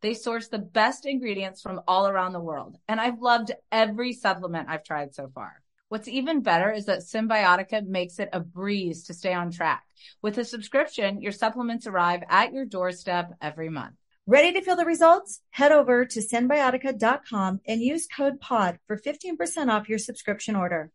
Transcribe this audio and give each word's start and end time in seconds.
They 0.00 0.14
source 0.14 0.48
the 0.48 0.58
best 0.58 1.06
ingredients 1.06 1.60
from 1.60 1.80
all 1.88 2.06
around 2.06 2.32
the 2.32 2.40
world, 2.40 2.76
and 2.86 3.00
I've 3.00 3.20
loved 3.20 3.52
every 3.72 4.12
supplement 4.12 4.68
I've 4.68 4.84
tried 4.84 5.14
so 5.14 5.28
far. 5.34 5.60
What's 5.88 6.06
even 6.06 6.42
better 6.42 6.70
is 6.70 6.84
that 6.86 7.00
Cymbiotika 7.00 7.86
makes 7.86 8.18
it 8.18 8.28
a 8.32 8.40
breeze 8.40 9.04
to 9.04 9.14
stay 9.14 9.32
on 9.32 9.50
track. 9.50 9.84
With 10.22 10.38
a 10.38 10.44
subscription, 10.44 11.20
your 11.20 11.32
supplements 11.32 11.86
arrive 11.86 12.22
at 12.28 12.52
your 12.52 12.64
doorstep 12.64 13.32
every 13.40 13.70
month. 13.70 13.94
Ready 14.26 14.52
to 14.52 14.60
feel 14.60 14.76
the 14.76 14.84
results? 14.84 15.40
Head 15.50 15.72
over 15.72 16.04
to 16.04 16.20
cymbiotika.com 16.20 17.62
and 17.66 17.80
use 17.80 18.06
code 18.06 18.40
POD 18.40 18.78
for 18.86 18.98
15% 18.98 19.68
off 19.68 19.88
your 19.88 19.98
subscription 19.98 20.54
order. 20.54 20.92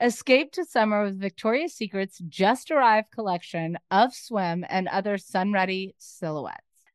Escape 0.00 0.52
to 0.52 0.64
summer 0.64 1.02
with 1.02 1.20
Victoria's 1.20 1.74
Secret's 1.74 2.22
just 2.28 2.70
arrived 2.70 3.10
collection 3.10 3.76
of 3.90 4.14
swim 4.14 4.64
and 4.68 4.86
other 4.88 5.18
sun 5.18 5.52
ready 5.52 5.94
silhouettes. 5.98 6.69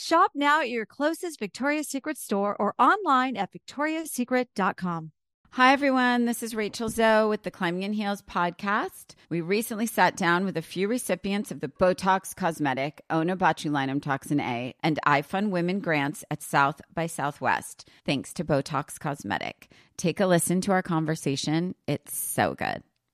Shop 0.00 0.30
now 0.32 0.60
at 0.60 0.70
your 0.70 0.86
closest 0.86 1.40
Victoria's 1.40 1.88
Secret 1.88 2.16
store 2.16 2.54
or 2.56 2.72
online 2.78 3.36
at 3.36 3.52
victoriassecret.com. 3.52 5.10
Hi, 5.50 5.72
everyone. 5.72 6.24
This 6.24 6.44
is 6.44 6.54
Rachel 6.54 6.88
Zoe 6.88 7.28
with 7.28 7.42
the 7.42 7.50
Climbing 7.50 7.82
in 7.82 7.94
Heels 7.94 8.22
podcast. 8.22 9.16
We 9.28 9.40
recently 9.40 9.86
sat 9.86 10.16
down 10.16 10.44
with 10.44 10.56
a 10.56 10.62
few 10.62 10.86
recipients 10.86 11.50
of 11.50 11.58
the 11.58 11.66
Botox 11.66 12.36
Cosmetic, 12.36 13.02
Onabotulinum 13.10 14.00
Toxin 14.00 14.38
A, 14.38 14.72
and 14.84 15.00
iFund 15.04 15.50
Women 15.50 15.80
grants 15.80 16.24
at 16.30 16.44
South 16.44 16.80
by 16.94 17.08
Southwest, 17.08 17.88
thanks 18.06 18.32
to 18.34 18.44
Botox 18.44 19.00
Cosmetic. 19.00 19.68
Take 19.96 20.20
a 20.20 20.26
listen 20.26 20.60
to 20.60 20.70
our 20.70 20.82
conversation. 20.82 21.74
It's 21.88 22.16
so 22.16 22.54
good. 22.54 22.84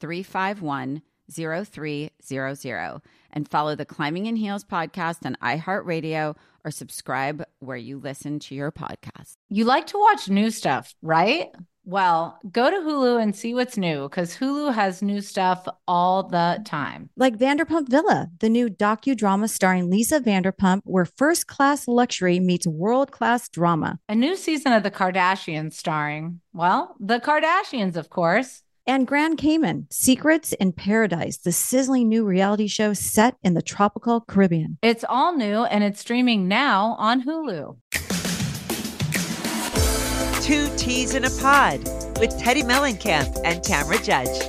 351 0.00 1.02
0300 1.30 3.00
and 3.32 3.48
follow 3.48 3.74
the 3.74 3.84
Climbing 3.84 4.26
in 4.26 4.36
Heels 4.36 4.64
podcast 4.64 5.24
on 5.26 5.36
iHeartRadio 5.42 6.36
or 6.64 6.70
subscribe 6.70 7.44
where 7.60 7.76
you 7.76 7.98
listen 7.98 8.38
to 8.40 8.54
your 8.54 8.72
podcast. 8.72 9.36
You 9.48 9.64
like 9.64 9.86
to 9.88 9.98
watch 9.98 10.28
new 10.28 10.50
stuff, 10.50 10.94
right? 11.02 11.48
Well, 11.84 12.38
go 12.52 12.70
to 12.70 12.76
Hulu 12.76 13.22
and 13.22 13.34
see 13.34 13.54
what's 13.54 13.78
new 13.78 14.02
because 14.02 14.36
Hulu 14.36 14.74
has 14.74 15.00
new 15.00 15.22
stuff 15.22 15.66
all 15.86 16.22
the 16.22 16.60
time. 16.66 17.08
Like 17.16 17.38
Vanderpump 17.38 17.88
Villa, 17.88 18.28
the 18.40 18.50
new 18.50 18.68
docudrama 18.68 19.48
starring 19.48 19.88
Lisa 19.88 20.20
Vanderpump, 20.20 20.82
where 20.84 21.06
first 21.06 21.46
class 21.46 21.88
luxury 21.88 22.40
meets 22.40 22.66
world 22.66 23.10
class 23.10 23.48
drama. 23.48 23.98
A 24.06 24.14
new 24.14 24.36
season 24.36 24.74
of 24.74 24.82
The 24.82 24.90
Kardashians 24.90 25.72
starring, 25.72 26.42
well, 26.52 26.94
the 27.00 27.20
Kardashians, 27.20 27.96
of 27.96 28.10
course 28.10 28.64
and 28.88 29.06
Grand 29.06 29.36
Cayman 29.36 29.86
Secrets 29.90 30.54
in 30.54 30.72
Paradise, 30.72 31.36
the 31.36 31.52
sizzling 31.52 32.08
new 32.08 32.24
reality 32.24 32.66
show 32.66 32.94
set 32.94 33.36
in 33.42 33.52
the 33.52 33.60
tropical 33.60 34.22
Caribbean. 34.22 34.78
It's 34.80 35.04
all 35.06 35.36
new 35.36 35.64
and 35.64 35.84
it's 35.84 36.00
streaming 36.00 36.48
now 36.48 36.96
on 36.98 37.22
Hulu. 37.22 37.76
Two 40.42 40.74
Teas 40.78 41.14
in 41.14 41.26
a 41.26 41.30
Pod 41.30 41.80
with 42.18 42.30
Teddi 42.40 42.62
Mellencamp 42.62 43.38
and 43.44 43.62
Tamra 43.62 44.02
Judge. 44.02 44.48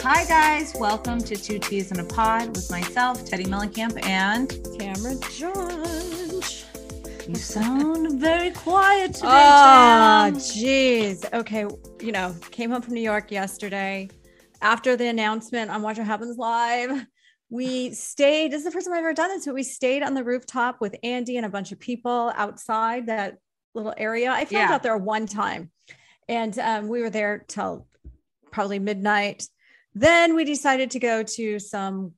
Hi, 0.00 0.24
guys. 0.24 0.74
Welcome 0.80 1.18
to 1.18 1.36
Two 1.36 1.58
Teas 1.58 1.92
in 1.92 2.00
a 2.00 2.04
Pod 2.04 2.56
with 2.56 2.70
myself, 2.70 3.26
Teddi 3.26 3.44
Mellencamp, 3.46 4.02
and 4.06 4.48
Tamra 4.48 5.20
Judge. 5.38 6.65
You 7.28 7.34
sound 7.34 8.20
very 8.20 8.52
quiet 8.52 9.14
today. 9.14 9.26
Oh, 9.28 10.30
jeez. 10.34 11.24
Okay. 11.32 11.66
You 12.00 12.12
know, 12.12 12.32
came 12.52 12.70
home 12.70 12.82
from 12.82 12.94
New 12.94 13.00
York 13.00 13.32
yesterday 13.32 14.08
after 14.62 14.96
the 14.96 15.08
announcement 15.08 15.68
on 15.72 15.82
Watch 15.82 15.98
What 15.98 16.06
Happens 16.06 16.38
Live. 16.38 17.04
We 17.50 17.92
stayed, 17.94 18.52
this 18.52 18.58
is 18.58 18.64
the 18.64 18.70
first 18.70 18.86
time 18.86 18.94
I've 18.94 19.00
ever 19.00 19.12
done 19.12 19.30
this, 19.30 19.44
but 19.44 19.54
we 19.54 19.64
stayed 19.64 20.04
on 20.04 20.14
the 20.14 20.22
rooftop 20.22 20.80
with 20.80 20.94
Andy 21.02 21.36
and 21.36 21.44
a 21.44 21.48
bunch 21.48 21.72
of 21.72 21.80
people 21.80 22.32
outside 22.36 23.06
that 23.06 23.38
little 23.74 23.94
area. 23.96 24.30
I 24.30 24.44
filmed 24.44 24.68
yeah. 24.68 24.74
out 24.74 24.84
there 24.84 24.96
one 24.96 25.26
time 25.26 25.72
and 26.28 26.56
um, 26.60 26.86
we 26.86 27.02
were 27.02 27.10
there 27.10 27.44
till 27.48 27.88
probably 28.52 28.78
midnight. 28.78 29.48
Then 29.96 30.36
we 30.36 30.44
decided 30.44 30.92
to 30.92 31.00
go 31.00 31.24
to 31.24 31.58
some 31.58 32.12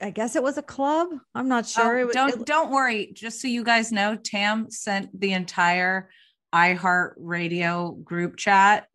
I 0.00 0.10
guess 0.10 0.36
it 0.36 0.42
was 0.42 0.58
a 0.58 0.62
club. 0.62 1.08
I'm 1.34 1.48
not 1.48 1.66
sure. 1.66 1.98
Oh, 1.98 2.10
don't 2.10 2.40
it, 2.40 2.46
don't 2.46 2.70
worry. 2.70 3.12
Just 3.12 3.40
so 3.40 3.48
you 3.48 3.64
guys 3.64 3.92
know, 3.92 4.16
Tam 4.16 4.70
sent 4.70 5.18
the 5.18 5.32
entire 5.32 6.08
iHeart 6.54 7.14
Radio 7.16 7.92
group 7.92 8.36
chat 8.36 8.86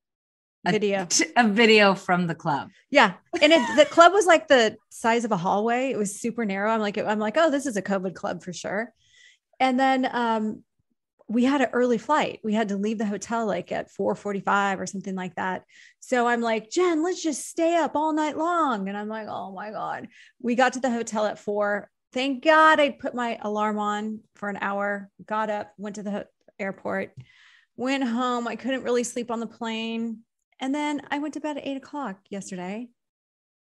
a, 0.65 0.71
video 0.71 1.07
a 1.37 1.47
video 1.47 1.95
from 1.95 2.27
the 2.27 2.35
club. 2.35 2.69
Yeah, 2.89 3.13
and 3.41 3.53
it, 3.53 3.77
the 3.77 3.85
club 3.89 4.13
was 4.13 4.25
like 4.25 4.47
the 4.47 4.77
size 4.89 5.25
of 5.25 5.31
a 5.31 5.37
hallway. 5.37 5.91
It 5.91 5.97
was 5.97 6.19
super 6.19 6.45
narrow. 6.45 6.71
I'm 6.71 6.81
like 6.81 6.97
I'm 6.97 7.19
like, 7.19 7.37
oh, 7.37 7.51
this 7.51 7.65
is 7.65 7.77
a 7.77 7.81
COVID 7.81 8.15
club 8.15 8.43
for 8.43 8.53
sure. 8.53 8.91
And 9.59 9.79
then 9.79 10.07
um, 10.11 10.63
we 11.27 11.43
had 11.43 11.61
an 11.61 11.69
early 11.73 11.97
flight. 11.97 12.39
We 12.43 12.53
had 12.53 12.69
to 12.69 12.77
leave 12.77 12.97
the 12.97 13.05
hotel 13.05 13.45
like 13.45 13.71
at 13.71 13.91
4:45 13.91 14.79
or 14.79 14.85
something 14.85 15.15
like 15.15 15.35
that. 15.35 15.63
So 15.99 16.27
I'm 16.27 16.41
like, 16.41 16.69
"Jen, 16.69 17.03
let's 17.03 17.21
just 17.21 17.47
stay 17.47 17.75
up 17.75 17.95
all 17.95 18.13
night 18.13 18.37
long." 18.37 18.87
And 18.87 18.97
I'm 18.97 19.09
like, 19.09 19.27
"Oh 19.27 19.51
my 19.51 19.71
god." 19.71 20.07
We 20.41 20.55
got 20.55 20.73
to 20.73 20.79
the 20.79 20.91
hotel 20.91 21.25
at 21.25 21.39
4. 21.39 21.89
Thank 22.13 22.43
God 22.43 22.79
I 22.79 22.91
put 22.91 23.13
my 23.13 23.37
alarm 23.41 23.77
on 23.77 24.21
for 24.35 24.49
an 24.49 24.57
hour. 24.61 25.09
Got 25.25 25.49
up, 25.49 25.73
went 25.77 25.95
to 25.97 26.03
the 26.03 26.11
ho- 26.11 26.23
airport, 26.59 27.13
went 27.75 28.03
home. 28.05 28.47
I 28.47 28.55
couldn't 28.55 28.83
really 28.83 29.03
sleep 29.03 29.29
on 29.29 29.41
the 29.41 29.47
plane. 29.47 30.19
And 30.59 30.73
then 30.73 31.01
I 31.11 31.19
went 31.19 31.33
to 31.35 31.41
bed 31.41 31.57
at 31.57 31.67
8 31.67 31.77
o'clock 31.77 32.19
yesterday, 32.29 32.89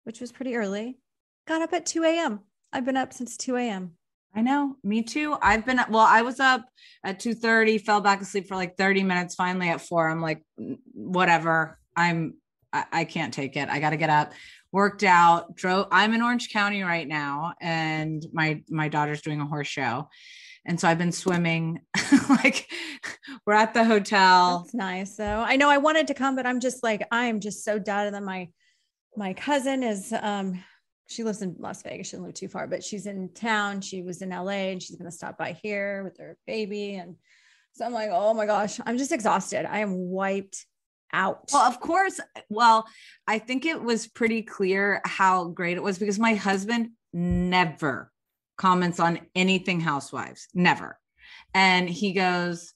which 0.05 0.21
was 0.21 0.33
pretty 0.33 0.57
early. 0.57 0.99
Got 1.47 1.63
up 1.63 1.73
at 1.73 1.87
2 1.87 2.03
a.m. 2.05 2.41
I've 2.73 2.85
been 2.85 2.97
up 2.97 3.13
since 3.13 3.37
2 3.37 3.57
a.m. 3.57 3.97
I 4.35 4.41
know. 4.41 4.77
Me 4.83 5.03
too. 5.03 5.37
I've 5.43 5.67
been 5.67 5.81
well, 5.91 6.07
I 6.09 6.23
was 6.23 6.41
up 6.41 6.65
at 7.05 7.21
2:30, 7.21 7.85
fell 7.85 8.01
back 8.01 8.21
asleep 8.21 8.49
for 8.49 8.57
like 8.57 8.77
30 8.77 9.03
minutes, 9.03 9.35
finally 9.35 9.69
at 9.69 9.81
4. 9.81 10.09
I'm 10.09 10.23
like 10.23 10.43
whatever. 10.95 11.79
I'm 11.97 12.35
I, 12.73 12.85
I 12.93 13.05
can't 13.05 13.35
take 13.35 13.57
it. 13.57 13.69
I 13.69 13.79
got 13.79 13.91
to 13.91 13.97
get 13.97 14.11
up. 14.11 14.33
Worked 14.73 15.05
out, 15.05 15.55
drove. 15.55 15.89
I'm 15.91 16.15
in 16.15 16.23
Orange 16.23 16.51
County 16.51 16.83
right 16.83 17.07
now, 17.07 17.53
and 17.61 18.25
my 18.33 18.63
my 18.71 18.89
daughter's 18.89 19.21
doing 19.21 19.41
a 19.43 19.47
horse 19.47 19.69
show, 19.69 20.09
and 20.65 20.81
so 20.81 20.89
I've 20.89 20.97
been 20.97 21.13
swimming. 21.13 21.81
like 22.31 22.67
we're 23.47 23.53
at 23.53 23.75
the 23.75 23.85
hotel. 23.85 24.61
That's 24.61 24.75
nice. 24.75 25.17
So 25.17 25.27
I 25.27 25.57
know 25.57 25.69
I 25.69 25.77
wanted 25.77 26.07
to 26.07 26.15
come, 26.15 26.37
but 26.37 26.47
I'm 26.47 26.59
just 26.59 26.83
like 26.83 27.07
I'm 27.11 27.39
just 27.41 27.65
so 27.65 27.79
done. 27.79 28.15
that 28.15 28.23
my 28.23 28.49
my 29.15 29.35
cousin 29.35 29.83
is 29.83 30.11
um 30.23 30.65
she 31.13 31.25
lives 31.25 31.43
in 31.43 31.57
Las 31.59 31.83
Vegas. 31.83 32.09
She 32.09 32.13
doesn't 32.13 32.27
live 32.27 32.35
too 32.35 32.49
far, 32.49 32.67
but 32.67 32.83
she's 32.83 33.07
in 33.07 33.29
town. 33.35 33.81
She 33.81 34.03
was 34.03 34.23
in 34.23 34.31
LA 34.31 34.71
and 34.73 34.83
she's 34.83 34.97
going 34.97 35.11
to 35.11 35.17
stop 35.17 35.39
by 35.39 35.53
here 35.63 36.03
with 36.05 36.19
her 36.19 36.37
baby. 36.47 36.95
And 36.95 37.17
so 37.75 37.85
I'm 37.85 37.93
like, 37.93 38.11
oh 38.13 38.35
my 38.35 38.47
gosh, 38.47 38.81
I'm 38.85 38.99
just 38.99 39.13
exhausted. 39.13 39.67
I 39.67 39.79
am 39.81 39.97
wiped 39.97 40.67
out. 41.13 41.51
Well, 41.53 41.63
of 41.63 41.81
course. 41.81 42.21
Well, 42.49 42.87
I 43.27 43.39
think 43.39 43.67
it 43.67 43.83
was 43.83 44.07
pretty 44.07 44.43
clear 44.43 45.01
how 45.05 45.49
great 45.49 45.77
it 45.77 45.83
was 45.83 45.99
because 45.99 46.19
my 46.19 46.35
husband 46.35 46.91
never 47.13 48.11
comments 48.57 49.01
on 49.01 49.21
anything 49.35 49.81
housewives, 49.81 50.49
never. 50.55 50.99
And 51.55 51.89
he 51.89 52.13
goes, 52.13 52.75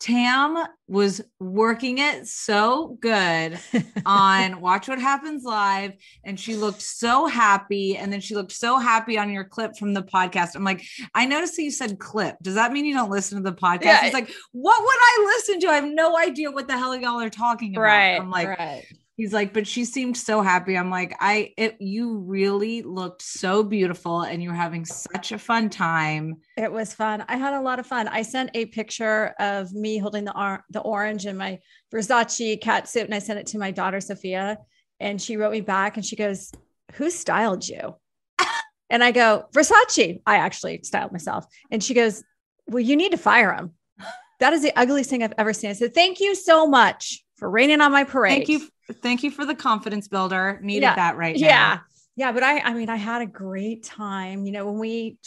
Tam 0.00 0.66
was 0.88 1.20
working 1.38 1.98
it 1.98 2.26
so 2.26 2.96
good 3.00 3.60
on 4.06 4.60
Watch 4.62 4.88
What 4.88 4.98
Happens 4.98 5.44
Live, 5.44 5.92
and 6.24 6.40
she 6.40 6.56
looked 6.56 6.80
so 6.80 7.26
happy. 7.26 7.98
And 7.98 8.10
then 8.10 8.20
she 8.20 8.34
looked 8.34 8.52
so 8.52 8.78
happy 8.78 9.18
on 9.18 9.30
your 9.30 9.44
clip 9.44 9.76
from 9.76 9.92
the 9.92 10.02
podcast. 10.02 10.56
I'm 10.56 10.64
like, 10.64 10.82
I 11.14 11.26
noticed 11.26 11.56
that 11.56 11.62
you 11.62 11.70
said 11.70 11.98
clip. 11.98 12.36
Does 12.42 12.54
that 12.54 12.72
mean 12.72 12.86
you 12.86 12.94
don't 12.94 13.10
listen 13.10 13.36
to 13.36 13.50
the 13.50 13.54
podcast? 13.56 13.84
Yeah. 13.84 14.04
He's 14.04 14.14
like, 14.14 14.32
what 14.52 14.82
would 14.82 14.98
I 14.98 15.34
listen 15.36 15.60
to? 15.60 15.66
I 15.68 15.74
have 15.74 15.84
no 15.84 16.18
idea 16.18 16.50
what 16.50 16.66
the 16.66 16.78
hell 16.78 16.96
y'all 16.96 17.20
are 17.20 17.30
talking 17.30 17.76
about. 17.76 17.82
Right. 17.82 18.16
I'm 18.16 18.30
like, 18.30 18.48
right. 18.48 18.86
He's 19.20 19.34
like, 19.34 19.52
but 19.52 19.66
she 19.66 19.84
seemed 19.84 20.16
so 20.16 20.40
happy. 20.40 20.78
I'm 20.78 20.88
like, 20.88 21.14
I, 21.20 21.52
it, 21.58 21.76
you 21.78 22.20
really 22.20 22.80
looked 22.80 23.20
so 23.20 23.62
beautiful 23.62 24.22
and 24.22 24.42
you 24.42 24.48
were 24.48 24.54
having 24.56 24.86
such 24.86 25.30
a 25.30 25.38
fun 25.38 25.68
time. 25.68 26.36
It 26.56 26.72
was 26.72 26.94
fun. 26.94 27.26
I 27.28 27.36
had 27.36 27.52
a 27.52 27.60
lot 27.60 27.78
of 27.78 27.86
fun. 27.86 28.08
I 28.08 28.22
sent 28.22 28.48
a 28.54 28.64
picture 28.64 29.34
of 29.38 29.74
me 29.74 29.98
holding 29.98 30.24
the, 30.24 30.34
or- 30.34 30.64
the 30.70 30.80
orange 30.80 31.26
in 31.26 31.36
my 31.36 31.58
Versace 31.92 32.58
cat 32.62 32.88
suit 32.88 33.04
and 33.04 33.14
I 33.14 33.18
sent 33.18 33.38
it 33.38 33.48
to 33.48 33.58
my 33.58 33.70
daughter, 33.70 34.00
Sophia. 34.00 34.56
And 35.00 35.20
she 35.20 35.36
wrote 35.36 35.52
me 35.52 35.60
back 35.60 35.98
and 35.98 36.06
she 36.06 36.16
goes, 36.16 36.50
Who 36.94 37.10
styled 37.10 37.68
you? 37.68 37.96
and 38.88 39.04
I 39.04 39.12
go, 39.12 39.44
Versace. 39.52 40.22
I 40.24 40.36
actually 40.36 40.80
styled 40.82 41.12
myself. 41.12 41.44
And 41.70 41.84
she 41.84 41.92
goes, 41.92 42.24
Well, 42.68 42.80
you 42.80 42.96
need 42.96 43.12
to 43.12 43.18
fire 43.18 43.52
him. 43.52 43.72
That 44.38 44.54
is 44.54 44.62
the 44.62 44.72
ugliest 44.74 45.10
thing 45.10 45.22
I've 45.22 45.34
ever 45.36 45.52
seen. 45.52 45.68
I 45.68 45.74
said, 45.74 45.92
Thank 45.92 46.20
you 46.20 46.34
so 46.34 46.66
much 46.66 47.22
for 47.36 47.50
raining 47.50 47.82
on 47.82 47.92
my 47.92 48.04
parade. 48.04 48.32
Thank 48.32 48.48
you 48.48 48.66
thank 48.92 49.22
you 49.22 49.30
for 49.30 49.44
the 49.44 49.54
confidence 49.54 50.08
builder. 50.08 50.60
Needed 50.62 50.82
yeah. 50.82 50.94
that 50.96 51.16
right 51.16 51.36
now. 51.36 51.46
Yeah. 51.46 51.78
Yeah. 52.16 52.32
But 52.32 52.42
I, 52.42 52.60
I 52.60 52.74
mean, 52.74 52.88
I 52.88 52.96
had 52.96 53.22
a 53.22 53.26
great 53.26 53.84
time. 53.84 54.44
You 54.44 54.52
know, 54.52 54.66
when 54.66 54.78
we 54.78 55.18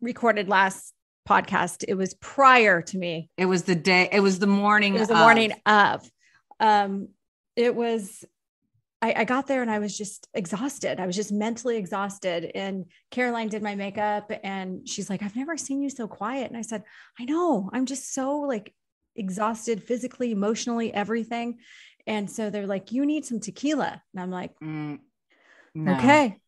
recorded 0.00 0.48
last 0.48 0.92
podcast, 1.28 1.84
it 1.86 1.94
was 1.94 2.14
prior 2.14 2.80
to 2.82 2.98
me. 2.98 3.28
It 3.36 3.46
was 3.46 3.64
the 3.64 3.74
day, 3.74 4.08
it 4.10 4.20
was 4.20 4.38
the 4.38 4.46
morning. 4.46 4.94
It 4.94 5.00
was 5.00 5.08
the 5.08 5.14
of. 5.14 5.20
morning 5.20 5.52
of. 5.66 6.10
Um, 6.60 7.08
it 7.56 7.74
was, 7.74 8.24
I, 9.02 9.14
I 9.18 9.24
got 9.24 9.46
there 9.46 9.62
and 9.62 9.70
I 9.70 9.78
was 9.78 9.96
just 9.96 10.26
exhausted. 10.32 10.98
I 10.98 11.06
was 11.06 11.16
just 11.16 11.30
mentally 11.30 11.76
exhausted. 11.76 12.50
And 12.54 12.86
Caroline 13.10 13.48
did 13.48 13.62
my 13.62 13.74
makeup 13.74 14.32
and 14.42 14.88
she's 14.88 15.10
like, 15.10 15.22
I've 15.22 15.36
never 15.36 15.56
seen 15.56 15.82
you 15.82 15.90
so 15.90 16.08
quiet. 16.08 16.48
And 16.48 16.56
I 16.56 16.62
said, 16.62 16.82
I 17.18 17.24
know, 17.24 17.68
I'm 17.72 17.86
just 17.86 18.12
so 18.12 18.40
like 18.40 18.74
exhausted 19.14 19.82
physically, 19.82 20.32
emotionally, 20.32 20.94
everything. 20.94 21.58
And 22.08 22.28
so 22.30 22.48
they're 22.48 22.66
like, 22.66 22.90
you 22.90 23.04
need 23.04 23.26
some 23.26 23.38
tequila. 23.38 24.02
And 24.14 24.20
I'm 24.20 24.30
like, 24.30 24.58
mm, 24.64 24.98
no. 25.74 25.92
okay. 25.92 26.40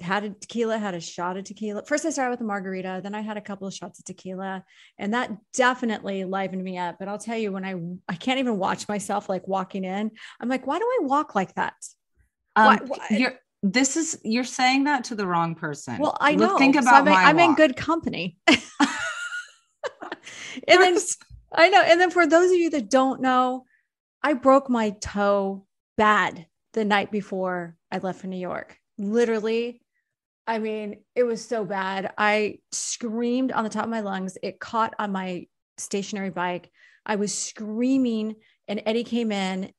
Had 0.00 0.24
a 0.24 0.30
tequila, 0.30 0.78
had 0.78 0.94
a 0.94 1.00
shot 1.00 1.36
of 1.36 1.44
tequila. 1.44 1.84
First, 1.84 2.06
I 2.06 2.10
started 2.10 2.30
with 2.30 2.40
a 2.40 2.44
margarita. 2.44 3.00
Then 3.02 3.14
I 3.14 3.20
had 3.20 3.36
a 3.36 3.42
couple 3.42 3.68
of 3.68 3.74
shots 3.74 3.98
of 4.00 4.06
tequila, 4.06 4.64
and 4.98 5.14
that 5.14 5.30
definitely 5.52 6.24
livened 6.24 6.62
me 6.62 6.78
up. 6.78 6.96
But 6.98 7.08
I'll 7.08 7.18
tell 7.18 7.36
you, 7.36 7.52
when 7.52 7.64
I 7.64 7.74
I 8.08 8.16
can't 8.16 8.40
even 8.40 8.58
watch 8.58 8.88
myself 8.88 9.28
like 9.28 9.46
walking 9.46 9.84
in, 9.84 10.10
I'm 10.40 10.48
like, 10.48 10.66
why 10.66 10.78
do 10.78 10.84
I 10.84 11.04
walk 11.04 11.36
like 11.36 11.54
that? 11.54 11.74
Um, 12.56 12.66
why, 12.66 12.78
why? 12.86 13.06
You're 13.10 13.34
this 13.62 13.96
is 13.96 14.18
you're 14.24 14.44
saying 14.44 14.84
that 14.84 15.04
to 15.04 15.14
the 15.14 15.26
wrong 15.26 15.54
person. 15.54 15.98
Well, 15.98 16.16
I 16.20 16.34
know. 16.34 16.58
Think 16.58 16.74
about 16.74 17.06
so 17.06 17.12
I'm, 17.12 17.36
in, 17.36 17.38
I'm 17.40 17.50
in 17.50 17.54
good 17.54 17.76
company. 17.76 18.38
and 18.48 18.58
then 20.66 20.98
I 21.52 21.68
know. 21.68 21.82
And 21.82 22.00
then 22.00 22.10
for 22.10 22.26
those 22.26 22.50
of 22.50 22.56
you 22.56 22.70
that 22.70 22.90
don't 22.90 23.20
know, 23.20 23.66
I 24.22 24.34
broke 24.34 24.70
my 24.70 24.90
toe 24.90 25.66
bad 25.96 26.46
the 26.72 26.84
night 26.84 27.10
before 27.10 27.76
I 27.90 27.98
left 27.98 28.20
for 28.20 28.28
New 28.28 28.38
York. 28.38 28.78
Literally, 28.98 29.82
I 30.46 30.58
mean, 30.58 31.02
it 31.14 31.24
was 31.24 31.44
so 31.44 31.64
bad. 31.64 32.12
I 32.18 32.58
screamed 32.72 33.52
on 33.52 33.64
the 33.64 33.70
top 33.70 33.84
of 33.84 33.90
my 33.90 34.00
lungs. 34.00 34.36
It 34.42 34.60
caught 34.60 34.94
on 34.98 35.12
my 35.12 35.46
stationary 35.78 36.30
bike. 36.30 36.70
I 37.06 37.16
was 37.16 37.36
screaming, 37.36 38.36
and 38.68 38.82
Eddie 38.86 39.04
came 39.04 39.32
in 39.32 39.72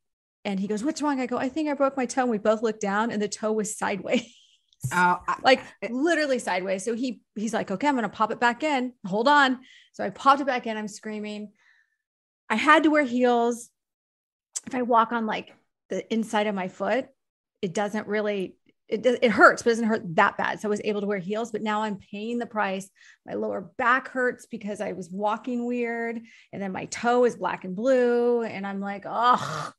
and 0.45 0.59
he 0.59 0.67
goes, 0.67 0.83
What's 0.83 1.01
wrong? 1.01 1.19
I 1.19 1.25
go, 1.25 1.37
I 1.37 1.49
think 1.49 1.69
I 1.69 1.73
broke 1.73 1.95
my 1.95 2.05
toe. 2.05 2.23
And 2.23 2.31
we 2.31 2.37
both 2.37 2.61
looked 2.61 2.81
down, 2.81 3.11
and 3.11 3.21
the 3.21 3.27
toe 3.27 3.51
was 3.53 3.77
sideways. 3.77 4.33
Oh, 4.91 5.19
like 5.43 5.61
literally 5.89 6.39
sideways. 6.39 6.83
So 6.83 6.93
he 6.95 7.21
he's 7.35 7.53
like, 7.53 7.71
okay, 7.71 7.87
I'm 7.87 7.95
gonna 7.95 8.09
pop 8.09 8.31
it 8.31 8.39
back 8.39 8.63
in. 8.63 8.93
Hold 9.05 9.27
on. 9.27 9.59
So 9.93 10.03
I 10.03 10.09
popped 10.09 10.41
it 10.41 10.47
back 10.47 10.67
in. 10.67 10.77
I'm 10.77 10.87
screaming. 10.87 11.51
I 12.49 12.55
had 12.55 12.83
to 12.83 12.89
wear 12.89 13.03
heels 13.03 13.69
if 14.65 14.75
I 14.75 14.81
walk 14.81 15.11
on 15.11 15.25
like 15.25 15.53
the 15.89 16.11
inside 16.13 16.47
of 16.47 16.55
my 16.55 16.67
foot, 16.67 17.07
it 17.61 17.73
doesn't 17.73 18.07
really 18.07 18.55
it, 18.89 19.05
it 19.05 19.31
hurts, 19.31 19.63
but 19.63 19.69
it 19.69 19.73
doesn't 19.73 19.87
hurt 19.87 20.15
that 20.15 20.37
bad. 20.37 20.59
So 20.59 20.67
I 20.67 20.69
was 20.69 20.81
able 20.83 21.01
to 21.01 21.07
wear 21.07 21.17
heels, 21.17 21.51
but 21.51 21.63
now 21.63 21.81
I'm 21.81 21.97
paying 22.11 22.37
the 22.37 22.45
price. 22.45 22.89
My 23.25 23.33
lower 23.33 23.71
back 23.77 24.09
hurts 24.09 24.45
because 24.45 24.81
I 24.81 24.91
was 24.91 25.09
walking 25.09 25.65
weird. 25.65 26.19
And 26.51 26.61
then 26.61 26.71
my 26.71 26.85
toe 26.85 27.25
is 27.25 27.37
black 27.37 27.63
and 27.63 27.75
blue. 27.75 28.43
And 28.43 28.67
I'm 28.67 28.79
like, 28.79 29.05
oh, 29.07 29.71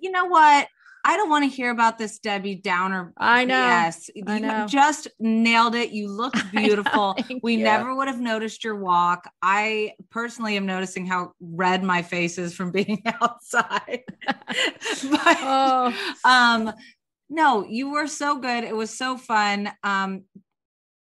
you 0.00 0.10
know 0.10 0.26
what? 0.26 0.66
I 1.08 1.16
don't 1.16 1.30
want 1.30 1.50
to 1.50 1.56
hear 1.56 1.70
about 1.70 1.96
this 1.96 2.18
Debbie 2.18 2.56
Downer. 2.56 3.14
I 3.16 3.46
know. 3.46 3.54
Yes, 3.54 4.10
you 4.14 4.24
know. 4.24 4.66
just 4.68 5.08
nailed 5.18 5.74
it. 5.74 5.88
You 5.88 6.06
look 6.10 6.34
beautiful. 6.52 7.16
we 7.42 7.54
you. 7.54 7.64
never 7.64 7.94
would 7.94 8.08
have 8.08 8.20
noticed 8.20 8.62
your 8.62 8.76
walk. 8.76 9.26
I 9.40 9.92
personally 10.10 10.58
am 10.58 10.66
noticing 10.66 11.06
how 11.06 11.32
red 11.40 11.82
my 11.82 12.02
face 12.02 12.36
is 12.36 12.54
from 12.54 12.72
being 12.72 13.02
outside. 13.22 14.02
but 14.26 15.38
oh. 15.40 15.94
um 16.26 16.74
no, 17.30 17.64
you 17.64 17.90
were 17.90 18.06
so 18.06 18.38
good. 18.38 18.64
It 18.64 18.76
was 18.76 18.94
so 18.94 19.16
fun. 19.16 19.70
Um 19.82 20.24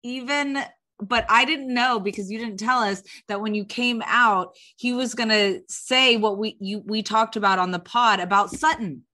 even 0.03 0.59
but 1.00 1.27
I 1.29 1.45
didn't 1.45 1.73
know 1.73 2.00
because 2.00 2.29
you 2.29 2.41
didn't 2.41 2.59
tell 2.59 2.81
us 2.81 3.05
that 3.29 3.41
when 3.41 3.55
you 3.55 3.65
came 3.65 4.03
out, 4.05 4.57
he 4.75 4.93
was 4.93 5.15
going 5.15 5.29
to 5.29 5.61
say 5.69 6.17
what 6.17 6.38
we 6.38 6.57
you 6.59 6.83
we 6.85 7.05
talked 7.05 7.37
about 7.37 7.61
on 7.61 7.71
the 7.71 7.79
pod 7.79 8.19
about 8.19 8.50
Sutton. 8.50 9.05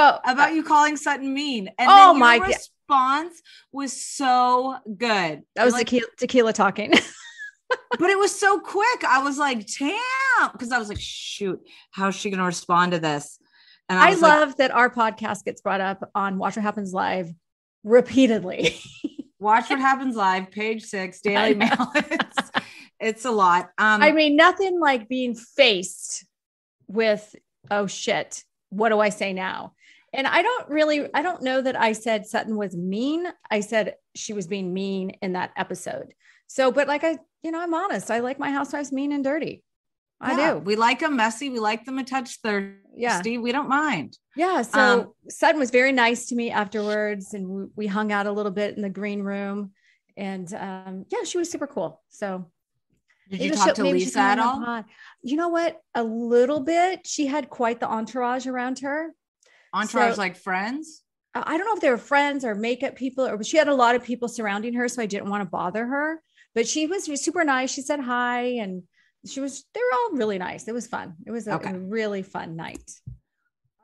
Oh, 0.00 0.20
about 0.24 0.54
you 0.54 0.62
calling 0.62 0.96
Sutton 0.96 1.34
mean. 1.34 1.66
And 1.76 1.88
oh 1.90 2.14
my 2.14 2.36
response 2.36 3.42
was 3.72 3.92
so 3.92 4.76
good. 4.86 5.42
That 5.56 5.64
was 5.64 5.74
like, 5.74 5.88
tequila, 5.88 6.06
tequila 6.16 6.52
talking. 6.52 6.92
but 7.98 8.08
it 8.08 8.16
was 8.16 8.32
so 8.32 8.60
quick. 8.60 9.02
I 9.04 9.24
was 9.24 9.38
like, 9.38 9.66
damn, 9.66 10.52
because 10.52 10.70
I 10.70 10.78
was 10.78 10.88
like, 10.88 11.00
shoot, 11.00 11.60
how's 11.90 12.14
she 12.14 12.30
going 12.30 12.38
to 12.38 12.44
respond 12.44 12.92
to 12.92 13.00
this? 13.00 13.40
And 13.88 13.98
I, 13.98 14.10
I 14.10 14.14
love 14.14 14.50
like, 14.50 14.56
that 14.58 14.70
our 14.70 14.88
podcast 14.88 15.44
gets 15.44 15.62
brought 15.62 15.80
up 15.80 16.08
on 16.14 16.38
Watch 16.38 16.54
What 16.54 16.62
Happens 16.62 16.92
Live 16.92 17.32
repeatedly. 17.82 18.76
Watch 19.40 19.68
What 19.68 19.80
Happens 19.80 20.14
Live, 20.14 20.52
page 20.52 20.84
six, 20.84 21.20
Daily 21.20 21.54
Mail. 21.54 21.92
It's, 21.96 22.50
it's 23.00 23.24
a 23.24 23.30
lot. 23.32 23.70
Um, 23.78 24.00
I 24.00 24.12
mean, 24.12 24.36
nothing 24.36 24.78
like 24.78 25.08
being 25.08 25.34
faced 25.34 26.24
with, 26.86 27.34
oh 27.68 27.88
shit, 27.88 28.44
what 28.70 28.90
do 28.90 29.00
I 29.00 29.08
say 29.08 29.32
now? 29.32 29.74
And 30.12 30.26
I 30.26 30.42
don't 30.42 30.68
really, 30.68 31.08
I 31.12 31.22
don't 31.22 31.42
know 31.42 31.60
that 31.60 31.78
I 31.78 31.92
said 31.92 32.26
Sutton 32.26 32.56
was 32.56 32.74
mean. 32.76 33.26
I 33.50 33.60
said 33.60 33.94
she 34.14 34.32
was 34.32 34.46
being 34.46 34.72
mean 34.72 35.10
in 35.22 35.34
that 35.34 35.52
episode. 35.56 36.14
So, 36.46 36.72
but 36.72 36.88
like 36.88 37.04
I, 37.04 37.18
you 37.42 37.50
know, 37.50 37.60
I'm 37.60 37.74
honest. 37.74 38.10
I 38.10 38.20
like 38.20 38.38
my 38.38 38.50
housewives 38.50 38.90
mean 38.90 39.12
and 39.12 39.22
dirty. 39.22 39.62
I 40.20 40.36
yeah, 40.36 40.54
do. 40.54 40.58
We 40.60 40.76
like 40.76 41.00
them 41.00 41.16
messy. 41.16 41.50
We 41.50 41.60
like 41.60 41.84
them 41.84 41.98
a 41.98 42.04
touch 42.04 42.38
thirsty. 42.42 42.80
Yeah. 42.96 43.20
We 43.38 43.52
don't 43.52 43.68
mind. 43.68 44.18
Yeah. 44.34 44.62
So 44.62 44.78
um, 44.78 45.12
Sutton 45.28 45.60
was 45.60 45.70
very 45.70 45.92
nice 45.92 46.26
to 46.26 46.34
me 46.34 46.50
afterwards. 46.50 47.34
And 47.34 47.48
we, 47.48 47.64
we, 47.76 47.86
hung 47.86 48.10
out 48.10 48.26
a 48.26 48.32
little 48.32 48.50
bit 48.50 48.74
in 48.74 48.82
the 48.82 48.88
green 48.88 49.22
room. 49.22 49.72
And 50.16 50.52
um, 50.54 51.04
yeah, 51.12 51.22
she 51.22 51.38
was 51.38 51.50
super 51.50 51.68
cool. 51.68 52.02
So 52.08 52.50
did 53.30 53.40
you 53.40 53.50
talk 53.52 53.74
to 53.74 53.84
Lisa 53.84 54.18
at 54.18 54.38
all? 54.38 54.84
You 55.22 55.36
know 55.36 55.48
what? 55.48 55.80
A 55.94 56.02
little 56.02 56.60
bit. 56.60 57.06
She 57.06 57.26
had 57.26 57.50
quite 57.50 57.78
the 57.78 57.88
entourage 57.88 58.46
around 58.46 58.80
her. 58.80 59.14
Entourage 59.74 60.14
so, 60.14 60.20
like 60.20 60.36
friends? 60.36 61.02
I 61.34 61.58
don't 61.58 61.66
know 61.66 61.74
if 61.74 61.80
they 61.80 61.90
were 61.90 61.98
friends 61.98 62.44
or 62.44 62.54
makeup 62.54 62.96
people, 62.96 63.26
or 63.26 63.42
she 63.42 63.56
had 63.56 63.68
a 63.68 63.74
lot 63.74 63.94
of 63.94 64.04
people 64.04 64.28
surrounding 64.28 64.74
her, 64.74 64.88
so 64.88 65.02
I 65.02 65.06
didn't 65.06 65.28
want 65.28 65.42
to 65.42 65.48
bother 65.48 65.86
her. 65.86 66.22
But 66.54 66.66
she 66.66 66.86
was 66.86 67.04
super 67.22 67.44
nice. 67.44 67.70
She 67.70 67.82
said 67.82 68.00
hi, 68.00 68.42
and 68.60 68.82
she 69.26 69.40
was. 69.40 69.64
They 69.74 69.80
were 69.80 69.98
all 69.98 70.16
really 70.16 70.38
nice. 70.38 70.66
It 70.66 70.72
was 70.72 70.86
fun. 70.86 71.14
It 71.26 71.30
was 71.30 71.46
a, 71.46 71.54
okay. 71.54 71.70
a 71.70 71.78
really 71.78 72.22
fun 72.22 72.56
night. 72.56 72.90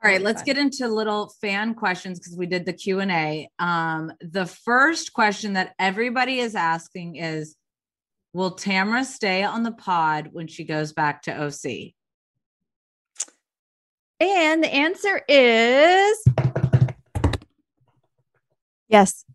All 0.03 0.11
right, 0.11 0.21
let's 0.21 0.43
get 0.43 0.57
into 0.57 0.87
little 0.87 1.33
fan 1.41 1.73
questions 1.73 2.19
because 2.19 2.37
we 2.37 2.45
did 2.45 2.65
the 2.65 2.73
Q 2.73 2.99
and 2.99 3.11
A. 3.11 3.49
Um, 3.57 4.11
the 4.19 4.45
first 4.45 5.13
question 5.13 5.53
that 5.53 5.73
everybody 5.79 6.39
is 6.39 6.55
asking 6.55 7.15
is, 7.15 7.55
"Will 8.33 8.55
Tamra 8.55 9.05
stay 9.05 9.43
on 9.43 9.63
the 9.63 9.71
pod 9.71 10.29
when 10.31 10.47
she 10.47 10.63
goes 10.63 10.93
back 10.93 11.23
to 11.23 11.31
OC?" 11.31 11.93
And 14.19 14.63
the 14.63 14.73
answer 14.73 15.21
is 15.27 16.23
yes. 18.87 19.25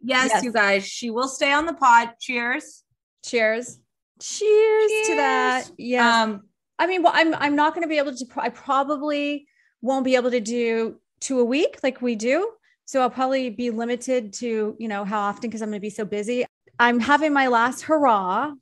Yes, 0.00 0.30
Yes. 0.32 0.44
you 0.44 0.52
guys, 0.52 0.86
she 0.86 1.10
will 1.10 1.26
stay 1.26 1.52
on 1.52 1.66
the 1.66 1.74
pod. 1.74 2.10
Cheers. 2.20 2.84
Cheers. 3.24 3.80
Cheers, 4.20 5.08
to 5.08 5.16
that. 5.16 5.70
Yeah. 5.76 6.22
Um, 6.22 6.42
I 6.78 6.86
mean, 6.86 7.02
well, 7.02 7.12
I'm 7.14 7.34
I'm 7.34 7.56
not 7.56 7.74
going 7.74 7.82
to 7.82 7.88
be 7.88 7.98
able 7.98 8.14
to. 8.14 8.26
I 8.36 8.48
probably 8.50 9.46
won't 9.80 10.04
be 10.04 10.14
able 10.14 10.30
to 10.30 10.40
do 10.40 11.00
two 11.20 11.40
a 11.40 11.44
week 11.44 11.80
like 11.82 12.00
we 12.00 12.14
do. 12.14 12.52
So 12.84 13.00
I'll 13.00 13.10
probably 13.10 13.50
be 13.50 13.70
limited 13.70 14.32
to 14.34 14.76
you 14.78 14.88
know 14.88 15.04
how 15.04 15.20
often 15.20 15.50
because 15.50 15.62
I'm 15.62 15.70
going 15.70 15.80
to 15.80 15.82
be 15.82 15.90
so 15.90 16.04
busy. 16.04 16.44
I'm 16.78 17.00
having 17.00 17.32
my 17.32 17.48
last 17.48 17.82
hurrah. 17.82 18.52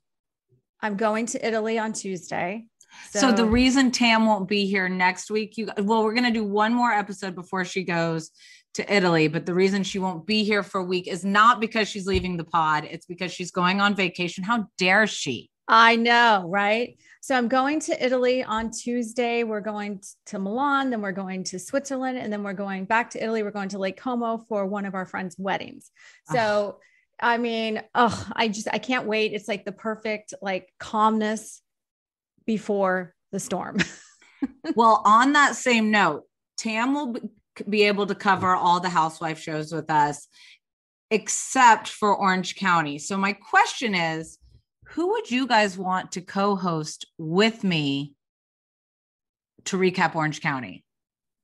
I'm 0.80 0.96
going 0.96 1.26
to 1.26 1.46
Italy 1.46 1.78
on 1.78 1.92
Tuesday. 1.92 2.66
So, 3.10 3.32
the 3.32 3.44
reason 3.44 3.90
Tam 3.90 4.26
won't 4.26 4.48
be 4.48 4.66
here 4.66 4.88
next 4.88 5.30
week, 5.30 5.56
you 5.56 5.68
well, 5.78 6.04
we're 6.04 6.14
gonna 6.14 6.30
do 6.30 6.44
one 6.44 6.74
more 6.74 6.90
episode 6.90 7.34
before 7.34 7.64
she 7.64 7.82
goes 7.82 8.30
to 8.74 8.94
Italy. 8.94 9.28
But 9.28 9.46
the 9.46 9.54
reason 9.54 9.82
she 9.82 9.98
won't 9.98 10.26
be 10.26 10.44
here 10.44 10.62
for 10.62 10.80
a 10.80 10.84
week 10.84 11.08
is 11.08 11.24
not 11.24 11.60
because 11.60 11.88
she's 11.88 12.06
leaving 12.06 12.36
the 12.36 12.44
pod; 12.44 12.84
it's 12.84 13.06
because 13.06 13.32
she's 13.32 13.50
going 13.50 13.80
on 13.80 13.94
vacation. 13.94 14.44
How 14.44 14.66
dare 14.78 15.06
she? 15.06 15.50
I 15.70 15.94
know, 15.94 16.46
right? 16.48 16.98
So 17.20 17.36
I'm 17.36 17.46
going 17.46 17.78
to 17.80 18.04
Italy 18.04 18.42
on 18.42 18.72
Tuesday. 18.72 19.44
We're 19.44 19.60
going 19.60 20.02
to 20.26 20.38
Milan, 20.40 20.90
then 20.90 21.00
we're 21.00 21.12
going 21.12 21.44
to 21.44 21.60
Switzerland, 21.60 22.18
and 22.18 22.32
then 22.32 22.42
we're 22.42 22.54
going 22.54 22.86
back 22.86 23.10
to 23.10 23.22
Italy. 23.22 23.44
We're 23.44 23.52
going 23.52 23.68
to 23.68 23.78
Lake 23.78 23.96
Como 23.96 24.38
for 24.48 24.66
one 24.66 24.84
of 24.84 24.96
our 24.96 25.06
friends' 25.06 25.36
weddings. 25.38 25.92
So, 26.32 26.80
I 27.20 27.38
mean, 27.38 27.82
oh, 27.94 28.28
I 28.32 28.48
just 28.48 28.66
I 28.72 28.78
can't 28.78 29.06
wait. 29.06 29.32
It's 29.32 29.46
like 29.46 29.64
the 29.64 29.72
perfect 29.72 30.34
like 30.42 30.72
calmness 30.80 31.62
before 32.50 33.14
the 33.30 33.38
storm. 33.38 33.78
well, 34.74 35.02
on 35.04 35.34
that 35.34 35.54
same 35.54 35.92
note, 35.92 36.24
Tam 36.58 36.94
will 36.94 37.14
be- 37.68 37.84
able 37.84 38.08
to 38.08 38.14
cover 38.16 38.56
all 38.56 38.80
the 38.80 38.88
housewife 38.88 39.38
shows 39.38 39.72
with 39.72 39.88
us, 39.88 40.26
except 41.12 41.86
for 41.86 42.16
Orange 42.16 42.56
County. 42.56 42.98
So 42.98 43.16
my 43.16 43.34
question 43.34 43.94
is, 43.94 44.36
who 44.88 45.10
would 45.10 45.30
you 45.30 45.46
guys 45.46 45.78
want 45.78 46.10
to 46.12 46.22
co-host 46.22 47.06
with 47.18 47.62
me 47.62 48.14
to 49.66 49.78
recap 49.78 50.16
Orange 50.16 50.40
County? 50.40 50.84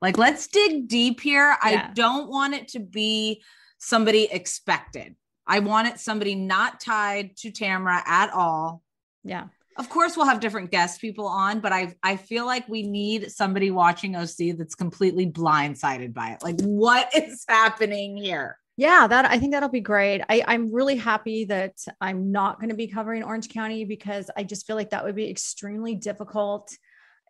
Like, 0.02 0.18
let's 0.18 0.48
dig 0.48 0.88
deep 0.88 1.20
here. 1.20 1.56
I 1.62 1.90
don't 1.94 2.28
want 2.28 2.54
it 2.54 2.66
to 2.68 2.80
be 2.80 3.44
somebody 3.78 4.24
expected. 4.24 5.14
I 5.46 5.60
want 5.60 5.86
it 5.86 6.00
somebody 6.00 6.34
not 6.34 6.80
tied 6.80 7.36
to 7.36 7.52
Tamra 7.52 8.02
at 8.04 8.32
all. 8.32 8.82
yeah. 9.22 9.44
Of 9.78 9.88
course, 9.90 10.16
we'll 10.16 10.26
have 10.26 10.40
different 10.40 10.70
guest 10.70 11.00
people 11.00 11.26
on, 11.26 11.60
but 11.60 11.72
I 11.72 11.94
I 12.02 12.16
feel 12.16 12.46
like 12.46 12.68
we 12.68 12.82
need 12.82 13.30
somebody 13.30 13.70
watching 13.70 14.16
OC 14.16 14.56
that's 14.56 14.74
completely 14.74 15.26
blindsided 15.26 16.14
by 16.14 16.30
it. 16.30 16.42
Like, 16.42 16.60
what 16.62 17.10
is 17.14 17.44
happening 17.48 18.16
here? 18.16 18.58
Yeah, 18.78 19.06
that 19.06 19.24
I 19.24 19.38
think 19.38 19.52
that'll 19.52 19.70
be 19.70 19.80
great. 19.80 20.20
I, 20.28 20.44
I'm 20.46 20.72
really 20.72 20.96
happy 20.96 21.46
that 21.46 21.74
I'm 22.00 22.30
not 22.30 22.58
going 22.60 22.68
to 22.68 22.74
be 22.76 22.88
covering 22.88 23.22
Orange 23.22 23.48
County 23.48 23.84
because 23.86 24.30
I 24.36 24.42
just 24.44 24.66
feel 24.66 24.76
like 24.76 24.90
that 24.90 25.04
would 25.04 25.14
be 25.16 25.30
extremely 25.30 25.94
difficult. 25.94 26.70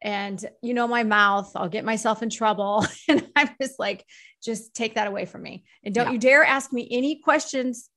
And 0.02 0.44
you 0.60 0.74
know, 0.74 0.88
my 0.88 1.04
mouth, 1.04 1.50
I'll 1.54 1.68
get 1.68 1.84
myself 1.84 2.22
in 2.22 2.30
trouble. 2.30 2.84
And 3.08 3.26
I'm 3.36 3.50
just 3.62 3.78
like, 3.78 4.04
just 4.42 4.74
take 4.74 4.96
that 4.96 5.06
away 5.06 5.24
from 5.24 5.42
me. 5.42 5.64
And 5.84 5.94
don't 5.94 6.06
Yeah. 6.06 6.12
you 6.12 6.18
dare 6.18 6.44
ask 6.44 6.72
me 6.72 6.88
any 6.90 7.20
questions 7.20 7.88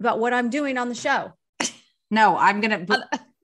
about 0.00 0.18
what 0.18 0.32
I'm 0.34 0.50
doing 0.50 0.76
on 0.76 0.88
the 0.88 0.94
show. 0.94 1.32
No, 2.10 2.36
I'm 2.36 2.60
gonna. 2.60 2.86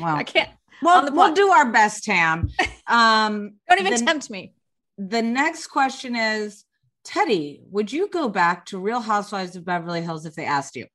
Well, 0.00 0.16
I 0.16 0.24
can't, 0.24 0.48
well, 0.82 1.08
we'll 1.12 1.34
do 1.34 1.48
our 1.48 1.70
best, 1.70 2.04
Tam. 2.04 2.50
Um, 2.88 3.54
don't 3.68 3.80
even 3.80 3.94
the, 3.94 4.04
tempt 4.04 4.28
me. 4.28 4.54
the 4.98 5.22
next 5.22 5.68
question 5.68 6.16
is, 6.16 6.64
Teddi, 7.06 7.60
would 7.70 7.92
you 7.92 8.08
go 8.08 8.28
back 8.28 8.66
to 8.66 8.78
Real 8.78 9.00
Housewives 9.00 9.54
of 9.54 9.64
Beverly 9.64 10.02
Hills 10.02 10.26
if 10.26 10.34
they 10.34 10.44
asked 10.44 10.74
you? 10.74 10.86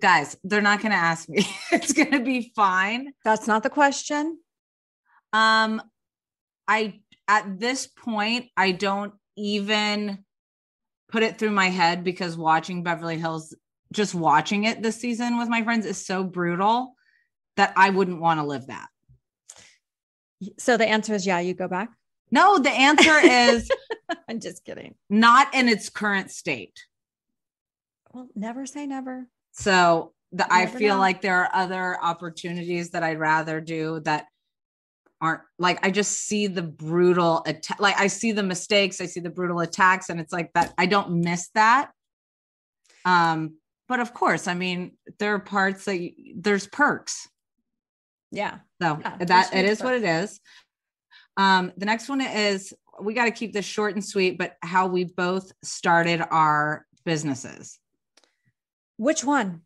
Guys, 0.00 0.36
they're 0.44 0.60
not 0.60 0.82
gonna 0.82 0.94
ask 0.94 1.28
me. 1.28 1.46
it's 1.72 1.94
gonna 1.94 2.20
be 2.20 2.52
fine. 2.54 3.14
That's 3.24 3.46
not 3.46 3.62
the 3.62 3.70
question. 3.70 4.38
Um, 5.32 5.82
I 6.68 7.00
at 7.26 7.58
this 7.58 7.86
point 7.86 8.46
I 8.56 8.72
don't 8.72 9.14
even 9.36 10.24
put 11.10 11.22
it 11.22 11.38
through 11.38 11.50
my 11.50 11.70
head 11.70 12.04
because 12.04 12.36
watching 12.36 12.82
Beverly 12.82 13.18
Hills, 13.18 13.56
just 13.92 14.14
watching 14.14 14.64
it 14.64 14.82
this 14.82 15.00
season 15.00 15.38
with 15.38 15.48
my 15.48 15.62
friends 15.64 15.86
is 15.86 16.04
so 16.04 16.22
brutal 16.22 16.94
that 17.56 17.72
I 17.76 17.90
wouldn't 17.90 18.20
want 18.20 18.40
to 18.40 18.46
live 18.46 18.66
that. 18.68 18.88
So 20.58 20.76
the 20.76 20.86
answer 20.86 21.14
is 21.14 21.26
yeah, 21.26 21.40
you 21.40 21.54
go 21.54 21.68
back. 21.68 21.90
No, 22.30 22.58
the 22.58 22.70
answer 22.70 23.18
is 23.22 23.68
I'm 24.28 24.40
just 24.40 24.64
kidding. 24.64 24.94
not 25.08 25.54
in 25.54 25.68
its 25.68 25.88
current 25.88 26.30
state. 26.30 26.84
Well, 28.12 28.28
never 28.34 28.66
say 28.66 28.86
never. 28.86 29.28
So 29.52 30.12
the, 30.32 30.46
I 30.52 30.66
feel 30.66 30.94
know. 30.96 31.00
like 31.00 31.20
there 31.20 31.36
are 31.36 31.50
other 31.52 31.98
opportunities 32.02 32.90
that 32.90 33.02
I'd 33.02 33.18
rather 33.18 33.60
do 33.60 34.00
that 34.00 34.26
aren't 35.20 35.42
like 35.58 35.84
I 35.84 35.90
just 35.90 36.12
see 36.12 36.46
the 36.46 36.62
brutal 36.62 37.42
attack. 37.46 37.80
Like 37.80 38.00
I 38.00 38.06
see 38.06 38.32
the 38.32 38.42
mistakes, 38.42 39.00
I 39.00 39.06
see 39.06 39.20
the 39.20 39.30
brutal 39.30 39.60
attacks, 39.60 40.08
and 40.08 40.20
it's 40.20 40.32
like 40.32 40.52
that. 40.54 40.72
I 40.78 40.86
don't 40.86 41.20
miss 41.22 41.50
that. 41.54 41.90
Um, 43.04 43.56
but 43.88 44.00
of 44.00 44.14
course, 44.14 44.46
I 44.46 44.54
mean, 44.54 44.92
there 45.18 45.34
are 45.34 45.40
parts 45.40 45.84
that 45.86 46.00
you, 46.00 46.34
there's 46.36 46.66
perks. 46.66 47.28
Yeah. 48.30 48.58
So 48.80 48.98
Yeah, 49.00 49.16
that 49.24 49.54
it 49.54 49.64
is 49.64 49.82
what 49.82 49.94
it 49.94 50.04
is. 50.04 50.40
Um, 51.36 51.72
the 51.76 51.86
next 51.86 52.08
one 52.08 52.20
is 52.20 52.72
we 53.00 53.14
got 53.14 53.24
to 53.24 53.30
keep 53.30 53.52
this 53.52 53.64
short 53.64 53.94
and 53.94 54.04
sweet, 54.04 54.38
but 54.38 54.56
how 54.62 54.86
we 54.86 55.04
both 55.04 55.52
started 55.62 56.22
our 56.30 56.86
businesses. 57.04 57.78
Which 58.96 59.24
one? 59.24 59.62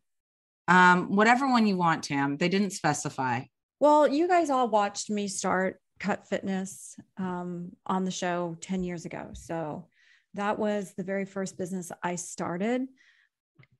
Um, 0.67 1.15
whatever 1.15 1.47
one 1.47 1.67
you 1.67 1.77
want, 1.77 2.03
Tam. 2.03 2.37
They 2.37 2.49
didn't 2.49 2.71
specify. 2.71 3.43
Well, 3.79 4.07
you 4.07 4.27
guys 4.27 4.49
all 4.49 4.69
watched 4.69 5.09
me 5.09 5.27
start 5.27 5.79
Cut 5.99 6.27
Fitness 6.27 6.95
um, 7.17 7.71
on 7.85 8.05
the 8.05 8.11
show 8.11 8.57
10 8.61 8.83
years 8.83 9.05
ago. 9.05 9.29
So 9.33 9.87
that 10.33 10.57
was 10.57 10.93
the 10.95 11.03
very 11.03 11.25
first 11.25 11.57
business 11.57 11.91
I 12.01 12.15
started. 12.15 12.87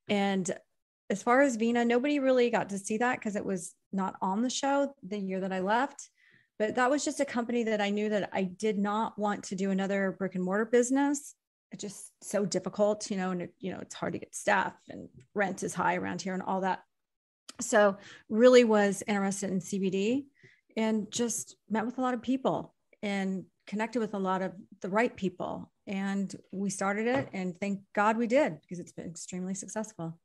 And 0.07 0.49
as 1.09 1.21
far 1.21 1.41
as 1.41 1.55
Vena, 1.55 1.85
nobody 1.85 2.19
really 2.19 2.49
got 2.49 2.69
to 2.69 2.79
see 2.79 2.97
that 2.97 3.19
because 3.19 3.35
it 3.35 3.45
was 3.45 3.73
not 3.91 4.15
on 4.21 4.41
the 4.41 4.49
show 4.49 4.93
the 5.03 5.17
year 5.17 5.39
that 5.41 5.53
I 5.53 5.59
left. 5.59 6.09
But 6.57 6.75
that 6.75 6.89
was 6.89 7.03
just 7.03 7.19
a 7.19 7.25
company 7.25 7.63
that 7.63 7.81
I 7.81 7.89
knew 7.89 8.09
that 8.09 8.29
I 8.31 8.43
did 8.43 8.77
not 8.77 9.17
want 9.19 9.43
to 9.45 9.55
do 9.55 9.71
another 9.71 10.15
brick 10.17 10.35
and 10.35 10.43
mortar 10.43 10.65
business. 10.65 11.35
It's 11.71 11.81
just 11.81 12.11
so 12.23 12.45
difficult, 12.45 13.11
you 13.11 13.17
know, 13.17 13.31
and 13.31 13.41
it, 13.43 13.53
you 13.59 13.73
know, 13.73 13.79
it's 13.79 13.95
hard 13.95 14.13
to 14.13 14.19
get 14.19 14.33
staff 14.33 14.73
and 14.89 15.09
rent 15.33 15.63
is 15.63 15.73
high 15.73 15.97
around 15.97 16.21
here 16.21 16.33
and 16.33 16.43
all 16.43 16.61
that. 16.61 16.79
So 17.59 17.97
really 18.29 18.63
was 18.63 19.03
interested 19.05 19.49
in 19.49 19.59
CBD 19.59 20.25
and 20.77 21.11
just 21.11 21.57
met 21.69 21.85
with 21.85 21.97
a 21.97 22.01
lot 22.01 22.13
of 22.13 22.21
people 22.21 22.73
and 23.03 23.45
connected 23.67 23.99
with 23.99 24.13
a 24.13 24.19
lot 24.19 24.41
of 24.41 24.53
the 24.81 24.89
right 24.89 25.15
people. 25.15 25.71
And 25.87 26.33
we 26.51 26.69
started 26.69 27.07
it 27.07 27.29
and 27.33 27.57
thank 27.59 27.81
God 27.93 28.17
we 28.17 28.27
did 28.27 28.61
because 28.61 28.79
it's 28.79 28.93
been 28.93 29.07
extremely 29.07 29.53
successful. 29.53 30.17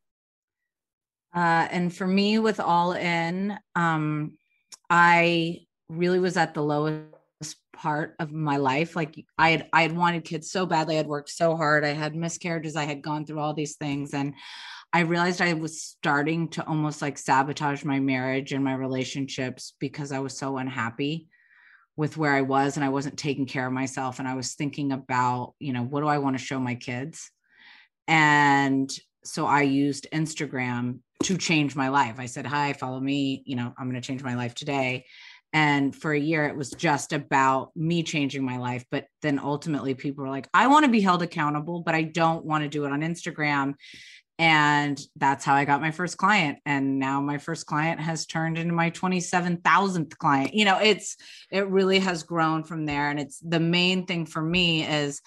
Uh, 1.34 1.68
and 1.70 1.94
for 1.94 2.06
me, 2.06 2.38
with 2.38 2.60
All 2.60 2.92
In, 2.92 3.56
um, 3.75 4.32
I 4.88 5.60
really 5.88 6.18
was 6.18 6.37
at 6.37 6.54
the 6.54 6.62
lowest 6.62 7.06
part 7.72 8.16
of 8.18 8.32
my 8.32 8.56
life. 8.56 8.96
Like 8.96 9.25
I 9.38 9.50
had, 9.50 9.68
I 9.72 9.82
had 9.82 9.96
wanted 9.96 10.25
kids 10.25 10.50
so 10.50 10.66
badly. 10.66 10.99
I'd 10.99 11.06
worked 11.06 11.30
so 11.30 11.56
hard. 11.56 11.84
I 11.84 11.92
had 11.92 12.14
miscarriages. 12.14 12.76
I 12.76 12.84
had 12.84 13.02
gone 13.02 13.25
through 13.25 13.40
all 13.40 13.54
these 13.54 13.76
things, 13.76 14.12
and 14.12 14.34
I 14.92 15.00
realized 15.00 15.40
I 15.40 15.52
was 15.54 15.80
starting 15.80 16.49
to 16.50 16.66
almost 16.66 17.00
like 17.00 17.16
sabotage 17.16 17.84
my 17.84 18.00
marriage 18.00 18.52
and 18.52 18.64
my 18.64 18.75
relationships 18.75 19.75
because 19.78 20.10
I 20.10 20.18
was 20.18 20.37
so 20.37 20.56
unhappy 20.56 21.28
with 21.96 22.16
where 22.16 22.34
I 22.34 22.40
was 22.40 22.76
and 22.76 22.84
I 22.84 22.88
wasn't 22.88 23.18
taking 23.18 23.46
care 23.46 23.66
of 23.66 23.72
myself. 23.72 24.18
And 24.18 24.26
I 24.26 24.34
was 24.34 24.54
thinking 24.54 24.90
about, 24.90 25.54
you 25.60 25.72
know, 25.72 25.82
what 25.82 26.00
do 26.00 26.08
I 26.08 26.18
want 26.18 26.37
to 26.37 26.44
show 26.44 26.58
my 26.58 26.75
kids? 26.75 27.30
And 28.08 28.90
so 29.22 29.46
I 29.46 29.62
used 29.62 30.08
Instagram 30.12 31.00
to 31.24 31.36
change 31.36 31.76
my 31.76 31.88
life. 31.88 32.16
I 32.18 32.26
said, 32.26 32.46
Hi, 32.46 32.72
follow 32.72 33.00
me. 33.00 33.42
You 33.46 33.56
know, 33.56 33.74
I'm 33.78 33.90
going 33.90 34.00
to 34.00 34.06
change 34.06 34.22
my 34.22 34.34
life 34.34 34.54
today. 34.54 35.04
And 35.52 35.94
for 35.94 36.12
a 36.12 36.18
year, 36.18 36.46
it 36.46 36.56
was 36.56 36.70
just 36.70 37.12
about 37.12 37.72
me 37.74 38.02
changing 38.02 38.44
my 38.44 38.58
life. 38.58 38.84
But 38.90 39.06
then 39.20 39.38
ultimately, 39.38 39.94
people 39.94 40.24
were 40.24 40.30
like, 40.30 40.48
I 40.54 40.68
want 40.68 40.84
to 40.84 40.90
be 40.90 41.00
held 41.00 41.22
accountable, 41.22 41.80
but 41.80 41.94
I 41.94 42.02
don't 42.02 42.44
want 42.44 42.62
to 42.62 42.68
do 42.68 42.84
it 42.84 42.92
on 42.92 43.00
Instagram. 43.00 43.74
And 44.38 44.98
that's 45.16 45.44
how 45.44 45.54
I 45.54 45.66
got 45.66 45.82
my 45.82 45.90
first 45.90 46.16
client. 46.16 46.60
And 46.64 46.98
now 46.98 47.20
my 47.20 47.36
first 47.36 47.66
client 47.66 48.00
has 48.00 48.24
turned 48.24 48.56
into 48.56 48.72
my 48.72 48.90
27,000th 48.90 50.16
client. 50.16 50.54
You 50.54 50.64
know, 50.64 50.78
it's, 50.78 51.16
it 51.50 51.68
really 51.68 51.98
has 51.98 52.22
grown 52.22 52.64
from 52.64 52.86
there. 52.86 53.10
And 53.10 53.20
it's 53.20 53.38
the 53.40 53.60
main 53.60 54.06
thing 54.06 54.24
for 54.24 54.40
me 54.40 54.86
is 54.86 55.20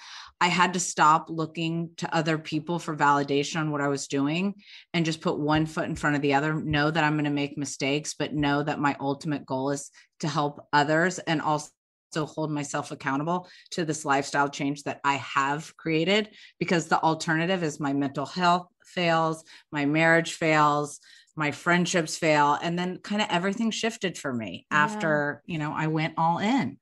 I 0.43 0.47
had 0.47 0.73
to 0.73 0.79
stop 0.81 1.29
looking 1.29 1.91
to 1.95 2.13
other 2.13 2.37
people 2.37 2.77
for 2.77 2.97
validation 2.97 3.61
on 3.61 3.71
what 3.71 3.79
I 3.79 3.87
was 3.87 4.09
doing 4.09 4.55
and 4.93 5.05
just 5.05 5.21
put 5.21 5.39
one 5.39 5.65
foot 5.65 5.85
in 5.85 5.95
front 5.95 6.17
of 6.17 6.21
the 6.21 6.33
other. 6.33 6.53
Know 6.53 6.91
that 6.91 7.01
I'm 7.01 7.13
going 7.13 7.23
to 7.23 7.31
make 7.31 7.57
mistakes, 7.57 8.13
but 8.13 8.33
know 8.33 8.61
that 8.61 8.77
my 8.77 8.97
ultimate 8.99 9.45
goal 9.45 9.69
is 9.69 9.89
to 10.19 10.27
help 10.27 10.59
others 10.73 11.17
and 11.19 11.41
also 11.41 11.71
hold 12.13 12.51
myself 12.51 12.91
accountable 12.91 13.47
to 13.71 13.85
this 13.85 14.03
lifestyle 14.03 14.49
change 14.49 14.83
that 14.83 14.99
I 15.05 15.13
have 15.15 15.73
created 15.77 16.31
because 16.59 16.89
the 16.89 17.01
alternative 17.01 17.63
is 17.63 17.79
my 17.79 17.93
mental 17.93 18.25
health 18.25 18.67
fails, 18.85 19.45
my 19.71 19.85
marriage 19.85 20.33
fails, 20.33 20.99
my 21.37 21.51
friendships 21.51 22.17
fail 22.17 22.59
and 22.61 22.77
then 22.77 22.97
kind 22.97 23.21
of 23.21 23.29
everything 23.31 23.71
shifted 23.71 24.17
for 24.17 24.33
me 24.33 24.67
yeah. 24.69 24.77
after, 24.77 25.41
you 25.45 25.57
know, 25.57 25.71
I 25.73 25.87
went 25.87 26.15
all 26.17 26.39
in. 26.39 26.79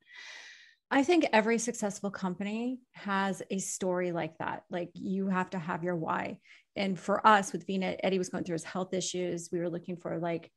I 0.94 1.04
think 1.04 1.26
every 1.32 1.58
successful 1.58 2.12
company 2.12 2.82
has 2.92 3.42
a 3.50 3.60
story 3.60 4.12
like 4.12 4.38
that. 4.40 4.64
Like 4.70 4.90
you 4.94 5.28
have 5.28 5.50
to 5.52 5.60
have 5.60 5.86
your 5.86 5.96
why. 5.96 6.40
And 6.76 7.00
for 7.00 7.26
us 7.26 7.54
with 7.54 7.66
Vena, 7.66 7.96
Eddie 8.04 8.18
was 8.18 8.28
going 8.28 8.44
through 8.44 8.56
his 8.56 8.66
health 8.66 8.94
issues. 8.94 9.50
We 9.54 9.60
were 9.60 9.70
looking 9.70 9.96
for 9.96 10.20
like, 10.20 10.52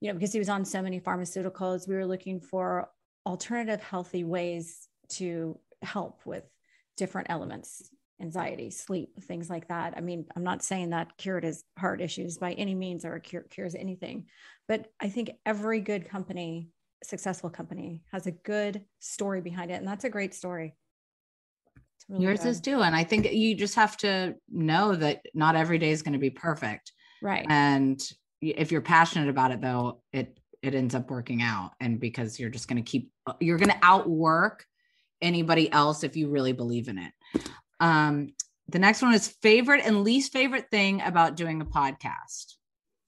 you 0.00 0.08
know, 0.08 0.14
because 0.14 0.32
he 0.32 0.38
was 0.38 0.50
on 0.50 0.66
so 0.66 0.82
many 0.82 1.00
pharmaceuticals, 1.00 1.88
we 1.88 1.94
were 1.94 2.06
looking 2.06 2.38
for 2.38 2.90
alternative 3.24 3.82
healthy 3.82 4.24
ways 4.24 4.88
to 5.08 5.58
help 5.80 6.20
with 6.26 6.44
different 6.98 7.28
elements 7.30 7.90
anxiety, 8.20 8.68
sleep, 8.68 9.10
things 9.22 9.48
like 9.48 9.68
that. 9.68 9.94
I 9.96 10.00
mean, 10.00 10.26
I'm 10.34 10.42
not 10.42 10.64
saying 10.64 10.90
that 10.90 11.16
cured 11.16 11.44
his 11.44 11.62
heart 11.78 12.00
issues 12.00 12.36
by 12.36 12.52
any 12.54 12.74
means 12.74 13.04
or 13.04 13.16
cure, 13.20 13.42
cures 13.42 13.76
anything, 13.76 14.26
but 14.66 14.86
I 14.98 15.08
think 15.08 15.30
every 15.46 15.80
good 15.80 16.08
company 16.08 16.70
successful 17.02 17.50
company 17.50 18.02
has 18.12 18.26
a 18.26 18.32
good 18.32 18.84
story 18.98 19.40
behind 19.40 19.70
it. 19.70 19.74
And 19.74 19.86
that's 19.86 20.04
a 20.04 20.10
great 20.10 20.34
story. 20.34 20.76
Really 22.08 22.24
Yours 22.24 22.40
good. 22.40 22.48
is 22.48 22.60
too. 22.60 22.80
And 22.80 22.96
I 22.96 23.04
think 23.04 23.30
you 23.32 23.54
just 23.54 23.74
have 23.74 23.96
to 23.98 24.34
know 24.50 24.94
that 24.96 25.22
not 25.34 25.56
every 25.56 25.78
day 25.78 25.90
is 25.90 26.02
going 26.02 26.14
to 26.14 26.18
be 26.18 26.30
perfect. 26.30 26.92
Right. 27.22 27.46
And 27.48 28.00
if 28.40 28.72
you're 28.72 28.80
passionate 28.80 29.28
about 29.28 29.50
it 29.50 29.60
though, 29.60 30.02
it 30.12 30.38
it 30.62 30.74
ends 30.74 30.94
up 30.94 31.10
working 31.10 31.42
out. 31.42 31.72
And 31.80 32.00
because 32.00 32.40
you're 32.40 32.50
just 32.50 32.68
going 32.68 32.82
to 32.82 32.90
keep 32.90 33.10
you're 33.40 33.58
going 33.58 33.70
to 33.70 33.78
outwork 33.82 34.64
anybody 35.20 35.70
else 35.70 36.04
if 36.04 36.16
you 36.16 36.30
really 36.30 36.52
believe 36.52 36.88
in 36.88 36.98
it. 36.98 37.12
Um, 37.80 38.32
the 38.68 38.78
next 38.78 39.02
one 39.02 39.14
is 39.14 39.28
favorite 39.42 39.82
and 39.84 40.04
least 40.04 40.32
favorite 40.32 40.66
thing 40.70 41.00
about 41.02 41.36
doing 41.36 41.60
a 41.60 41.66
podcast. 41.66 42.54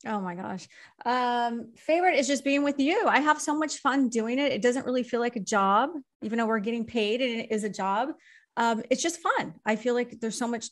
Oh 0.07 0.21
my 0.21 0.35
gosh. 0.35 0.67
Um, 1.05 1.73
favorite 1.77 2.17
is 2.17 2.27
just 2.27 2.43
being 2.43 2.63
with 2.63 2.79
you. 2.79 3.07
I 3.07 3.21
have 3.21 3.41
so 3.41 3.55
much 3.55 3.79
fun 3.79 4.09
doing 4.09 4.39
it. 4.39 4.51
It 4.53 4.63
doesn't 4.63 4.87
really 4.87 5.03
feel 5.03 5.21
like 5.21 5.37
a 5.37 5.41
job, 5.41 5.91
even 6.23 6.39
though 6.39 6.47
we're 6.47 6.59
getting 6.59 6.87
paid 6.87 7.21
and 7.21 7.41
it 7.41 7.53
is 7.53 7.65
a 7.65 7.69
job. 7.69 8.11
Um, 8.57 8.83
it's 8.91 9.03
just 9.03 9.21
fun. 9.21 9.55
I 9.67 9.77
feel 9.77 9.95
like 9.95 10.19
there's 10.21 10.39
so 10.39 10.49
much. 10.49 10.67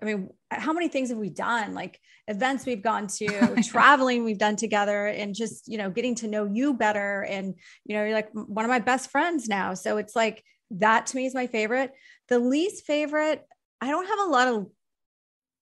I 0.00 0.04
mean, 0.06 0.30
how 0.50 0.72
many 0.72 0.88
things 0.88 1.08
have 1.10 1.18
we 1.18 1.30
done? 1.30 1.74
Like 1.74 2.00
events 2.28 2.64
we've 2.64 2.82
gone 2.82 3.08
to, 3.18 3.60
traveling 3.64 4.24
we've 4.24 4.38
done 4.38 4.56
together, 4.56 5.06
and 5.06 5.34
just, 5.34 5.66
you 5.66 5.78
know, 5.78 5.90
getting 5.90 6.14
to 6.16 6.28
know 6.28 6.46
you 6.46 6.74
better. 6.74 7.22
And, 7.22 7.54
you 7.84 7.96
know, 7.96 8.04
you're 8.04 8.14
like 8.14 8.30
one 8.32 8.64
of 8.64 8.68
my 8.68 8.80
best 8.80 9.10
friends 9.10 9.48
now. 9.48 9.74
So 9.74 9.96
it's 9.96 10.14
like 10.14 10.44
that 10.72 11.06
to 11.06 11.16
me 11.16 11.26
is 11.26 11.34
my 11.34 11.48
favorite. 11.48 11.92
The 12.28 12.38
least 12.38 12.86
favorite, 12.86 13.44
I 13.80 13.90
don't 13.90 14.06
have 14.06 14.18
a 14.20 14.30
lot 14.30 14.48
of 14.48 14.66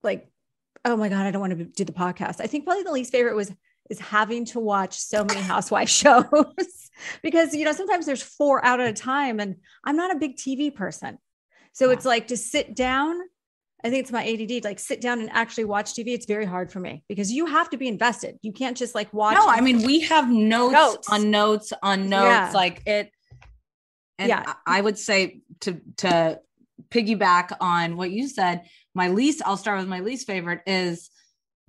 like 0.03 0.32
oh 0.85 0.97
my 0.97 1.09
god, 1.09 1.27
I 1.27 1.31
don't 1.31 1.41
want 1.41 1.57
to 1.59 1.65
do 1.65 1.85
the 1.85 1.93
podcast. 1.93 2.41
I 2.41 2.47
think 2.47 2.65
probably 2.65 2.83
the 2.83 2.93
least 2.93 3.13
favorite 3.13 3.37
was 3.37 3.53
is 3.91 3.99
having 3.99 4.45
to 4.47 4.61
watch 4.61 4.97
so 4.97 5.25
many 5.25 5.41
housewife 5.41 5.89
shows 6.03 6.25
because 7.23 7.55
you 7.55 7.65
know 7.65 7.73
sometimes 7.73 8.07
there's 8.07 8.23
four 8.23 8.65
out 8.65 8.81
at 8.81 8.89
a 8.89 8.93
time 8.93 9.41
and 9.41 9.57
I'm 9.85 9.97
not 9.97 10.15
a 10.15 10.19
big 10.19 10.37
TV 10.37 10.75
person. 10.75 11.19
So 11.73 11.87
yeah. 11.87 11.95
it's 11.95 12.05
like 12.05 12.29
to 12.29 12.37
sit 12.37 12.75
down 12.75 13.19
I 13.85 13.91
think 13.91 14.03
it's 14.03 14.13
my 14.13 14.25
ADD, 14.25 14.65
like 14.65 14.79
sit 14.79 15.01
down 15.01 15.21
and 15.21 15.31
actually 15.33 15.65
watch 15.65 15.93
TV. 15.95 16.09
It's 16.09 16.27
very 16.27 16.45
hard 16.45 16.71
for 16.71 16.79
me 16.79 17.03
because 17.09 17.33
you 17.33 17.47
have 17.47 17.69
to 17.71 17.77
be 17.77 17.89
invested. 17.89 18.39
You 18.43 18.53
can't 18.53 18.77
just 18.77 18.95
like 18.95 19.13
watch. 19.13 19.35
No, 19.35 19.49
I 19.49 19.61
mean, 19.61 19.83
we 19.83 20.01
have 20.01 20.31
notes, 20.31 20.73
notes. 20.73 21.09
on 21.09 21.31
notes 21.31 21.73
on 21.83 22.09
notes. 22.09 22.25
Yeah. 22.25 22.51
Like 22.55 22.83
it. 22.87 23.11
And 24.19 24.29
yeah. 24.29 24.55
I 24.67 24.81
would 24.81 24.99
say 24.99 25.41
to, 25.61 25.81
to 25.99 26.39
piggyback 26.91 27.57
on 27.61 27.97
what 27.97 28.13
you 28.13 28.29
said, 28.29 28.67
my 28.95 29.09
least, 29.09 29.43
I'll 29.45 29.57
start 29.57 29.79
with 29.79 29.89
my 29.89 30.01
least 30.01 30.27
favorite 30.27 30.61
is 30.67 31.11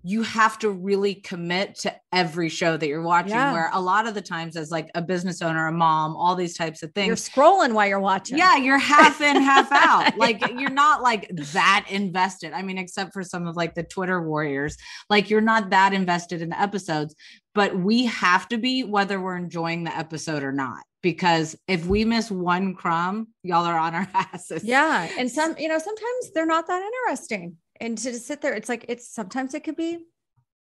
you 0.06 0.22
have 0.22 0.60
to 0.60 0.70
really 0.70 1.16
commit 1.16 1.76
to 1.76 1.96
every 2.12 2.50
show 2.50 2.76
that 2.76 2.88
you're 2.88 3.02
watching 3.02 3.32
yeah. 3.32 3.54
where 3.54 3.70
a 3.72 3.80
lot 3.80 4.06
of 4.06 4.14
the 4.14 4.22
times 4.22 4.58
as 4.58 4.70
like 4.70 4.90
a 4.96 5.02
business 5.02 5.42
owner 5.42 5.68
a 5.68 5.72
mom 5.72 6.14
all 6.18 6.36
these 6.36 6.58
types 6.58 6.84
of 6.84 6.92
things 6.94 7.08
you're 7.08 7.16
scrolling 7.16 7.74
while 7.74 7.88
you're 7.88 8.02
watching. 8.02 8.38
Yeah 8.38 8.58
you're 8.58 8.78
half 8.78 9.22
in 9.22 9.42
half 9.42 9.72
out. 9.72 10.18
Like 10.18 10.42
yeah. 10.42 10.60
you're 10.60 10.70
not 10.70 11.02
like 11.02 11.30
that 11.54 11.86
invested. 11.90 12.52
I 12.52 12.62
mean 12.62 12.78
except 12.78 13.14
for 13.14 13.24
some 13.24 13.48
of 13.48 13.56
like 13.56 13.76
the 13.76 13.84
twitter 13.84 14.22
warriors. 14.22 14.76
Like 15.10 15.30
you're 15.30 15.42
not 15.42 15.70
that 15.70 15.94
invested 15.94 16.42
in 16.42 16.50
the 16.50 16.62
episodes 16.62 17.16
but 17.56 17.78
we 17.78 18.06
have 18.06 18.48
to 18.50 18.58
be 18.58 18.84
whether 18.84 19.22
we're 19.22 19.38
enjoying 19.38 19.86
the 19.86 19.96
episode 19.96 20.44
or 20.44 20.52
not 20.52 20.84
because 21.04 21.56
if 21.68 21.86
we 21.86 22.06
miss 22.06 22.32
one 22.32 22.74
crumb, 22.74 23.28
y'all 23.44 23.66
are 23.66 23.78
on 23.78 23.94
our 23.94 24.08
asses. 24.16 24.64
Yeah. 24.64 25.08
And 25.20 25.30
some, 25.30 25.56
you 25.60 25.68
know, 25.68 25.78
sometimes 25.78 26.32
they're 26.34 26.48
not 26.48 26.66
that 26.66 26.82
interesting. 26.82 27.58
And 27.80 27.98
to 28.00 28.14
sit 28.14 28.42
there, 28.42 28.54
it's 28.54 28.70
like, 28.70 28.86
it's 28.88 29.08
sometimes 29.08 29.54
it 29.54 29.64
could 29.64 29.76
be 29.76 30.00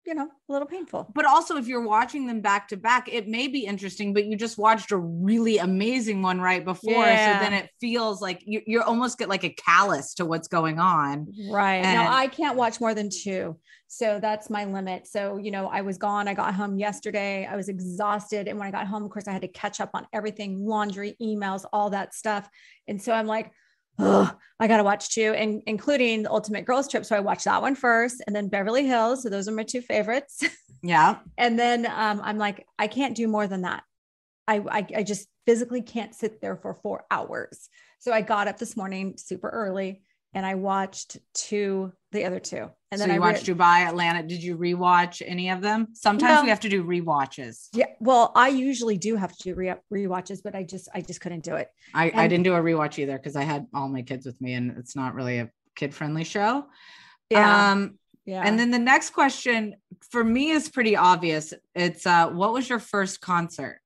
you 0.06 0.16
know, 0.16 0.28
a 0.28 0.52
little 0.52 0.68
painful. 0.68 1.12
But 1.14 1.26
also, 1.26 1.58
if 1.58 1.68
you're 1.68 1.86
watching 1.86 2.26
them 2.26 2.42
back 2.42 2.68
to 2.70 2.78
back, 2.78 3.08
it 3.12 3.28
may 3.28 3.48
be 3.48 3.66
interesting, 3.66 4.14
but 4.14 4.26
you 4.26 4.36
just 4.36 4.58
watched 4.58 4.92
a 4.92 4.98
really 4.98 5.60
amazing 5.60 6.22
one 6.22 6.42
right 6.42 6.64
before. 6.64 7.06
Yeah. 7.06 7.38
So 7.38 7.44
then 7.44 7.54
it 7.54 7.70
feels 7.80 8.22
like 8.22 8.42
you, 8.46 8.62
you 8.66 8.82
almost 8.82 9.20
get 9.20 9.30
like 9.30 9.44
a 9.44 9.50
callus 9.52 10.16
to 10.16 10.26
what's 10.26 10.48
going 10.48 10.80
on. 10.80 11.28
Right. 11.50 11.76
And- 11.76 11.98
now, 11.98 12.12
I 12.12 12.28
can't 12.28 12.58
watch 12.58 12.82
more 12.82 12.94
than 12.94 13.10
two. 13.10 13.58
So 13.88 14.20
that's 14.22 14.50
my 14.50 14.64
limit. 14.64 15.06
So, 15.06 15.38
you 15.38 15.52
know, 15.52 15.68
I 15.68 15.82
was 15.82 15.98
gone. 15.98 16.28
I 16.28 16.34
got 16.34 16.54
home 16.56 16.80
yesterday. 16.80 17.46
I 17.46 17.58
was 17.58 17.68
exhausted. 17.68 18.48
And 18.48 18.58
when 18.58 18.68
I 18.68 18.72
got 18.72 18.88
home, 18.88 19.04
of 19.04 19.10
course, 19.12 19.28
I 19.28 19.34
had 19.34 19.42
to 19.42 19.50
catch 19.50 19.82
up 19.82 19.92
on 19.94 20.08
everything 20.14 20.66
laundry, 20.66 21.18
emails, 21.22 21.66
all 21.74 21.90
that 21.90 22.16
stuff. 22.16 22.50
And 22.88 23.02
so 23.02 23.12
I'm 23.12 23.28
like, 23.28 23.52
oh, 24.00 24.32
I 24.60 24.68
got 24.68 24.78
to 24.78 24.84
watch 24.84 25.10
two, 25.10 25.34
and 25.36 25.62
including 25.66 26.24
the 26.24 26.32
Ultimate 26.32 26.66
Girls 26.66 26.88
Trip. 26.88 27.06
So 27.06 27.16
I 27.16 27.20
watched 27.20 27.46
that 27.46 27.62
one 27.62 27.76
first, 27.76 28.22
and 28.28 28.36
then 28.36 28.48
Beverly 28.48 28.86
Hills. 28.86 29.24
So 29.24 29.30
those 29.30 29.48
are 29.48 29.52
my 29.52 29.64
two 29.64 29.82
favorites. 29.82 30.44
Yeah. 30.84 31.20
and 31.38 31.60
then 31.60 31.86
um, 31.86 32.22
I'm 32.24 32.40
like, 32.40 32.66
I 32.80 32.88
can't 32.88 33.16
do 33.16 33.28
more 33.28 33.46
than 33.46 33.62
that. 33.62 33.84
I, 34.48 34.64
I, 34.68 34.88
I 34.98 35.04
just 35.04 35.28
physically 35.46 35.84
can't 35.84 36.16
sit 36.16 36.42
there 36.42 36.56
for 36.56 36.74
four 36.74 37.06
hours. 37.12 37.70
So 38.00 38.12
I 38.12 38.22
got 38.22 38.48
up 38.48 38.58
this 38.58 38.76
morning 38.76 39.14
super 39.18 39.48
early 39.48 40.02
and 40.34 40.46
I 40.46 40.56
watched 40.56 41.18
two, 41.34 41.92
the 42.12 42.26
other 42.26 42.40
two. 42.40 42.70
And 42.92 43.00
then 43.00 43.10
so 43.10 43.16
I 43.16 43.20
watched 43.20 43.48
re- 43.48 43.54
Dubai, 43.54 43.88
Atlanta. 43.88 44.24
Did 44.24 44.44
you 44.44 44.58
rewatch 44.58 45.22
any 45.26 45.50
of 45.50 45.62
them? 45.62 45.88
Sometimes 45.94 46.40
no. 46.40 46.44
we 46.44 46.50
have 46.50 46.60
to 46.62 46.70
do 46.70 46.84
rewatches. 46.84 47.68
Yeah. 47.74 47.88
Well, 48.00 48.32
I 48.36 48.50
usually 48.50 48.98
do 48.98 49.16
have 49.16 49.36
to 49.38 49.44
do 49.44 49.56
re- 49.56 49.76
rewatches, 49.94 50.42
but 50.44 50.56
I 50.56 50.64
just, 50.64 50.90
I 50.94 51.02
just 51.02 51.22
couldn't 51.22 51.44
do 51.44 51.56
it. 51.56 51.70
I, 51.94 52.10
and- 52.10 52.20
I 52.20 52.28
didn't 52.28 52.44
do 52.44 52.54
a 52.54 52.60
rewatch 52.60 53.00
either 53.00 53.18
because 53.18 53.36
I 53.36 53.44
had 53.44 53.68
all 53.74 53.88
my 53.88 54.02
kids 54.02 54.26
with 54.26 54.40
me 54.42 54.54
and 54.54 54.78
it's 54.78 54.96
not 54.96 55.16
really 55.16 55.40
a 55.40 55.50
kid 55.76 55.94
friendly 55.94 56.24
show. 56.24 56.66
Yeah. 57.30 57.72
Um, 57.72 57.98
yeah. 58.26 58.44
And 58.46 58.60
then 58.60 58.72
the 58.72 58.80
next 58.80 59.12
question 59.12 59.76
for 60.12 60.24
me 60.24 60.52
is 60.52 60.70
pretty 60.70 60.96
obvious. 60.96 61.54
It's 61.74 62.06
uh, 62.06 62.30
what 62.30 62.54
was 62.54 62.70
your 62.70 62.80
first 62.80 63.20
concert? 63.20 63.80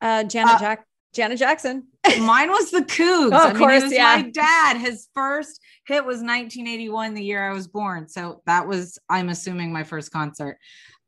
Uh, 0.00 0.24
Janet 0.24 0.56
uh, 0.56 0.58
Jack 0.58 0.85
Janet 1.16 1.38
Jackson. 1.38 1.88
Mine 2.20 2.50
was 2.50 2.70
the 2.70 2.82
Cougs. 2.82 3.32
Oh, 3.32 3.50
of 3.50 3.56
I 3.56 3.58
course, 3.58 3.90
yeah. 3.90 4.16
My 4.16 4.30
dad, 4.30 4.76
his 4.76 5.08
first 5.14 5.60
hit 5.86 6.04
was 6.04 6.18
1981, 6.18 7.14
the 7.14 7.24
year 7.24 7.48
I 7.48 7.52
was 7.52 7.66
born. 7.66 8.08
So 8.08 8.42
that 8.46 8.68
was, 8.68 8.98
I'm 9.08 9.30
assuming, 9.30 9.72
my 9.72 9.82
first 9.82 10.12
concert. 10.12 10.58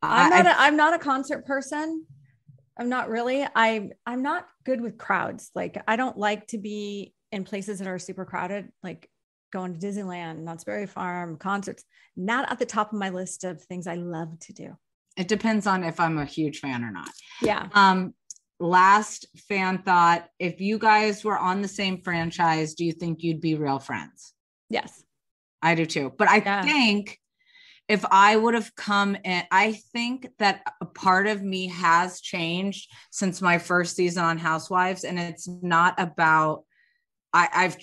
I'm 0.03 0.31
not. 0.31 0.47
I, 0.47 0.51
a, 0.51 0.55
I'm 0.59 0.77
not 0.77 0.94
a 0.94 0.99
concert 0.99 1.44
person. 1.47 2.05
I'm 2.79 2.88
not 2.88 3.09
really. 3.09 3.44
I 3.55 3.90
I'm 4.07 4.23
not 4.23 4.47
good 4.64 4.81
with 4.81 4.99
crowds. 4.99 5.51
Like 5.55 5.83
I 5.88 5.97
don't 5.97 6.16
like 6.16 6.47
to 6.49 6.59
be 6.59 7.14
in 7.33 7.44
places 7.44 7.81
that 7.81 7.88
are 7.88 7.99
super 7.99 8.25
crowded. 8.25 8.68
Like 8.83 9.11
going 9.53 9.77
to 9.77 9.87
Disneyland, 9.87 10.44
Knott's 10.44 10.64
Berry 10.64 10.87
Farm, 10.87 11.37
concerts. 11.37 11.85
Not 12.16 12.51
at 12.51 12.59
the 12.59 12.66
top 12.66 12.92
of 12.92 12.99
my 12.99 13.11
list 13.11 13.44
of 13.44 13.62
things 13.62 13.87
I 13.87 13.97
love 13.97 14.38
to 14.40 14.53
do. 14.53 14.77
It 15.16 15.27
depends 15.27 15.66
on 15.66 15.83
if 15.83 15.99
I'm 15.99 16.18
a 16.18 16.25
huge 16.25 16.61
fan 16.61 16.85
or 16.85 16.92
not. 16.92 17.11
Yeah. 17.42 17.66
Um, 17.73 18.14
last 18.61 19.27
fan 19.49 19.79
thought 19.83 20.29
if 20.38 20.61
you 20.61 20.79
guys 20.79 21.25
were 21.25 21.38
on 21.38 21.62
the 21.62 21.68
same 21.68 22.01
franchise 22.03 22.75
do 22.75 22.85
you 22.85 22.92
think 22.92 23.23
you'd 23.23 23.40
be 23.40 23.55
real 23.55 23.79
friends? 23.79 24.35
Yes. 24.68 25.05
I 25.62 25.75
do 25.75 25.87
too. 25.87 26.12
But 26.16 26.29
i 26.29 26.37
yeah. 26.37 26.62
think 26.62 27.18
if 27.88 28.05
i 28.11 28.37
would 28.37 28.55
have 28.55 28.75
come 28.75 29.16
in 29.25 29.42
i 29.51 29.73
think 29.92 30.29
that 30.38 30.61
a 30.81 30.85
part 30.85 31.27
of 31.27 31.42
me 31.42 31.66
has 31.66 32.21
changed 32.21 32.90
since 33.11 33.42
my 33.42 33.59
first 33.59 33.97
season 33.97 34.23
on 34.25 34.38
housewives 34.38 35.05
and 35.05 35.18
it's 35.18 35.49
not 35.49 35.94
about 35.99 36.64
I, 37.33 37.49
i've 37.53 37.77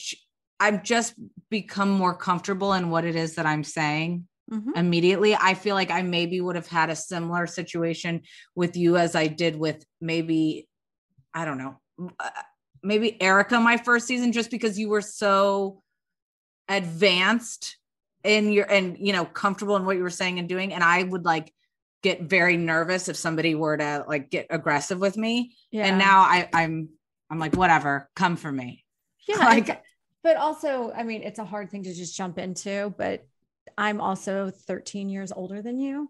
i've 0.60 0.84
just 0.84 1.16
become 1.50 1.90
more 1.90 2.16
comfortable 2.16 2.74
in 2.74 2.90
what 2.90 3.06
it 3.06 3.16
is 3.16 3.36
that 3.36 3.46
i'm 3.46 3.64
saying 3.64 4.28
Mhm. 4.52 4.78
immediately. 4.78 5.36
I 5.36 5.54
feel 5.56 5.76
like 5.76 5.92
I 5.92 6.02
maybe 6.02 6.40
would 6.42 6.56
have 6.56 6.68
had 6.68 6.90
a 6.90 6.96
similar 6.96 7.48
situation 7.48 8.22
with 8.56 8.78
you 8.78 8.98
as 8.98 9.16
I 9.16 9.28
did 9.28 9.56
with 9.56 9.84
maybe, 10.00 10.68
I 11.34 11.46
don't 11.46 11.58
know, 11.58 11.80
uh, 12.20 12.30
maybe 12.84 13.20
Erika 13.22 13.60
my 13.60 13.78
first 13.78 14.06
season, 14.08 14.32
just 14.32 14.52
because 14.52 14.78
you 14.78 14.90
were 14.90 15.02
so 15.02 15.82
advanced 16.68 17.78
in 18.24 18.52
your 18.52 18.66
and 18.72 18.98
you 19.00 19.14
know 19.14 19.24
comfortable 19.26 19.76
in 19.76 19.86
what 19.86 19.98
you 19.98 20.04
were 20.04 20.10
saying 20.10 20.40
and 20.40 20.50
doing, 20.50 20.74
and 20.74 20.84
I 20.84 21.04
would 21.04 21.26
like 21.26 21.54
get 22.04 22.22
very 22.22 22.58
nervous 22.58 23.08
if 23.08 23.16
somebody 23.16 23.56
were 23.56 23.78
to 23.78 24.06
like 24.08 24.30
get 24.30 24.48
aggressive 24.50 25.00
with 25.00 25.18
me. 25.18 25.56
Yeah. 25.72 25.86
And 25.88 25.98
now 25.98 26.20
I, 26.22 26.50
I'm 26.54 26.90
I'm 27.30 27.40
like 27.40 27.56
whatever, 27.56 28.10
come 28.16 28.36
for 28.36 28.52
me. 28.52 28.84
yeah. 29.28 29.38
like- 29.40 29.82
but 30.24 30.38
also, 30.38 30.92
I 30.92 31.04
mean, 31.04 31.22
it's 31.22 31.38
a 31.38 31.46
hard 31.46 31.70
thing 31.70 31.84
to 31.84 31.94
just 31.94 32.18
jump 32.18 32.40
into, 32.40 32.92
but 32.98 33.28
I'm 33.78 34.02
also 34.02 34.50
13 34.50 35.10
years 35.10 35.32
older 35.32 35.62
than 35.62 35.80
you. 35.80 36.10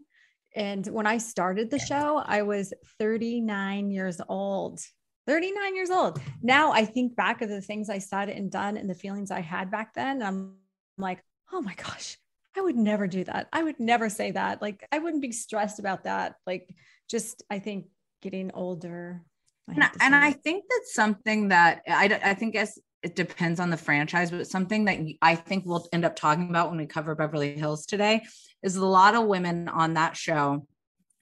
And 0.55 0.85
when 0.87 1.05
I 1.05 1.17
started 1.17 1.69
the 1.69 1.79
show, 1.79 2.23
I 2.25 2.43
was 2.43 2.73
39 2.99 3.91
years 3.91 4.21
old. 4.29 4.79
39 5.27 5.75
years 5.75 5.89
old. 5.89 6.21
Now 6.41 6.71
I 6.71 6.85
think 6.85 7.15
back 7.15 7.41
of 7.41 7.49
the 7.49 7.61
things 7.61 7.89
I 7.89 7.97
said 7.97 8.29
and 8.29 8.51
done 8.51 8.77
and 8.77 8.89
the 8.89 8.95
feelings 8.95 9.31
I 9.31 9.41
had 9.41 9.71
back 9.71 9.93
then. 9.93 10.21
I'm 10.21 10.55
like, 10.97 11.21
oh 11.51 11.61
my 11.61 11.73
gosh, 11.73 12.17
I 12.55 12.61
would 12.61 12.75
never 12.75 13.07
do 13.07 13.23
that. 13.25 13.47
I 13.51 13.63
would 13.63 13.79
never 13.79 14.09
say 14.09 14.31
that. 14.31 14.61
Like, 14.61 14.87
I 14.91 14.99
wouldn't 14.99 15.21
be 15.21 15.31
stressed 15.31 15.79
about 15.79 16.03
that. 16.03 16.35
Like, 16.45 16.69
just, 17.09 17.43
I 17.49 17.59
think 17.59 17.87
getting 18.21 18.51
older. 18.53 19.23
I 19.69 19.73
and, 19.73 19.83
and 19.99 20.15
I 20.15 20.31
think 20.31 20.65
that's 20.69 20.93
something 20.93 21.49
that 21.49 21.81
I 21.87 22.33
think 22.35 22.55
as 22.55 22.77
it 23.03 23.15
depends 23.15 23.59
on 23.59 23.69
the 23.69 23.77
franchise, 23.77 24.31
but 24.31 24.47
something 24.47 24.85
that 24.85 24.99
I 25.21 25.35
think 25.35 25.65
we'll 25.65 25.87
end 25.93 26.05
up 26.05 26.15
talking 26.15 26.49
about 26.49 26.69
when 26.69 26.79
we 26.79 26.87
cover 26.87 27.13
Beverly 27.13 27.55
Hills 27.55 27.85
today 27.85 28.23
is 28.63 28.75
a 28.75 28.85
lot 28.85 29.15
of 29.15 29.27
women 29.27 29.69
on 29.69 29.93
that 29.93 30.17
show. 30.17 30.65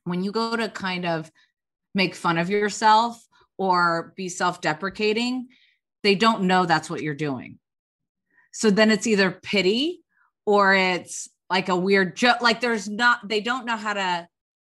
When 0.06 0.24
you 0.24 0.32
go 0.32 0.56
to 0.56 0.70
kind 0.70 1.06
of 1.06 1.30
make 1.94 2.16
fun 2.16 2.38
of 2.38 2.50
yourself 2.50 3.22
or 3.58 4.14
be 4.16 4.30
self 4.30 4.62
deprecating, 4.62 5.50
they 6.04 6.16
don't 6.16 6.44
know 6.44 6.66
that's 6.66 6.90
what 6.90 7.02
you're 7.02 7.16
doing. 7.16 7.60
So 8.54 8.70
then 8.70 8.90
it's 8.90 9.08
either 9.08 9.32
pity 9.32 10.04
or 10.46 10.74
it's 10.74 11.28
like 11.50 11.70
a 11.70 11.76
weird 11.76 12.16
joke. 12.16 12.42
Like 12.42 12.62
there's 12.62 12.88
not, 12.88 13.28
they 13.28 13.42
don't 13.42 13.66
know 13.66 13.78
how 13.78 13.94
to 13.94 14.28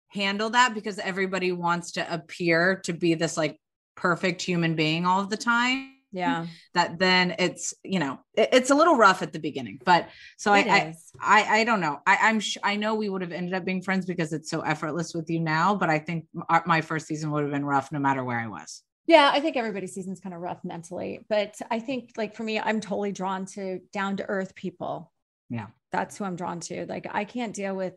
handle 0.09 0.51
that 0.51 0.75
because 0.75 0.99
everybody 0.99 1.53
wants 1.53 1.93
to 1.93 2.13
appear 2.13 2.81
to 2.85 2.93
be 2.93 3.15
this 3.15 3.37
like 3.37 3.61
perfect 3.95 4.43
human 4.43 4.75
being 4.75 5.07
all 5.07 5.21
of 5.21 5.31
the 5.31 5.37
time 5.37 5.94
yeah, 6.15 6.47
that 6.75 6.99
then 6.99 7.35
it's 7.39 7.75
you 7.83 7.99
know 7.99 8.19
it- 8.35 8.49
it's 8.53 8.71
a 8.71 8.75
little 8.75 8.97
rough 8.97 9.21
at 9.23 9.33
the 9.33 9.39
beginning 9.39 9.79
but 9.85 10.09
so 10.37 10.53
I, 10.53 10.59
I 10.61 10.95
i 11.21 11.61
i 11.61 11.65
don't 11.65 11.81
know 11.81 12.01
I, 12.07 12.17
i'm 12.23 12.41
sh- 12.41 12.57
i 12.63 12.77
know 12.77 12.95
we 12.95 13.09
would 13.09 13.21
have 13.23 13.33
ended 13.33 13.53
up 13.55 13.65
being 13.65 13.83
friends 13.83 14.07
because 14.07 14.33
it's 14.33 14.49
so 14.51 14.61
effortless 14.61 15.13
with 15.15 15.29
you 15.29 15.41
now 15.41 15.75
but 15.75 15.91
i 15.91 15.99
think 15.99 16.27
our- 16.49 16.61
uh, 16.61 16.63
my 16.67 16.81
first 16.81 17.07
season 17.07 17.31
would 17.33 17.43
have 17.43 17.53
been 17.53 17.65
rough 17.65 17.91
no 17.93 17.99
matter 17.99 18.23
where 18.25 18.39
i 18.41 18.47
was 18.47 18.83
Yeah, 19.07 19.31
I 19.37 19.41
think 19.41 19.57
everybody's 19.59 19.93
season's 19.95 20.21
kind 20.25 20.35
of 20.35 20.41
rough 20.41 20.63
mentally, 20.65 21.13
but 21.29 21.53
I 21.71 21.79
think 21.87 22.13
like 22.17 22.33
for 22.37 22.43
me, 22.43 22.55
I'm 22.59 22.81
totally 22.81 23.13
drawn 23.13 23.45
to 23.55 23.81
down 23.93 24.17
to 24.17 24.25
earth 24.37 24.55
people. 24.55 25.13
Yeah. 25.51 25.67
That's 25.93 26.17
who 26.17 26.25
I'm 26.25 26.37
drawn 26.37 26.61
to. 26.69 26.87
Like 26.95 27.07
I 27.21 27.25
can't 27.35 27.53
deal 27.55 27.75
with 27.77 27.93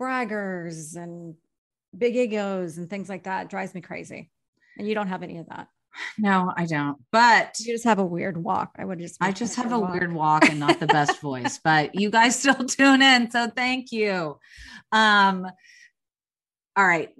braggers 0.00 0.96
and 0.96 1.34
big 1.96 2.16
egos 2.16 2.78
and 2.78 2.88
things 2.90 3.08
like 3.08 3.24
that. 3.24 3.44
It 3.44 3.50
drives 3.50 3.74
me 3.74 3.80
crazy. 3.80 4.30
And 4.78 4.88
you 4.88 4.94
don't 4.94 5.06
have 5.08 5.22
any 5.22 5.38
of 5.38 5.46
that. 5.48 5.68
No 6.18 6.52
i 6.56 6.66
don't 6.66 6.98
but 7.12 7.58
You 7.60 7.72
just 7.74 7.84
have 7.84 7.98
a 7.98 8.04
weird 8.04 8.36
walk. 8.36 8.72
I 8.78 8.84
would 8.84 8.98
just 8.98 9.16
I 9.20 9.30
just 9.32 9.54
have 9.56 9.72
a 9.72 9.78
walk. 9.78 9.92
weird 9.92 10.12
walk 10.12 10.48
and 10.48 10.58
not 10.58 10.80
the 10.80 10.86
best 10.86 11.20
voice, 11.30 11.60
but 11.62 11.94
you 11.94 12.10
guys 12.10 12.38
still 12.38 12.54
tune 12.66 13.00
in. 13.02 13.30
So 13.30 13.48
thank 13.54 13.92
you. 13.92 14.38
Um, 14.92 15.46
all 16.76 16.86
right, 16.86 17.10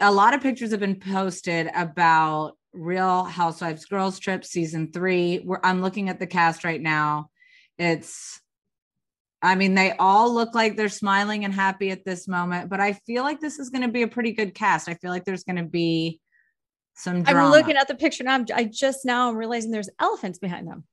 a 0.00 0.10
lot 0.10 0.34
of 0.34 0.40
pictures 0.40 0.72
have 0.72 0.80
been 0.80 0.98
posted 0.98 1.70
about 1.74 2.54
Real 2.72 3.24
Housewives 3.24 3.84
Girls 3.84 4.18
Trip 4.18 4.44
season 4.44 4.90
three. 4.92 5.40
We're, 5.44 5.60
I'm 5.62 5.80
looking 5.82 6.08
at 6.08 6.18
the 6.18 6.26
cast 6.26 6.64
right 6.64 6.80
now. 6.82 7.30
It's, 7.78 8.40
I 9.40 9.54
mean, 9.54 9.74
they 9.74 9.92
all 9.92 10.34
look 10.34 10.52
like 10.54 10.76
they're 10.76 10.88
smiling 10.88 11.44
and 11.44 11.54
happy 11.54 11.90
at 11.92 12.04
this 12.04 12.26
moment, 12.26 12.68
but 12.70 12.80
I 12.80 12.94
feel 12.94 13.22
like 13.22 13.38
this 13.40 13.60
is 13.60 13.70
going 13.70 13.82
to 13.82 13.88
be 13.92 14.02
a 14.02 14.08
pretty 14.08 14.32
good 14.32 14.52
cast. 14.54 14.88
I 14.88 14.94
feel 14.94 15.12
like 15.12 15.24
there's 15.24 15.44
going 15.44 15.62
to 15.62 15.70
be 15.70 16.20
some 16.98 17.22
drama. 17.22 17.46
I'm 17.46 17.50
looking 17.52 17.76
at 17.76 17.88
the 17.88 17.94
picture 17.94 18.24
now. 18.24 18.34
I'm, 18.34 18.46
I 18.54 18.64
just 18.64 19.04
now 19.04 19.28
I'm 19.30 19.36
realizing 19.36 19.70
there's 19.70 19.90
elephants 20.00 20.38
behind 20.38 20.66
them. 20.68 20.84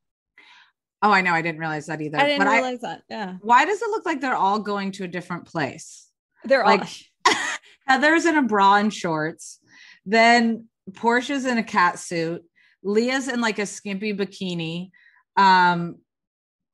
Oh, 1.01 1.11
I 1.11 1.21
know. 1.21 1.33
I 1.33 1.41
didn't 1.41 1.59
realize 1.59 1.87
that 1.87 2.01
either. 2.01 2.17
I 2.17 2.25
didn't 2.25 2.39
but 2.39 2.47
I, 2.47 2.55
realize 2.55 2.81
that. 2.81 3.01
Yeah. 3.09 3.35
why 3.41 3.65
does 3.65 3.81
it 3.81 3.89
look 3.89 4.05
like 4.05 4.21
they're 4.21 4.35
all 4.35 4.59
going 4.59 4.91
to 4.93 5.03
a 5.03 5.07
different 5.07 5.45
place? 5.45 6.09
They're 6.45 6.63
Like- 6.63 6.87
all 7.27 7.33
Heather's 7.87 8.25
in 8.25 8.37
a 8.37 8.41
bra 8.41 8.75
and 8.77 8.93
shorts. 8.93 9.59
Then 10.05 10.67
Porsha's 10.91 11.45
in 11.45 11.57
a 11.57 11.63
cat 11.63 11.99
suit. 11.99 12.43
Leah's 12.83 13.27
in 13.27 13.41
like 13.41 13.59
a 13.59 13.65
skimpy 13.65 14.13
bikini. 14.13 14.89
Um, 15.37 15.97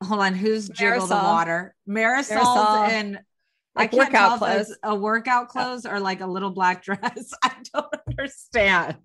hold 0.03 0.21
on, 0.21 0.33
who's 0.35 0.69
Jiggle 0.69 1.07
the 1.07 1.15
Water? 1.15 1.73
Marysol's 1.87 2.29
Marysol. 2.29 2.89
in 2.91 3.19
Like 3.75 3.93
I 3.93 3.97
can't 3.97 4.09
workout 4.09 4.39
tell 4.39 4.47
if 4.49 4.61
it's 4.61 4.77
clothes. 4.77 4.79
a 4.83 4.95
workout 4.95 5.49
clothes 5.49 5.85
or 5.85 5.99
like 5.99 6.21
a 6.21 6.27
little 6.27 6.49
black 6.49 6.83
dress. 6.85 7.33
I 7.43 7.51
don't 7.73 7.95
understand. 8.09 8.97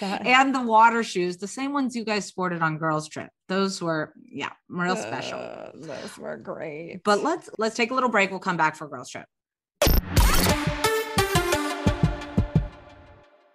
that. 0.00 0.26
And 0.26 0.54
the 0.54 0.62
water 0.62 1.02
shoes, 1.02 1.36
the 1.38 1.48
same 1.48 1.72
ones 1.72 1.96
you 1.96 2.04
guys 2.04 2.24
sported 2.24 2.62
on 2.62 2.78
girls 2.78 3.08
trip. 3.08 3.30
Those 3.48 3.82
were 3.82 4.12
yeah, 4.30 4.52
real 4.68 4.96
special. 4.96 5.38
Uh, 5.40 5.70
those 5.74 6.16
were 6.16 6.36
great. 6.36 7.00
But 7.04 7.22
let's 7.22 7.50
let's 7.58 7.74
take 7.76 7.90
a 7.90 7.94
little 7.94 8.10
break. 8.10 8.30
We'll 8.30 8.38
come 8.40 8.56
back 8.56 8.76
for 8.76 8.86
girls 8.88 9.10
trip. 9.10 9.26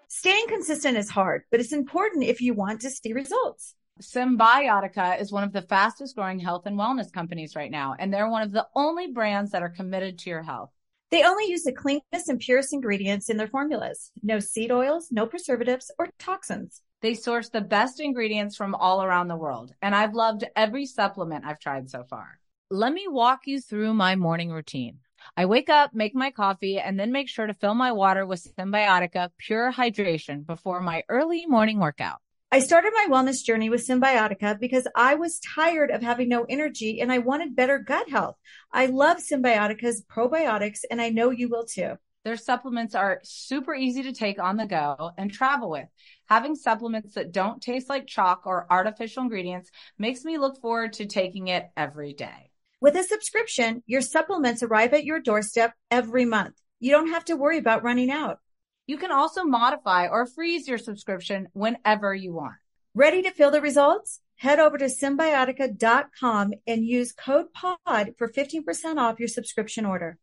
Staying 0.07 0.47
consistent 0.47 0.97
is 0.97 1.09
hard, 1.09 1.43
but 1.51 1.59
it's 1.59 1.73
important 1.73 2.23
if 2.23 2.39
you 2.41 2.53
want 2.53 2.81
to 2.81 2.89
see 2.89 3.11
results. 3.13 3.75
Cymbiotika 4.01 5.21
is 5.21 5.31
one 5.31 5.43
of 5.43 5.53
the 5.53 5.61
fastest 5.61 6.15
growing 6.15 6.39
health 6.39 6.65
and 6.65 6.77
wellness 6.77 7.11
companies 7.11 7.55
right 7.55 7.69
now, 7.69 7.95
and 7.97 8.11
they're 8.11 8.29
one 8.29 8.41
of 8.41 8.51
the 8.51 8.67
only 8.75 9.07
brands 9.11 9.51
that 9.51 9.61
are 9.61 9.69
committed 9.69 10.17
to 10.19 10.29
your 10.29 10.41
health. 10.41 10.71
They 11.11 11.23
only 11.23 11.45
use 11.45 11.61
the 11.61 11.71
cleanest 11.71 12.27
and 12.27 12.39
purest 12.39 12.73
ingredients 12.73 13.29
in 13.29 13.37
their 13.37 13.47
formulas. 13.47 14.11
No 14.23 14.39
seed 14.39 14.71
oils, 14.71 15.09
no 15.11 15.27
preservatives 15.27 15.91
or 15.99 16.09
toxins. 16.17 16.81
They 17.01 17.13
source 17.13 17.49
the 17.49 17.61
best 17.61 17.99
ingredients 17.99 18.55
from 18.55 18.73
all 18.73 19.03
around 19.03 19.27
the 19.27 19.35
world, 19.35 19.75
and 19.81 19.93
I've 19.93 20.15
loved 20.15 20.43
every 20.55 20.87
supplement 20.87 21.45
I've 21.45 21.59
tried 21.59 21.89
so 21.89 22.03
far. 22.03 22.39
Let 22.71 22.93
me 22.93 23.05
walk 23.07 23.41
you 23.45 23.61
through 23.61 23.93
my 23.93 24.15
morning 24.15 24.49
routine. 24.49 24.97
I 25.37 25.45
wake 25.45 25.69
up, 25.69 25.93
make 25.93 26.15
my 26.15 26.31
coffee, 26.31 26.79
and 26.79 26.99
then 26.99 27.11
make 27.11 27.29
sure 27.29 27.45
to 27.45 27.53
fill 27.53 27.75
my 27.75 27.91
water 27.91 28.25
with 28.25 28.55
Cymbiotika 28.57 29.29
Pure 29.37 29.73
Hydration 29.73 30.47
before 30.47 30.81
my 30.81 31.03
early 31.09 31.45
morning 31.45 31.79
workout. 31.79 32.22
I 32.53 32.59
started 32.59 32.93
my 32.93 33.07
wellness 33.09 33.43
journey 33.43 33.71
with 33.71 33.83
Cymbiotika 33.83 34.59
because 34.59 34.87
I 34.95 35.15
was 35.15 35.39
tired 35.39 35.89
of 35.89 36.03
having 36.03 36.29
no 36.29 36.45
energy 36.47 37.01
and 37.01 37.11
I 37.11 37.17
wanted 37.17 37.55
better 37.55 37.79
gut 37.79 38.07
health. 38.07 38.35
I 38.71 38.85
love 38.85 39.17
Cymbiotika's 39.17 40.03
probiotics 40.07 40.81
and 40.91 41.01
I 41.01 41.09
know 41.09 41.31
you 41.31 41.49
will 41.49 41.65
too. 41.65 41.93
Their 42.23 42.37
supplements 42.37 42.93
are 42.93 43.21
super 43.23 43.73
easy 43.73 44.03
to 44.03 44.13
take 44.13 44.39
on 44.39 44.57
the 44.57 44.67
go 44.67 45.09
and 45.17 45.33
travel 45.33 45.71
with. 45.71 45.87
Having 46.27 46.57
supplements 46.57 47.15
that 47.15 47.31
don't 47.31 47.59
taste 47.59 47.89
like 47.89 48.05
chalk 48.05 48.43
or 48.45 48.67
artificial 48.69 49.23
ingredients 49.23 49.71
makes 49.97 50.23
me 50.23 50.37
look 50.37 50.61
forward 50.61 50.93
to 50.93 51.07
taking 51.07 51.47
it 51.47 51.71
every 51.75 52.13
day. 52.13 52.51
With 52.79 52.95
a 52.95 53.01
subscription, 53.01 53.81
your 53.87 54.01
supplements 54.01 54.61
arrive 54.61 54.93
at 54.93 55.05
your 55.05 55.21
doorstep 55.21 55.73
every 55.89 56.25
month. 56.25 56.53
You 56.79 56.91
don't 56.91 57.09
have 57.09 57.25
to 57.25 57.35
worry 57.35 57.57
about 57.57 57.81
running 57.81 58.11
out. 58.11 58.41
You 58.85 58.97
can 58.97 59.11
also 59.11 59.45
modify 59.45 60.07
or 60.07 60.25
freeze 60.25 60.67
your 60.67 60.77
subscription 60.77 61.47
whenever 61.53 62.13
you 62.13 62.33
want. 62.33 62.55
Ready 62.93 63.21
to 63.21 63.31
feel 63.31 63.49
the 63.49 63.61
results? 63.61 64.19
Head 64.35 64.59
over 64.59 64.77
to 64.77 64.85
cymbiotika.com 64.85 66.53
and 66.67 66.85
use 66.85 67.13
code 67.13 67.45
POD 67.53 68.13
for 68.17 68.27
15% 68.27 68.97
off 68.97 69.19
your 69.19 69.29
subscription 69.29 69.85
order. 69.85 70.17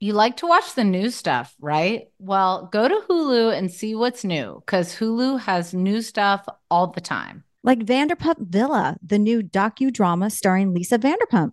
You 0.00 0.14
like 0.14 0.38
to 0.38 0.46
watch 0.46 0.74
the 0.74 0.84
new 0.84 1.10
stuff, 1.10 1.54
right? 1.60 2.04
Well, 2.18 2.70
go 2.72 2.88
to 2.88 3.02
Hulu 3.08 3.56
and 3.56 3.70
see 3.70 3.94
what's 3.94 4.24
new 4.24 4.62
because 4.64 4.94
Hulu 4.94 5.40
has 5.40 5.74
new 5.74 6.00
stuff 6.00 6.46
all 6.70 6.86
the 6.86 7.00
time. 7.02 7.44
Like 7.62 7.80
Vanderpump 7.80 8.48
Villa, 8.48 8.96
the 9.04 9.18
new 9.18 9.42
docudrama 9.42 10.32
starring 10.32 10.72
Lisa 10.72 10.98
Vanderpump. 10.98 11.52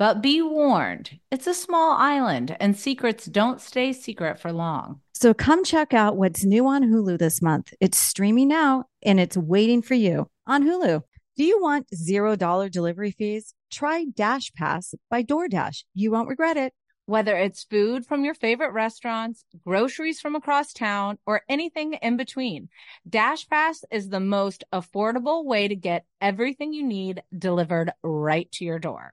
But 0.00 0.22
be 0.22 0.40
warned, 0.40 1.20
it's 1.30 1.46
a 1.46 1.52
small 1.52 1.92
island 1.92 2.56
and 2.58 2.74
secrets 2.74 3.26
don't 3.26 3.60
stay 3.60 3.92
secret 3.92 4.40
for 4.40 4.50
long. 4.50 5.02
So 5.12 5.34
come 5.34 5.62
check 5.62 5.92
out 5.92 6.16
what's 6.16 6.42
new 6.42 6.66
on 6.66 6.84
Hulu 6.84 7.18
this 7.18 7.42
month. 7.42 7.74
It's 7.82 7.98
streaming 7.98 8.48
now 8.48 8.84
and 9.02 9.20
it's 9.20 9.36
waiting 9.36 9.82
for 9.82 9.92
you 9.92 10.30
on 10.46 10.64
Hulu. 10.64 11.02
Do 11.36 11.44
you 11.44 11.60
want 11.60 11.90
$0 11.94 12.70
delivery 12.70 13.10
fees? 13.10 13.52
Try 13.70 14.06
Dash 14.06 14.50
Pass 14.54 14.94
by 15.10 15.22
DoorDash. 15.22 15.84
You 15.92 16.12
won't 16.12 16.30
regret 16.30 16.56
it. 16.56 16.72
Whether 17.04 17.36
it's 17.36 17.64
food 17.64 18.06
from 18.06 18.24
your 18.24 18.32
favorite 18.34 18.72
restaurants, 18.72 19.44
groceries 19.66 20.18
from 20.18 20.34
across 20.34 20.72
town, 20.72 21.18
or 21.26 21.42
anything 21.46 21.92
in 22.00 22.16
between, 22.16 22.70
Dash 23.06 23.46
Pass 23.46 23.84
is 23.90 24.08
the 24.08 24.18
most 24.18 24.64
affordable 24.72 25.44
way 25.44 25.68
to 25.68 25.76
get 25.76 26.06
everything 26.22 26.72
you 26.72 26.86
need 26.86 27.22
delivered 27.36 27.92
right 28.02 28.50
to 28.52 28.64
your 28.64 28.78
door. 28.78 29.12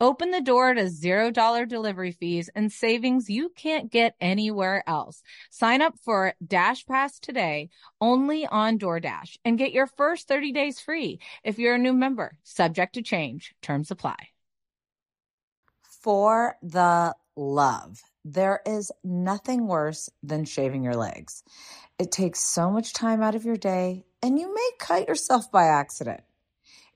Open 0.00 0.30
the 0.30 0.40
door 0.40 0.74
to 0.74 0.82
$0 0.82 1.68
delivery 1.68 2.12
fees 2.12 2.50
and 2.54 2.70
savings 2.70 3.30
you 3.30 3.50
can't 3.50 3.90
get 3.90 4.14
anywhere 4.20 4.82
else. 4.86 5.22
Sign 5.50 5.82
up 5.82 5.94
for 6.04 6.34
Dash 6.44 6.84
Pass 6.86 7.18
today 7.18 7.70
only 8.00 8.46
on 8.46 8.78
DoorDash 8.78 9.38
and 9.44 9.58
get 9.58 9.72
your 9.72 9.86
first 9.86 10.28
30 10.28 10.52
days 10.52 10.80
free 10.80 11.20
if 11.42 11.58
you're 11.58 11.76
a 11.76 11.78
new 11.78 11.92
member. 11.92 12.36
Subject 12.42 12.94
to 12.94 13.02
change. 13.02 13.54
Terms 13.62 13.90
apply. 13.90 14.16
For 16.02 16.56
the 16.62 17.14
love, 17.36 18.02
there 18.24 18.60
is 18.66 18.92
nothing 19.02 19.66
worse 19.66 20.10
than 20.22 20.44
shaving 20.44 20.84
your 20.84 20.96
legs. 20.96 21.42
It 21.98 22.12
takes 22.12 22.40
so 22.40 22.70
much 22.70 22.92
time 22.92 23.22
out 23.22 23.34
of 23.34 23.44
your 23.44 23.56
day, 23.56 24.04
and 24.22 24.38
you 24.38 24.52
may 24.52 24.70
cut 24.78 25.08
yourself 25.08 25.50
by 25.50 25.64
accident. 25.64 26.20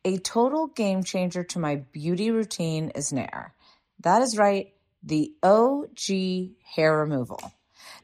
A 0.04 0.18
total 0.18 0.68
game 0.68 1.02
changer 1.02 1.42
to 1.44 1.58
my 1.58 1.76
beauty 1.76 2.30
routine 2.30 2.90
is 2.94 3.12
Nair. 3.12 3.54
That 4.00 4.22
is 4.22 4.38
right, 4.38 4.72
the 5.02 5.32
OG 5.42 6.54
hair 6.64 6.98
removal. 6.98 7.40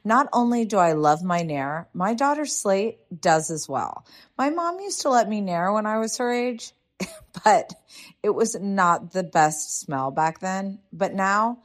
Not 0.03 0.27
only 0.33 0.65
do 0.65 0.77
I 0.77 0.91
love 0.91 1.23
my 1.23 1.41
Nair, 1.41 1.87
my 1.93 2.13
daughter 2.13 2.45
Slate 2.45 2.99
does 3.21 3.49
as 3.49 3.69
well. 3.69 4.05
My 4.37 4.49
mom 4.49 4.79
used 4.79 5.01
to 5.01 5.09
let 5.09 5.29
me 5.29 5.41
Nair 5.41 5.71
when 5.71 5.85
I 5.85 5.97
was 5.99 6.17
her 6.17 6.31
age, 6.31 6.73
but 7.43 7.73
it 8.21 8.29
was 8.29 8.55
not 8.59 9.13
the 9.13 9.23
best 9.23 9.79
smell 9.79 10.11
back 10.11 10.39
then. 10.39 10.79
But 10.91 11.13
now, 11.13 11.59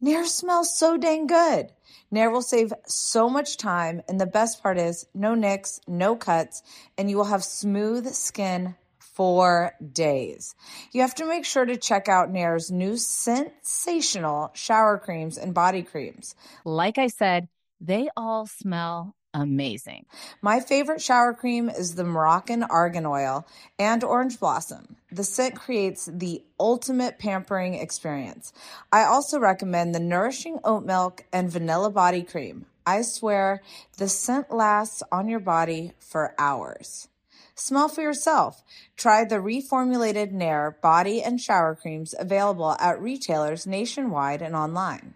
Nair 0.00 0.26
smells 0.26 0.78
so 0.78 0.96
dang 0.96 1.26
good. 1.26 1.72
Nair 2.10 2.30
will 2.30 2.42
save 2.42 2.72
so 2.86 3.30
much 3.30 3.56
time, 3.56 4.02
and 4.06 4.20
the 4.20 4.26
best 4.26 4.62
part 4.62 4.76
is 4.76 5.06
no 5.14 5.34
nicks, 5.34 5.80
no 5.88 6.14
cuts, 6.14 6.62
and 6.98 7.08
you 7.08 7.16
will 7.16 7.24
have 7.24 7.42
smooth 7.42 8.12
skin 8.12 8.74
for 9.12 9.74
days. 9.92 10.54
You 10.92 11.02
have 11.02 11.14
to 11.16 11.26
make 11.26 11.44
sure 11.44 11.64
to 11.64 11.76
check 11.76 12.08
out 12.08 12.30
Nair's 12.30 12.70
new 12.70 12.96
sensational 12.96 14.50
shower 14.54 14.98
creams 14.98 15.38
and 15.38 15.54
body 15.54 15.82
creams. 15.82 16.34
Like 16.64 16.98
I 16.98 17.08
said, 17.08 17.48
they 17.80 18.08
all 18.16 18.46
smell 18.46 19.14
amazing. 19.34 20.06
My 20.40 20.60
favorite 20.60 21.00
shower 21.00 21.32
cream 21.32 21.68
is 21.68 21.94
the 21.94 22.04
Moroccan 22.04 22.62
Argan 22.62 23.06
Oil 23.06 23.46
and 23.78 24.04
Orange 24.04 24.38
Blossom. 24.38 24.96
The 25.10 25.24
scent 25.24 25.56
creates 25.56 26.06
the 26.12 26.42
ultimate 26.60 27.18
pampering 27.18 27.74
experience. 27.74 28.52
I 28.92 29.04
also 29.04 29.38
recommend 29.38 29.94
the 29.94 30.00
Nourishing 30.00 30.58
Oat 30.64 30.84
Milk 30.84 31.24
and 31.32 31.50
Vanilla 31.50 31.90
Body 31.90 32.22
Cream. 32.22 32.66
I 32.86 33.02
swear 33.02 33.62
the 33.96 34.08
scent 34.08 34.50
lasts 34.50 35.02
on 35.12 35.28
your 35.28 35.40
body 35.40 35.92
for 35.98 36.34
hours. 36.38 37.08
Smell 37.54 37.88
for 37.88 38.00
yourself. 38.00 38.62
Try 38.96 39.24
the 39.24 39.36
reformulated 39.36 40.32
Nair 40.32 40.78
body 40.82 41.22
and 41.22 41.40
shower 41.40 41.74
creams 41.74 42.14
available 42.18 42.72
at 42.80 43.00
retailers 43.00 43.66
nationwide 43.66 44.42
and 44.42 44.56
online. 44.56 45.14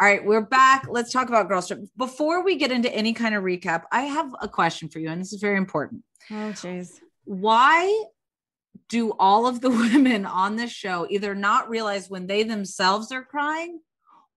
All 0.00 0.10
right, 0.10 0.24
we're 0.24 0.42
back. 0.42 0.86
Let's 0.88 1.12
talk 1.12 1.28
about 1.28 1.48
Girls 1.48 1.68
Trip. 1.68 1.80
Before 1.96 2.44
we 2.44 2.56
get 2.56 2.70
into 2.70 2.92
any 2.92 3.12
kind 3.14 3.34
of 3.34 3.42
recap, 3.42 3.84
I 3.90 4.02
have 4.02 4.34
a 4.40 4.48
question 4.48 4.88
for 4.88 4.98
you, 4.98 5.08
and 5.08 5.20
this 5.20 5.32
is 5.32 5.40
very 5.40 5.56
important. 5.56 6.02
Oh, 6.30 6.52
jeez. 6.52 7.00
Why 7.24 8.04
do 8.88 9.12
all 9.18 9.46
of 9.46 9.60
the 9.60 9.70
women 9.94 10.26
on 10.26 10.56
this 10.56 10.72
show 10.72 11.06
either 11.08 11.34
not 11.34 11.70
realize 11.70 12.10
when 12.10 12.26
they 12.26 12.42
themselves 12.42 13.12
are 13.12 13.22
crying 13.22 13.80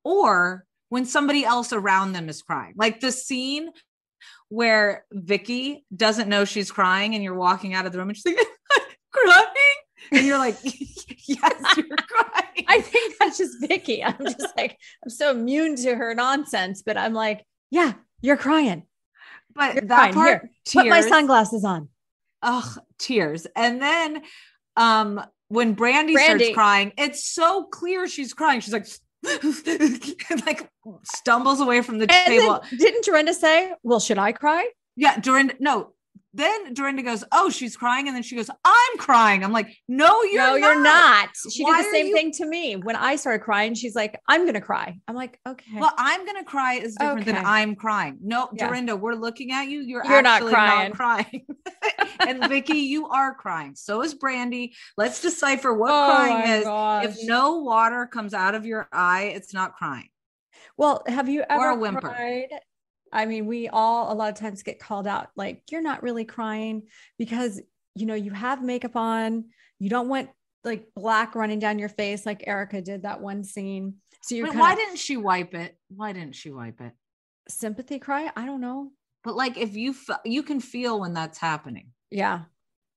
or 0.04 0.67
when 0.90 1.06
somebody 1.06 1.44
else 1.44 1.74
around 1.74 2.14
them 2.14 2.30
is 2.30 2.42
crying? 2.42 2.74
Like 2.78 3.00
the 3.00 3.12
scene 3.12 3.70
where 4.50 5.06
Vicki 5.12 5.86
doesn't 5.96 6.30
know 6.30 6.46
she's 6.46 6.72
crying 6.72 7.16
and 7.16 7.24
you're 7.24 7.36
walking 7.36 7.74
out 7.74 7.86
of 7.86 7.92
the 7.92 7.98
room 7.98 8.10
and 8.10 8.18
she's 8.18 8.26
like, 8.26 8.48
crying. 9.12 9.46
And 10.12 10.26
you're 10.26 10.38
like, 10.38 10.58
yes, 10.64 11.78
you're 11.78 11.86
crying. 11.98 12.66
I 12.68 12.82
think 12.82 13.16
that's 13.20 13.38
just 13.38 13.58
Vicki. 13.60 14.04
I'm 14.04 14.18
just 14.24 14.56
like, 14.56 14.78
I'm 15.04 15.10
so 15.10 15.32
immune 15.32 15.76
to 15.78 15.96
her 15.96 16.16
nonsense, 16.16 16.82
but 16.82 16.98
I'm 16.98 17.14
like, 17.14 17.46
yeah, 17.72 17.94
you're 18.22 18.38
crying. 18.38 18.84
But 19.54 19.76
You're 19.76 19.86
that 19.86 19.98
crying. 19.98 20.14
part, 20.14 20.50
Here, 20.70 20.84
put 20.84 20.90
my 20.90 21.02
sunglasses 21.02 21.66
on. 21.66 21.90
Ugh, 22.44 22.80
tears. 23.00 23.48
And 23.56 23.82
then 23.82 24.22
um 24.76 25.20
when 25.50 25.76
Brandi, 25.76 26.14
Brandi. 26.14 26.24
starts 26.24 26.50
crying, 26.54 26.94
it's 26.98 27.26
so 27.26 27.64
clear 27.64 28.08
she's 28.08 28.34
crying. 28.34 28.60
She's 28.60 28.74
like 28.74 28.86
like 30.46 30.70
stumbles 31.04 31.60
away 31.60 31.82
from 31.82 31.98
the 31.98 32.12
And 32.12 32.28
table. 32.28 32.62
didn't 32.78 33.04
Dorinda 33.06 33.34
say, 33.34 33.74
well, 33.84 34.00
should 34.00 34.18
I 34.18 34.32
cry? 34.32 34.70
yeah, 34.96 35.20
Dorinda, 35.20 35.56
no. 35.60 35.94
Then 36.34 36.74
Dorinda 36.74 37.02
goes, 37.02 37.24
Oh, 37.32 37.50
she's 37.50 37.76
crying. 37.76 38.08
And 38.08 38.16
then 38.16 38.22
she 38.22 38.36
goes, 38.36 38.50
I'm 38.64 38.98
crying. 38.98 39.44
I'm 39.44 39.52
like, 39.52 39.76
No, 39.88 40.22
you're 40.24 40.42
no, 40.42 40.58
not. 40.58 40.60
you're 40.60 40.84
not. 40.84 41.30
She 41.52 41.64
Why 41.64 41.82
did 41.82 41.88
the 41.88 41.92
same 41.92 42.08
you- 42.08 42.16
thing 42.16 42.32
to 42.34 42.46
me. 42.46 42.76
When 42.76 42.96
I 42.96 43.16
started 43.16 43.40
crying, 43.44 43.74
she's 43.74 43.96
like, 43.96 44.20
I'm 44.28 44.42
going 44.42 44.54
to 44.54 44.62
cry. 44.62 44.98
I'm 45.08 45.16
like, 45.16 45.40
okay. 45.48 45.72
Well, 45.80 45.94
I'm 45.98 46.26
gonna 46.26 46.44
cry 46.44 46.76
is 46.76 46.96
different 46.96 47.26
than 47.26 47.38
I'm 47.38 47.76
crying. 47.76 48.18
No, 48.22 48.50
Yeah. 48.54 48.68
Dorinda, 48.68 48.96
we're 48.96 49.14
looking 49.16 49.52
at 49.52 49.64
you. 49.68 49.82
You're, 49.82 50.04
You're 50.06 50.22
not 50.22 50.42
actually 50.42 50.52
crying. 50.54 50.90
not 50.90 50.98
crying. 50.98 51.46
and 52.20 52.48
Vicki, 52.48 52.78
you 52.80 53.08
are 53.08 53.34
crying. 53.34 53.74
So 53.76 54.02
is 54.04 54.14
Brandi. 54.14 54.72
Let's 54.98 55.22
decipher 55.22 55.74
what 55.74 55.90
Oh 55.92 56.12
crying 56.14 56.50
is. 56.60 56.64
gosh. 56.66 57.06
If 57.06 57.18
no 57.28 57.58
water 57.60 58.06
comes 58.06 58.34
out 58.34 58.54
of 58.54 58.66
your 58.66 58.88
eye, 58.92 59.32
it's 59.36 59.54
not 59.54 59.74
crying. 59.76 60.10
Well, 60.78 61.02
have 61.08 61.28
you 61.30 61.42
Or 61.50 61.70
a 61.70 61.72
ever 61.72 61.80
whimper. 61.80 62.02
cried? 62.10 62.48
I 63.12 63.26
mean, 63.26 63.46
we 63.46 63.68
all 63.70 64.12
a 64.12 64.16
lot 64.16 64.30
of 64.32 64.40
times 64.40 64.64
get 64.64 64.80
called 64.80 65.08
out 65.08 65.30
like 65.36 65.64
you're 65.72 65.82
not 65.82 66.04
really 66.04 66.26
crying 66.26 66.84
because 67.18 67.62
you 67.96 68.06
know 68.06 68.16
you 68.16 68.32
have 68.32 68.64
makeup 68.64 68.96
on. 68.96 69.46
You 69.80 69.90
don't 69.90 70.10
want 70.10 70.30
like 70.64 70.88
black 70.96 71.36
running 71.36 71.60
down 71.60 71.80
your 71.80 71.90
face 71.90 72.26
like 72.26 72.44
Erika 72.48 72.82
did 72.82 73.04
that 73.04 73.22
one 73.22 73.44
scene. 73.44 73.96
So 74.22 74.36
you're 74.36 74.46
Wait, 74.46 74.54
kind 74.54 74.60
why 74.62 74.76
didn't 74.76 74.98
she 74.98 75.16
wipe 75.18 75.54
it? 75.54 75.78
Why 75.90 76.12
didn't 76.14 76.36
she 76.36 76.52
wipe 76.52 76.82
it? 76.82 76.94
sympathy 77.50 77.98
cry. 78.00 78.30
I 78.36 78.46
don't 78.46 78.60
know. 78.62 78.92
But 79.24 79.36
like, 79.36 79.58
if 79.58 79.76
you 79.76 79.94
fe- 79.94 80.16
you 80.26 80.44
can 80.44 80.60
feel 80.60 81.00
when 81.00 81.14
that's 81.14 81.38
happening. 81.38 81.92
Yeah. 82.12 82.42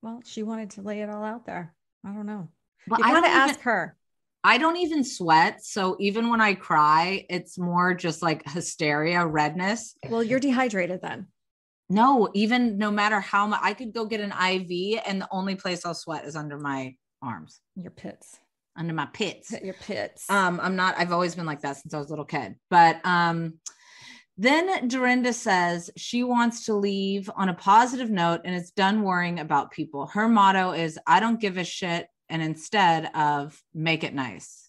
Well, 0.03 0.23
she 0.25 0.43
wanted 0.43 0.71
to 0.71 0.83
lay 0.83 1.03
it 1.03 1.11
all 1.11 1.23
out 1.25 1.47
there. 1.47 1.75
I 2.05 2.13
don't 2.13 2.27
know. 2.27 2.49
But 2.89 2.99
you 2.99 3.05
I 3.05 3.09
gotta 3.11 3.21
don't 3.23 3.31
even- 3.31 3.51
ask 3.51 3.61
her. 3.61 3.97
I 4.43 4.59
don't 4.59 4.77
even 4.79 5.05
sweat. 5.05 5.65
So 5.65 5.97
even 6.01 6.31
when 6.31 6.41
I 6.41 6.55
cry, 6.55 7.27
it's 7.29 7.59
more 7.59 7.95
just 7.95 8.23
like 8.23 8.49
hysteria, 8.49 9.27
redness. 9.27 9.95
Well, 10.09 10.23
you're 10.23 10.41
dehydrated 10.41 11.01
then. 11.03 11.27
No, 11.91 12.31
even 12.35 12.79
no 12.79 12.91
matter 12.91 13.21
how 13.21 13.47
much 13.49 13.61
I 13.63 13.75
could 13.75 13.93
go 13.93 14.07
get 14.07 14.21
an 14.21 14.31
IV, 14.33 15.03
and 15.05 15.21
the 15.21 15.29
only 15.31 15.57
place 15.57 15.85
I'll 15.85 15.95
sweat 15.95 16.25
is 16.25 16.37
under 16.37 16.59
my 16.59 16.95
arms, 17.21 17.61
Your 17.75 17.91
pits. 17.91 18.39
under 18.79 18.95
my 18.95 19.07
pits. 19.07 19.53
Your 19.63 19.75
pits. 19.75 20.31
Um, 20.31 20.61
I'm 20.63 20.77
not, 20.77 20.95
I've 20.97 21.13
always 21.13 21.35
been 21.35 21.47
like 21.47 21.61
that 21.63 21.77
since 21.79 21.93
I 21.93 21.99
was 21.99 22.07
a 22.07 22.11
little 22.11 22.25
kid. 22.25 22.55
But 22.71 23.05
um, 23.05 23.55
then 24.39 24.87
Dorinda 24.89 25.33
says 25.33 25.91
she 25.97 26.23
wants 26.23 26.65
to 26.67 26.75
leave 26.75 27.29
on 27.37 27.49
a 27.49 27.55
positive 27.55 28.09
note 28.09 28.41
and 28.45 28.55
is 28.55 28.71
done 28.71 29.03
worrying 29.03 29.41
about 29.41 29.73
people. 29.73 30.07
Her 30.07 30.29
motto 30.29 30.71
is 30.71 30.99
I 31.07 31.19
don't 31.21 31.41
give 31.41 31.59
a 31.59 31.65
shit, 31.65 32.07
and 32.31 32.43
instead 32.43 33.11
of 33.15 33.61
make 33.75 34.05
it 34.05 34.15
nice. 34.15 34.69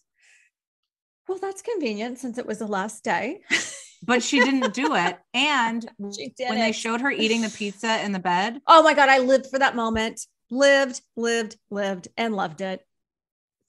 well, 1.28 1.38
that's 1.38 1.62
convenient 1.62 2.18
since 2.18 2.36
it 2.38 2.46
was 2.46 2.58
the 2.58 2.66
last 2.66 3.04
day. 3.04 3.40
But 4.04 4.24
she 4.24 4.40
didn't 4.40 4.74
do 4.74 4.94
it. 4.96 5.16
And 5.32 5.88
she 6.16 6.30
did 6.36 6.48
when 6.48 6.58
they 6.58 6.72
showed 6.72 7.00
her 7.02 7.10
eating 7.12 7.40
the 7.42 7.48
pizza 7.48 8.02
in 8.04 8.10
the 8.10 8.18
bed, 8.18 8.60
Oh 8.66 8.82
my 8.82 8.94
God, 8.94 9.08
I 9.08 9.18
lived 9.18 9.46
for 9.46 9.60
that 9.60 9.76
moment. 9.76 10.26
Lived, 10.50 11.00
lived, 11.16 11.56
lived, 11.70 12.08
and 12.16 12.34
loved 12.34 12.62
it. 12.62 12.84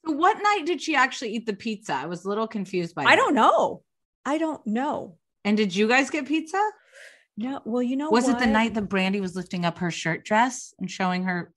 So 0.04 0.14
what 0.14 0.42
night 0.42 0.64
did 0.66 0.82
she 0.82 0.96
actually 0.96 1.36
eat 1.36 1.46
the 1.46 1.54
pizza? 1.54 1.94
I 1.94 2.08
was 2.08 2.26
a 2.26 2.30
little 2.30 2.48
confused 2.48 2.96
by 2.96 3.04
I 3.04 3.12
that. 3.12 3.16
don't 3.18 3.36
know. 3.36 3.84
I 4.26 4.40
don't 4.40 4.66
know. 4.66 5.18
And 5.46 5.56
did 5.56 5.76
you 5.76 5.88
guys 5.88 6.10
get 6.10 6.26
pizza? 6.28 6.60
No. 7.38 7.62
Well, 7.64 7.84
you 7.84 7.96
know, 7.96 8.10
was 8.10 8.28
it 8.28 8.40
the 8.40 8.48
night 8.48 8.74
that 8.74 8.90
Brandi 8.90 9.22
was 9.22 9.36
lifting 9.36 9.66
up 9.66 9.78
her 9.78 9.92
shirt 9.92 10.26
dress 10.26 10.74
and 10.80 10.90
showing 10.90 11.26
her? 11.26 11.54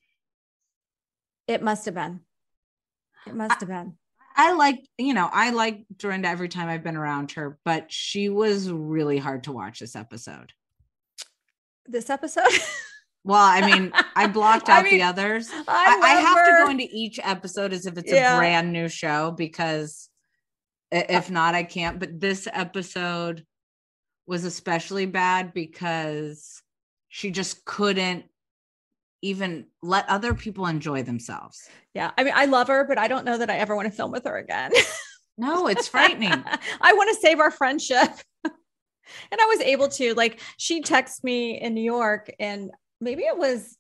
It 1.49 1.63
must 1.63 1.87
have 1.87 1.95
been. 1.95 2.21
It 3.27 3.35
must 3.35 3.61
have 3.61 3.69
been. 3.69 3.95
I 4.37 4.53
like, 4.53 4.81
you 4.99 5.15
know, 5.15 5.29
I 5.33 5.51
like 5.51 5.85
Dorinda 5.97 6.29
every 6.29 6.49
time 6.49 6.69
I've 6.69 6.85
been 6.85 6.97
around 6.97 7.33
her, 7.33 7.59
but 7.65 7.91
she 7.91 8.29
was 8.29 8.71
really 8.71 9.17
hard 9.19 9.45
to 9.45 9.53
watch 9.53 9.79
this 9.81 9.97
episode. 9.97 10.53
This 11.87 12.11
episode. 12.11 12.45
Well, 13.29 13.43
I 13.45 13.61
mean, 13.67 13.91
I 14.15 14.29
blocked 14.29 14.69
I 14.69 14.79
out 14.79 14.85
mean, 14.85 14.99
the 14.99 15.03
others. 15.03 15.49
I, 15.51 15.65
I, 15.67 16.07
I 16.07 16.21
have 16.21 16.47
to 16.47 16.65
go 16.65 16.71
into 16.71 16.87
each 16.93 17.19
episode 17.21 17.73
as 17.73 17.85
if 17.85 17.99
it's 17.99 18.13
Yeah. 18.13 18.37
a 18.37 18.39
brand 18.39 18.73
new 18.73 18.89
show 18.89 19.33
because 19.33 20.09
uh, 20.95 21.03
if 21.09 21.29
not, 21.29 21.57
I 21.57 21.65
can't. 21.65 21.99
But 21.99 22.21
this 22.21 22.47
episode 22.53 23.45
was 24.29 24.45
especially 24.45 25.07
bad 25.07 25.53
because 25.55 26.63
she 27.09 27.33
just 27.33 27.65
couldn't 27.65 28.27
even 29.29 29.67
let 29.83 30.09
other 30.09 30.35
people 30.35 30.67
enjoy 30.67 31.03
themselves. 31.03 31.69
Yeah. 31.95 32.11
I 32.17 32.25
mean, 32.25 32.35
I 32.37 32.47
love 32.47 32.69
her, 32.69 32.85
but 32.85 32.99
I 32.99 33.09
don't 33.09 33.25
know 33.25 33.39
that 33.39 33.51
I 33.51 33.57
ever 33.57 33.75
want 33.75 33.91
to 33.91 33.97
film 33.97 34.13
with 34.13 34.25
her 34.25 34.37
again. 34.37 34.73
No, 35.39 35.67
it's 35.67 35.87
frightening. 35.89 36.33
I 36.81 36.95
want 36.95 37.11
to 37.11 37.21
save 37.21 37.41
our 37.41 37.51
friendship. 37.51 38.09
and 38.45 38.55
I 39.39 39.45
was 39.55 39.61
able 39.61 39.89
to, 39.89 40.15
like, 40.15 40.41
she 40.57 40.81
texted 40.81 41.25
me 41.25 41.61
in 41.61 41.75
New 41.75 41.83
York, 41.83 42.33
and 42.41 42.71
maybe 43.03 43.25
it 43.25 43.37
was 43.37 43.77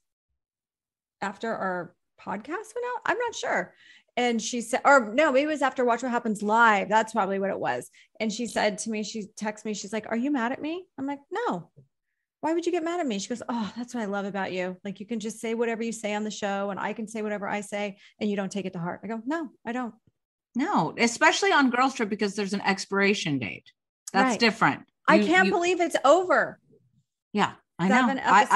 after 1.23 1.51
our 1.51 1.95
podcast 2.21 2.75
went 2.75 2.87
out. 2.95 3.01
I'm 3.07 3.19
not 3.19 3.35
sure. 3.35 3.75
And 4.19 4.41
she 4.41 4.61
said, 4.61 4.81
or 4.85 5.13
no, 5.15 5.33
maybe 5.33 5.45
it 5.45 5.53
was 5.53 5.63
after 5.63 5.85
Watch 5.85 6.03
What 6.03 6.13
Happens 6.13 6.43
Live. 6.43 6.89
That's 6.89 7.13
probably 7.13 7.39
what 7.39 7.51
it 7.51 7.59
was. 7.59 7.91
And 8.19 8.33
she 8.33 8.47
said 8.47 8.79
to 8.79 8.91
me, 8.91 9.03
she 9.03 9.27
texted 9.41 9.67
me, 9.67 9.75
she's 9.75 9.93
like, 9.93 10.07
Are 10.09 10.17
you 10.17 10.31
mad 10.31 10.53
at 10.53 10.63
me? 10.63 10.87
I'm 10.99 11.07
like, 11.07 11.21
No. 11.31 11.71
Why 12.47 12.55
would 12.55 12.65
you 12.65 12.71
get 12.71 12.85
mad 12.85 13.01
at 13.01 13.09
me? 13.09 13.19
She 13.19 13.29
goes, 13.29 13.43
Oh, 13.49 13.73
that's 13.77 13.93
what 13.93 14.05
I 14.05 14.07
love 14.07 14.25
about 14.25 14.53
you. 14.53 14.77
Like, 14.85 15.01
you 15.01 15.07
can 15.07 15.19
just 15.19 15.41
say 15.41 15.55
whatever 15.55 15.83
you 15.83 15.91
say 15.91 16.15
on 16.15 16.23
the 16.23 16.31
show, 16.31 16.71
and 16.71 16.79
I 16.79 16.93
can 16.93 17.09
say 17.09 17.21
whatever 17.21 17.49
I 17.49 17.61
say, 17.61 17.97
and 18.21 18.31
you 18.31 18.37
don't 18.37 18.53
take 18.53 18.67
it 18.67 18.73
to 18.75 18.79
heart. 18.79 19.01
I 19.03 19.09
go, 19.09 19.21
No, 19.27 19.51
I 19.67 19.73
don't. 19.73 19.93
no, 20.55 20.95
especially 20.97 21.51
on 21.51 21.71
Girls 21.71 21.95
Trip 21.95 22.09
because 22.09 22.37
there's 22.37 22.53
an 22.53 22.61
expiration 22.61 23.41
date. 23.41 23.73
That's 24.13 24.31
Right. 24.35 24.39
different. 24.39 24.85
I 25.09 25.19
can't 25.19 25.47
you- 25.47 25.53
believe 25.55 25.81
it's 25.81 25.97
over. 26.05 26.61
Yeah, 27.33 27.55
I 27.81 27.89
Seven 27.89 28.19
know. 28.19 28.23
I, 28.25 28.47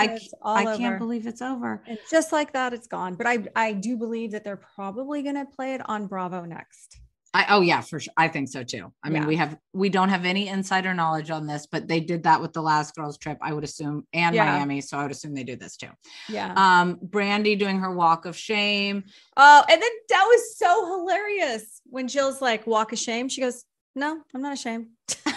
I, 0.44 0.64
I 0.70 0.76
can't 0.76 1.00
believe 1.00 1.26
it's 1.26 1.42
over. 1.42 1.82
And 1.88 1.98
just 2.08 2.30
like 2.30 2.52
that, 2.52 2.72
it's 2.72 2.86
gone. 2.86 3.16
But 3.16 3.26
I, 3.26 3.44
I 3.56 3.72
do 3.72 3.96
believe 3.96 4.30
that 4.30 4.44
they're 4.44 4.62
probably 4.76 5.22
going 5.22 5.34
to 5.34 5.46
play 5.46 5.74
it 5.74 5.80
on 5.88 6.06
Bravo 6.06 6.44
next. 6.44 7.00
I, 7.32 7.46
oh 7.50 7.60
yeah, 7.60 7.80
for 7.80 8.00
sure. 8.00 8.12
I 8.16 8.26
think 8.26 8.48
so 8.48 8.64
too. 8.64 8.92
I 9.04 9.08
mean, 9.08 9.22
Yeah. 9.22 9.28
we 9.28 9.36
have 9.36 9.56
we 9.72 9.88
don't 9.88 10.08
have 10.08 10.24
any 10.24 10.48
insider 10.48 10.92
knowledge 10.94 11.30
on 11.30 11.46
this, 11.46 11.66
but 11.70 11.86
they 11.86 12.00
did 12.00 12.24
that 12.24 12.40
with 12.40 12.52
the 12.52 12.60
last 12.62 12.94
girls 12.96 13.18
trip, 13.18 13.38
I 13.40 13.52
would 13.52 13.62
assume, 13.62 14.04
and 14.12 14.34
Yeah. 14.34 14.46
Miami. 14.56 14.80
So 14.80 14.98
I 14.98 15.02
would 15.02 15.12
assume 15.12 15.34
they 15.34 15.44
do 15.44 15.54
this 15.54 15.76
too. 15.76 15.90
Yeah. 16.28 16.52
Um, 16.56 16.96
Brandi 16.96 17.56
doing 17.56 17.78
her 17.78 17.94
walk 17.94 18.26
of 18.26 18.36
shame. 18.36 19.04
oh, 19.36 19.64
and 19.70 19.80
then 19.80 19.90
that 20.08 20.24
was 20.28 20.58
so 20.58 20.86
hilarious 20.98 21.80
when 21.86 22.08
Jill's 22.08 22.40
like, 22.42 22.66
walk 22.66 22.92
of 22.92 22.98
shame. 22.98 23.28
She 23.28 23.40
goes, 23.40 23.64
No, 23.94 24.20
I'm 24.34 24.42
not 24.42 24.54
ashamed. 24.54 24.88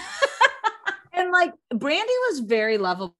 And 1.15 1.31
like 1.31 1.53
Brandi 1.71 2.01
was 2.31 2.39
very 2.39 2.79
lovable 2.79 3.13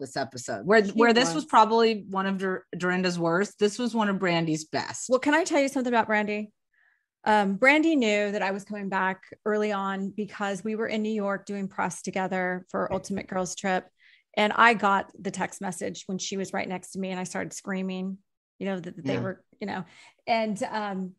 this 0.00 0.16
episode. 0.16 0.64
Where 0.64 0.84
She 0.84 0.92
where 0.92 1.12
this 1.12 1.28
was 1.34 1.42
was. 1.42 1.44
probably 1.46 2.04
one 2.08 2.26
of 2.26 2.38
Dor- 2.38 2.64
Dorinda's 2.76 3.18
worst, 3.18 3.58
this 3.58 3.80
was 3.80 3.94
one 3.96 4.08
of 4.08 4.16
Brandi's 4.16 4.64
best. 4.64 5.06
Well, 5.08 5.18
can 5.18 5.34
I 5.34 5.42
tell 5.42 5.60
you 5.60 5.66
something 5.68 5.92
about 5.92 6.08
Brandi? 6.08 6.50
Um, 7.24 7.56
Brandi 7.56 7.96
knew 7.96 8.32
that 8.32 8.42
I 8.42 8.50
was 8.50 8.64
coming 8.64 8.88
back 8.88 9.22
early 9.44 9.72
on 9.72 10.10
because 10.10 10.64
we 10.64 10.74
were 10.74 10.88
in 10.88 11.02
New 11.02 11.12
York 11.12 11.46
doing 11.46 11.68
press 11.68 12.02
together 12.02 12.66
for 12.70 12.92
Ultimate 12.92 13.28
Girls 13.28 13.54
Trip. 13.54 13.86
And 14.36 14.52
I 14.56 14.74
got 14.74 15.10
the 15.18 15.30
text 15.30 15.60
message 15.60 16.04
when 16.06 16.18
she 16.18 16.36
was 16.36 16.52
right 16.52 16.68
next 16.68 16.92
to 16.92 16.98
me 16.98 17.10
and 17.10 17.20
I 17.20 17.24
started 17.24 17.52
screaming, 17.52 18.18
you 18.58 18.66
know, 18.66 18.80
that, 18.80 18.96
that 18.96 19.04
they 19.04 19.14
Yeah. 19.14 19.20
were, 19.20 19.44
you 19.60 19.66
know, 19.66 19.84
and 20.26 20.60
um, 20.64 21.12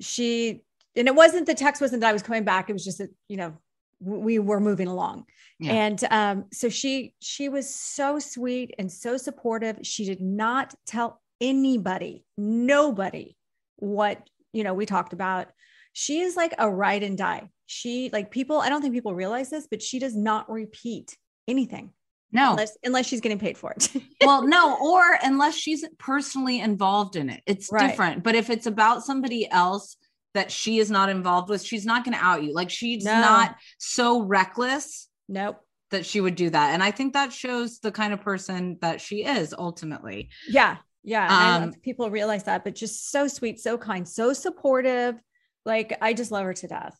she, 0.00 0.62
and 0.94 1.08
it 1.08 1.14
wasn't 1.14 1.46
the 1.46 1.54
text 1.54 1.80
wasn't 1.80 2.02
that 2.02 2.10
I 2.10 2.12
was 2.12 2.22
coming 2.22 2.44
back. 2.44 2.68
It 2.68 2.74
was 2.74 2.84
just 2.84 2.98
that, 2.98 3.10
you 3.28 3.36
know, 3.36 3.54
we 3.98 4.38
were 4.38 4.60
moving 4.60 4.88
along. 4.88 5.24
Yeah. 5.58 5.72
And 5.72 6.04
um, 6.10 6.44
so 6.52 6.68
she, 6.68 7.14
she 7.20 7.48
was 7.48 7.74
so 7.74 8.18
sweet 8.18 8.74
and 8.78 8.90
so 8.90 9.16
supportive. 9.16 9.78
She 9.82 10.04
did 10.04 10.20
not 10.20 10.74
tell 10.86 11.20
anybody, 11.40 12.24
nobody 12.38 13.36
what, 13.76 14.26
you 14.52 14.64
know, 14.64 14.74
we 14.74 14.86
talked 14.86 15.12
about. 15.12 15.48
She 15.92 16.20
is 16.20 16.36
like 16.36 16.54
a 16.58 16.70
ride 16.70 17.02
and 17.02 17.18
die. 17.18 17.50
She 17.66 18.10
like 18.12 18.30
people, 18.30 18.58
I 18.60 18.68
don't 18.68 18.80
think 18.82 18.94
people 18.94 19.14
realize 19.14 19.50
this, 19.50 19.66
but 19.70 19.82
she 19.82 19.98
does 19.98 20.14
not 20.16 20.50
repeat 20.50 21.16
anything 21.48 21.92
no, 22.32 22.50
unless 22.52 22.76
unless 22.84 23.06
she's 23.06 23.20
getting 23.20 23.38
paid 23.40 23.58
for 23.58 23.72
it. 23.72 23.88
well, 24.24 24.46
no, 24.46 24.76
or 24.80 25.02
unless 25.22 25.56
she's 25.56 25.84
personally 25.98 26.60
involved 26.60 27.16
in 27.16 27.28
it, 27.28 27.42
it's 27.46 27.70
Right. 27.72 27.88
different. 27.90 28.22
But 28.22 28.36
if 28.36 28.50
it's 28.50 28.66
about 28.66 29.04
somebody 29.04 29.50
else 29.50 29.96
that 30.34 30.52
she 30.52 30.78
is 30.78 30.90
not 30.92 31.08
involved 31.08 31.48
with, 31.48 31.60
she's 31.62 31.84
not 31.84 32.04
going 32.04 32.16
to 32.16 32.24
out 32.24 32.44
you. 32.44 32.54
Like 32.54 32.70
she's 32.70 33.04
No. 33.04 33.20
not 33.20 33.56
so 33.78 34.22
reckless 34.22 35.08
nope. 35.28 35.58
that 35.90 36.06
she 36.06 36.20
would 36.20 36.36
do 36.36 36.50
that. 36.50 36.72
And 36.72 36.84
I 36.84 36.92
think 36.92 37.14
that 37.14 37.32
shows 37.32 37.80
the 37.80 37.90
kind 37.90 38.12
of 38.12 38.20
person 38.20 38.78
that 38.80 39.00
she 39.00 39.24
is 39.24 39.52
ultimately. 39.58 40.28
Yeah. 40.48 40.76
Yeah. 41.02 41.24
and 41.24 41.32
I 41.32 41.52
don't 41.52 41.60
know 41.60 41.66
Um, 41.68 41.74
if 41.74 41.82
people 41.82 42.10
realize 42.10 42.44
that, 42.44 42.64
but 42.64 42.74
just 42.74 43.10
so 43.10 43.26
sweet, 43.28 43.60
so 43.60 43.78
kind, 43.78 44.06
so 44.08 44.32
supportive. 44.32 45.16
Like 45.64 45.96
I 46.00 46.12
just 46.12 46.30
love 46.30 46.44
her 46.44 46.54
to 46.54 46.66
death. 46.68 46.98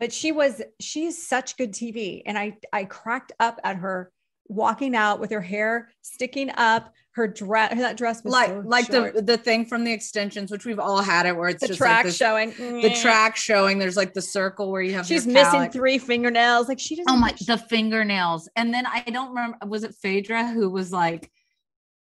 But 0.00 0.12
she 0.12 0.32
was, 0.32 0.62
she's 0.80 1.26
such 1.26 1.56
good 1.56 1.72
TV. 1.72 2.22
And 2.24 2.38
I 2.38 2.56
I 2.72 2.84
cracked 2.84 3.32
up 3.40 3.60
at 3.64 3.76
her 3.76 4.12
walking 4.46 4.94
out 4.96 5.20
with 5.20 5.30
her 5.30 5.40
hair 5.42 5.90
sticking 6.02 6.50
up, 6.56 6.92
her 7.12 7.26
dress, 7.28 7.76
that 7.76 7.96
dress 7.96 8.22
was 8.24 8.32
like 8.32 8.48
so 8.48 8.62
like 8.64 8.86
short. 8.86 9.14
the 9.14 9.22
the 9.22 9.36
thing 9.36 9.66
from 9.66 9.84
the 9.84 9.92
extensions, 9.92 10.50
which 10.52 10.64
we've 10.64 10.78
all 10.78 11.02
had 11.02 11.26
it, 11.26 11.36
where 11.36 11.48
it's 11.48 11.60
the 11.60 11.66
just 11.68 11.78
track 11.78 11.96
like 11.96 12.04
this, 12.06 12.16
showing. 12.16 12.50
the 12.80 12.94
track 12.94 13.36
showing. 13.36 13.78
There's 13.78 13.96
like 13.96 14.14
the 14.14 14.22
circle 14.22 14.70
where 14.70 14.80
you 14.82 14.94
have 14.94 15.06
She's 15.06 15.26
missing 15.26 15.68
three 15.70 15.98
fingernails. 15.98 16.68
Like 16.68 16.78
she 16.78 16.94
doesn't. 16.96 17.10
Oh 17.10 17.16
my, 17.16 17.34
the 17.46 17.58
fingernails. 17.58 18.48
And 18.56 18.72
then 18.72 18.86
I 18.86 19.00
don't 19.02 19.30
remember, 19.30 19.58
was 19.66 19.82
it 19.84 19.94
Phaedra 19.96 20.46
who 20.46 20.70
was 20.70 20.92
like, 20.92 21.30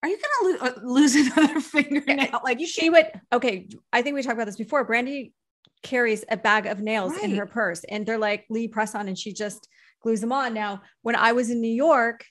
Are 0.04 0.10
you 0.10 0.18
going 0.18 0.58
to 0.58 0.64
lo- 0.64 0.70
uh, 0.70 0.80
lose 0.84 1.16
another 1.16 1.62
fingernail? 1.62 2.42
Like, 2.44 2.60
you 2.60 2.68
she 2.68 2.90
would 2.90 3.08
okay 3.32 3.68
i 3.92 4.02
think 4.02 4.16
we 4.16 4.22
talked 4.22 4.36
about 4.36 4.46
this 4.46 4.58
before. 4.58 4.86
Brandi 4.86 5.32
carries 5.82 6.24
a 6.30 6.38
bag 6.38 6.66
of 6.66 6.80
nails 6.80 7.18
in 7.18 7.36
her 7.36 7.46
purse 7.46 7.84
and 7.86 8.06
they're 8.06 8.18
like 8.18 8.46
lee 8.50 8.68
press 8.68 8.96
on 8.96 9.08
and 9.08 9.18
she 9.18 9.34
just 9.34 9.68
glues 10.02 10.22
them 10.22 10.32
on. 10.32 10.54
Now 10.54 10.82
when 11.02 11.16
i 11.16 11.32
was 11.32 11.50
in 11.50 11.62
new 11.62 11.74
york 11.74 12.26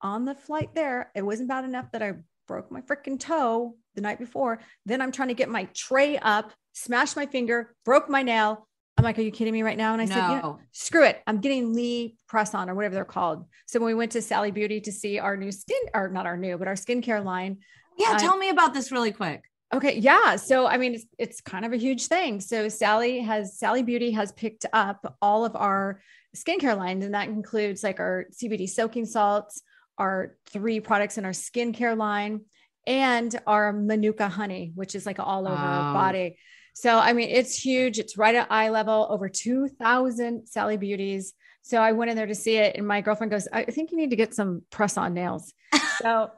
on 0.00 0.24
the 0.24 0.34
flight 0.34 0.70
there 0.74 1.10
it 1.14 1.22
wasn't 1.22 1.48
bad 1.48 1.64
enough 1.64 1.90
that 1.92 2.02
i 2.02 2.12
broke 2.46 2.70
my 2.70 2.80
freaking 2.80 3.18
toe 3.18 3.76
the 3.94 4.00
night 4.00 4.18
before. 4.18 4.60
Then 4.86 5.00
i'm 5.00 5.12
trying 5.12 5.28
to 5.28 5.34
get 5.34 5.48
my 5.48 5.68
tray 5.74 6.16
up 6.18 6.52
smashed 6.72 7.16
my 7.16 7.26
finger 7.26 7.74
broke 7.84 8.08
my 8.08 8.22
nail 8.22 8.67
i'm 8.98 9.04
like 9.04 9.18
are 9.18 9.22
you 9.22 9.30
kidding 9.30 9.54
me 9.54 9.62
right 9.62 9.78
now 9.78 9.94
and 9.94 10.02
i 10.02 10.04
said 10.04 10.16
yeah 10.16 10.40
no. 10.40 10.58
screw 10.72 11.04
it. 11.04 11.22
I'm 11.26 11.40
getting 11.40 11.74
Lee 11.74 12.16
press 12.28 12.54
on 12.54 12.70
or 12.70 12.74
whatever 12.74 12.94
they're 12.94 13.04
called. 13.04 13.44
So 13.66 13.80
when 13.80 13.88
we 13.88 13.94
went 13.94 14.12
to 14.12 14.22
Sally 14.22 14.50
Beauty 14.50 14.80
to 14.82 14.92
see 14.92 15.18
our 15.18 15.36
new 15.36 15.52
skin 15.52 15.80
or 15.94 16.08
not 16.08 16.26
our 16.26 16.36
new, 16.36 16.58
but 16.58 16.68
our 16.68 16.74
skincare 16.74 17.24
line. 17.24 17.58
Yeah, 17.98 18.12
I- 18.12 18.18
tell 18.18 18.36
me 18.36 18.50
about 18.50 18.74
this 18.74 18.92
really 18.92 19.12
quick. 19.12 19.42
Okay. 19.74 19.98
Yeah. 19.98 20.36
So, 20.36 20.66
I 20.66 20.78
mean, 20.78 20.94
it's, 20.94 21.04
it's 21.18 21.40
kind 21.42 21.66
of 21.66 21.74
a 21.74 21.76
huge 21.76 22.06
thing. 22.06 22.40
So 22.40 22.70
Sally 22.70 23.20
has, 23.20 23.58
Sally 23.58 23.82
Beauty 23.82 24.12
has 24.12 24.32
picked 24.32 24.64
up 24.72 25.16
all 25.20 25.44
of 25.44 25.54
our 25.56 26.00
skincare 26.34 26.74
lines 26.76 27.04
and 27.04 27.12
that 27.12 27.28
includes 27.28 27.82
like 27.82 28.00
our 28.00 28.24
CBD 28.32 28.66
soaking 28.66 29.04
salts, 29.04 29.60
our 29.98 30.36
three 30.46 30.80
products 30.80 31.18
in 31.18 31.26
our 31.26 31.32
skincare 31.32 31.98
line 31.98 32.46
and 32.86 33.38
our 33.46 33.74
Manuka 33.74 34.30
honey, 34.30 34.72
which 34.74 34.94
is 34.94 35.04
like 35.04 35.18
all 35.18 35.46
over 35.46 35.54
our 35.54 35.92
body. 35.92 36.38
So, 36.80 36.96
I 36.96 37.12
mean, 37.12 37.28
it's 37.28 37.56
huge. 37.56 37.98
It's 37.98 38.16
right 38.16 38.36
at 38.36 38.46
eye 38.52 38.68
level, 38.68 39.08
over 39.10 39.28
2000 39.28 40.46
Sally 40.46 40.76
Beauties. 40.76 41.32
So 41.62 41.78
I 41.82 41.90
went 41.90 42.08
in 42.12 42.16
there 42.16 42.26
to 42.28 42.36
see 42.36 42.56
it 42.56 42.76
and 42.76 42.86
my 42.86 43.00
girlfriend 43.00 43.32
goes, 43.32 43.48
I 43.52 43.64
think 43.64 43.90
you 43.90 43.96
need 43.96 44.10
to 44.10 44.16
get 44.16 44.32
some 44.32 44.62
press 44.70 44.96
on 44.96 45.12
nails. 45.14 45.52
So 46.00 46.30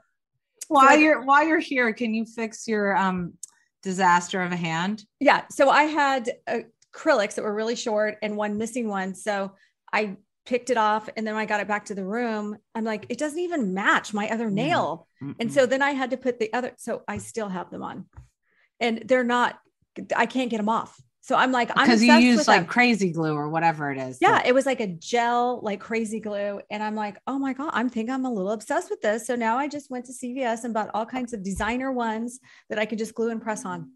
While 0.69 0.89
I- 0.89 0.95
you're 0.95 1.23
while 1.27 1.47
you're 1.47 1.59
here, 1.59 1.93
can 1.93 2.14
you 2.14 2.25
fix 2.25 2.67
your 2.67 2.97
um 2.97 3.35
disaster 3.83 4.41
of 4.41 4.51
a 4.53 4.57
hand? 4.57 5.05
yeah. 5.21 5.43
So 5.51 5.69
I 5.69 5.83
had 5.83 6.31
acrylics 6.49 7.35
that 7.35 7.43
were 7.45 7.55
really 7.55 7.77
short 7.77 8.17
and 8.23 8.35
one 8.35 8.57
missing 8.57 8.89
one. 8.89 9.14
So 9.14 9.53
I 9.93 10.17
picked 10.47 10.71
it 10.71 10.79
off 10.79 11.11
and 11.14 11.27
then 11.27 11.35
when 11.35 11.43
I 11.43 11.47
got 11.47 11.61
it 11.61 11.69
back 11.69 11.85
to 11.87 11.95
the 11.95 12.05
room, 12.05 12.57
I'm 12.75 12.85
like, 12.85 13.05
it 13.11 13.19
doesn't 13.19 13.39
even 13.39 13.75
match 13.75 14.14
my 14.14 14.27
other 14.31 14.49
nail. 14.51 15.07
And 15.39 15.53
so 15.53 15.67
then 15.67 15.83
I 15.83 15.91
had 15.91 16.11
to 16.12 16.17
put 16.17 16.39
the 16.39 16.51
other, 16.55 16.73
so 16.79 17.03
I 17.07 17.19
still 17.19 17.51
have 17.51 17.71
them 17.71 17.83
on 17.83 18.07
and 18.81 19.03
they're 19.07 19.23
not, 19.39 19.59
I 20.16 20.26
can't 20.26 20.51
get 20.51 20.59
them 20.59 20.68
off. 20.68 21.01
So 21.22 21.36
I'm 21.36 21.53
like, 21.53 21.70
I'm 21.76 21.86
because 21.86 22.03
you 22.03 22.12
use 22.14 22.49
like 22.49 22.62
them. 22.62 22.66
crazy 22.66 23.12
glue 23.12 23.34
or 23.34 23.49
whatever 23.51 23.93
it 23.93 23.99
is. 23.99 24.18
Yeah, 24.20 24.32
that- 24.32 24.47
it 24.47 24.55
was 24.55 24.66
like 24.66 24.80
a 24.80 24.86
gel, 24.86 25.61
like 25.62 25.78
crazy 25.78 26.18
glue. 26.18 26.61
And 26.70 26.82
I'm 26.82 26.95
like, 26.95 27.18
oh 27.26 27.38
my 27.38 27.53
God, 27.53 27.70
I'm 27.72 27.91
think 27.91 28.11
I'm 28.11 28.24
a 28.24 28.32
little 28.32 28.53
obsessed 28.53 28.91
with 28.91 29.03
this. 29.03 29.26
So 29.26 29.34
now 29.36 29.59
I 29.59 29.68
just 29.68 29.91
went 29.91 30.07
to 30.07 30.12
CVS 30.12 30.64
and 30.64 30.72
bought 30.72 30.91
all 30.95 31.07
kinds 31.07 31.32
of 31.32 31.43
designer 31.43 31.93
ones 31.93 32.41
that 32.68 32.78
I 32.78 32.86
could 32.86 32.99
just 32.99 33.14
glue 33.14 33.30
and 33.30 33.41
press 33.41 33.64
on. 33.64 33.93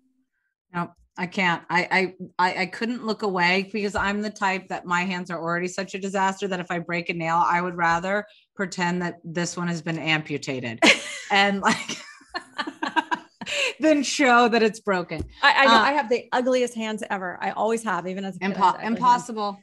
No, 0.74 0.90
I 1.16 1.26
can't. 1.26 1.62
I, 1.70 2.14
I 2.38 2.46
I 2.50 2.60
I 2.62 2.66
couldn't 2.66 3.06
look 3.06 3.22
away 3.22 3.70
because 3.72 3.94
I'm 3.94 4.20
the 4.20 4.30
type 4.30 4.68
that 4.68 4.84
my 4.84 5.02
hands 5.02 5.30
are 5.30 5.40
already 5.40 5.68
such 5.68 5.94
a 5.94 5.98
disaster 5.98 6.46
that 6.48 6.60
if 6.60 6.70
I 6.70 6.78
break 6.78 7.08
a 7.08 7.14
nail, 7.14 7.42
I 7.44 7.60
would 7.60 7.76
rather 7.76 8.26
pretend 8.54 9.00
that 9.02 9.20
this 9.24 9.56
one 9.56 9.68
has 9.68 9.80
been 9.80 9.98
amputated 9.98 10.80
and 11.30 11.60
like 11.62 11.98
than 13.80 14.02
show 14.02 14.48
that 14.48 14.62
it's 14.62 14.80
broken. 14.80 15.24
I, 15.42 15.52
I 15.62 15.64
know 15.66 15.72
Uh, 15.72 15.84
I 15.84 15.92
have 15.92 16.08
the 16.08 16.28
ugliest 16.32 16.74
hands 16.74 17.02
ever. 17.10 17.38
I 17.40 17.50
always 17.50 17.82
have, 17.84 18.06
even 18.06 18.24
as 18.24 18.36
a 18.36 18.38
kid, 18.38 18.52
I 18.52 18.54
Impo- 18.54 18.68
ugly 18.68 18.80
hands. 18.84 18.96
impossible. 18.98 19.58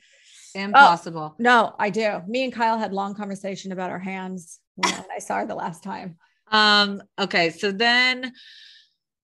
Impossible. 0.54 1.36
No, 1.40 1.76
I 1.80 1.90
do. 1.90 2.22
Me 2.28 2.44
and 2.44 2.52
Kyle 2.54 2.78
had 2.78 2.92
long 2.94 3.16
conversation 3.16 3.72
about 3.72 3.90
our 3.90 4.00
hands 4.00 4.60
when 4.76 4.94
I 5.16 5.20
saw 5.20 5.38
her 5.38 5.46
the 5.46 5.56
last 5.56 5.84
time. 5.84 6.18
Um, 6.54 7.02
okay, 7.18 7.50
so 7.52 7.72
then 7.72 8.34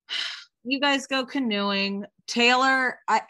you 0.63 0.79
guys 0.79 1.07
go 1.07 1.25
canoeing. 1.25 2.05
Taylor, 2.25 2.99
I 3.05 3.21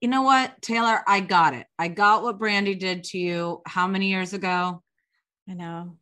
you 0.00 0.06
know 0.08 0.22
what, 0.22 0.62
Taylor, 0.62 1.00
I 1.08 1.18
got 1.18 1.54
it. 1.54 1.66
I 1.76 1.88
got 1.88 2.22
what 2.22 2.38
Brandi 2.38 2.78
did 2.78 3.02
to 3.04 3.18
you 3.18 3.60
how 3.66 3.88
many 3.88 4.08
years 4.08 4.34
ago? 4.34 4.82
I 5.48 5.54
know. 5.54 5.96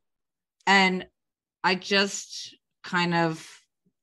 And 0.67 1.07
I 1.65 1.75
just 1.77 2.55
kind 2.85 3.15
of 3.15 3.49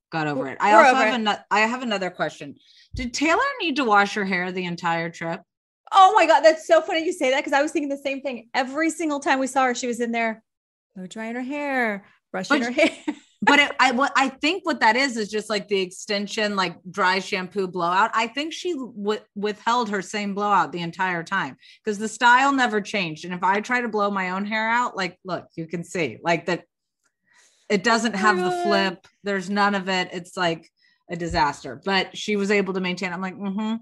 got 0.10 0.28
over 0.28 0.48
it. 0.48 0.58
I 0.60 0.74
we're 0.74 0.86
also 0.86 0.96
have 0.96 1.16
another 1.16 1.46
I 1.52 1.60
have 1.62 1.84
another 1.84 2.10
question. 2.10 2.56
Did 2.96 3.14
Taylor 3.14 3.42
need 3.62 3.76
to 3.78 3.84
wash 3.86 4.16
her 4.16 4.26
hair 4.26 4.52
the 4.52 4.66
entire 4.66 5.10
trip? 5.10 5.42
Oh 5.92 6.14
my 6.16 6.26
God, 6.26 6.42
that's 6.42 6.68
so 6.68 6.82
funny 6.82 7.04
you 7.06 7.14
say 7.14 7.32
that 7.32 7.38
because 7.38 7.54
I 7.54 7.62
was 7.62 7.72
thinking 7.72 7.90
the 7.90 7.98
same 7.98 8.22
thing. 8.22 8.50
Every 8.54 8.90
single 8.90 9.20
time 9.20 9.40
we 9.40 9.48
saw 9.48 9.66
her, 9.66 9.76
she 9.76 9.88
was 9.88 10.00
in 10.00 10.12
there, 10.12 10.44
blow 10.96 11.08
drying 11.08 11.36
her 11.36 11.42
hair, 11.42 12.06
brushing 12.32 12.60
But- 12.60 12.66
her 12.66 12.72
hair. 12.72 12.92
but 13.42 13.60
it, 13.60 13.72
I 13.80 13.92
what 13.92 14.12
I 14.16 14.30
think 14.30 14.66
what 14.66 14.82
that 14.82 14.96
is 14.96 15.16
is 15.16 15.30
just 15.30 15.50
like 15.50 15.68
the 15.68 15.80
extension, 15.80 16.56
like 16.56 16.76
dry 16.92 17.20
shampoo 17.20 17.68
blowout. 17.68 18.12
I 18.14 18.28
think 18.28 18.54
she 18.54 18.74
w- 18.74 19.20
withheld 19.36 19.90
her 19.90 20.02
same 20.02 20.36
blowout 20.36 20.72
the 20.72 20.82
entire 20.82 21.24
time 21.24 21.56
because 21.84 21.98
the 21.98 22.10
style 22.10 22.52
never 22.52 22.82
changed. 22.82 23.26
And 23.26 23.34
if 23.34 23.42
I 23.44 23.62
try 23.62 23.82
to 23.82 23.88
blow 23.88 24.12
my 24.12 24.32
own 24.32 24.46
hair 24.46 24.70
out, 24.70 24.98
like 24.98 25.18
look, 25.24 25.46
you 25.56 25.68
can 25.68 25.84
see 25.84 26.18
like 26.22 26.48
that, 26.48 26.66
it 27.70 27.84
doesn't 27.84 28.16
have 28.16 28.38
the 28.38 28.52
flip. 28.64 29.08
There's 29.24 29.50
none 29.50 29.76
of 29.76 29.90
it. 29.90 30.10
It's 30.12 30.36
like 30.36 30.70
a 31.10 31.16
disaster. 31.16 31.82
But 31.84 32.18
she 32.18 32.36
was 32.36 32.52
able 32.52 32.74
to 32.74 32.80
maintain. 32.80 33.14
I'm 33.14 33.22
like, 33.22 33.36
mm-hmm. 33.36 33.76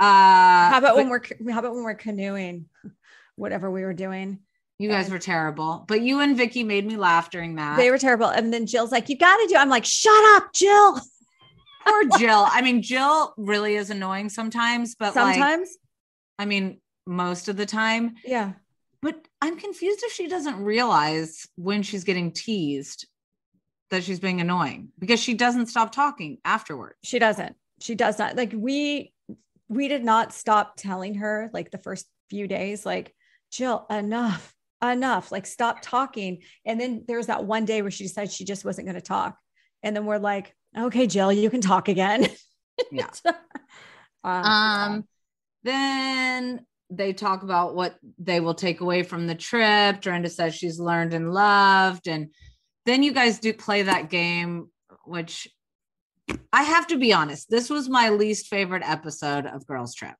Uh, 0.00 0.70
how 0.70 0.78
about 0.78 0.94
but 0.94 0.96
when 0.96 1.08
we're 1.08 1.22
how 1.52 1.58
about 1.58 1.74
when 1.74 1.82
we're 1.82 1.94
canoeing, 1.94 2.66
whatever 3.36 3.70
we 3.70 3.82
were 3.82 3.94
doing? 3.94 4.40
you 4.78 4.88
guys 4.88 5.10
were 5.10 5.18
terrible? 5.18 5.84
But 5.88 6.02
you 6.02 6.20
and 6.20 6.36
Vicki 6.36 6.62
made 6.62 6.86
me 6.86 6.96
laugh 6.96 7.30
during 7.30 7.56
that. 7.56 7.76
They 7.76 7.90
were 7.90 7.98
terrible. 7.98 8.26
And 8.26 8.52
then 8.52 8.66
Jill's 8.66 8.92
like, 8.92 9.08
"You 9.08 9.18
got 9.18 9.36
to 9.36 9.46
do." 9.48 9.56
I'm 9.56 9.68
like, 9.68 9.84
"Shut 9.84 10.36
up, 10.36 10.52
Jill." 10.52 11.00
Poor 11.86 12.04
Jill. 12.18 12.46
I 12.48 12.62
mean, 12.62 12.82
Jill 12.82 13.34
really 13.36 13.74
is 13.74 13.90
annoying 13.90 14.28
sometimes, 14.28 14.94
but 14.94 15.16
like, 15.16 15.34
Sometimes, 15.34 15.76
I 16.38 16.44
mean, 16.44 16.80
most 17.06 17.48
of 17.48 17.56
the 17.56 17.66
time. 17.66 18.14
yeah. 18.24 18.52
But 19.00 19.28
I'm 19.40 19.58
confused 19.58 20.00
if 20.02 20.12
she 20.12 20.26
doesn't 20.26 20.62
realize 20.62 21.46
when 21.56 21.82
she's 21.82 22.04
getting 22.04 22.32
teased 22.32 23.06
that 23.90 24.04
she's 24.04 24.20
being 24.20 24.40
annoying 24.40 24.88
because 24.98 25.20
she 25.20 25.34
doesn't 25.34 25.66
stop 25.66 25.92
talking 25.92 26.38
afterward. 26.44 26.96
She 27.04 27.18
doesn't. 27.18 27.56
She 27.80 27.94
does 27.94 28.18
not. 28.18 28.36
Like 28.36 28.52
we 28.54 29.12
we 29.68 29.88
did 29.88 30.04
not 30.04 30.32
stop 30.32 30.74
telling 30.76 31.14
her 31.16 31.50
like 31.52 31.70
the 31.70 31.78
first 31.78 32.06
few 32.30 32.46
days, 32.48 32.84
like, 32.84 33.14
Jill, 33.50 33.86
enough, 33.90 34.54
enough. 34.82 35.30
Like 35.30 35.46
stop 35.46 35.78
talking. 35.80 36.42
And 36.64 36.80
then 36.80 37.04
there's 37.06 37.26
that 37.26 37.44
one 37.44 37.64
day 37.64 37.82
where 37.82 37.90
she 37.90 38.04
decided 38.04 38.32
she 38.32 38.44
just 38.44 38.64
wasn't 38.64 38.86
going 38.86 38.96
to 38.96 39.00
talk. 39.00 39.38
And 39.82 39.94
then 39.94 40.06
we're 40.06 40.18
like, 40.18 40.54
okay, 40.76 41.06
Jill, 41.06 41.32
you 41.32 41.50
can 41.50 41.60
talk 41.60 41.88
again. 41.88 42.28
Yeah. 42.92 43.10
um, 44.22 44.44
Um, 44.44 45.08
then 45.64 46.64
they 46.90 47.12
talk 47.12 47.42
about 47.42 47.74
what 47.74 47.96
they 48.18 48.40
will 48.40 48.54
take 48.54 48.80
away 48.80 49.02
from 49.02 49.26
the 49.26 49.34
trip. 49.34 50.00
Dorinda 50.00 50.28
says 50.30 50.54
she's 50.54 50.78
learned 50.80 51.12
and 51.14 51.32
loved. 51.32 52.08
And 52.08 52.28
then 52.86 53.02
you 53.02 53.12
guys 53.12 53.38
do 53.38 53.52
play 53.52 53.82
that 53.82 54.08
game, 54.10 54.68
which 55.04 55.48
I 56.52 56.62
have 56.62 56.86
to 56.88 56.98
be 56.98 57.12
honest, 57.12 57.50
this 57.50 57.68
was 57.70 57.88
my 57.88 58.10
least 58.10 58.46
favorite 58.48 58.82
episode 58.86 59.46
of 59.46 59.66
Girls 59.66 59.94
Trip. 59.94 60.14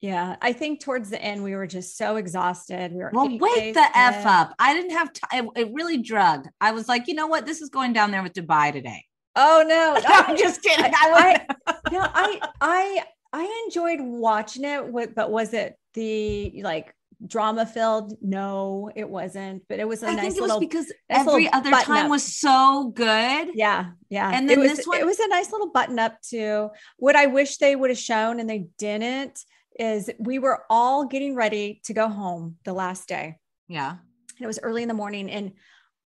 yeah. 0.00 0.36
I 0.42 0.52
think 0.52 0.80
towards 0.80 1.10
the 1.10 1.20
end 1.22 1.42
we 1.42 1.54
were 1.54 1.66
just 1.66 1.96
so 1.96 2.16
exhausted. 2.16 2.92
We 2.92 2.98
were 2.98 3.10
Well, 3.12 3.28
wake 3.38 3.74
the 3.74 3.86
F 3.96 4.20
in. 4.22 4.26
up. 4.26 4.54
I 4.58 4.74
didn't 4.74 4.90
have 4.92 5.12
time. 5.12 5.50
It, 5.56 5.70
really 5.72 5.98
drugged. 5.98 6.48
I 6.60 6.72
was 6.72 6.88
like, 6.88 7.06
you 7.08 7.14
know 7.14 7.26
what? 7.28 7.46
This 7.46 7.60
is 7.62 7.68
going 7.70 7.92
down 7.92 8.10
there 8.10 8.22
with 8.22 8.32
Dubai 8.34 8.72
today. 8.72 9.04
Oh 9.36 9.64
no. 9.66 10.00
I'm 10.06 10.36
just 10.36 10.62
kidding. 10.62 10.92
I, 10.94 11.40
I, 11.66 11.74
no, 11.92 12.00
I 12.02 12.40
I 12.60 13.04
I 13.32 13.62
enjoyed 13.66 13.98
watching 14.00 14.64
it. 14.64 15.14
But 15.14 15.30
was 15.30 15.52
it 15.54 15.74
the 15.94 16.60
like 16.62 16.94
drama 17.26 17.64
filled? 17.66 18.14
No, 18.20 18.90
it 18.94 19.08
wasn't. 19.08 19.62
But 19.68 19.78
it 19.80 19.88
was 19.88 20.02
a 20.02 20.08
I 20.08 20.14
nice 20.14 20.20
think 20.22 20.36
it 20.36 20.40
was 20.42 20.48
little. 20.50 20.60
because 20.60 20.92
nice 21.08 21.20
every 21.26 21.50
other 21.52 21.70
time 21.70 22.06
up. 22.06 22.10
was 22.10 22.22
so 22.22 22.92
good. 22.94 23.48
yeah, 23.54 23.90
yeah. 24.10 24.30
And 24.32 24.44
it 24.50 24.56
then 24.56 24.60
was 24.60 24.76
this 24.76 24.86
one- 24.86 25.00
it 25.00 25.06
was 25.06 25.18
a 25.20 25.28
nice 25.28 25.50
little 25.52 25.70
button 25.70 25.98
up 25.98 26.20
too. 26.20 26.70
What 26.98 27.16
I 27.16 27.26
wish 27.26 27.56
they 27.58 27.74
would 27.76 27.90
have 27.90 27.98
shown 27.98 28.40
and 28.40 28.48
they 28.50 28.66
didn't 28.78 29.38
is 29.78 30.10
we 30.18 30.38
were 30.38 30.64
all 30.70 31.06
getting 31.06 31.34
ready 31.34 31.80
to 31.84 31.92
go 31.94 32.08
home 32.08 32.56
the 32.64 32.72
last 32.72 33.08
day. 33.08 33.38
Yeah. 33.68 33.90
And 33.90 34.40
it 34.40 34.46
was 34.46 34.58
early 34.62 34.82
in 34.82 34.88
the 34.88 34.94
morning 34.94 35.30
and 35.30 35.52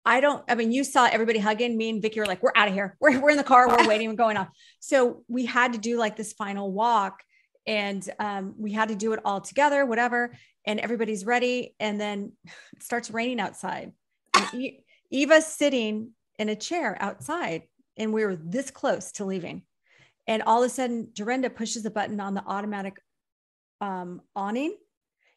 I 0.08 0.20
don't, 0.20 0.44
I 0.48 0.54
mean, 0.54 0.72
you 0.72 0.84
saw 0.84 1.06
everybody 1.12 1.40
hugging 1.40 1.76
me 1.76 1.90
and 1.90 2.00
Vicki 2.00 2.20
were 2.20 2.28
like, 2.28 2.44
we're 2.44 2.52
out 2.56 2.68
of 2.68 2.76
here. 2.76 2.96
We're, 3.02 3.20
we're 3.20 3.32
in 3.32 3.38
the 3.38 3.44
car. 3.44 3.68
We're 3.68 3.88
waiting. 3.88 4.08
We're 4.10 4.16
going 4.16 4.38
off. 4.38 4.50
So 4.80 5.24
we 5.28 5.46
had 5.46 5.74
to 5.74 5.80
do 5.80 5.98
like 5.98 6.16
this 6.16 6.34
final 6.34 6.72
walk 6.72 7.24
and 7.68 8.07
um, 8.20 8.53
we 8.57 8.72
had 8.72 8.89
to 8.89 8.95
do 8.95 9.13
it 9.13 9.20
all 9.26 9.41
together, 9.41 9.86
whatever. 9.86 10.36
And 10.66 10.80
everybody's 10.80 11.26
ready. 11.26 11.76
And 11.80 11.99
then 11.99 12.34
it 12.76 12.84
starts 12.84 13.11
raining 13.11 13.39
outside. 13.39 13.91
And 14.34 14.53
E- 14.53 14.84
Eva's 15.11 15.45
sitting 15.45 16.11
in 16.38 16.49
a 16.49 16.55
chair 16.55 16.97
outside 16.99 17.63
and 17.97 18.13
we 18.13 18.26
were 18.26 18.36
this 18.36 18.72
close 18.72 19.11
to 19.13 19.26
leaving. 19.26 19.63
And 20.28 20.43
all 20.43 20.63
of 20.63 20.68
a 20.68 20.74
sudden, 20.74 21.09
Dorinda 21.13 21.49
pushes 21.49 21.84
the 21.84 21.91
button 21.91 22.20
on 22.20 22.34
the 22.34 22.43
automatic 22.45 22.97
um, 23.80 24.22
awning. 24.36 24.76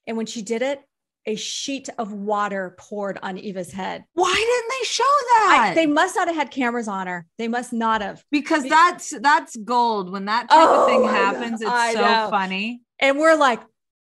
And 0.06 0.16
when 0.16 0.26
she 0.26 0.42
did 0.42 0.62
it, 0.62 0.80
a 1.28 1.34
sheet 1.36 1.90
of 1.98 2.10
water 2.10 2.74
poured 2.78 3.18
on 3.22 3.36
Eva's 3.36 3.70
head. 3.70 4.02
Why 4.14 4.32
didn't 4.34 4.70
they 4.80 4.84
show 4.86 5.04
I, 5.04 5.68
that? 5.68 5.72
they 5.74 5.86
must 5.86 6.16
not 6.16 6.26
have 6.26 6.36
had 6.36 6.50
cameras 6.50 6.88
on 6.88 7.06
her. 7.06 7.26
They 7.36 7.48
must 7.48 7.70
not 7.70 8.00
have. 8.00 8.24
because 8.30 8.62
Be- 8.62 8.70
that's 8.70 9.12
that's 9.20 9.54
gold. 9.56 10.10
When 10.10 10.24
that 10.24 10.48
type 10.48 10.58
Oh 10.58 10.80
of 10.82 10.88
thing 10.88 11.02
oh, 11.02 11.06
happens, 11.06 11.60
it's 11.60 11.70
I 11.70 11.92
so 11.92 12.00
know. 12.00 12.28
funny. 12.30 12.80
And 12.98 13.18
we're 13.18 13.36
like, 13.36 13.60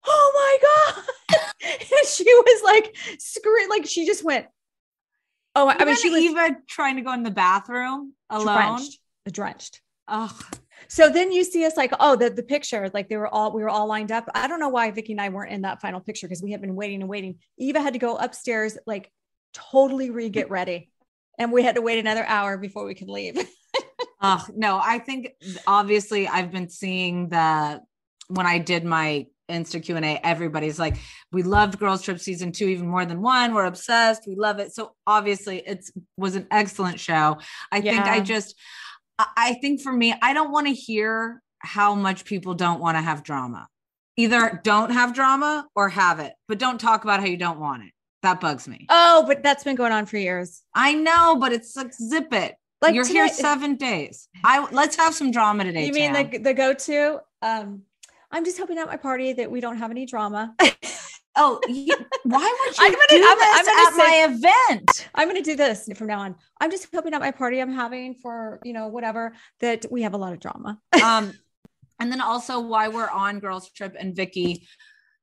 oh 0.04 0.32
my 0.34 0.98
God. 0.98 1.38
and 1.62 2.08
she 2.08 2.24
was 2.24 2.62
like, 2.64 2.96
scream, 3.18 3.68
like 3.70 3.86
she 3.86 4.04
just 4.04 4.24
went, 4.24 4.46
oh, 5.54 5.68
I 5.68 5.74
mean, 5.74 5.82
Even 5.82 5.96
she 5.96 6.10
was 6.10 6.22
Eva 6.24 6.56
trying 6.68 6.96
to 6.96 7.02
go 7.02 7.12
in 7.12 7.22
the 7.22 7.30
bathroom 7.30 8.14
alone. 8.30 8.76
drenched, 8.78 8.98
drenched. 9.30 9.80
Ugh. 10.08 10.44
So 10.93 11.09
then 11.09 11.32
you 11.32 11.43
see 11.43 11.64
us 11.64 11.74
like, 11.74 11.90
oh, 12.01 12.16
the, 12.16 12.28
the 12.28 12.43
picture, 12.43 12.90
like 12.93 13.09
they 13.09 13.16
were 13.16 13.26
all, 13.26 13.51
we 13.51 13.62
were 13.62 13.70
all 13.70 13.86
lined 13.86 14.12
up. 14.12 14.28
I 14.34 14.47
don't 14.47 14.61
know 14.61 14.68
why 14.68 14.90
Vicki 14.90 15.12
and 15.12 15.22
I 15.22 15.30
weren't 15.30 15.51
in 15.51 15.62
that 15.62 15.80
final 15.80 16.01
picture 16.01 16.28
because 16.28 16.43
we 16.43 16.51
had 16.53 16.61
been 16.61 16.74
waiting 16.74 17.01
and 17.01 17.09
waiting. 17.09 17.36
Eva 17.57 17.80
had 17.80 17.95
to 17.95 17.99
go 17.99 18.16
upstairs, 18.16 18.76
like 18.86 19.11
totally 19.55 20.11
re 20.11 20.28
get 20.28 20.51
ready. 20.51 20.90
And 21.38 21.51
we 21.51 21.62
had 21.62 21.76
to 21.76 21.80
wait 21.80 21.99
another 21.99 22.26
hour 22.26 22.59
before 22.59 22.84
we 22.84 22.95
could 22.95 23.09
leave. 23.09 23.38
Ugh. 24.20 24.51
No, 24.55 24.78
I 24.84 24.99
think 24.99 25.30
obviously 25.66 26.28
I've 26.28 26.51
been 26.51 26.68
seeing 26.68 27.30
the 27.30 27.80
when 28.28 28.47
I 28.47 28.59
did 28.59 28.84
my 28.84 29.28
Insta 29.49 29.82
Q 29.82 29.97
and 29.97 30.05
A, 30.05 30.20
everybody's 30.22 30.78
like, 30.78 30.99
we 31.32 31.43
loved 31.43 31.78
Girls 31.78 32.03
Trip 32.03 32.20
season 32.20 32.53
two 32.53 32.66
even 32.66 32.86
more 32.86 33.07
than 33.07 33.22
one. 33.22 33.55
We're 33.55 33.64
obsessed. 33.64 34.24
We 34.26 34.34
love 34.34 34.59
it. 34.59 34.74
So 34.74 34.93
obviously, 35.07 35.62
it's 35.66 35.90
was 36.18 36.36
an 36.36 36.49
excellent 36.51 37.01
show. 37.01 37.38
I 37.70 37.80
think 37.80 38.05
I 38.05 38.20
just, 38.20 38.57
I 39.18 39.54
think 39.54 39.80
for 39.80 39.92
me, 39.92 40.14
I 40.20 40.32
don't 40.32 40.50
want 40.50 40.66
to 40.66 40.72
hear 40.72 41.42
how 41.58 41.94
much 41.94 42.24
people 42.24 42.54
don't 42.54 42.80
want 42.80 42.96
to 42.96 43.02
have 43.02 43.22
drama. 43.22 43.68
Either 44.16 44.60
don't 44.62 44.90
have 44.90 45.14
drama 45.14 45.66
or 45.74 45.88
have 45.88 46.18
it, 46.20 46.34
but 46.48 46.58
don't 46.58 46.80
talk 46.80 47.04
about 47.04 47.20
how 47.20 47.26
you 47.26 47.36
don't 47.36 47.58
want 47.58 47.84
it. 47.84 47.92
That 48.22 48.40
bugs 48.40 48.68
me. 48.68 48.86
oh, 48.88 49.24
but 49.26 49.42
that's 49.42 49.64
been 49.64 49.74
going 49.74 49.92
on 49.92 50.06
for 50.06 50.16
years. 50.16 50.62
I 50.74 50.94
know, 50.94 51.36
but 51.40 51.52
it's 51.52 51.76
like 51.76 51.92
zip 51.92 52.32
it. 52.32 52.54
Like 52.80 52.94
You're 52.94 53.06
here 53.06 53.28
seven 53.28 53.76
days. 53.76 54.28
I 54.44 54.68
let's 54.70 54.96
have 54.96 55.14
some 55.14 55.30
drama 55.30 55.64
today. 55.64 55.86
You 55.86 55.92
mean 55.92 56.14
Tam. 56.14 56.30
the, 56.30 56.38
the 56.38 56.54
go-to? 56.54 57.20
Um, 57.40 57.82
I'm 58.30 58.44
just 58.44 58.58
hoping 58.58 58.78
at 58.78 58.86
my 58.86 58.96
party 58.96 59.32
that 59.34 59.50
we 59.50 59.60
don't 59.60 59.76
have 59.76 59.90
any 59.90 60.06
drama. 60.06 60.54
Oh, 61.35 61.61
you, 61.66 61.95
why 62.24 62.41
would 62.66 62.78
you 62.78 62.85
I'm 62.85 62.93
gonna- 62.93 63.07
do 63.09 63.24
I'm- 63.26 63.39
this 63.39 63.59
I'm 63.59 63.64
gonna 63.64 63.89
at 63.89 63.97
my 63.97 64.35
event? 64.35 65.09
I'm 65.14 65.28
going 65.28 65.43
to 65.43 65.51
do 65.51 65.57
this 65.57 65.89
from 65.97 66.07
now 66.09 66.20
on. 66.20 66.37
I'm 66.61 66.70
just 66.70 66.89
hoping 66.95 67.14
at 67.14 67.20
my 67.20 67.30
party 67.30 67.61
I'm 67.61 67.72
having 67.72 68.14
for, 68.14 68.61
you 68.64 68.72
know, 68.74 68.89
whatever, 68.89 69.35
that 69.61 69.87
we 69.91 70.03
have 70.03 70.14
a 70.14 70.18
lot 70.18 70.33
of 70.33 70.41
drama. 70.41 70.78
Um, 71.03 71.33
and 72.01 72.11
then 72.11 72.20
also 72.20 72.61
why 72.61 72.89
we're 72.89 73.09
on 73.09 73.39
Girls 73.39 73.70
Trip 73.70 73.95
and 73.99 74.14
Vicki, 74.14 74.66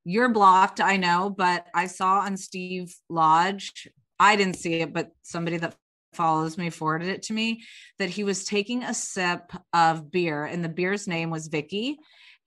you're 0.05 0.30
blocked, 0.30 0.80
I 0.82 0.95
know, 0.97 1.30
but 1.30 1.68
I 1.76 1.88
saw 1.88 2.20
on 2.20 2.38
Steve 2.38 2.95
Lodge, 3.10 3.88
I 4.20 4.36
didn't 4.36 4.55
see 4.55 4.76
it, 4.76 4.93
but 4.93 5.12
somebody 5.22 5.57
that 5.57 5.76
follows 6.14 6.57
me 6.57 6.70
forwarded 6.70 7.10
it 7.10 7.24
to 7.24 7.34
me 7.34 7.62
that 7.99 8.10
he 8.10 8.24
was 8.24 8.45
taking 8.45 8.84
a 8.84 8.93
sip 8.93 9.51
of 9.74 10.10
beer 10.10 10.43
and 10.45 10.64
the 10.64 10.70
beer's 10.70 11.07
name 11.07 11.30
was 11.30 11.47
Vicki 11.49 11.97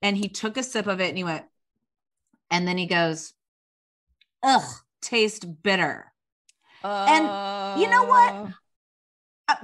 and 0.01 0.17
he 0.17 0.27
took 0.27 0.57
a 0.57 0.63
sip 0.63 0.87
of 0.87 0.99
it 0.99 1.09
and 1.09 1.17
he 1.17 1.23
went 1.23 1.45
and 2.51 2.67
then 2.67 2.77
he 2.77 2.87
goes 2.87 3.33
ugh 4.43 4.69
taste 5.01 5.45
bitter 5.63 6.11
And 6.83 7.81
you 7.81 7.89
know 7.89 8.03
what? 8.03 8.33
Oh. 8.33 8.53
uh, 9.47 9.55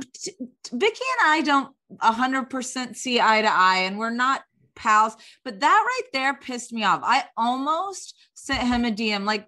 Vicki 0.71 1.01
and 1.19 1.31
I 1.31 1.41
don't 1.41 1.75
100% 2.01 2.95
see 2.95 3.19
eye 3.19 3.41
to 3.41 3.51
eye 3.51 3.79
and 3.79 3.97
we're 3.97 4.09
not 4.09 4.41
pals, 4.75 5.15
but 5.43 5.59
that 5.59 5.83
right 5.85 6.07
there 6.13 6.33
pissed 6.33 6.71
me 6.71 6.83
off. 6.83 7.01
I 7.03 7.25
almost 7.35 8.15
sent 8.33 8.63
him 8.63 8.85
a 8.85 8.91
DM 8.91 9.25
like, 9.25 9.45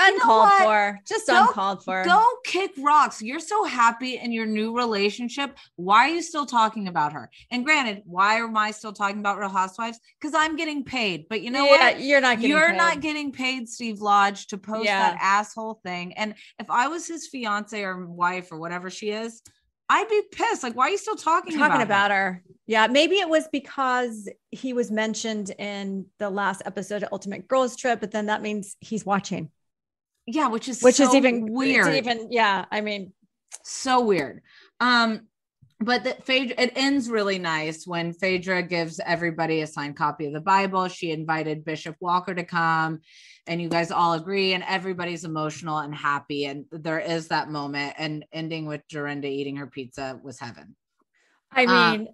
you 0.00 0.16
know 0.18 0.22
Uncalled 0.22 0.52
for. 0.62 0.98
Just 1.06 1.26
Go- 1.26 1.46
uncalled 1.46 1.84
for. 1.84 2.04
go 2.04 2.24
kick 2.44 2.72
rocks. 2.78 3.20
You're 3.22 3.40
so 3.40 3.64
happy 3.64 4.16
in 4.18 4.32
your 4.32 4.46
new 4.46 4.76
relationship. 4.76 5.56
Why 5.76 6.06
are 6.06 6.08
you 6.08 6.22
still 6.22 6.46
talking 6.46 6.88
about 6.88 7.12
her? 7.12 7.30
And 7.50 7.64
granted, 7.64 8.02
why 8.06 8.36
am 8.36 8.56
I 8.56 8.70
still 8.70 8.92
talking 8.92 9.18
about 9.18 9.38
Real 9.38 9.48
Housewives? 9.48 9.98
Because 10.20 10.34
I'm 10.34 10.56
getting 10.56 10.84
paid. 10.84 11.26
But 11.28 11.42
you 11.42 11.50
know 11.50 11.64
yeah, 11.64 11.92
what? 11.92 12.00
you're 12.00 12.20
not 12.20 12.36
getting 12.36 12.50
You're 12.50 12.70
paid. 12.70 12.76
not 12.76 13.00
getting 13.00 13.32
paid, 13.32 13.68
Steve 13.68 14.00
Lodge, 14.00 14.46
to 14.48 14.58
post 14.58 14.84
Yeah. 14.84 15.10
that 15.12 15.18
asshole 15.20 15.80
thing. 15.84 16.12
And 16.14 16.34
if 16.58 16.70
I 16.70 16.88
was 16.88 17.06
his 17.06 17.28
fiance 17.28 17.80
or 17.82 18.06
wife 18.06 18.50
or 18.52 18.58
whatever 18.58 18.90
she 18.90 19.10
is, 19.10 19.42
I'd 19.92 20.08
be 20.08 20.22
pissed. 20.30 20.62
Like, 20.62 20.76
why 20.76 20.86
are 20.86 20.90
you 20.90 20.98
still 20.98 21.16
talking, 21.16 21.52
talking 21.58 21.82
about, 21.82 21.82
about 21.82 22.10
her? 22.12 22.16
her. 22.16 22.42
Yeah, 22.68 22.86
maybe 22.86 23.16
it 23.16 23.28
was 23.28 23.48
because 23.50 24.28
he 24.52 24.72
was 24.72 24.88
mentioned 24.88 25.50
in 25.58 26.06
the 26.20 26.30
last 26.30 26.62
episode 26.64 27.02
of 27.02 27.08
Ultimate 27.10 27.48
Girls 27.48 27.74
Trip, 27.74 27.98
but 27.98 28.12
then 28.12 28.26
that 28.26 28.40
means 28.40 28.76
he's 28.78 29.04
watching, 29.04 29.50
Yeah, 30.32 30.48
which 30.48 30.68
is 30.68 30.82
which 30.82 31.00
is 31.00 31.14
even 31.14 31.52
weird. 31.52 31.88
It's 31.88 31.96
even 32.08 32.28
yeah. 32.30 32.64
I 32.70 32.80
mean, 32.80 33.12
so 33.62 34.00
weird. 34.00 34.42
Um, 34.80 35.28
but 35.82 36.04
that 36.04 36.26
Phaedra, 36.26 36.56
it 36.58 36.72
ends 36.76 37.08
really 37.08 37.38
nice 37.38 37.86
when 37.86 38.12
Phaedra 38.12 38.62
gives 38.64 39.00
everybody 39.00 39.62
a 39.62 39.66
signed 39.66 39.96
copy 39.96 40.26
of 40.26 40.34
the 40.34 40.40
Bible. 40.40 40.88
She 40.88 41.10
invited 41.10 41.64
Bishop 41.64 41.96
Walker 42.00 42.34
to 42.34 42.44
come, 42.44 43.00
and 43.46 43.62
you 43.62 43.68
guys 43.68 43.90
all 43.90 44.12
agree, 44.12 44.52
and 44.52 44.62
everybody's 44.68 45.24
emotional 45.24 45.78
and 45.78 45.94
happy. 45.94 46.44
And 46.44 46.66
there 46.70 47.00
is 47.00 47.28
that 47.28 47.48
moment, 47.48 47.94
and 47.98 48.24
ending 48.32 48.66
with 48.66 48.86
Dorinda 48.88 49.28
eating 49.28 49.56
her 49.56 49.66
pizza 49.66 50.20
was 50.22 50.38
heaven. 50.38 50.76
I 51.50 51.64
Uh, 51.64 51.92
mean, 51.92 52.08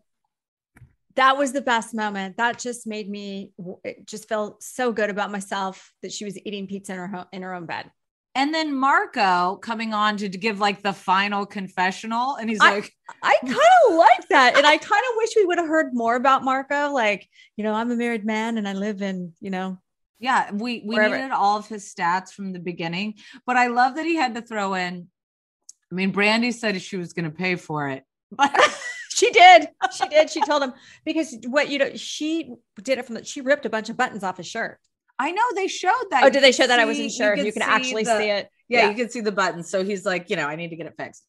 that 1.16 1.36
was 1.36 1.52
the 1.52 1.60
best 1.62 1.92
moment. 1.94 2.36
That 2.36 2.58
just 2.58 2.86
made 2.86 3.10
me 3.10 3.50
it 3.82 4.06
just 4.06 4.28
felt 4.28 4.62
so 4.62 4.92
good 4.92 5.10
about 5.10 5.32
myself 5.32 5.92
that 6.02 6.12
she 6.12 6.24
was 6.24 6.38
eating 6.38 6.66
pizza 6.68 6.92
in 6.92 6.98
her 6.98 7.26
in 7.32 7.42
her 7.42 7.52
own 7.54 7.66
bed. 7.66 7.90
And 8.36 8.52
then 8.52 8.76
Marco 8.76 9.56
coming 9.56 9.94
on 9.94 10.18
to 10.18 10.28
give 10.28 10.60
like 10.60 10.82
the 10.82 10.92
final 10.92 11.46
confessional, 11.46 12.36
and 12.36 12.50
he's 12.50 12.60
I- 12.60 12.74
like, 12.74 12.92
I 13.22 13.38
mm. 13.42 13.48
kind 13.48 13.72
of 13.88 13.94
like 13.94 14.28
that, 14.28 14.56
and 14.56 14.66
I 14.66 14.76
kind 14.76 15.02
of 15.10 15.16
wish 15.16 15.30
we 15.34 15.46
would 15.46 15.58
have 15.58 15.66
heard 15.66 15.94
more 15.94 16.16
about 16.16 16.44
Marco. 16.44 16.92
Like, 16.92 17.26
you 17.56 17.64
know, 17.64 17.72
I'm 17.72 17.90
a 17.90 17.96
married 17.96 18.26
man, 18.26 18.58
and 18.58 18.68
I 18.68 18.74
live 18.74 19.00
in, 19.00 19.32
you 19.40 19.50
know, 19.50 19.78
Yeah, 20.18 20.52
we 20.52 20.82
we 20.86 20.96
needed 20.96 21.30
all 21.30 21.58
of 21.58 21.66
his 21.66 21.92
stats 21.92 22.30
from 22.30 22.52
the 22.52 22.58
beginning, 22.58 23.14
but 23.46 23.56
I 23.56 23.68
love 23.68 23.96
that 23.96 24.04
he 24.04 24.16
had 24.16 24.34
to 24.34 24.42
throw 24.42 24.74
in. 24.74 25.08
I 25.90 25.94
mean, 25.94 26.12
Brandi 26.12 26.52
said 26.52 26.80
she 26.82 26.98
was 26.98 27.14
going 27.14 27.24
to 27.24 27.30
pay 27.30 27.56
for 27.56 27.88
it, 27.88 28.04
but 28.30 28.52
She 29.16 29.30
did. 29.30 29.68
She 29.96 30.08
did. 30.10 30.28
She 30.28 30.42
told 30.42 30.62
him 30.62 30.74
because 31.06 31.34
what 31.46 31.70
you 31.70 31.78
know, 31.78 31.94
she 31.94 32.52
did 32.82 32.98
it 32.98 33.06
from 33.06 33.14
the, 33.14 33.24
she 33.24 33.40
ripped 33.40 33.64
a 33.64 33.70
bunch 33.70 33.88
of 33.88 33.96
buttons 33.96 34.22
off 34.22 34.36
his 34.36 34.46
shirt. 34.46 34.78
I 35.18 35.32
know 35.32 35.42
they 35.54 35.66
showed 35.68 35.92
that. 36.10 36.24
Oh, 36.24 36.30
did 36.30 36.42
they 36.42 36.48
could 36.48 36.56
show 36.56 36.66
that? 36.66 36.78
I 36.78 36.84
wasn't 36.84 37.10
sure 37.12 37.32
if 37.32 37.38
could 37.38 37.46
you 37.46 37.52
can 37.52 37.62
see 37.62 37.68
actually 37.68 38.02
the- 38.04 38.18
see 38.18 38.28
it. 38.30 38.50
Yeah, 38.68 38.82
Yeah. 38.82 38.90
you 38.90 38.96
can 38.96 39.08
see 39.10 39.20
the 39.20 39.32
buttons. 39.32 39.70
So 39.70 39.84
he's 39.84 40.04
like, 40.04 40.28
you 40.28 40.36
know, 40.36 40.46
I 40.46 40.56
need 40.56 40.70
to 40.70 40.76
get 40.76 40.86
it 40.86 40.94
fixed. 40.98 41.24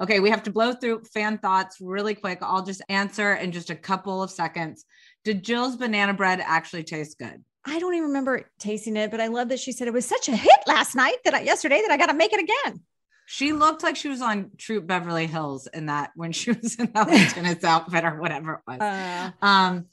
Okay, 0.00 0.20
we 0.20 0.30
have 0.30 0.42
to 0.44 0.50
blow 0.52 0.72
through 0.72 1.02
fan 1.12 1.38
thoughts 1.38 1.76
really 1.80 2.14
quick. 2.14 2.38
I'll 2.42 2.64
just 2.64 2.82
answer 2.88 3.34
in 3.34 3.52
just 3.52 3.70
a 3.70 3.74
couple 3.76 4.22
of 4.22 4.30
seconds. 4.30 4.84
Did 5.24 5.42
Jill's 5.44 5.76
banana 5.76 6.14
bread 6.14 6.40
actually 6.44 6.84
taste 6.84 7.18
good? 7.18 7.42
I 7.66 7.78
don't 7.78 7.94
even 7.94 8.08
remember 8.08 8.50
tasting 8.58 8.96
it, 8.96 9.10
but 9.10 9.20
I 9.20 9.28
love 9.28 9.48
that 9.48 9.58
she 9.58 9.72
said 9.72 9.88
it 9.88 9.94
was 9.94 10.06
such 10.06 10.28
a 10.28 10.36
hit 10.36 10.58
last 10.66 10.94
night 10.94 11.16
that 11.24 11.34
I, 11.34 11.40
yesterday 11.40 11.80
that 11.82 11.90
I 11.90 11.96
got 11.96 12.06
to 12.06 12.14
make 12.14 12.32
it 12.32 12.40
again. 12.40 12.80
She 13.26 13.52
looked 13.54 13.82
like 13.82 13.96
she 13.96 14.08
was 14.08 14.20
on 14.20 14.50
Troop 14.58 14.86
Beverly 14.86 15.26
Hills 15.26 15.66
in 15.72 15.86
that 15.86 16.10
when 16.14 16.32
she 16.32 16.52
was 16.52 16.74
in 16.76 16.90
that 16.94 17.08
tennis 17.34 17.64
outfit 17.64 18.04
or 18.04 18.20
whatever 18.20 18.54
it 18.54 18.60
was. 18.66 18.80
Uh, 18.80 19.30
Um, 19.40 19.86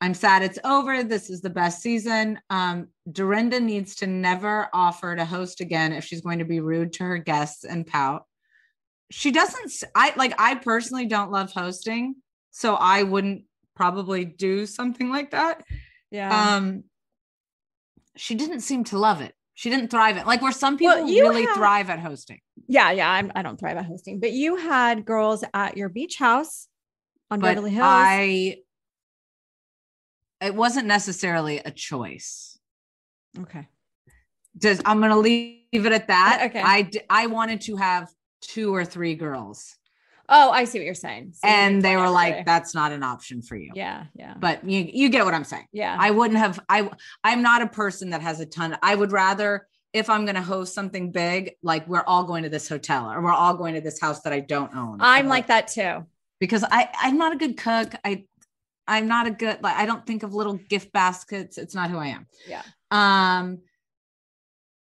I'm 0.00 0.14
sad 0.14 0.42
it's 0.42 0.58
over. 0.64 1.02
This 1.02 1.28
is 1.28 1.40
the 1.40 1.50
best 1.50 1.82
season. 1.82 2.40
Um, 2.50 2.88
Dorinda 3.10 3.58
needs 3.58 3.96
to 3.96 4.06
never 4.06 4.68
offer 4.72 5.16
to 5.16 5.24
host 5.24 5.60
again 5.60 5.92
if 5.92 6.04
she's 6.04 6.20
going 6.20 6.38
to 6.38 6.44
be 6.44 6.60
rude 6.60 6.92
to 6.94 7.04
her 7.04 7.18
guests 7.18 7.64
and 7.64 7.86
pout. 7.86 8.24
She 9.10 9.30
doesn't. 9.32 9.72
I 9.94 10.12
like. 10.16 10.34
I 10.38 10.54
personally 10.56 11.06
don't 11.06 11.32
love 11.32 11.50
hosting, 11.52 12.16
so 12.50 12.74
I 12.76 13.02
wouldn't 13.02 13.42
probably 13.74 14.24
do 14.24 14.66
something 14.66 15.10
like 15.10 15.30
that. 15.32 15.64
yeah. 16.10 16.56
Um, 16.56 16.84
she 18.16 18.34
didn't 18.34 18.60
seem 18.60 18.84
to 18.84 18.98
love 18.98 19.20
it. 19.20 19.32
She 19.54 19.70
didn't 19.70 19.88
thrive 19.90 20.16
it. 20.16 20.26
Like 20.26 20.42
where 20.42 20.52
some 20.52 20.76
people 20.76 20.94
Well, 20.96 21.06
really 21.06 21.46
thrive 21.54 21.90
at 21.90 21.98
hosting. 21.98 22.38
yeah. 22.68 22.90
Yeah. 22.92 23.10
I'm, 23.10 23.32
I 23.34 23.42
don't 23.42 23.58
thrive 23.58 23.76
at 23.76 23.86
hosting, 23.86 24.20
but 24.20 24.30
you 24.32 24.56
had 24.56 25.04
girls 25.04 25.42
at 25.54 25.76
your 25.76 25.88
beach 25.88 26.16
house 26.18 26.68
on 27.30 27.40
But 27.40 27.54
Beverly 27.54 27.70
Hills. 27.70 27.86
I. 27.88 28.56
It 30.40 30.54
wasn't 30.54 30.86
necessarily 30.86 31.58
a 31.58 31.70
choice. 31.70 32.58
okay. 33.38 33.68
does 34.56 34.80
I'm 34.84 35.00
gonna 35.00 35.18
leave 35.18 35.58
it 35.72 35.92
at 35.92 36.08
that. 36.08 36.40
Uh, 36.42 36.46
okay. 36.46 36.62
I 36.64 36.90
I 37.10 37.26
wanted 37.26 37.60
to 37.62 37.76
have 37.76 38.08
two 38.40 38.74
or 38.74 38.84
three 38.84 39.14
girls, 39.14 39.74
Oh, 40.30 40.50
I 40.50 40.64
see 40.64 40.78
what 40.78 40.84
you're 40.84 40.94
saying. 40.94 41.32
So 41.34 41.48
and 41.48 41.80
they 41.82 41.96
were 41.96 42.10
like, 42.10 42.44
"That's 42.44 42.74
not 42.74 42.92
an 42.92 43.02
option 43.02 43.40
for 43.40 43.56
you." 43.56 43.72
yeah. 43.74 44.04
Yeah. 44.14 44.34
But 44.38 44.68
you 44.68 44.88
you 44.92 45.08
get 45.08 45.24
what 45.24 45.32
I'm 45.32 45.44
saying. 45.44 45.66
Yeah. 45.72 45.96
I 45.98 46.10
wouldn't 46.10 46.38
have. 46.38 46.60
I 46.68 46.90
I'm 47.24 47.42
not 47.42 47.62
a 47.62 47.66
person 47.66 48.10
that 48.10 48.20
has 48.20 48.38
a 48.40 48.46
ton. 48.46 48.76
I 48.82 48.94
would 48.94 49.10
rather 49.10 49.66
if 49.94 50.10
I'm 50.10 50.26
gonna 50.26 50.42
host 50.42 50.74
something 50.74 51.12
big, 51.12 51.52
like 51.62 51.88
we're 51.88 52.04
all 52.06 52.24
going 52.24 52.42
to 52.42 52.50
this 52.50 52.68
hotel 52.68 53.10
or 53.10 53.22
we're 53.22 53.32
all 53.32 53.54
going 53.54 53.74
to 53.74 53.80
this 53.80 53.98
house 54.00 54.20
that 54.22 54.34
I 54.34 54.40
don't 54.40 54.74
own. 54.76 54.98
I'm 55.00 55.28
like 55.28 55.46
that 55.46 55.68
too. 55.68 56.04
because 56.40 56.62
I 56.62 56.90
I'm 56.94 57.16
not 57.16 57.32
a 57.32 57.36
good 57.36 57.56
cook. 57.56 57.94
I 58.04 58.24
I'm 58.88 59.06
not 59.06 59.26
a 59.26 59.30
good 59.30 59.62
like 59.62 59.76
I 59.76 59.84
don't 59.86 60.04
think 60.06 60.22
of 60.22 60.34
little 60.34 60.54
gift 60.54 60.92
baskets. 60.92 61.58
It's 61.58 61.74
not 61.74 61.90
who 61.90 61.98
I 61.98 62.06
am. 62.08 62.26
Yeah. 62.48 62.62
Um, 62.90 63.58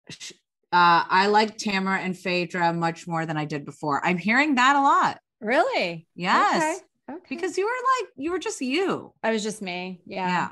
sh- 0.10 0.34
uh, 0.74 1.06
I 1.08 1.28
like 1.28 1.58
Tamra 1.60 2.00
and 2.00 2.18
Phaedra 2.18 2.74
much 2.74 3.08
more 3.08 3.28
than 3.28 3.38
I 3.38 3.46
did 3.46 3.64
before. 3.64 4.04
I'm 4.04 4.18
hearing 4.18 4.56
that 4.56 4.76
a 4.76 4.82
lot. 4.82 5.20
Really? 5.40 6.08
Yes, 6.16 6.80
Okay. 7.10 7.18
okay. 7.18 7.26
because 7.30 7.56
you 7.58 7.66
were 7.66 7.72
like 8.02 8.10
you 8.18 8.32
were 8.32 8.40
just 8.40 8.60
you. 8.62 9.14
I 9.22 9.32
was 9.32 9.44
just 9.44 9.62
me. 9.62 10.02
Yeah. 10.08 10.28
Yeah. 10.28 10.50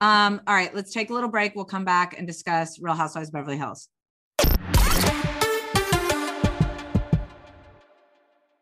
Um. 0.00 0.40
All 0.46 0.54
right. 0.54 0.74
Let's 0.74 0.92
take 0.94 1.10
a 1.10 1.12
little 1.14 1.28
break. 1.30 1.54
We'll 1.54 1.66
come 1.66 1.84
back 1.84 2.16
and 2.16 2.26
discuss 2.26 2.80
Real 2.80 2.94
Housewives 2.94 3.28
of 3.28 3.34
Beverly 3.34 3.58
Hills. 3.58 3.88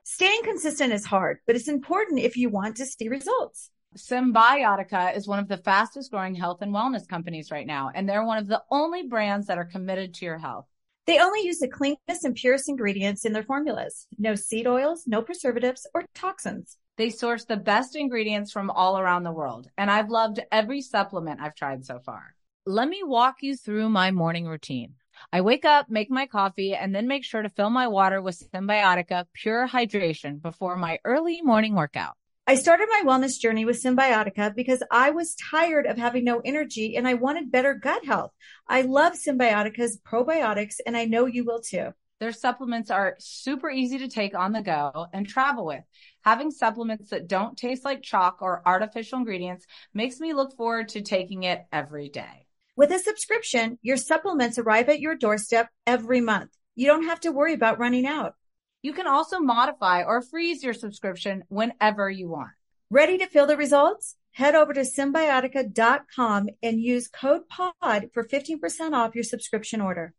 Staying 0.03 0.43
consistent 0.45 0.93
is 0.93 1.05
hard, 1.05 1.39
but 1.47 1.57
it's 1.57 1.68
important 1.68 2.20
if 2.20 2.37
you 2.37 2.49
want 2.49 2.77
to 2.77 2.87
see 2.87 3.09
results. 3.09 3.70
Cymbiotika 3.97 5.16
is 5.16 5.26
one 5.26 5.38
of 5.38 5.49
the 5.49 5.57
fastest 5.57 6.11
growing 6.11 6.34
health 6.34 6.61
and 6.61 6.74
wellness 6.74 7.09
companies 7.09 7.51
right 7.51 7.66
now, 7.66 7.90
and 7.94 8.07
they're 8.07 8.24
one 8.24 8.36
of 8.36 8.47
the 8.47 8.62
only 8.70 9.05
brands 9.05 9.47
that 9.47 9.57
are 9.57 9.64
committed 9.64 10.12
to 10.14 10.26
your 10.26 10.36
health. 10.36 10.66
They 11.07 11.18
only 11.18 11.40
use 11.47 11.61
the 11.61 11.68
cleanest 11.68 12.24
and 12.24 12.34
purest 12.34 12.68
ingredients 12.68 13.24
in 13.24 13.32
their 13.32 13.42
formulas. 13.42 14.07
No 14.18 14.34
seed 14.34 14.66
oils, 14.66 15.05
no 15.07 15.22
preservatives 15.22 15.86
or 15.94 16.05
toxins. 16.14 16.76
They 16.99 17.09
source 17.09 17.47
the 17.47 17.57
best 17.57 17.97
ingredients 17.97 18.53
from 18.53 18.70
all 18.70 18.99
around 18.99 19.22
the 19.22 19.32
world, 19.32 19.70
and 19.78 19.90
I've 19.90 20.11
loved 20.11 20.40
every 20.53 20.82
supplement 20.82 21.40
I've 21.40 21.55
tried 21.55 21.86
so 21.86 21.99
far. 21.99 22.34
Let 22.66 22.88
me 22.88 23.03
walk 23.03 23.36
you 23.40 23.57
through 23.57 23.88
my 23.88 24.11
morning 24.11 24.47
routine. 24.47 24.94
I 25.32 25.40
wake 25.40 25.64
up, 25.64 25.88
make 25.88 26.11
my 26.11 26.26
coffee, 26.26 26.74
and 26.74 26.94
then 26.94 27.07
make 27.07 27.24
sure 27.24 27.40
to 27.40 27.49
fill 27.49 27.70
my 27.70 27.88
water 27.88 28.20
with 28.20 28.51
Cymbiotika 28.53 29.24
Pure 29.32 29.68
Hydration 29.68 30.42
before 30.42 30.76
my 30.76 30.99
early 31.05 31.40
morning 31.40 31.74
workout. 31.74 32.16
I 32.49 32.55
started 32.55 32.86
my 32.88 33.03
wellness 33.05 33.40
journey 33.40 33.64
with 33.64 33.82
Cymbiotika 33.82 34.55
because 34.55 34.80
I 34.88 35.11
was 35.11 35.34
tired 35.34 35.84
of 35.84 35.99
having 35.99 36.22
no 36.22 36.40
energy 36.44 36.97
and 36.97 37.09
I 37.09 37.14
wanted 37.14 37.51
better 37.51 37.74
gut 37.74 38.05
health. 38.05 38.30
I 38.68 38.82
love 38.82 39.14
Cymbiotika's 39.14 39.99
probiotics 39.99 40.76
and 40.86 40.97
I 40.97 41.07
know 41.07 41.26
you 41.26 41.44
will 41.44 41.61
too. 41.61 41.88
Their 42.20 42.30
supplements 42.30 42.88
are 42.88 43.16
super 43.18 43.68
easy 43.68 43.99
to 43.99 44.07
take 44.07 44.36
on 44.36 44.53
the 44.53 44.62
go 44.62 45.09
and 45.12 45.26
travel 45.26 45.66
with. 45.66 45.82
Having 46.22 46.53
supplements 46.53 47.11
that 47.11 47.26
don't 47.26 47.59
taste 47.59 47.84
like 47.84 48.05
chalk 48.05 48.38
or 48.40 48.62
artificial 48.64 49.18
ingredients 49.18 49.66
makes 49.92 50.20
me 50.20 50.32
look 50.32 50.57
forward 50.57 50.90
to 50.90 51.03
taking 51.03 51.42
it 51.42 51.66
every 51.72 52.09
day. 52.09 52.47
With 52.76 52.92
a 52.92 53.01
subscription, 53.01 53.80
your 53.82 53.97
supplements 53.97 54.57
arrive 54.57 54.88
at 54.88 55.01
your 55.01 55.16
doorstep 55.16 55.68
every 55.84 56.20
month. 56.20 56.53
You 56.76 56.86
don't 56.86 57.07
have 57.07 57.18
to 57.20 57.32
worry 57.32 57.55
about 57.55 57.80
running 57.80 58.07
out. 58.07 58.34
You 58.83 58.93
can 58.93 59.07
also 59.07 59.41
modify 59.41 60.03
or 60.03 60.22
freeze 60.22 60.62
your 60.62 60.74
subscription 60.74 61.45
whenever 61.49 62.09
you 62.11 62.29
want. 62.29 62.51
Ready 62.91 63.18
to 63.18 63.27
feel 63.27 63.47
the 63.47 63.57
results? 63.57 64.16
Head 64.33 64.55
over 64.55 64.72
to 64.74 64.83
cymbiotika.com 64.83 66.49
and 66.62 66.81
use 66.81 67.09
code 67.09 67.49
POD 67.49 68.11
for 68.12 68.22
15% 68.22 68.93
off 68.93 69.14
your 69.14 69.24
subscription 69.24 69.81
order. 69.81 70.12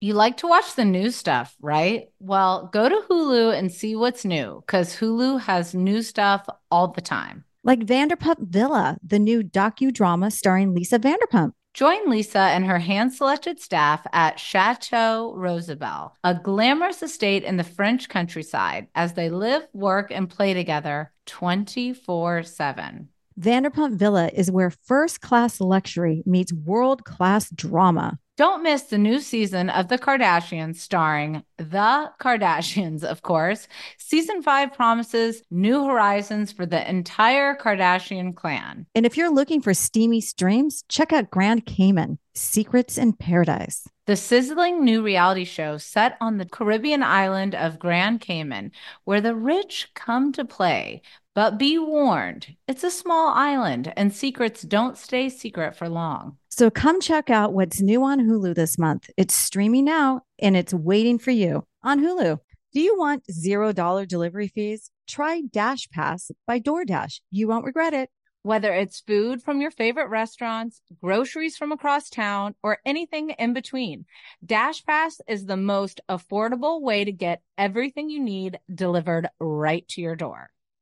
You 0.00 0.14
like 0.14 0.36
to 0.38 0.46
watch 0.46 0.74
the 0.74 0.84
new 0.84 1.10
stuff, 1.10 1.56
right? 1.60 2.08
Well, 2.20 2.68
go 2.72 2.88
to 2.88 3.02
Hulu 3.08 3.58
and 3.58 3.72
see 3.72 3.96
what's 3.96 4.24
new 4.24 4.62
because 4.66 4.96
Hulu 4.96 5.40
has 5.40 5.74
new 5.74 6.02
stuff 6.02 6.46
all 6.70 6.88
the 6.88 7.00
time. 7.00 7.44
Like 7.62 7.80
Vanderpump 7.80 8.48
Villa, 8.48 8.98
the 9.02 9.18
new 9.18 9.42
docudrama 9.42 10.30
starring 10.30 10.74
Lisa 10.74 10.98
Vanderpump. 10.98 11.52
Join 11.74 12.08
Lisa 12.08 12.38
and 12.38 12.64
her 12.66 12.78
hand 12.78 13.12
selected 13.12 13.58
staff 13.58 14.06
at 14.12 14.38
Chateau 14.38 15.34
Rosabelle, 15.34 16.16
a 16.22 16.32
glamorous 16.32 17.02
estate 17.02 17.42
in 17.42 17.56
the 17.56 17.64
French 17.64 18.08
countryside, 18.08 18.86
as 18.94 19.14
they 19.14 19.28
live, 19.28 19.66
work, 19.72 20.12
and 20.12 20.30
play 20.30 20.54
together 20.54 21.12
24 21.26 22.44
7. 22.44 23.08
Vanderpump 23.40 23.96
Villa 23.96 24.30
is 24.32 24.50
where 24.50 24.70
first 24.70 25.20
class 25.20 25.60
luxury 25.60 26.22
meets 26.24 26.52
world 26.52 27.04
class 27.04 27.50
drama. 27.50 28.18
Don't 28.36 28.62
miss 28.62 28.82
the 28.82 28.98
new 28.98 29.20
season 29.20 29.70
of 29.70 29.88
The 29.88 29.98
Kardashians 29.98 30.76
starring 30.76 31.42
The 31.56 32.12
Kardashians, 32.20 33.02
of 33.02 33.22
course. 33.22 33.66
Season 33.98 34.40
five 34.42 34.72
promises 34.72 35.42
new 35.50 35.84
horizons 35.84 36.52
for 36.52 36.64
the 36.64 36.88
entire 36.88 37.56
Kardashian 37.56 38.36
clan. 38.36 38.86
And 38.94 39.04
if 39.04 39.16
you're 39.16 39.34
looking 39.34 39.60
for 39.60 39.74
steamy 39.74 40.20
streams, 40.20 40.84
check 40.88 41.12
out 41.12 41.30
Grand 41.30 41.66
Cayman 41.66 42.18
Secrets 42.34 42.98
in 42.98 43.14
Paradise. 43.14 43.86
The 44.06 44.16
sizzling 44.16 44.84
new 44.84 45.02
reality 45.02 45.44
show 45.44 45.78
set 45.78 46.16
on 46.20 46.38
the 46.38 46.44
Caribbean 46.44 47.02
island 47.02 47.54
of 47.54 47.78
Grand 47.78 48.20
Cayman, 48.20 48.72
where 49.04 49.20
the 49.20 49.34
rich 49.34 49.88
come 49.94 50.32
to 50.32 50.44
play. 50.44 51.02
But 51.34 51.58
be 51.58 51.78
warned, 51.78 52.54
it's 52.68 52.84
a 52.84 52.92
small 52.92 53.34
island 53.34 53.92
and 53.96 54.14
secrets 54.14 54.62
don't 54.62 54.96
stay 54.96 55.28
secret 55.28 55.74
for 55.74 55.88
long. 55.88 56.36
So 56.48 56.70
come 56.70 57.00
check 57.00 57.28
out 57.28 57.52
what's 57.52 57.80
new 57.80 58.04
on 58.04 58.20
Hulu 58.20 58.54
this 58.54 58.78
month. 58.78 59.10
It's 59.16 59.34
streaming 59.34 59.84
now 59.84 60.20
and 60.38 60.56
it's 60.56 60.72
waiting 60.72 61.18
for 61.18 61.32
you 61.32 61.64
on 61.82 61.98
Hulu. 61.98 62.38
Do 62.72 62.80
you 62.80 62.96
want 62.96 63.24
$0 63.26 64.06
delivery 64.06 64.46
fees? 64.46 64.92
Try 65.08 65.40
Dash 65.50 65.88
Pass 65.90 66.30
by 66.46 66.60
DoorDash. 66.60 67.20
You 67.32 67.48
won't 67.48 67.64
regret 67.64 67.94
it. 67.94 68.10
Whether 68.44 68.72
it's 68.72 69.00
food 69.00 69.42
from 69.42 69.60
your 69.60 69.72
favorite 69.72 70.10
restaurants, 70.10 70.82
groceries 71.02 71.56
from 71.56 71.72
across 71.72 72.10
town, 72.10 72.54
or 72.62 72.78
anything 72.84 73.30
in 73.30 73.54
between, 73.54 74.04
Dash 74.44 74.84
Pass 74.84 75.20
is 75.26 75.46
the 75.46 75.56
most 75.56 76.00
affordable 76.08 76.80
way 76.80 77.04
to 77.04 77.10
get 77.10 77.42
everything 77.58 78.08
you 78.08 78.20
need 78.20 78.60
delivered 78.72 79.28
right 79.40 79.88
to 79.88 80.00
your 80.00 80.14
door. 80.14 80.50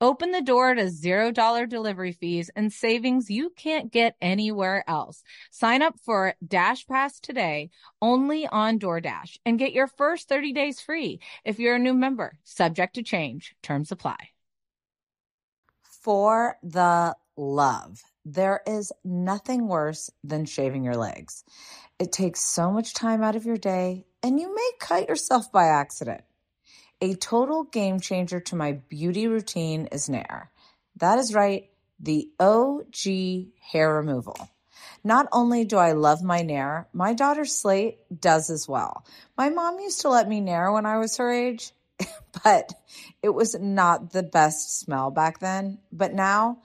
Open 0.00 0.32
the 0.32 0.42
door 0.42 0.74
to 0.74 0.84
$0 0.84 1.68
delivery 1.68 2.12
fees 2.12 2.50
and 2.56 2.72
savings 2.72 3.30
you 3.30 3.50
can't 3.50 3.92
get 3.92 4.16
anywhere 4.20 4.82
else. 4.88 5.22
Sign 5.50 5.82
up 5.82 5.94
for 6.04 6.34
Dash 6.46 6.86
Pass 6.86 7.20
today 7.20 7.70
only 8.00 8.46
on 8.46 8.78
DoorDash 8.78 9.38
and 9.46 9.58
get 9.58 9.72
your 9.72 9.86
first 9.86 10.28
30 10.28 10.52
days 10.52 10.80
free 10.80 11.20
if 11.44 11.58
you're 11.58 11.76
a 11.76 11.78
new 11.78 11.94
member. 11.94 12.38
Subject 12.44 12.94
to 12.94 13.02
change, 13.02 13.54
terms 13.62 13.92
apply. 13.92 14.16
For 16.02 16.56
the 16.64 17.14
love, 17.36 18.02
there 18.24 18.60
is 18.66 18.92
nothing 19.04 19.68
worse 19.68 20.10
than 20.24 20.46
shaving 20.46 20.82
your 20.82 20.96
legs. 20.96 21.44
It 21.98 22.10
takes 22.10 22.40
so 22.40 22.72
much 22.72 22.94
time 22.94 23.22
out 23.22 23.36
of 23.36 23.46
your 23.46 23.56
day, 23.56 24.04
and 24.22 24.40
you 24.40 24.52
may 24.52 24.70
cut 24.80 25.08
yourself 25.08 25.52
by 25.52 25.66
accident. 25.66 26.22
A 27.02 27.16
total 27.16 27.64
game 27.64 27.98
changer 27.98 28.38
to 28.38 28.54
my 28.54 28.74
beauty 28.88 29.26
routine 29.26 29.86
is 29.86 30.08
Nair. 30.08 30.52
That 30.98 31.18
is 31.18 31.34
right, 31.34 31.68
the 31.98 32.30
OG 32.38 33.48
hair 33.60 33.92
removal. 33.94 34.36
Not 35.02 35.26
only 35.32 35.64
do 35.64 35.78
I 35.78 35.92
love 35.92 36.22
my 36.22 36.42
Nair, 36.42 36.86
my 36.92 37.12
daughter 37.12 37.44
Slate 37.44 37.98
does 38.20 38.50
as 38.50 38.68
well. 38.68 39.04
My 39.36 39.50
mom 39.50 39.80
used 39.80 40.02
to 40.02 40.10
let 40.10 40.28
me 40.28 40.40
Nair 40.40 40.70
when 40.70 40.86
I 40.86 40.98
was 40.98 41.16
her 41.16 41.28
age, 41.28 41.72
but 42.44 42.72
it 43.20 43.30
was 43.30 43.58
not 43.58 44.12
the 44.12 44.22
best 44.22 44.78
smell 44.78 45.10
back 45.10 45.40
then. 45.40 45.80
But 45.90 46.14
now, 46.14 46.62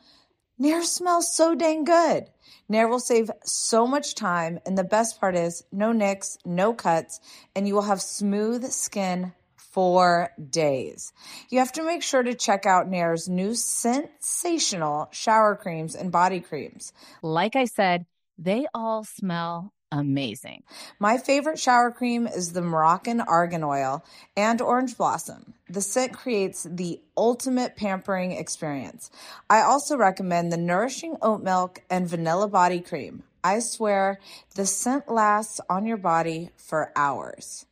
Nair 0.60 0.84
smells 0.84 1.36
so 1.36 1.56
dang 1.56 1.84
good. 1.84 2.28
Nair 2.70 2.88
will 2.88 3.00
save 3.00 3.32
so 3.44 3.88
much 3.88 4.14
time, 4.14 4.60
and 4.68 4.78
the 4.78 4.84
best 4.84 5.20
part 5.20 5.36
is 5.36 5.64
no 5.72 5.94
nicks, 5.94 6.38
no 6.46 6.76
cuts, 6.76 7.20
and 7.56 7.68
you 7.68 7.74
will 7.74 7.82
have 7.82 8.04
smooth 8.04 8.70
skin 8.70 9.34
for 9.78 10.32
days. 10.50 11.14
You 11.52 11.60
have 11.60 11.74
to 11.74 11.84
make 11.84 12.02
sure 12.02 12.24
to 12.24 12.34
check 12.34 12.66
out 12.66 12.90
Nair's 12.90 13.30
new 13.30 13.54
sensational 13.54 15.08
shower 15.12 15.56
creams 15.56 15.94
and 15.94 16.12
body 16.12 16.40
creams. 16.40 16.94
Like 17.22 17.56
I 17.56 17.66
said, 17.66 18.08
they 18.40 18.66
all 18.74 19.04
smell 19.04 19.72
amazing. 19.92 20.64
My 20.98 21.20
favorite 21.20 21.60
shower 21.60 21.92
cream 21.92 22.26
is 22.26 22.54
the 22.54 22.62
Moroccan 22.64 23.22
Argan 23.22 23.64
Oil 23.64 24.04
and 24.36 24.60
Orange 24.62 24.98
Blossom. 24.98 25.54
The 25.70 25.82
scent 25.82 26.12
creates 26.12 26.64
the 26.68 27.00
ultimate 27.16 27.76
pampering 27.76 28.32
experience. 28.32 29.12
I 29.48 29.62
also 29.62 29.96
recommend 29.96 30.52
the 30.52 30.58
Nourishing 30.58 31.18
Oat 31.22 31.44
Milk 31.44 31.84
and 31.88 32.10
Vanilla 32.10 32.48
Body 32.48 32.80
Cream. 32.80 33.22
I 33.44 33.60
swear 33.60 34.20
the 34.56 34.66
scent 34.66 35.08
lasts 35.08 35.62
on 35.70 35.86
your 35.86 35.98
body 35.98 36.50
for 36.56 36.92
hours. 36.96 37.68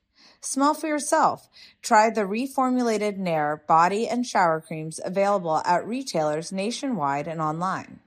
Smell 0.45 0.75
for 0.75 0.87
yourself. 0.87 1.49
Try 1.81 2.11
the 2.11 2.21
reformulated 2.21 3.17
Nair 3.17 3.63
body 3.67 4.07
and 4.07 4.25
shower 4.25 4.61
creams 4.61 4.99
available 5.03 5.57
at 5.65 5.87
retailers 5.87 6.51
nationwide 6.51 7.27
and 7.27 7.41
online. 7.41 7.99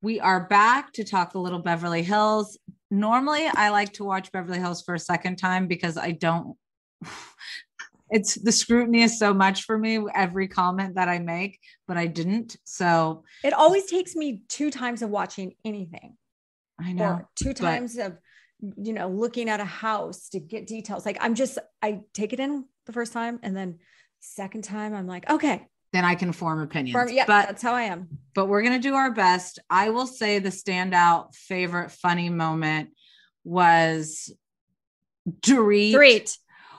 We 0.00 0.18
are 0.20 0.40
back 0.48 0.92
to 0.94 1.04
talk 1.04 1.34
a 1.34 1.38
little 1.38 1.58
Beverly 1.58 2.02
Hills. 2.02 2.56
Normally, 2.90 3.46
I 3.46 3.68
like 3.68 3.92
to 3.94 4.04
watch 4.04 4.32
Beverly 4.32 4.58
Hills 4.58 4.80
for 4.80 4.94
a 4.94 4.98
second 4.98 5.36
time 5.36 5.66
because 5.66 5.98
I 5.98 6.12
don't. 6.12 6.56
It's 8.10 8.34
the 8.36 8.52
scrutiny 8.52 9.02
is 9.02 9.18
so 9.18 9.34
much 9.34 9.64
for 9.64 9.76
me, 9.78 10.00
every 10.14 10.48
comment 10.48 10.94
that 10.94 11.08
I 11.08 11.18
make, 11.18 11.58
but 11.86 11.96
I 11.96 12.06
didn't. 12.06 12.56
So 12.64 13.24
It 13.44 13.52
always 13.52 13.86
takes 13.86 14.16
me 14.16 14.42
two 14.48 14.70
times 14.70 15.02
of 15.02 15.10
watching 15.10 15.54
anything 15.64 16.16
I 16.80 16.92
know. 16.92 17.04
or 17.04 17.28
two 17.36 17.48
but- 17.54 17.56
times 17.56 17.96
of, 17.98 18.16
you 18.76 18.92
know, 18.92 19.08
looking 19.08 19.48
at 19.48 19.60
a 19.60 19.64
house 19.64 20.30
to 20.30 20.40
get 20.40 20.66
details. 20.66 21.04
Like 21.06 21.18
I'm 21.20 21.34
just, 21.34 21.58
I 21.82 22.00
take 22.14 22.32
it 22.32 22.40
in 22.40 22.64
the 22.86 22.92
first 22.92 23.12
time 23.12 23.38
and 23.42 23.56
then 23.56 23.78
second 24.20 24.64
time 24.64 24.94
I'm 24.94 25.06
like, 25.06 25.28
okay, 25.30 25.66
then 25.92 26.04
I 26.04 26.16
can 26.16 26.32
form 26.32 26.60
opinions. 26.60 26.92
firm, 26.92 27.08
yeah, 27.10 27.24
but 27.26 27.46
that's 27.46 27.62
how 27.62 27.72
I 27.74 27.82
am. 27.84 28.08
but 28.34 28.46
we're 28.46 28.62
gonna 28.62 28.78
do 28.78 28.94
our 28.94 29.10
best. 29.12 29.58
I 29.70 29.90
will 29.90 30.06
say 30.06 30.38
the 30.38 30.50
standout 30.50 31.34
favorite 31.34 31.90
funny 31.92 32.28
moment 32.30 32.90
was 33.44 34.30
Dorit, 35.40 35.94
Great. 35.94 36.36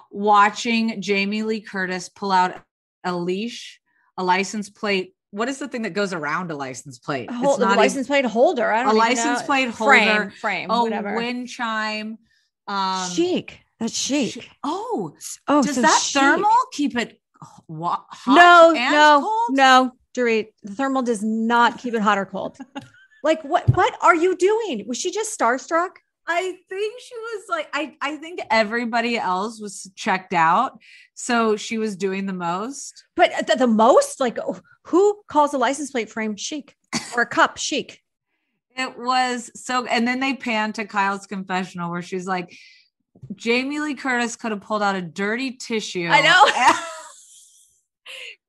Watching 0.10 1.01
Jamie 1.01 1.43
Lee 1.43 1.62
Curtis 1.62 2.10
pull 2.10 2.32
out 2.32 2.55
a 3.03 3.16
leash, 3.16 3.80
a 4.18 4.24
license 4.24 4.70
plate. 4.70 5.14
What 5.32 5.47
is 5.47 5.60
the 5.60 5.68
thing 5.68 5.84
that 5.84 5.91
goes 5.93 6.12
around 6.14 6.49
a 6.51 6.55
license 6.55 6.97
plate? 6.97 7.30
Hold, 7.32 7.60
the 7.60 7.66
not 7.66 7.78
license 7.78 8.07
plate 8.07 8.26
holder. 8.26 8.72
I 8.72 8.84
don't 8.84 8.95
even 8.95 8.97
license 8.97 9.39
know. 9.41 9.45
plate 9.45 9.74
frame, 9.74 10.07
holder, 10.07 10.30
frame, 10.32 10.64
even, 10.66 10.72
oh, 10.72 10.84
whatever. 10.84 11.16
wind 11.16 11.47
chime. 11.47 12.18
Um, 12.68 13.10
chic. 13.12 13.60
That's 13.80 13.95
chic. 13.97 14.32
sh- 14.43 14.47
Oh, 14.64 15.16
oh, 15.47 15.64
does 15.64 15.76
so 15.76 15.82
that 15.84 16.01
chic. 16.01 16.20
thermal 16.22 16.49
keep 16.72 16.95
it 16.97 17.22
hot 17.41 18.05
No, 18.28 18.74
and 18.76 18.91
no, 18.91 19.22
cold? 19.22 19.57
no, 19.57 19.91
Dorit. 20.16 20.47
The 20.64 20.74
thermal 20.76 21.03
does 21.03 21.24
not 21.24 21.78
keep 21.78 21.93
it 21.93 22.01
hot 22.01 22.18
or 22.18 22.26
cold. 22.26 22.57
like 23.24 23.41
what? 23.43 23.70
What 23.76 23.95
are 24.01 24.16
you 24.16 24.36
doing? 24.36 24.84
Was 24.88 24.97
she 24.97 25.12
just 25.12 25.38
starstruck? 25.39 25.91
I 26.32 26.58
think 26.70 27.02
she 27.02 27.16
was 27.16 27.46
like, 27.50 27.70
I, 27.74 27.98
I 28.02 28.16
think 28.18 28.40
everybody 28.52 29.18
else 29.18 29.60
was 29.60 29.90
checked 29.96 30.34
out. 30.34 30.80
So 31.16 31.58
she 31.58 31.80
was 31.80 31.96
doing 31.96 32.28
the 32.28 32.34
most. 32.34 33.04
But 33.16 33.48
the, 33.48 33.56
the 33.56 33.68
most, 33.68 34.20
like, 34.20 34.38
who 34.84 35.22
calls 35.28 35.56
a 35.56 35.58
license 35.58 35.90
plate 35.90 36.10
frame 36.10 36.36
chic 36.36 36.76
or 37.16 37.24
a 37.24 37.26
cup 37.26 37.58
chic? 37.58 38.04
It 38.78 38.96
was 38.96 39.50
so, 39.56 39.86
and 39.88 40.08
then 40.08 40.20
they 40.20 40.36
pan 40.36 40.72
to 40.74 40.86
Kyle's 40.86 41.26
confessional 41.26 41.90
where 41.90 42.04
she's 42.04 42.28
like, 42.28 42.56
Jamie 43.36 43.80
Lee 43.80 43.96
Curtis 43.96 44.36
could 44.36 44.52
have 44.52 44.62
pulled 44.62 44.84
out 44.84 44.96
a 44.96 45.02
dirty 45.02 45.54
tissue. 45.54 46.10
I 46.12 46.22
know. 46.22 46.76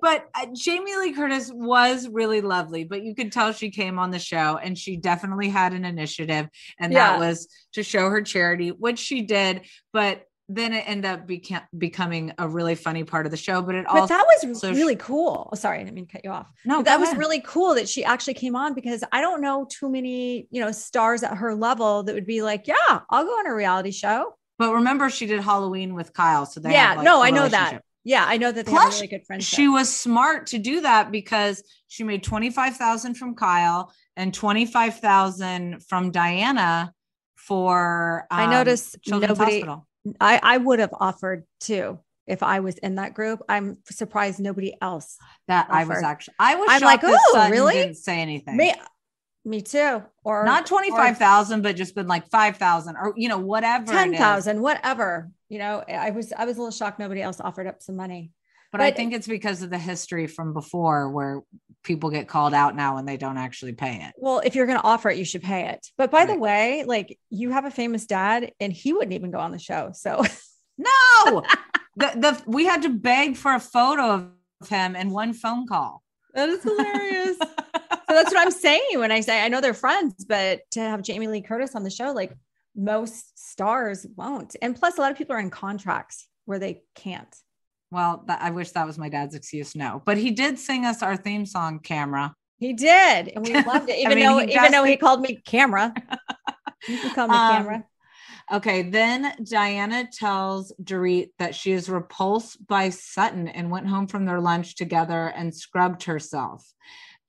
but 0.01 0.29
uh, 0.35 0.47
Jamie 0.55 0.97
Lee 0.97 1.13
Curtis 1.13 1.51
was 1.53 2.09
really 2.09 2.41
lovely, 2.41 2.85
but 2.85 3.03
you 3.03 3.15
could 3.15 3.33
tell 3.33 3.53
she 3.53 3.71
came 3.71 3.99
on 3.99 4.11
the 4.11 4.19
show 4.19 4.59
and 4.63 4.77
she 4.79 4.97
definitely 4.97 5.49
had 5.49 5.73
an 5.73 5.85
initiative, 5.85 6.49
and 6.79 6.93
Yeah. 6.93 7.13
that 7.13 7.19
was 7.19 7.49
to 7.75 7.83
show 7.83 8.09
her 8.11 8.23
charity, 8.23 8.71
which 8.71 8.99
she 8.99 9.23
did. 9.23 9.63
But 9.93 10.23
then 10.53 10.73
it 10.75 10.83
ended 10.89 11.05
up 11.09 11.29
beca- 11.29 11.67
becoming 11.79 12.33
a 12.37 12.49
really 12.49 12.75
funny 12.75 13.05
part 13.05 13.25
of 13.25 13.31
the 13.31 13.37
show. 13.37 13.63
But 13.63 13.77
it 13.77 13.87
But 13.87 14.01
also 14.01 14.15
that 14.15 14.27
was 14.45 14.65
really 14.65 14.97
cool. 14.97 15.49
Oh, 15.53 15.55
sorry, 15.55 15.79
I 15.79 15.85
didn't 15.85 15.95
mean 15.95 16.07
to 16.07 16.13
cut 16.13 16.25
you 16.25 16.33
off. 16.33 16.49
no, 16.65 16.79
But 16.79 16.87
that 16.87 16.99
was 16.99 17.15
really 17.15 17.41
cool 17.41 17.77
that 17.77 17.89
she 17.89 18.03
actually 18.05 18.35
came 18.35 18.57
on 18.57 18.75
because 18.75 19.05
I 19.13 19.21
don't 19.21 19.41
know 19.43 19.65
too 19.71 19.89
many, 19.89 20.49
you 20.51 20.61
know, 20.61 20.73
stars 20.73 21.23
at 21.23 21.37
her 21.37 21.55
level 21.55 22.03
that 22.03 22.15
would 22.17 22.27
be 22.27 22.43
like, 22.43 22.67
yeah, 22.67 22.75
I'll 23.11 23.25
go 23.25 23.31
on 23.31 23.47
a 23.47 23.55
reality 23.55 23.93
show. 23.93 24.35
But 24.59 24.75
remember, 24.75 25.09
she 25.09 25.27
did 25.27 25.41
Halloween 25.41 25.95
with 25.95 26.13
Kyle, 26.13 26.45
so 26.47 26.59
they 26.59 26.73
yeah, 26.73 26.95
like, 26.95 27.05
no, 27.05 27.23
I 27.23 27.31
know 27.31 27.49
that. 27.49 27.83
Yeah, 28.05 28.25
I 28.27 28.39
know 28.39 28.51
that 28.51 28.67
they 28.67 28.73
have 28.73 28.81
Plus, 28.83 28.95
a 28.95 29.03
really 29.03 29.09
good 29.09 29.27
friendship. 29.27 29.57
She 29.57 29.69
was 29.69 29.95
smart 29.95 30.47
to 30.49 30.59
do 30.59 30.81
that 30.81 31.13
because 31.13 31.63
she 31.89 32.03
made 32.03 32.23
twenty 32.23 32.51
five 32.51 32.77
thousand 32.77 33.15
from 33.15 33.35
Kyle 33.35 33.93
and 34.17 34.33
twenty 34.33 34.67
five 34.67 34.99
thousand 35.01 35.85
from 35.85 36.11
Diana 36.11 36.93
for. 37.37 38.27
I 38.31 38.45
um, 38.45 38.51
noticed 38.51 38.97
Children's 39.03 39.39
nobody- 39.39 39.61
Hospital. 39.61 39.87
I, 40.19 40.41
I 40.43 40.57
would 40.57 40.79
have 40.79 40.95
offered 40.99 41.45
too 41.61 41.99
if 42.27 42.43
I 42.43 42.61
was 42.61 42.79
in 42.79 42.95
that 42.95 43.13
group. 43.13 43.43
I'm 43.51 43.77
surprised 43.85 44.41
nobody 44.41 44.75
else. 44.81 45.19
That 45.49 45.67
I 45.69 45.85
was 45.85 46.03
actually. 46.03 46.35
I 46.39 46.55
was. 46.55 46.69
I'm 46.71 46.81
like, 46.81 47.01
"Oh, 47.03 47.49
really?" 47.51 47.75
Didn't 47.75 47.97
say 47.97 48.21
anything. 48.21 48.57
Me, 48.57 48.73
me 49.45 49.63
too. 49.63 50.03
Or 50.25 50.45
Not 50.45 50.67
twenty 50.67 50.91
five 50.91 51.19
thousand, 51.19 51.63
but 51.63 51.77
just 51.77 51.95
been 51.95 52.09
like 52.09 52.29
five 52.29 52.57
thousand, 52.57 52.97
or 52.97 53.15
you 53.17 53.29
know 53.29 53.39
whatever. 53.39 53.85
it 53.85 53.95
ten 53.95 54.15
is. 54.15 54.47
whatever. 54.61 55.31
You 55.49 55.59
know, 55.59 55.83
I 55.89 56.11
was 56.11 56.33
I 56.33 56.45
was 56.45 56.57
a 56.57 56.61
little 56.61 56.73
shocked 56.73 56.99
nobody 56.99 57.23
else 57.23 57.41
offered 57.41 57.67
up 57.67 57.83
some 57.83 57.97
money. 57.97 58.33
But, 58.73 58.83
I 58.83 58.93
think 58.93 59.13
it's 59.13 59.27
because 59.27 59.63
of 59.63 59.71
the 59.71 59.79
history 59.79 60.29
from 60.29 60.53
before, 60.53 61.11
where 61.11 61.41
people 61.83 62.09
get 62.11 62.29
called 62.29 62.55
out 62.55 62.77
now 62.77 62.99
and 62.99 63.09
they 63.09 63.17
don't 63.17 63.37
actually 63.37 63.73
pay 63.73 63.97
it. 63.97 64.13
Well, 64.17 64.41
if 64.45 64.55
you're 64.55 64.67
going 64.67 64.79
to 64.79 64.85
offer 64.85 65.11
it, 65.11 65.19
you 65.19 65.25
should 65.25 65.43
pay 65.43 65.71
it. 65.71 65.89
But 65.99 66.13
by 66.13 66.25
the 66.25 66.37
way, 66.37 66.85
like 66.87 67.19
you 67.31 67.51
have 67.51 67.65
a 67.65 67.71
famous 67.73 68.07
dad, 68.07 68.53
and 68.61 68.73
he 68.73 68.93
wouldn't 68.93 69.13
even 69.13 69.33
go 69.33 69.41
on 69.41 69.51
the 69.51 69.59
show. 69.59 69.91
So 69.93 70.23
No, 70.81 71.43
the 71.97 72.13
the 72.17 72.43
we 72.47 72.65
had 72.65 72.83
to 72.83 72.89
beg 72.89 73.37
for 73.37 73.55
a 73.55 73.61
photo 73.61 74.11
of 74.13 74.31
him 74.69 74.97
and 74.97 75.11
one 75.11 75.35
phone 75.35 75.67
call. 75.67 76.03
that 76.35 76.49
is 76.49 76.63
hilarious. 76.63 77.37
so 78.11 78.17
that's 78.17 78.35
what 78.35 78.41
I'm 78.41 78.51
saying 78.51 78.83
when 78.97 79.13
I 79.13 79.21
say 79.21 79.41
I 79.41 79.49
know 79.49 79.61
they're 79.61 79.73
friends, 79.73 80.25
but 80.25 80.63
to 80.73 80.81
have 80.81 81.03
Jamie 81.03 81.29
Lee 81.29 81.43
Curtis 81.43 81.77
on 81.77 81.85
the 81.85 81.91
show, 81.91 82.11
like 82.13 82.37
most 82.75 83.39
stars 83.39 84.05
won't. 84.17 84.57
And 84.61 84.75
plus, 84.75 84.99
a 84.99 85.01
lot 85.01 85.13
of 85.13 85.19
people 85.19 85.37
are 85.37 85.41
in 85.41 85.51
contracts 85.51 86.27
where 86.45 86.59
they 86.59 86.83
can't. 86.97 87.35
Well, 87.93 88.25
that, 88.27 88.41
I 88.43 88.51
wish 88.51 88.71
that 88.73 88.87
was 88.87 88.99
my 88.99 89.09
dad's 89.09 89.35
excuse. 89.37 89.77
No, 89.77 90.03
but 90.05 90.17
he 90.17 90.33
did 90.33 90.59
sing 90.59 90.85
us 90.85 91.03
our 91.03 91.17
theme 91.17 91.47
song, 91.47 91.79
"Camera." 91.79 92.35
He 92.59 92.73
did, 92.73 93.29
and 93.29 93.47
we 93.47 93.55
loved 93.55 93.89
it. 93.89 93.93
I 94.07 94.13
Even 94.13 94.17
mean, 94.17 94.27
though, 94.27 94.39
he 94.39 94.55
even 94.55 94.73
though 94.73 94.85
he 94.85 94.97
called 94.97 95.21
me 95.21 95.41
camera, 95.47 95.95
you 96.89 96.99
can 96.99 97.15
call 97.15 97.29
me 97.29 97.35
Um, 97.37 97.53
camera. 97.53 97.85
Okay, 98.53 98.83
then 98.83 99.33
Diana 99.45 100.09
tells 100.13 100.73
Dorit 100.83 101.29
that 101.39 101.55
she 101.55 101.71
is 101.71 101.89
repulsed 101.89 102.67
by 102.67 102.89
Sutton 102.89 103.47
and 103.47 103.71
went 103.71 103.87
home 103.87 104.09
from 104.09 104.25
their 104.25 104.41
lunch 104.41 104.75
together 104.75 105.29
and 105.37 105.55
scrubbed 105.55 106.03
herself. 106.03 106.67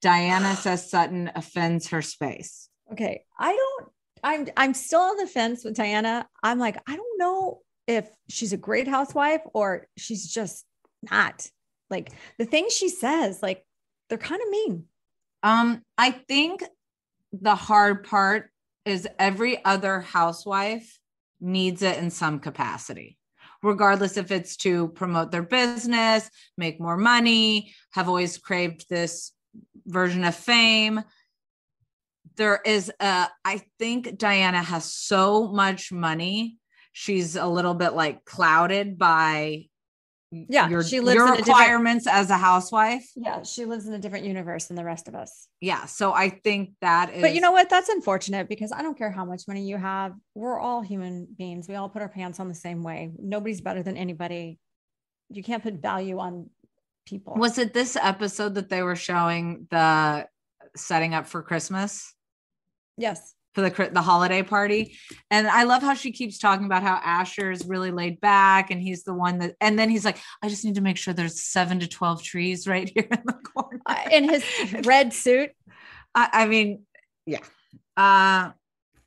Diana 0.02 0.56
says 0.56 0.90
Sutton 0.90 1.30
offends 1.34 1.88
her 1.88 2.02
space. 2.02 2.68
Okay, 2.92 3.24
I 3.38 3.52
don't. 3.52 3.88
I'm 4.24 4.48
I'm 4.56 4.74
still 4.74 5.00
on 5.00 5.16
the 5.16 5.26
fence 5.26 5.64
with 5.64 5.74
Diana. 5.74 6.28
I'm 6.42 6.58
like, 6.58 6.76
I 6.86 6.96
don't 6.96 7.18
know 7.18 7.60
if 7.86 8.08
she's 8.28 8.52
a 8.52 8.56
great 8.58 8.88
housewife 8.88 9.40
or 9.54 9.86
she's 9.96 10.30
just 10.30 10.66
not. 11.10 11.48
Like 11.88 12.12
the 12.38 12.44
things 12.44 12.72
she 12.72 12.88
says, 12.88 13.42
like 13.42 13.64
they're 14.08 14.18
kind 14.18 14.42
of 14.42 14.50
mean. 14.50 14.84
Um, 15.42 15.82
I 15.96 16.10
think 16.10 16.62
the 17.32 17.54
hard 17.54 18.04
part 18.04 18.50
is 18.84 19.08
every 19.18 19.64
other 19.64 20.00
housewife 20.00 20.98
needs 21.40 21.82
it 21.82 21.98
in 21.98 22.10
some 22.10 22.38
capacity, 22.38 23.18
regardless 23.62 24.16
if 24.16 24.30
it's 24.30 24.56
to 24.58 24.88
promote 24.88 25.30
their 25.30 25.42
business, 25.42 26.28
make 26.56 26.80
more 26.80 26.96
money, 26.96 27.72
have 27.92 28.08
always 28.08 28.38
craved 28.38 28.88
this 28.88 29.32
version 29.86 30.24
of 30.24 30.34
fame. 30.34 31.02
There 32.36 32.60
is 32.64 32.90
a, 33.00 33.28
I 33.44 33.62
think 33.78 34.18
Diana 34.18 34.62
has 34.62 34.92
so 34.92 35.52
much 35.52 35.92
money. 35.92 36.58
She's 36.92 37.36
a 37.36 37.46
little 37.46 37.74
bit 37.74 37.94
like 37.94 38.24
clouded 38.24 38.98
by 38.98 39.64
Yeah, 40.30 40.68
your, 40.68 40.82
she 40.82 41.00
lives 41.00 41.16
your 41.16 41.28
in 41.28 41.34
requirements 41.34 42.06
as 42.06 42.30
a 42.30 42.36
housewife. 42.36 43.06
Yeah, 43.16 43.42
she 43.42 43.66
lives 43.66 43.86
in 43.86 43.92
a 43.92 43.98
different 43.98 44.24
universe 44.24 44.66
than 44.66 44.76
the 44.76 44.84
rest 44.84 45.08
of 45.08 45.14
us. 45.14 45.48
Yeah. 45.60 45.84
So 45.84 46.12
I 46.12 46.30
think 46.30 46.70
that 46.80 47.12
is 47.12 47.20
But 47.20 47.34
you 47.34 47.40
know 47.42 47.52
what? 47.52 47.68
That's 47.68 47.90
unfortunate 47.90 48.48
because 48.48 48.72
I 48.72 48.80
don't 48.80 48.96
care 48.96 49.10
how 49.10 49.26
much 49.26 49.42
money 49.46 49.68
you 49.68 49.76
have. 49.76 50.14
We're 50.34 50.58
all 50.58 50.80
human 50.80 51.26
beings. 51.38 51.68
We 51.68 51.74
all 51.74 51.90
put 51.90 52.00
our 52.02 52.08
pants 52.08 52.40
on 52.40 52.48
the 52.48 52.54
same 52.54 52.82
way. 52.82 53.12
Nobody's 53.18 53.60
better 53.60 53.82
than 53.82 53.96
anybody. 53.96 54.58
You 55.28 55.42
can't 55.42 55.62
put 55.62 55.74
value 55.74 56.18
on 56.18 56.48
people. 57.06 57.34
Was 57.34 57.58
it 57.58 57.74
this 57.74 57.96
episode 57.96 58.54
that 58.54 58.68
they 58.68 58.82
were 58.82 58.96
showing 58.96 59.66
the 59.70 60.26
setting 60.76 61.14
up 61.14 61.26
for 61.26 61.42
Christmas 61.42 62.14
yes. 62.96 63.34
for 63.54 63.60
the 63.60 63.90
the 63.92 64.02
holiday 64.02 64.42
party? 64.42 64.96
And 65.30 65.46
I 65.46 65.64
love 65.64 65.82
how 65.82 65.94
she 65.94 66.12
keeps 66.12 66.38
talking 66.38 66.66
about 66.66 66.82
how 66.82 67.00
Asher 67.02 67.50
is 67.50 67.66
really 67.66 67.90
laid 67.90 68.20
back 68.20 68.70
and 68.70 68.80
he's 68.80 69.04
the 69.04 69.14
one 69.14 69.38
that 69.38 69.56
and 69.60 69.78
then 69.78 69.90
he's 69.90 70.04
like, 70.04 70.18
I 70.42 70.48
just 70.48 70.64
need 70.64 70.76
to 70.76 70.80
make 70.80 70.96
sure 70.96 71.14
there's 71.14 71.42
7 71.42 71.80
to 71.80 71.88
12 71.88 72.22
trees 72.22 72.66
right 72.66 72.88
here 72.94 73.08
in 73.10 73.22
the 73.24 73.32
corner. 73.32 73.80
Uh, 73.86 74.08
in 74.10 74.28
his 74.28 74.44
red 74.84 75.12
suit. 75.12 75.50
I, 76.14 76.28
I 76.32 76.46
mean, 76.46 76.82
yeah. 77.26 77.40
Uh 77.96 78.52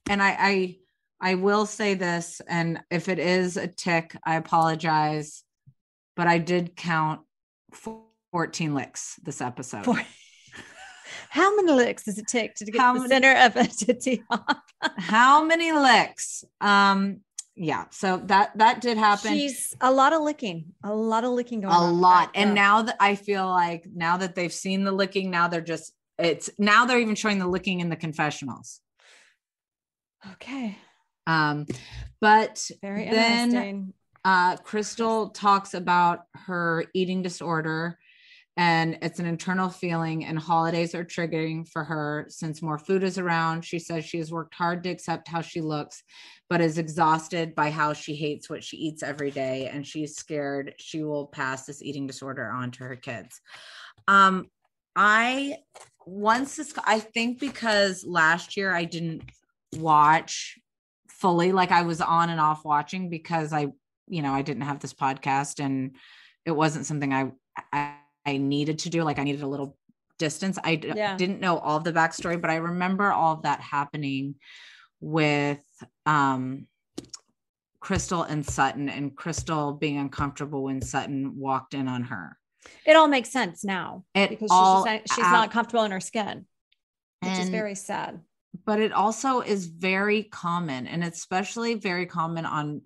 and 0.10 0.22
I 0.22 0.38
I 0.40 0.78
I 1.22 1.36
will 1.36 1.66
say 1.66 1.94
this 1.96 2.42
and 2.48 2.82
if 2.92 3.10
it 3.10 3.20
is 3.20 3.58
a 3.58 3.68
tick, 3.68 4.16
I 4.24 4.36
apologize, 4.36 5.44
but 6.16 6.28
I 6.28 6.38
did 6.38 6.76
count 6.76 7.22
14 7.76 8.74
licks 8.74 9.16
this 9.24 9.42
episode. 9.42 9.86
For- 9.86 10.02
How 11.30 11.56
many 11.56 11.72
licks 11.74 12.04
does 12.06 12.18
it 12.18 12.28
take 12.28 12.56
to 12.56 12.66
get 12.66 12.80
How 12.80 12.94
the 12.94 13.00
many- 13.02 13.10
center 13.10 13.34
of 13.46 13.56
a 13.56 13.68
tootsie 13.68 14.24
pop? 14.30 14.62
how 14.98 15.44
many 15.44 15.72
licks 15.72 16.44
um 16.62 17.22
yeah 17.56 17.86
so 17.92 18.18
that 18.26 18.56
that 18.58 18.82
did 18.82 18.98
happen 18.98 19.32
She's 19.34 19.74
a 19.82 19.92
lot 19.92 20.14
of 20.14 20.22
licking, 20.22 20.66
a 20.84 20.94
lot 20.94 21.24
of 21.24 21.32
licking 21.32 21.62
going 21.62 21.74
a 21.74 21.78
on. 21.78 21.90
A 21.90 21.94
lot 21.94 22.30
and 22.36 22.54
now 22.54 22.84
that 22.84 22.96
i 23.00 23.16
feel 23.16 23.48
like 23.48 23.86
now 23.96 24.18
that 24.18 24.36
they've 24.36 24.54
seen 24.54 24.84
the 24.84 24.92
licking 24.92 25.32
now 25.32 25.48
they're 25.48 25.62
just 25.62 25.94
it's 26.20 26.50
now 26.60 26.86
they're 26.86 27.00
even 27.00 27.16
showing 27.16 27.40
the 27.40 27.48
licking 27.48 27.80
in 27.80 27.90
the 27.90 27.96
confessionals 27.96 28.80
okay, 30.34 30.78
um 31.28 31.66
but 32.22 32.70
very 32.82 33.10
then 33.10 33.46
interesting. 33.46 33.94
Uh 34.26 34.58
crystal 34.58 35.30
talks 35.30 35.74
about 35.74 36.24
her 36.34 36.84
eating 36.94 37.22
disorder 37.22 37.98
and 38.58 38.98
it's 39.02 39.20
an 39.20 39.26
internal 39.26 39.70
feeling 39.70 40.26
and 40.26 40.40
holidays 40.40 40.96
are 40.96 41.04
triggering 41.04 41.68
for 41.68 41.84
her 41.84 42.26
since 42.30 42.62
more 42.62 42.78
food 42.78 43.04
is 43.04 43.18
around. 43.18 43.66
She 43.66 43.80
says 43.80 44.06
she 44.06 44.18
has 44.20 44.32
worked 44.32 44.56
hard 44.56 44.82
to 44.84 44.90
accept 44.90 45.28
how 45.28 45.42
she 45.42 45.60
looks 45.60 46.04
but 46.50 46.62
is 46.62 46.78
exhausted 46.78 47.54
by 47.54 47.70
how 47.70 47.92
she 47.92 48.16
hates 48.16 48.50
what 48.50 48.64
she 48.64 48.78
eats 48.78 49.04
every 49.04 49.32
day 49.32 49.68
and 49.68 49.86
she's 49.86 50.16
scared 50.16 50.74
she 50.78 51.04
will 51.04 51.28
pass 51.28 51.66
this 51.66 51.82
eating 51.82 52.08
disorder 52.08 52.50
on 52.50 52.72
to 52.72 52.84
her 52.84 52.96
kids. 52.96 53.42
Um 54.08 54.48
i 54.96 55.58
once 56.06 56.56
this 56.56 56.74
i 56.86 57.00
think 57.00 57.38
because 57.40 58.06
last 58.06 58.56
year 58.56 58.74
i 58.74 58.86
didn't 58.86 59.24
watch 59.78 60.58
fully 61.10 61.52
like 61.52 61.72
i 61.72 61.82
was 61.82 62.00
on 62.00 62.30
and 62.30 62.40
off 62.40 62.64
watching 62.64 63.10
because 63.10 63.52
i 63.52 63.68
you 64.08 64.22
know 64.22 64.34
i 64.34 64.42
didn't 64.42 64.64
have 64.64 64.80
this 64.80 64.94
podcast 64.94 65.64
and 65.64 65.96
it 66.46 66.52
wasn't 66.52 66.86
something 66.86 67.14
i 67.14 67.32
i, 67.74 67.96
I 68.26 68.38
needed 68.38 68.80
to 68.80 68.90
do 68.90 69.04
like 69.04 69.20
i 69.20 69.24
needed 69.24 69.42
a 69.42 69.48
little 69.48 69.78
distance 70.20 70.58
i 70.64 70.76
d- 70.76 70.94
Yeah. 70.96 71.18
didn't 71.18 71.40
know 71.40 71.58
all 71.58 71.78
of 71.78 71.84
the 71.84 71.92
backstory 71.94 72.40
but 72.40 72.50
i 72.50 72.56
remember 72.56 73.12
all 73.12 73.34
of 73.34 73.42
that 73.44 73.60
happening 73.62 74.36
with 75.02 75.64
um 76.06 76.68
crystal 77.80 78.24
and 78.24 78.46
sutton 78.46 78.90
and 78.90 79.16
crystal 79.16 79.74
being 79.74 79.98
uncomfortable 79.98 80.64
when 80.64 80.82
sutton 80.82 81.38
walked 81.38 81.74
in 81.74 81.88
on 81.88 82.04
her 82.04 82.38
It 82.86 82.96
all 82.96 83.08
makes 83.08 83.30
sense 83.30 83.64
now 83.64 84.06
It 84.16 84.30
because 84.30 84.52
she's, 84.52 84.96
just 84.96 85.16
she's 85.16 85.26
ab- 85.26 85.34
not 85.34 85.52
comfortable 85.52 85.84
in 85.84 85.92
her 85.92 86.00
skin, 86.00 86.46
which 87.22 87.38
is 87.38 87.50
very 87.50 87.76
sad. 87.76 88.22
but 88.66 88.80
it 88.80 88.92
also 88.92 89.42
is 89.42 89.68
very 89.68 90.24
common 90.24 90.88
and 90.88 91.04
especially 91.04 91.76
very 91.76 92.06
common 92.08 92.46
on 92.46 92.82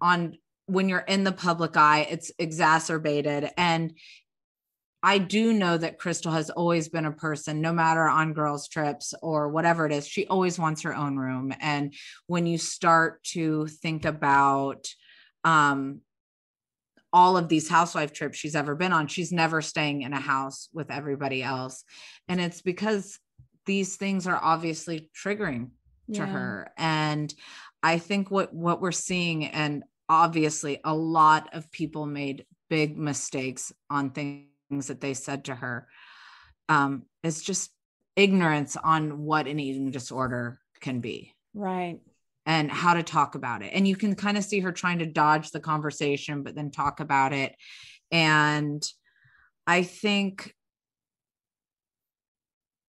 on 0.00 0.36
when 0.66 0.88
you're 0.88 1.00
in 1.00 1.24
the 1.24 1.32
public 1.32 1.76
eye 1.76 2.06
it's 2.10 2.30
exacerbated 2.38 3.50
and 3.56 3.92
I 5.02 5.18
do 5.18 5.52
know 5.54 5.78
that 5.78 5.98
Crystal 5.98 6.32
has 6.32 6.50
always 6.50 6.90
been 6.90 7.06
a 7.06 7.12
person, 7.12 7.62
no 7.62 7.72
matter 7.72 8.06
on 8.06 8.34
girls' 8.34 8.68
trips 8.68 9.14
or 9.22 9.48
whatever 9.48 9.86
it 9.86 9.92
is, 9.92 10.06
she 10.06 10.26
always 10.26 10.58
wants 10.58 10.82
her 10.82 10.94
own 10.94 11.16
room. 11.16 11.54
And 11.60 11.94
when 12.26 12.46
you 12.46 12.58
start 12.58 13.22
to 13.32 13.66
think 13.66 14.04
about 14.04 14.86
um, 15.42 16.02
all 17.14 17.38
of 17.38 17.48
these 17.48 17.68
housewife 17.68 18.12
trips 18.12 18.36
she's 18.36 18.54
ever 18.54 18.74
been 18.74 18.92
on, 18.92 19.06
she's 19.06 19.32
never 19.32 19.62
staying 19.62 20.02
in 20.02 20.12
a 20.12 20.20
house 20.20 20.68
with 20.74 20.90
everybody 20.90 21.42
else. 21.42 21.82
And 22.28 22.38
it's 22.38 22.60
because 22.60 23.18
these 23.64 23.96
things 23.96 24.26
are 24.26 24.38
obviously 24.40 25.10
triggering 25.16 25.70
to 26.12 26.20
Yeah. 26.20 26.26
her. 26.26 26.72
And 26.76 27.32
I 27.82 27.98
think 27.98 28.30
what 28.30 28.52
what 28.52 28.82
we're 28.82 28.92
seeing 28.92 29.46
and 29.46 29.84
obviously 30.10 30.78
a 30.84 30.94
lot 30.94 31.48
of 31.54 31.70
people 31.72 32.04
made 32.04 32.44
big 32.68 32.98
mistakes 32.98 33.72
on 33.88 34.10
things 34.10 34.88
that 34.88 35.00
they 35.00 35.14
said 35.14 35.44
to 35.46 35.54
her 35.54 35.86
um 36.68 37.04
is 37.22 37.42
just 37.42 37.70
ignorance 38.16 38.76
on 38.76 39.22
what 39.24 39.46
an 39.46 39.58
eating 39.60 39.90
disorder 39.90 40.58
can 40.80 41.00
be 41.00 41.32
Right. 41.54 42.00
and 42.44 42.70
how 42.70 42.94
to 42.94 43.02
talk 43.02 43.34
about 43.34 43.62
it. 43.62 43.70
And 43.72 43.86
you 43.86 43.96
can 43.96 44.14
kind 44.14 44.36
of 44.36 44.44
see 44.44 44.60
her 44.60 44.72
trying 44.72 44.98
to 44.98 45.06
dodge 45.06 45.50
the 45.50 45.60
conversation, 45.60 46.42
but 46.42 46.54
then 46.54 46.70
talk 46.70 47.00
about 47.00 47.32
it. 47.32 47.54
And 48.10 48.82
I 49.66 49.82
think 49.82 50.54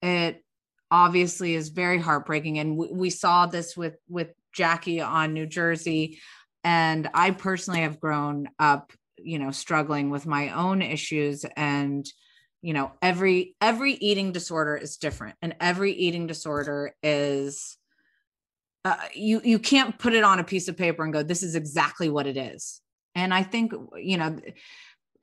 it 0.01 0.43
obviously 0.89 1.53
is 1.55 1.69
very 1.69 1.99
heartbreaking. 1.99 2.59
And 2.59 2.77
we, 2.77 2.87
we 2.91 3.09
saw 3.09 3.45
this 3.45 3.77
with 3.77 3.95
with 4.09 4.29
Jackie 4.53 5.01
on 5.01 5.33
New 5.33 5.45
Jersey. 5.45 6.19
And 6.63 7.09
I 7.13 7.31
personally 7.31 7.81
have 7.81 7.99
grown 7.99 8.49
up, 8.59 8.91
you 9.17 9.39
know, 9.39 9.51
struggling 9.51 10.09
with 10.09 10.25
my 10.25 10.49
own 10.49 10.81
issues 10.81 11.45
and 11.55 12.05
you 12.61 12.73
know 12.73 12.91
every 13.01 13.55
every 13.59 13.93
eating 13.93 14.31
disorder 14.31 14.75
is 14.75 14.97
different 14.97 15.35
and 15.41 15.55
every 15.59 15.93
eating 15.93 16.27
disorder 16.27 16.93
is 17.01 17.77
uh, 18.85 18.95
you 19.13 19.41
you 19.43 19.59
can't 19.59 19.97
put 19.99 20.13
it 20.13 20.23
on 20.23 20.39
a 20.39 20.43
piece 20.43 20.67
of 20.67 20.77
paper 20.77 21.03
and 21.03 21.13
go 21.13 21.23
this 21.23 21.43
is 21.43 21.55
exactly 21.55 22.09
what 22.09 22.27
it 22.27 22.37
is. 22.37 22.81
And 23.15 23.33
i 23.33 23.43
think 23.43 23.73
you 23.97 24.17
know 24.17 24.39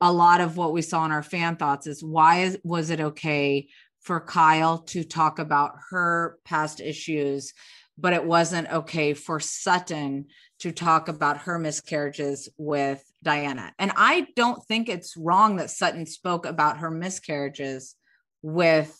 a 0.01 0.13
lot 0.13 0.41
of 0.41 0.57
what 0.57 0.73
we 0.73 0.81
saw 0.81 1.05
in 1.05 1.11
our 1.11 1.23
fan 1.23 1.55
thoughts 1.55 1.87
is 1.87 2.03
why 2.03 2.41
is, 2.41 2.57
was 2.63 2.89
it 2.89 2.99
okay 2.99 3.67
for 3.99 4.19
kyle 4.19 4.77
to 4.79 5.03
talk 5.03 5.39
about 5.39 5.73
her 5.89 6.37
past 6.45 6.79
issues 6.79 7.53
but 7.99 8.13
it 8.13 8.23
wasn't 8.25 8.71
okay 8.71 9.13
for 9.13 9.39
sutton 9.39 10.25
to 10.59 10.71
talk 10.71 11.07
about 11.07 11.39
her 11.39 11.59
miscarriages 11.59 12.49
with 12.57 13.03
diana 13.23 13.73
and 13.79 13.91
i 13.95 14.27
don't 14.35 14.63
think 14.65 14.87
it's 14.89 15.15
wrong 15.17 15.57
that 15.57 15.69
sutton 15.69 16.05
spoke 16.05 16.45
about 16.45 16.77
her 16.79 16.91
miscarriages 16.91 17.95
with 18.41 18.95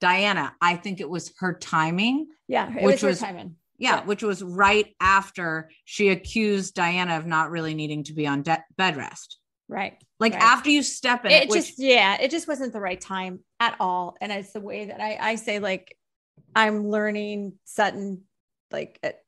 diana 0.00 0.54
i 0.60 0.76
think 0.76 1.00
it 1.00 1.08
was 1.08 1.32
her 1.38 1.54
timing 1.54 2.26
Yeah. 2.48 2.72
It 2.76 2.82
Which 2.84 3.02
was- 3.02 3.20
timing. 3.20 3.56
yeah, 3.78 3.96
Yeah. 3.96 4.04
which 4.04 4.22
was 4.22 4.42
right 4.42 4.94
after 5.00 5.70
she 5.84 6.08
accused 6.08 6.74
Diana 6.74 7.16
of 7.18 7.26
not 7.26 7.50
really 7.50 7.74
needing 7.74 8.04
to 8.04 8.12
be 8.14 8.26
on 8.26 8.42
de- 8.42 8.64
bed 8.76 8.96
rest. 8.96 9.38
Right. 9.68 10.02
Like 10.18 10.32
Right. 10.32 10.42
after 10.42 10.70
you 10.70 10.82
step 10.82 11.24
in 11.26 11.30
it, 11.30 11.42
it 11.44 11.48
which, 11.50 11.66
just 11.66 11.78
yeah 11.78 12.16
it 12.20 12.30
just 12.30 12.48
wasn't 12.48 12.72
the 12.72 12.80
right 12.80 13.00
time 13.00 13.40
at 13.60 13.76
all 13.80 14.16
and 14.20 14.32
it's 14.32 14.52
the 14.52 14.60
way 14.62 14.86
that 14.86 15.00
i 15.00 15.18
i 15.20 15.34
say 15.36 15.58
like 15.58 15.94
i'm 16.54 16.88
learning 16.88 17.52
sutton 17.64 18.22
like 18.70 18.98
it, 19.02 19.18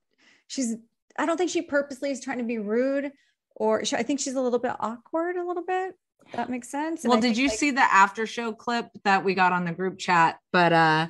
she's 0.47 0.75
i 1.19 1.27
don't 1.27 1.37
think 1.37 1.51
she 1.51 1.63
purposely 1.63 2.11
is 2.11 2.21
trying 2.21 2.39
to 2.39 2.45
be 2.45 2.59
rude 2.59 3.11
or 3.57 3.85
she, 3.85 3.97
i 3.97 4.03
think 4.03 4.21
she's 4.21 4.35
a 4.35 4.41
little 4.41 4.59
bit 4.59 4.73
awkward 4.81 5.37
a 5.37 5.47
little 5.47 5.65
bit 5.65 5.95
that 6.35 6.49
makes 6.51 6.69
sense 6.71 7.03
And 7.05 7.11
well, 7.11 7.19
I 7.19 7.23
did 7.23 7.37
you 7.37 7.49
like- 7.49 7.59
see 7.59 7.71
the 7.73 7.81
after 7.81 8.27
show 8.27 8.53
clip 8.53 8.89
that 9.05 9.25
we 9.25 9.35
got 9.35 9.53
on 9.53 9.65
the 9.65 9.73
group 9.73 9.99
chat? 9.99 10.39
But 10.53 10.73
uh 10.73 11.09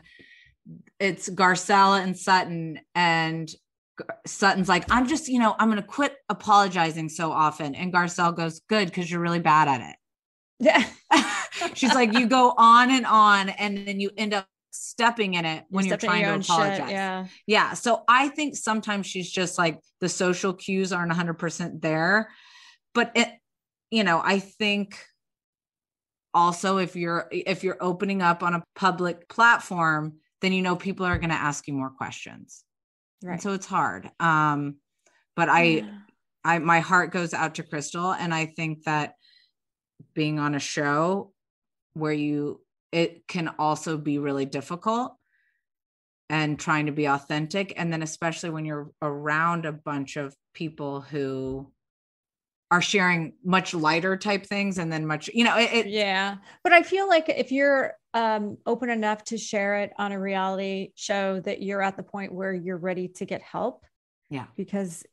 it's 0.99 1.29
Garcelle 1.29 2.03
and 2.03 2.17
Sutton 2.17 2.81
and 2.95 3.51
Sutton's 4.27 4.69
like, 4.69 4.85
I'm 4.91 5.07
just, 5.09 5.29
you 5.29 5.39
know, 5.39 5.55
I'm 5.59 5.69
gonna 5.69 5.83
quit 5.83 6.17
apologizing 6.31 7.09
so 7.11 7.33
often. 7.33 7.75
And 7.75 7.93
Garcelle 7.93 8.35
goes, 8.35 8.61
Good, 8.61 8.87
because 8.87 9.11
you're 9.11 9.21
really 9.21 9.41
bad 9.41 9.69
at 9.69 9.91
it. 9.91 9.97
yeah 10.61 10.85
She's 11.75 11.95
like, 11.95 12.15
you 12.15 12.27
go 12.27 12.55
on 12.57 12.91
and 12.91 13.05
on, 13.05 13.51
and 13.51 13.87
then 13.87 14.01
you 14.01 14.11
end 14.17 14.33
up 14.33 14.47
stepping 14.71 15.35
in 15.35 15.45
it 15.45 15.65
when 15.69 15.85
you're, 15.85 15.95
in 15.95 16.01
trying 16.01 16.23
to 16.23 16.31
own 16.31 16.43
shit, 16.43 16.51
apologize. 16.51 16.91
yeah 16.91 17.27
Yeah. 17.47 17.75
So 17.75 18.05
I 18.09 18.29
think 18.29 18.57
sometimes 18.57 19.07
she's 19.07 19.31
just 19.31 19.59
like 19.59 19.81
the 20.01 20.09
social 20.09 20.53
cues 20.55 20.93
aren't 20.93 21.13
100% 21.13 21.81
there. 21.81 22.31
But 22.95 23.13
it, 23.15 23.29
you 23.91 24.05
know, 24.05 24.21
I 24.25 24.39
think 24.39 24.99
also 26.33 26.79
if 26.79 26.95
you're 26.95 27.29
if 27.31 27.65
you're 27.65 27.79
opening 27.81 28.23
up 28.23 28.43
on 28.43 28.55
a 28.55 28.63
public 28.77 29.29
platform, 29.29 30.15
then 30.41 30.53
you 30.53 30.63
know 30.63 30.77
people 30.77 31.05
are 31.05 31.19
going 31.19 31.31
to 31.31 31.37
ask 31.37 31.67
you 31.67 31.75
more 31.75 31.91
questions. 31.91 32.65
And 33.23 33.33
right 33.33 33.43
so 33.43 33.53
it's 33.53 33.67
hard. 33.67 34.11
Um 34.21 34.77
but 35.37 35.49
I 35.49 35.63
Yeah. 35.63 35.91
I 36.45 36.59
my 36.59 36.81
heart 36.81 37.13
goes 37.13 37.35
out 37.35 37.57
to 37.57 37.63
Crystal 37.63 38.13
and 38.13 38.33
I 38.33 38.47
think 38.47 38.85
that 38.85 39.15
being 40.15 40.39
on 40.39 40.55
a 40.55 40.61
show 40.61 41.33
where 41.95 42.13
you 42.13 42.61
it 42.93 43.27
can 43.27 43.49
also 43.59 43.97
be 43.97 44.19
really 44.19 44.45
difficult 44.45 45.17
and 46.29 46.59
trying 46.59 46.87
to 46.87 46.93
be 46.93 47.07
authentic. 47.07 47.73
And 47.77 47.93
then 47.93 48.03
especially 48.03 48.51
when 48.51 48.65
you're 48.65 48.91
around 49.03 49.67
a 49.67 49.73
bunch 49.73 50.17
of 50.17 50.35
people 50.55 51.01
who 51.01 51.73
are 52.71 52.81
sharing 52.81 53.33
much 53.45 53.75
lighter 53.75 54.17
type 54.17 54.47
things 54.47 54.79
and 54.79 54.93
then 54.93 55.05
much 55.05 55.29
you 55.35 55.43
know 55.43 55.59
it, 55.59 55.73
it 55.73 55.87
yeah. 55.89 56.37
But 56.63 56.73
i 56.73 56.83
feel 56.83 57.09
like 57.09 57.29
if 57.29 57.51
you're 57.51 57.95
um 58.15 58.59
open 58.65 58.91
enough 58.91 59.25
to 59.25 59.39
share 59.39 59.81
it 59.81 59.93
on 59.99 60.13
a 60.13 60.21
reality 60.21 60.93
show 60.95 61.41
that 61.41 61.63
you're 61.63 61.83
at 61.83 61.97
the 61.97 62.03
point 62.05 62.33
where 62.33 62.55
you're 62.55 62.77
ready 62.77 63.09
to 63.09 63.25
get 63.25 63.43
help. 63.43 63.85
Yeah. 64.31 64.47
because 64.57 65.05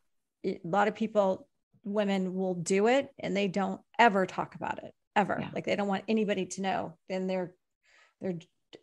a 0.45 0.59
lot 0.63 0.87
of 0.87 0.93
people 0.93 1.47
women 1.83 2.35
will 2.35 2.53
do 2.53 2.87
it 2.87 3.09
and 3.19 3.35
they 3.35 3.47
don't 3.47 3.81
ever 3.97 4.27
talk 4.27 4.53
about 4.53 4.83
it 4.83 4.93
ever. 5.15 5.37
Yeah. 5.39 5.49
like 5.53 5.65
they 5.65 5.75
don't 5.75 5.87
want 5.87 6.03
anybody 6.07 6.45
to 6.45 6.61
know. 6.61 6.97
Then 7.09 7.25
they're 7.27 7.53
they're 8.21 8.35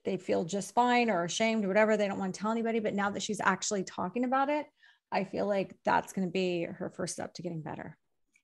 they 0.05 0.17
feel 0.17 0.45
just 0.45 0.75
fine 0.75 1.11
or 1.11 1.25
ashamed 1.25 1.65
or 1.65 1.69
whatever 1.69 1.97
they 1.97 2.09
don't 2.09 2.19
want 2.19 2.35
to 2.35 2.41
tell 2.41 2.51
anybody 2.51 2.81
but 2.81 2.95
now 2.95 3.11
that 3.11 3.23
she's 3.23 3.41
actually 3.43 3.85
talking 3.85 4.25
about 4.25 4.49
it 4.49 4.67
i 5.13 5.25
feel 5.25 5.47
like 5.47 5.75
that's 5.85 6.13
going 6.13 6.27
to 6.27 6.33
be 6.33 6.65
her 6.65 6.91
first 6.91 7.13
step 7.13 7.35
to 7.35 7.43
getting 7.43 7.61
better 7.61 7.97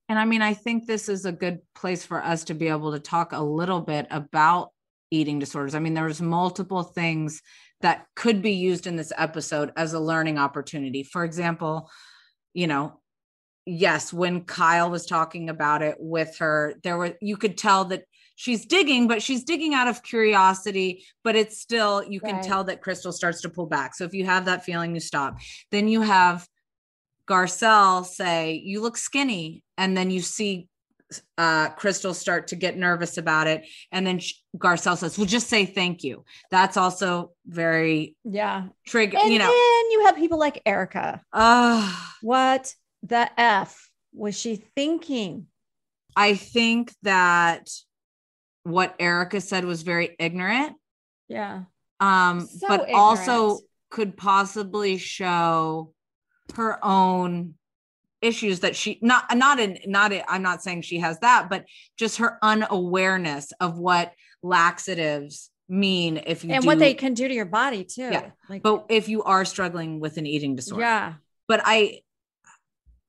And 0.08 0.18
I 0.18 0.24
mean, 0.24 0.42
I 0.42 0.54
think 0.54 0.86
this 0.86 1.08
is 1.08 1.24
a 1.24 1.32
good 1.32 1.60
place 1.74 2.04
for 2.04 2.20
us 2.22 2.44
to 2.44 2.54
be 2.54 2.66
able 2.66 2.92
to 2.92 2.98
talk 2.98 3.32
a 3.32 3.40
little 3.40 3.80
bit 3.80 4.08
about 4.10 4.70
eating 5.12 5.38
disorders. 5.38 5.74
I 5.74 5.78
mean, 5.78 5.94
there's 5.94 6.20
multiple 6.20 6.82
things 6.82 7.42
that 7.80 8.06
could 8.16 8.42
be 8.42 8.52
used 8.52 8.86
in 8.86 8.96
this 8.96 9.12
episode 9.16 9.70
as 9.76 9.92
a 9.92 10.00
learning 10.00 10.36
opportunity. 10.36 11.04
For 11.04 11.24
example, 11.24 11.88
you 12.54 12.66
know, 12.66 13.00
yes, 13.66 14.12
when 14.12 14.44
Kyle 14.44 14.90
was 14.90 15.06
talking 15.06 15.48
about 15.48 15.82
it 15.82 15.96
with 16.00 16.38
her, 16.38 16.74
there 16.82 16.96
were 16.98 17.14
you 17.20 17.36
could 17.36 17.56
tell 17.56 17.84
that 17.86 18.02
she's 18.40 18.64
digging, 18.64 19.06
but 19.06 19.22
she's 19.22 19.44
digging 19.44 19.74
out 19.74 19.86
of 19.86 20.02
curiosity, 20.02 21.04
but 21.22 21.36
it's 21.36 21.60
still 21.60 22.02
you 22.02 22.20
can 22.20 22.36
Right. 22.36 22.42
tell 22.50 22.64
that 22.64 22.80
Crystal 22.80 23.12
starts 23.12 23.42
to 23.42 23.50
pull 23.50 23.66
back. 23.66 23.94
So 23.94 24.04
if 24.04 24.14
you 24.14 24.24
have 24.24 24.46
that 24.46 24.64
feeling, 24.64 24.94
you 24.94 25.00
stop. 25.00 25.36
Then 25.70 25.88
you 25.88 26.00
have 26.00 26.48
Garcelle 27.28 28.04
say, 28.04 28.60
You 28.64 28.80
look 28.80 28.96
skinny. 28.96 29.62
And 29.76 29.94
then 29.96 30.10
you 30.10 30.20
see 30.22 30.68
uh, 31.36 31.68
Crystal 31.70 32.14
start 32.14 32.48
to 32.48 32.56
get 32.56 32.76
nervous 32.78 33.18
about 33.18 33.46
it. 33.46 33.66
And 33.92 34.06
then 34.06 34.18
sh- 34.20 34.34
Garcelle 34.56 34.96
says, 34.96 35.18
Well, 35.18 35.26
just 35.26 35.48
say 35.48 35.66
thank 35.66 36.02
you. 36.02 36.24
That's 36.50 36.76
also 36.78 37.32
very 37.46 38.16
yeah 38.24 38.68
trigger, 38.86 39.18
and 39.22 39.32
you 39.32 39.38
know. 39.38 39.46
then 39.46 39.90
you 39.90 40.04
have 40.06 40.16
people 40.16 40.38
like 40.38 40.62
Erika 40.64 41.20
Uh, 41.32 41.94
what 42.22 42.74
the 43.02 43.28
f 43.38 43.90
was 44.12 44.38
she 44.38 44.56
thinking 44.76 45.46
I 46.16 46.34
think 46.34 46.92
that 47.02 47.68
what 48.70 48.94
Erika 48.98 49.40
said 49.40 49.64
was 49.64 49.82
very 49.82 50.16
ignorant, 50.18 50.76
yeah. 51.28 51.62
Um, 52.00 52.46
So 52.46 52.68
but 52.68 52.90
also 52.92 53.60
could 53.90 54.16
possibly 54.16 54.96
show 54.98 55.92
her 56.54 56.84
own 56.84 57.54
issues 58.22 58.60
that 58.60 58.76
she 58.76 58.98
not 59.00 59.34
not 59.36 59.58
in 59.58 59.78
not 59.86 60.12
i 60.12 60.24
I'm 60.28 60.42
not 60.42 60.62
saying 60.62 60.82
she 60.82 60.98
has 60.98 61.18
that, 61.20 61.48
but 61.48 61.64
just 61.96 62.18
her 62.18 62.38
unawareness 62.42 63.52
of 63.60 63.78
what 63.78 64.12
laxatives 64.42 65.50
mean 65.68 66.20
if 66.26 66.44
you 66.44 66.50
and 66.52 66.62
do, 66.62 66.66
what 66.66 66.78
they 66.78 66.94
can 66.94 67.14
do 67.14 67.28
to 67.28 67.34
your 67.34 67.44
body 67.44 67.84
too. 67.84 68.02
Yeah. 68.02 68.30
like 68.48 68.62
but 68.62 68.86
if 68.88 69.08
you 69.08 69.22
are 69.22 69.44
struggling 69.44 70.00
with 70.00 70.16
an 70.16 70.26
eating 70.26 70.56
disorder. 70.56 70.82
yeah. 70.82 71.14
But 71.48 71.62
I 71.64 72.00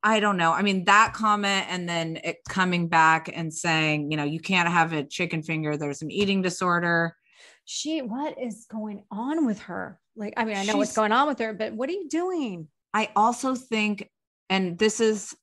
I 0.04 0.20
don't 0.20 0.38
know. 0.38 0.52
I 0.52 0.62
mean, 0.64 0.86
that 0.86 1.14
comment 1.14 1.68
and 1.70 1.88
then 1.88 2.20
it 2.24 2.38
coming 2.50 2.88
back 2.88 3.30
and 3.34 3.54
saying, 3.54 4.12
you 4.12 4.18
know, 4.18 4.24
you 4.24 4.40
can't 4.40 4.68
have 4.68 4.94
a 4.94 5.04
chicken 5.04 5.44
finger. 5.44 5.78
There's 5.78 6.02
an 6.02 6.10
eating 6.12 6.42
disorder. 6.42 7.16
she 7.66 8.02
what 8.02 8.40
is 8.40 8.66
going 8.70 9.04
on 9.12 9.46
with 9.46 9.60
her 9.60 10.00
like 10.16 10.34
i 10.36 10.44
mean 10.44 10.58
i 10.58 10.66
know 10.66 10.76
what's 10.76 10.96
going 10.96 11.12
on 11.12 11.28
with 11.28 11.40
her 11.40 11.54
but 11.54 11.72
what 11.74 11.88
are 11.90 11.94
you 11.94 12.10
doing 12.10 12.68
I 12.94 13.10
also 13.16 13.56
think, 13.56 14.10
and 14.50 14.78
this 14.78 15.00
is 15.00 15.36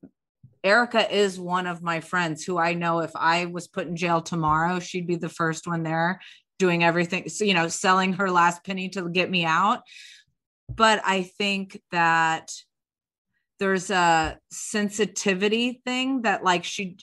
Erika 0.64 1.14
is 1.14 1.38
one 1.38 1.66
of 1.66 1.82
my 1.82 2.00
friends 2.00 2.44
who 2.44 2.58
I 2.58 2.74
know 2.74 3.00
if 3.00 3.12
I 3.14 3.46
was 3.46 3.68
put 3.68 3.86
in 3.86 3.96
jail 3.96 4.20
tomorrow, 4.20 4.80
she'd 4.80 5.06
be 5.06 5.16
the 5.16 5.28
first 5.28 5.66
one 5.66 5.82
there 5.82 6.20
doing 6.58 6.82
everything, 6.82 7.28
so, 7.28 7.44
you 7.44 7.54
know, 7.54 7.68
selling 7.68 8.14
her 8.14 8.30
last 8.30 8.64
penny 8.64 8.88
to 8.90 9.08
get 9.08 9.30
me 9.30 9.44
out. 9.44 9.82
But 10.68 11.00
I 11.04 11.22
think 11.22 11.80
that 11.92 12.50
there's 13.58 13.90
a 13.90 14.38
sensitivity 14.50 15.80
thing 15.84 16.22
that 16.22 16.44
like 16.44 16.64
she 16.64 16.96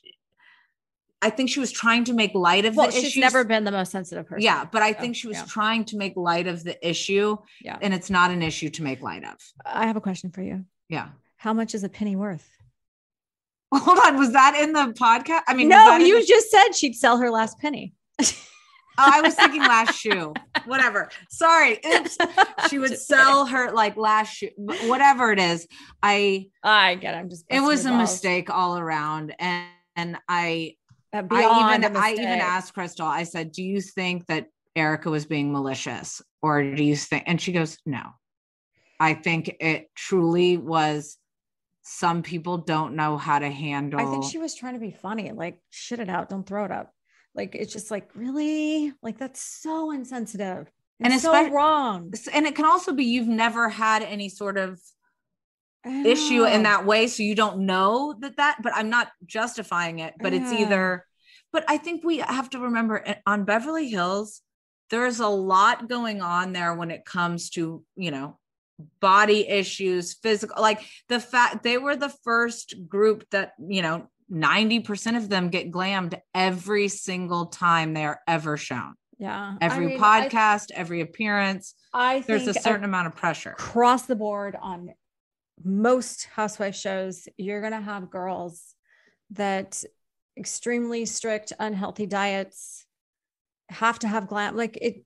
I 1.22 1.30
think 1.30 1.50
she 1.50 1.60
was 1.60 1.72
trying 1.72 2.04
to 2.06 2.14
make 2.14 2.36
light 2.36 2.66
of 2.66 2.76
well 2.76 2.88
the 2.88 2.94
she's 2.94 3.06
issues. 3.06 3.22
never 3.22 3.44
been 3.44 3.64
the 3.64 3.72
most 3.72 3.92
sensitive 3.92 4.28
person 4.28 4.44
yeah, 4.44 4.66
but 4.72 4.82
I 4.82 4.94
so, 4.94 5.00
think 5.00 5.16
she 5.16 5.28
was 5.28 5.38
yeah. 5.38 5.46
trying 5.48 5.86
to 5.86 5.98
make 5.98 6.16
light 6.16 6.48
of 6.48 6.64
the 6.64 6.78
issue. 6.88 7.38
Yeah. 7.62 7.78
And 7.82 7.94
it's 7.94 8.10
not 8.10 8.32
an 8.32 8.42
issue 8.42 8.70
to 8.72 8.84
make 8.84 9.02
light 9.02 9.24
of. 9.24 9.38
i 9.66 9.88
have 9.88 9.96
a 9.96 10.02
question 10.02 10.30
for 10.32 10.42
you 10.42 10.66
Yeah. 10.90 11.10
how 11.38 11.54
much 11.54 11.74
is 11.76 11.84
a 11.84 11.90
penny 11.90 12.16
worth 12.16 12.48
Hold 13.74 13.98
on, 14.06 14.18
was 14.18 14.32
that 14.34 14.56
in 14.56 14.72
the 14.74 14.94
podcast? 14.94 15.42
I 15.48 15.54
mean, 15.54 15.68
no, 15.68 15.98
you 15.98 16.22
the- 16.22 16.26
just 16.26 16.50
said 16.52 16.72
she'd 16.74 16.96
sell 16.96 17.18
her 17.18 17.30
last 17.30 17.60
penny. 17.60 17.94
Oh, 18.98 19.12
I 19.14 19.22
was 19.22 19.36
thinking 19.36 19.62
last 19.62 19.98
shoe. 20.00 20.34
Whatever. 20.66 21.10
Sorry. 21.30 21.80
Oops. 21.86 22.18
She 22.70 22.80
would 22.80 22.98
sell 22.98 23.46
her 23.46 23.72
like 23.72 23.98
last 23.98 24.36
shoe, 24.36 24.50
whatever 24.56 25.32
it 25.32 25.40
is. 25.40 25.68
I 26.02 26.48
I 26.64 26.96
get. 26.96 27.14
it. 27.14 27.18
I'm 27.18 27.30
just. 27.30 27.46
it 27.50 27.60
was 27.60 27.86
a 27.86 27.90
balls. 27.90 28.02
mistake 28.02 28.50
all 28.50 28.78
around, 28.78 29.36
and 29.40 29.68
and 29.96 30.18
I 30.28 30.76
Uh, 31.14 31.24
I 31.30 31.76
even 31.76 31.96
I 31.96 32.12
even 32.14 32.28
asked 32.28 32.74
Crystal. 32.74 33.06
I 33.08 33.24
said, 33.24 33.52
"Do 33.52 33.64
you 33.64 33.82
think 33.82 34.26
that 34.28 34.48
Erika 34.76 35.10
was 35.10 35.26
being 35.26 35.52
malicious, 35.52 36.22
or 36.42 36.64
do 36.64 36.84
you 36.84 36.96
think?" 36.96 37.24
And 37.28 37.40
she 37.40 37.52
goes, 37.52 37.78
"No, 37.86 38.04
I 39.00 39.14
think 39.14 39.58
it 39.60 39.90
truly 39.96 40.58
was." 40.58 41.18
Some 41.88 42.24
people 42.24 42.58
don't 42.58 42.96
know 42.96 43.16
how 43.16 43.38
to 43.38 43.48
handle. 43.50 44.00
I 44.00 44.06
think 44.06 44.24
she 44.24 44.40
was 44.40 44.56
trying 44.56 44.74
to 44.74 44.80
be 44.80 44.90
funny, 44.90 45.32
like 45.32 45.60
shit 45.70 46.00
it 46.00 46.10
out, 46.10 46.30
don't 46.30 46.44
throw 46.44 46.66
it 46.66 46.72
up. 46.72 46.95
Like 47.36 47.54
it's 47.56 47.74
just 47.74 47.92
like 47.92 48.10
really, 48.16 48.94
like 49.04 49.18
that's 49.18 49.42
so 49.42 49.92
insensitive 49.92 50.72
and, 51.00 51.12
And 51.12 51.22
so 51.22 51.50
wrong. 51.52 52.12
and 52.34 52.46
it 52.46 52.56
can 52.56 52.66
also 52.66 52.94
be 52.94 53.04
you've 53.04 53.28
never 53.28 53.70
had 53.70 54.02
any 54.02 54.30
sort 54.30 54.58
of 54.58 54.80
issue 55.86 56.46
in 56.46 56.64
that 56.64 56.84
way 56.86 57.06
so 57.06 57.22
you 57.22 57.36
don't 57.36 57.60
know 57.60 58.16
that 58.20 58.38
that 58.38 58.58
but 58.64 58.74
i'm 58.74 58.90
not 58.90 59.10
justifying 59.28 60.00
it 60.00 60.16
but 60.20 60.34
it's 60.34 60.52
either 60.52 61.06
but 61.54 61.64
i 61.68 61.78
think 61.78 62.04
we 62.04 62.18
have 62.18 62.50
to 62.50 62.58
remember 62.58 63.08
uh, 63.08 63.14
on 63.28 63.44
beverly 63.46 63.88
hills 63.88 64.42
there's 64.90 65.20
a 65.20 65.28
lot 65.28 65.88
going 65.88 66.24
on 66.24 66.54
there 66.54 66.74
when 66.74 66.90
it 66.90 67.06
comes 67.06 67.52
to 67.52 67.84
you 67.96 68.10
know 68.10 68.40
body 69.00 69.48
issues 69.48 70.16
physical 70.16 70.60
like 70.60 70.82
the 71.08 71.20
fact 71.20 71.62
they 71.62 71.78
were 71.78 71.96
the 71.96 72.14
first 72.24 72.74
group 72.90 73.24
that 73.30 73.54
you 73.68 73.84
know 73.84 74.08
90% 74.32 75.18
of 75.18 75.30
them 75.30 75.50
get 75.50 75.72
glammed 75.72 76.20
every 76.34 76.88
single 76.88 77.48
time 77.48 77.94
they 77.94 78.06
are 78.06 78.20
ever 78.28 78.58
shown 78.58 78.96
Yeah, 79.18 79.56
every 79.62 79.86
I 79.86 79.90
mean, 79.90 80.00
podcast 80.00 80.72
every 80.72 81.02
appearance 81.02 81.76
I, 81.94 82.22
there's 82.22 82.44
a 82.44 82.54
think 82.54 82.58
uh, 82.58 82.70
certain 82.70 82.86
amount 82.86 83.08
of 83.08 83.16
pressure 83.16 83.52
across 83.52 84.04
the 84.08 84.16
board 84.16 84.58
on 84.60 84.90
most 85.64 86.26
housewife 86.26 86.76
shows, 86.76 87.28
you're 87.38 87.62
gonna 87.62 87.82
have 87.82 88.10
girls 88.10 88.76
that 89.32 89.84
extremely 90.38 91.06
strict, 91.06 91.54
unhealthy 91.60 92.06
diets 92.06 92.86
have 93.70 94.00
to 94.00 94.08
have 94.08 94.28
glam. 94.28 94.56
Like 94.56 94.78
it, 94.82 95.04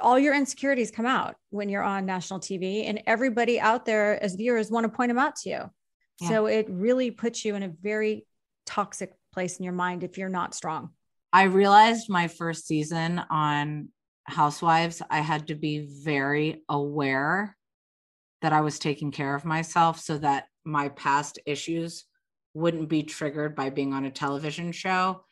all 0.00 0.18
your 0.18 0.34
insecurities 0.34 0.90
come 0.90 1.06
out 1.06 1.36
when 1.50 1.68
you're 1.68 1.82
on 1.82 2.04
national 2.04 2.40
TV, 2.40 2.88
and 2.88 3.02
everybody 3.06 3.60
out 3.60 3.86
there 3.86 4.22
as 4.22 4.34
viewers 4.34 4.70
want 4.70 4.84
to 4.84 4.90
point 4.90 5.10
them 5.10 5.18
out 5.18 5.36
to 5.36 5.48
you. 5.48 5.70
Yeah. 6.20 6.28
So 6.28 6.46
it 6.46 6.66
really 6.68 7.10
puts 7.10 7.44
you 7.44 7.54
in 7.54 7.62
a 7.62 7.72
very 7.82 8.26
toxic 8.66 9.12
place 9.32 9.58
in 9.58 9.64
your 9.64 9.72
mind 9.72 10.04
if 10.04 10.16
you're 10.16 10.28
not 10.28 10.54
strong. 10.54 10.90
I 11.32 11.44
realized 11.44 12.08
my 12.08 12.28
first 12.28 12.66
season 12.66 13.20
on 13.30 13.88
Housewives, 14.26 15.02
I 15.10 15.20
had 15.20 15.48
to 15.48 15.54
be 15.54 15.86
very 16.02 16.62
aware 16.68 17.56
that 18.40 18.52
I 18.52 18.62
was 18.62 18.78
taking 18.78 19.10
care 19.10 19.34
of 19.34 19.44
myself 19.44 20.00
so 20.00 20.16
that 20.18 20.46
my 20.64 20.88
past 20.90 21.38
issues 21.44 22.04
wouldn't 22.54 22.88
be 22.88 23.02
triggered 23.02 23.54
by 23.54 23.70
being 23.70 23.92
on 23.92 24.04
a 24.04 24.10
television 24.10 24.72
show. 24.72 25.24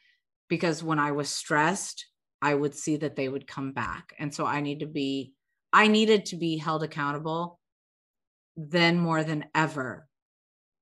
Because 0.48 0.82
when 0.82 0.98
I 0.98 1.12
was 1.12 1.30
stressed, 1.30 2.04
I 2.42 2.54
would 2.54 2.74
see 2.74 2.96
that 2.96 3.16
they 3.16 3.28
would 3.28 3.46
come 3.46 3.72
back. 3.72 4.12
And 4.18 4.34
so 4.34 4.44
I 4.44 4.60
need 4.60 4.80
to 4.80 4.86
be, 4.86 5.32
I 5.72 5.88
needed 5.88 6.26
to 6.26 6.36
be 6.36 6.58
held 6.58 6.82
accountable 6.82 7.58
then 8.56 8.98
more 8.98 9.24
than 9.24 9.46
ever 9.54 10.06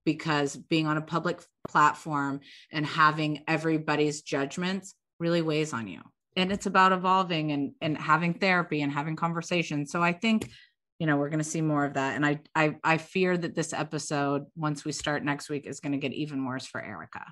because 0.05 0.57
being 0.57 0.86
on 0.86 0.96
a 0.96 1.03
public 1.03 1.42
platform 1.68 2.40
and 2.72 2.86
having 2.86 3.42
everybody's 3.46 4.22
judgments 4.22 4.94
really 5.18 5.42
weighs 5.42 5.72
on 5.72 5.86
you 5.88 6.01
and 6.36 6.51
it's 6.53 6.66
about 6.66 6.92
evolving 6.92 7.53
and 7.53 7.72
and 7.80 7.98
having 7.98 8.34
therapy 8.34 8.82
and 8.82 8.92
having 8.92 9.16
conversations 9.16 9.90
so 9.92 10.03
i 10.03 10.12
think 10.12 10.51
you 10.98 11.07
know 11.07 11.16
we're 11.16 11.28
going 11.28 11.38
to 11.38 11.44
see 11.44 11.61
more 11.61 11.84
of 11.84 11.94
that 11.94 12.16
and 12.16 12.24
I, 12.24 12.40
I 12.55 12.76
i 12.82 12.96
fear 12.98 13.36
that 13.36 13.55
this 13.55 13.72
episode 13.72 14.46
once 14.57 14.84
we 14.84 14.92
start 14.92 15.24
next 15.24 15.51
week 15.51 15.66
is 15.66 15.80
going 15.80 15.92
to 15.92 15.98
get 15.98 16.12
even 16.12 16.44
worse 16.44 16.66
for 16.66 16.82
Erika 16.82 17.24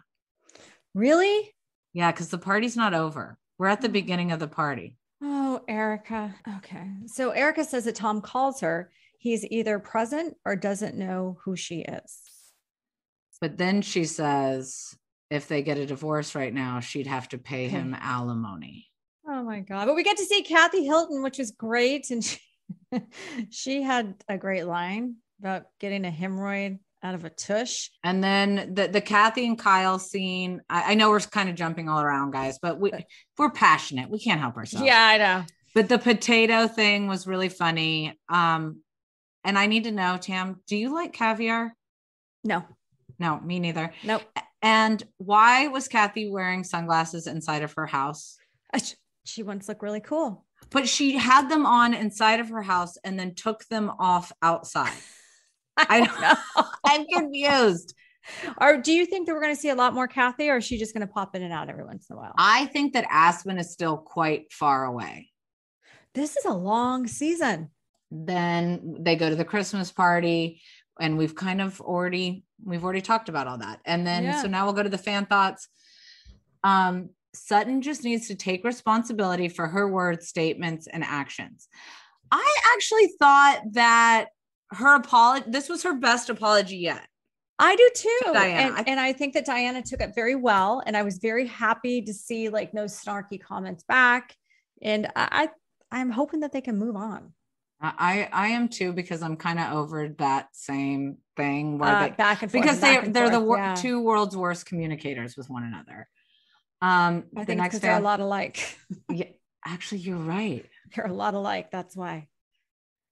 Really? 0.95 1.55
yeah 1.93 2.11
because 2.13 2.29
the 2.29 2.39
party's 2.39 2.77
not 2.77 2.95
over 2.95 3.39
we're 3.59 3.69
at 3.69 3.81
the 3.81 3.89
beginning 3.89 4.33
of 4.33 4.41
the 4.41 4.49
party 4.49 4.97
Oh, 5.21 5.63
Erika. 5.67 6.33
Okay. 6.59 6.87
So 7.07 7.31
Erika 7.31 7.65
says 7.65 7.87
that 7.87 7.97
Tom 7.97 8.21
calls 8.21 8.61
her. 8.61 8.91
He's 9.19 9.45
either 9.47 9.81
present 9.81 10.37
or 10.45 10.55
doesn't 10.55 10.95
know 10.97 11.39
who 11.43 11.57
she 11.57 11.81
is. 11.81 12.21
But 13.41 13.57
then 13.57 13.83
she 13.83 14.05
says 14.05 14.95
if 15.31 15.49
they 15.49 15.63
get 15.63 15.79
a 15.79 15.87
divorce 15.87 16.35
right 16.35 16.55
now 16.55 16.81
she'd 16.81 17.07
have 17.07 17.29
to 17.29 17.39
pay 17.39 17.69
him 17.69 17.95
alimony 17.99 18.89
Oh 19.29 19.43
my 19.43 19.61
God. 19.61 19.87
But 19.87 19.95
we 19.95 20.03
get 20.03 20.17
to 20.17 20.25
see 20.25 20.43
Kathy 20.43 20.85
Hilton, 20.85 21.23
which 21.23 21.39
is 21.39 21.51
great. 21.51 22.11
And 22.11 22.25
she, 22.25 22.39
she 23.51 23.83
had 23.83 24.15
a 24.29 24.39
great 24.39 24.65
line 24.65 25.17
about 25.39 25.65
getting 25.79 26.07
a 26.07 26.11
hemorrhoid 26.11 26.79
out 27.03 27.15
of 27.15 27.25
a 27.25 27.31
tush. 27.31 27.91
And 28.03 28.25
then 28.25 28.75
the 28.75 28.89
the 28.89 29.03
Kathy 29.03 29.47
and 29.47 29.59
Kyle 29.59 29.99
scene. 29.99 30.63
I, 30.71 30.93
I 30.93 30.95
know 30.95 31.11
we're 31.11 31.21
kind 31.21 31.51
of 31.51 31.55
jumping 31.55 31.89
all 31.89 32.01
around, 32.01 32.33
guys, 32.33 32.59
but 32.61 32.81
we 32.81 32.91
we're 33.37 33.51
passionate. 33.51 34.11
We 34.11 34.19
can't 34.19 34.41
help 34.41 34.57
ourselves. 34.57 34.87
Yeah, 34.87 35.01
I 35.01 35.19
know. 35.19 35.45
But 35.75 35.91
the 35.91 35.99
potato 35.99 36.67
thing 36.67 37.07
was 37.07 37.27
really 37.27 37.51
funny. 37.51 38.19
Um, 38.29 38.81
and 39.45 39.59
I 39.59 39.67
need 39.67 39.85
to 39.85 39.93
know, 39.93 40.17
Tam, 40.17 40.61
do 40.67 40.77
you 40.77 40.93
like 40.93 41.13
caviar? 41.13 41.75
No, 42.43 42.65
No, 43.19 43.41
me 43.41 43.59
neither. 43.59 43.93
nope. 44.05 44.23
And 44.63 45.03
why 45.19 45.69
was 45.69 45.87
Kathy 45.89 46.29
wearing 46.31 46.65
sunglasses 46.65 47.27
inside 47.27 47.63
of 47.63 47.73
her 47.75 47.87
house? 47.87 48.39
She 49.25 49.43
wants 49.43 49.67
to 49.67 49.73
look 49.73 49.83
really 49.83 50.01
cool. 50.01 50.45
But 50.71 50.89
she 50.89 51.17
had 51.17 51.49
them 51.49 51.65
on 51.65 51.95
inside 51.95 52.41
of 52.41 52.49
her 52.49 52.63
house 52.63 52.97
and 53.05 53.19
then 53.19 53.35
took 53.35 53.65
them 53.69 53.91
off 53.99 54.33
outside. 54.43 54.93
I 55.77 56.05
don't 56.05 56.21
know. 56.21 56.65
I'm 56.85 57.07
confused. 57.07 57.95
Or 58.61 58.77
do 58.79 58.93
you 58.93 59.07
think 59.07 59.27
that 59.27 59.33
we're 59.33 59.41
going 59.41 59.55
to 59.55 59.61
see 59.61 59.71
a 59.71 59.75
lot 59.77 59.95
more 59.95 60.09
Kathy, 60.09 60.51
or 60.51 60.57
is 60.57 60.65
she 60.65 60.77
just 60.77 60.93
going 60.93 61.07
to 61.07 61.13
pop 61.13 61.37
in 61.37 61.43
and 61.43 61.53
out 61.53 61.71
every 61.71 61.85
once 61.85 62.11
in 62.11 62.17
a 62.17 62.19
while? 62.19 62.35
I 62.37 62.67
think 62.67 62.93
that 62.95 63.07
Aspen 63.09 63.59
is 63.59 63.73
still 63.73 63.97
quite 63.97 64.53
far 64.53 64.85
away. 64.85 65.31
this 66.15 66.37
is 66.37 66.45
a 66.45 66.53
long 66.53 67.07
season. 67.07 67.71
then 68.11 68.97
they 69.01 69.15
go 69.17 69.29
to 69.29 69.37
the 69.37 69.45
christmas 69.45 69.93
party 69.93 70.63
and 71.01 71.17
we've 71.19 71.35
kind 71.35 71.61
of 71.61 71.81
already 71.81 72.45
we've 72.65 72.85
already 72.85 73.01
talked 73.01 73.29
about 73.29 73.47
all 73.47 73.59
that 73.59 73.81
and 73.85 74.07
then 74.07 74.25
Yeah. 74.25 74.43
so 74.43 74.49
now 74.49 74.65
we'll 74.65 74.75
go 74.75 74.83
to 74.83 74.89
the 74.89 74.99
fan 74.99 75.27
thoughts 75.27 75.69
um 76.65 77.11
sutton 77.35 77.83
just 77.83 78.05
needs 78.05 78.29
to 78.29 78.35
take 78.35 78.65
responsibility 78.65 79.49
for 79.49 79.67
her 79.67 79.89
words 79.89 80.29
statements 80.29 80.87
and 80.87 81.05
actions 81.05 81.69
i 82.31 82.57
actually 82.75 83.09
thought 83.19 83.61
that 83.73 84.27
her 84.71 84.97
apology 84.97 85.45
this 85.49 85.69
was 85.69 85.83
her 85.83 85.95
best 85.95 86.31
apology 86.31 86.77
yet 86.79 87.07
I 87.61 87.75
do 87.75 87.91
too. 87.97 88.33
Diana. 88.33 88.77
And, 88.77 88.89
and 88.89 89.01
I 89.01 89.13
think 89.13 89.35
that 89.35 89.45
Diana 89.45 89.83
took 89.83 90.01
it 90.01 90.15
very 90.15 90.37
well. 90.37 90.81
And 90.87 90.97
I 90.97 91.03
was 91.03 91.19
very 91.19 91.45
happy 91.45 92.01
to 92.03 92.15
see 92.15 92.49
like 92.51 92.73
no 92.73 92.85
snarky 92.85 93.41
comments 93.41 93.83
back. 93.83 94.33
And 94.81 95.09
I, 95.17 95.49
I 95.91 96.01
I'm 96.01 96.11
hoping 96.11 96.41
that 96.41 96.53
they 96.53 96.61
can 96.61 96.79
move 96.79 96.95
on. 96.95 97.33
I 97.81 98.29
i 98.33 98.49
am 98.49 98.69
too 98.69 98.93
because 98.93 99.23
i'm 99.23 99.37
kind 99.37 99.59
of 99.59 99.73
over 99.73 100.09
that 100.19 100.49
same 100.53 101.17
thing 101.37 101.79
where 101.79 101.89
Uh, 101.95 102.03
they, 102.09 102.11
back 102.11 102.43
and 102.43 102.51
forth. 102.51 102.63
because 102.63 102.81
they 102.81 102.99
they're 103.09 103.31
the 103.31 103.41
wor- 103.41 103.59
yeah. 103.59 103.75
two 103.75 104.01
world's 104.01 104.37
worst 104.37 104.67
communicators 104.67 105.37
with 105.37 105.49
one 105.49 105.63
another 105.65 106.09
um 106.83 107.25
I 107.37 107.41
the 107.41 107.47
think 107.47 107.59
next 107.61 107.75
because 107.75 107.81
they're 107.81 107.99
a 107.99 108.01
lot 108.01 108.21
alike. 108.21 108.77
Yeah, 109.11 109.27
actually, 109.67 109.99
you're 110.03 110.17
right. 110.17 110.65
they're 110.95 111.07
a 111.07 111.13
lot 111.13 111.35
alike. 111.35 111.71
That's 111.73 111.97
why. 111.97 112.29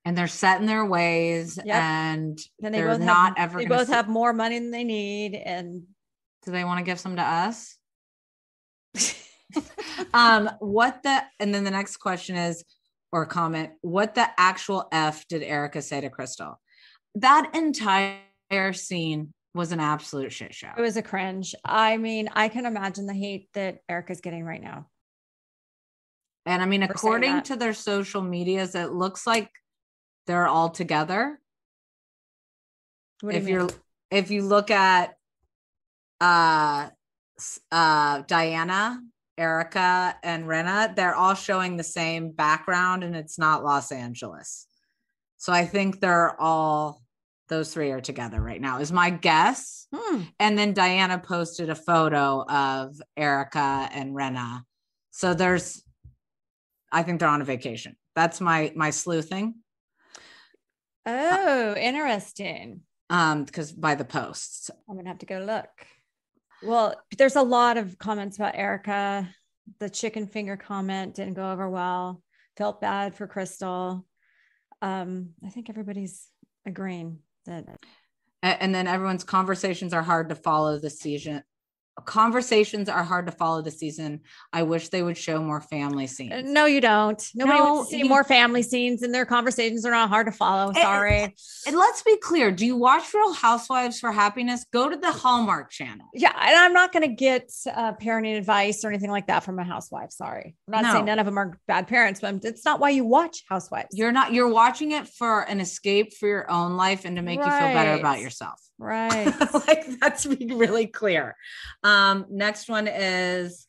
And 0.05 0.17
they're 0.17 0.29
set 0.29 0.61
in 0.61 0.67
their 0.67 0.85
ways, 0.85 1.59
Yep. 1.65 1.75
and 1.75 2.39
Then 2.61 2.71
they 2.71 2.79
They're 2.79 2.97
both 2.97 3.01
not 3.01 3.39
have, 3.39 3.51
ever 3.51 3.59
They 3.59 3.67
both 3.67 3.89
see- 3.89 3.93
have 3.95 4.09
more 4.09 4.33
money 4.33 4.59
than 4.61 4.71
they 4.71 4.85
need, 4.85 5.35
and 5.35 5.83
do 6.45 6.53
they 6.53 6.63
want 6.63 6.79
to 6.79 6.85
give 6.85 7.01
some 7.01 7.17
to 7.17 7.23
us? 7.23 7.77
um, 10.15 10.49
what 10.61 11.03
the? 11.03 11.23
And 11.41 11.53
then 11.55 11.65
the 11.65 11.71
next 11.73 11.97
question 11.99 12.37
is, 12.37 12.65
or 13.17 13.25
comment, 13.25 13.71
what 13.81 14.15
the 14.15 14.29
actual 14.37 14.89
f 14.93 15.27
did 15.27 15.43
Erika 15.43 15.81
say 15.81 16.03
to 16.03 16.11
Crystal? 16.11 16.61
That 17.15 17.51
entire 17.55 18.75
scene 18.75 19.33
was 19.55 19.73
an 19.73 19.81
absolute 19.81 20.35
shit 20.35 20.55
show. 20.55 20.69
it 20.77 20.83
was 20.83 20.99
a 20.99 21.03
cringe. 21.03 21.55
I 21.65 21.97
mean, 21.97 22.29
I 22.35 22.51
can 22.51 22.67
imagine 22.67 23.07
the 23.07 23.15
hate 23.15 23.49
that 23.55 23.79
Erika's 23.89 24.21
getting 24.21 24.45
right 24.45 24.63
now. 24.63 24.89
And 26.45 26.61
I 26.63 26.67
mean, 26.67 26.83
according 26.83 27.45
to 27.45 27.57
their 27.57 27.73
social 27.73 28.21
medias, 28.21 28.75
it 28.75 28.93
looks 28.93 29.27
like 29.27 29.49
they're 30.27 30.47
all 30.47 30.69
together. 30.69 31.41
What 33.23 33.35
if 33.35 33.49
you 33.49 33.55
you're 33.55 33.71
if 34.11 34.31
you 34.31 34.43
look 34.43 34.71
at 34.71 35.15
uh 36.21 36.91
uh 37.73 38.23
Diana, 38.29 39.01
Erika, 39.39 40.17
and 40.23 40.45
Rinna, 40.45 40.95
they're 40.95 41.15
all 41.15 41.35
showing 41.35 41.77
the 41.77 41.85
same 41.85 42.31
background 42.31 43.05
and 43.05 43.15
it's 43.15 43.39
not 43.39 43.65
Los 43.65 43.93
Angeles. 43.93 44.67
So 45.37 45.53
I 45.53 45.67
think 45.67 46.01
they're 46.01 46.41
all 46.41 47.03
those 47.49 47.73
three 47.73 47.91
are 47.93 48.01
together 48.01 48.41
right 48.41 48.61
now, 48.61 48.81
is 48.81 48.93
my 48.93 49.11
guess. 49.11 49.87
Hmm. 49.95 50.23
And 50.41 50.59
then 50.59 50.73
Diana 50.73 51.19
posted 51.19 51.71
a 51.71 51.75
photo 51.75 52.45
of 52.49 53.01
Erika 53.17 53.89
and 53.93 54.15
Rinna. 54.15 54.63
So 55.13 55.35
there's, 55.35 55.83
I 56.91 57.03
think 57.03 57.21
they're 57.21 57.29
on 57.29 57.43
a 57.43 57.45
vacation. 57.45 57.97
That's 58.15 58.41
my 58.41 58.73
my 58.75 58.91
sleuthing. 58.91 59.57
Oh, 61.05 61.75
interesting. 61.77 62.81
Um, 63.11 63.45
because 63.45 63.71
by 63.73 63.95
the 63.95 64.05
posts. 64.05 64.71
I'm 64.89 64.97
gonna 64.97 65.09
have 65.09 65.19
to 65.19 65.27
go 65.27 65.39
look. 65.39 65.69
Well, 66.63 66.95
there's 67.19 67.37
a 67.37 67.43
lot 67.43 67.77
of 67.77 67.99
comments 67.99 68.37
about 68.37 68.57
Erika. 68.57 69.29
The 69.79 69.91
chicken 69.91 70.27
finger 70.27 70.57
comment 70.57 71.15
didn't 71.15 71.35
go 71.35 71.51
over 71.51 71.69
well. 71.69 72.23
Felt 72.57 72.81
bad 72.81 73.15
for 73.15 73.27
Crystal. 73.27 74.07
Um, 74.81 75.31
I 75.45 75.51
think 75.51 75.69
everybody's 75.69 76.29
agreeing 76.65 77.19
that 77.47 77.67
And 78.43 78.75
then 78.75 78.87
everyone's 78.87 79.25
conversations 79.25 79.93
are 79.93 80.03
hard 80.03 80.29
to 80.29 80.35
follow 80.35 80.79
this 80.79 81.01
season. 81.01 81.43
Conversations 82.05 82.89
are 82.89 83.03
hard 83.03 83.27
to 83.27 83.33
follow 83.33 83.63
this 83.63 83.79
season. 83.79 84.21
I 84.53 84.63
wish 84.65 84.91
they 84.91 85.03
would 85.03 85.17
show 85.17 85.43
more 85.43 85.61
family 85.61 86.07
scenes. 86.07 86.33
Uh, 86.33 86.43
no, 86.45 86.67
you 86.67 86.81
don't. 86.81 87.23
Nobody 87.35 87.59
No, 87.59 87.75
wants 87.75 87.91
to 87.91 87.97
see 87.97 88.03
you- 88.03 88.09
more 88.09 88.23
family 88.23 88.63
scenes, 88.63 89.03
and 89.03 89.15
their 89.15 89.25
conversations 89.27 89.85
are 89.87 89.91
not 89.91 90.09
hard 90.09 90.27
to 90.27 90.33
follow. 90.33 90.73
Sorry. 90.75 91.35
And 91.67 91.77
let's 91.77 92.03
be 92.03 92.17
clear: 92.19 92.51
Do 92.53 92.67
you 92.67 92.77
watch 92.77 93.13
Real 93.15 93.33
Housewives 93.33 93.99
for 93.99 94.13
happiness? 94.13 94.65
Go 94.73 94.89
to 94.89 94.97
the 94.97 95.11
Hallmark 95.11 95.71
Channel. 95.71 96.07
Yeah, 96.15 96.33
and 96.39 96.57
I'm 96.57 96.73
not 96.73 96.93
going 96.93 97.03
to 97.09 97.15
get 97.15 97.51
uh, 97.75 97.93
parenting 97.95 98.37
advice 98.39 98.85
or 98.85 98.89
anything 98.89 99.11
like 99.11 99.27
that 99.29 99.43
from 99.43 99.59
a 99.59 99.65
housewife. 99.65 100.11
Sorry, 100.13 100.55
I'm 100.69 100.73
not 100.73 100.83
No. 100.85 100.93
saying 100.93 101.05
none 101.07 101.19
of 101.19 101.27
them 101.27 101.39
are 101.39 101.59
bad 101.67 101.89
parents, 101.89 102.21
but 102.21 102.45
it's 102.45 102.65
not 102.65 102.79
why 102.79 102.91
you 102.91 103.05
watch 103.05 103.43
Housewives. 103.49 103.89
You're 103.93 104.13
not. 104.13 104.33
You're 104.33 104.49
watching 104.49 104.93
it 104.93 105.09
for 105.09 105.41
an 105.43 105.61
escape 105.61 106.13
for 106.15 106.29
your 106.29 106.51
own 106.51 106.77
life 106.77 107.05
and 107.05 107.17
to 107.17 107.23
make 107.23 107.39
you 107.39 107.45
feel 107.45 107.53
better 107.53 107.95
about 107.95 108.21
yourself. 108.21 108.61
Right. 108.79 109.33
like 109.67 109.87
that's 110.01 110.27
being 110.27 110.59
really 110.59 110.87
clear. 110.87 111.37
Um, 111.83 112.27
next 112.31 112.69
one 112.69 112.89
is 112.89 113.67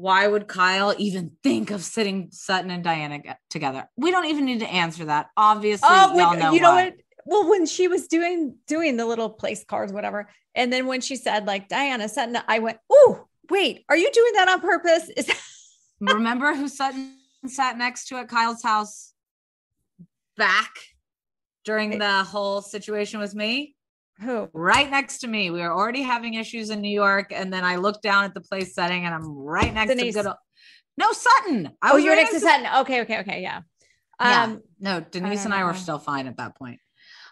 why 0.00 0.26
would 0.26 0.48
Kyle 0.48 0.94
even 0.96 1.32
think 1.42 1.70
of 1.70 1.82
sitting 1.82 2.28
Sutton 2.32 2.70
and 2.70 2.82
Diana 2.82 3.18
get- 3.18 3.38
together? 3.50 3.88
We 3.96 4.10
don't 4.10 4.26
even 4.26 4.46
need 4.46 4.60
to 4.60 4.70
answer 4.70 5.04
that. 5.04 5.26
Obviously, 5.36 5.88
oh, 5.90 6.16
y'all 6.16 6.30
when, 6.30 6.38
know 6.38 6.52
you 6.52 6.60
know 6.60 6.70
why. 6.70 6.84
what? 6.86 6.94
Well, 7.26 7.50
when 7.50 7.66
she 7.66 7.86
was 7.86 8.08
doing 8.08 8.56
doing 8.66 8.96
the 8.96 9.04
little 9.04 9.28
place 9.28 9.62
cards, 9.62 9.92
whatever, 9.92 10.30
and 10.54 10.72
then 10.72 10.86
when 10.86 11.02
she 11.02 11.16
said 11.16 11.46
like 11.46 11.68
Diana 11.68 12.08
Sutton, 12.08 12.38
I 12.48 12.60
went, 12.60 12.78
"Oh, 12.90 13.26
wait, 13.50 13.84
are 13.90 13.96
you 13.96 14.10
doing 14.10 14.32
that 14.36 14.48
on 14.48 14.60
purpose?" 14.60 15.10
Is 15.16 15.30
Remember 16.00 16.54
who 16.54 16.66
Sutton 16.66 17.16
sat 17.46 17.76
next 17.76 18.08
to 18.08 18.16
at 18.16 18.28
Kyle's 18.28 18.62
house 18.62 19.12
back 20.38 20.72
during 21.64 21.98
the 21.98 22.24
whole 22.24 22.62
situation 22.62 23.20
with 23.20 23.34
me? 23.34 23.76
Who? 24.22 24.48
Right 24.52 24.90
next 24.90 25.18
to 25.20 25.26
me. 25.28 25.50
We 25.50 25.60
were 25.60 25.72
already 25.72 26.02
having 26.02 26.34
issues 26.34 26.70
in 26.70 26.80
New 26.80 26.90
York. 26.90 27.32
And 27.32 27.52
then 27.52 27.64
I 27.64 27.76
looked 27.76 28.02
down 28.02 28.24
at 28.24 28.34
the 28.34 28.40
place 28.40 28.74
setting 28.74 29.04
and 29.06 29.14
I'm 29.14 29.26
right 29.36 29.72
next 29.72 29.94
Denise. 29.94 30.14
to 30.14 30.22
good. 30.22 30.26
old- 30.28 30.36
No, 30.98 31.12
Sutton. 31.12 31.70
I 31.80 31.90
Oh, 31.90 31.94
was 31.94 32.04
you 32.04 32.10
were 32.10 32.16
right 32.16 32.22
next 32.22 32.32
to 32.34 32.40
Sutton. 32.40 32.66
Okay, 32.80 33.00
okay, 33.02 33.20
okay, 33.20 33.42
yeah. 33.42 33.60
Yeah. 34.20 34.42
Um, 34.44 34.62
no, 34.78 35.00
Denise 35.00 35.44
don't 35.44 35.52
and 35.52 35.54
I 35.54 35.64
were 35.64 35.74
still 35.74 35.98
fine 35.98 36.26
at 36.26 36.36
that 36.36 36.56
point. 36.56 36.78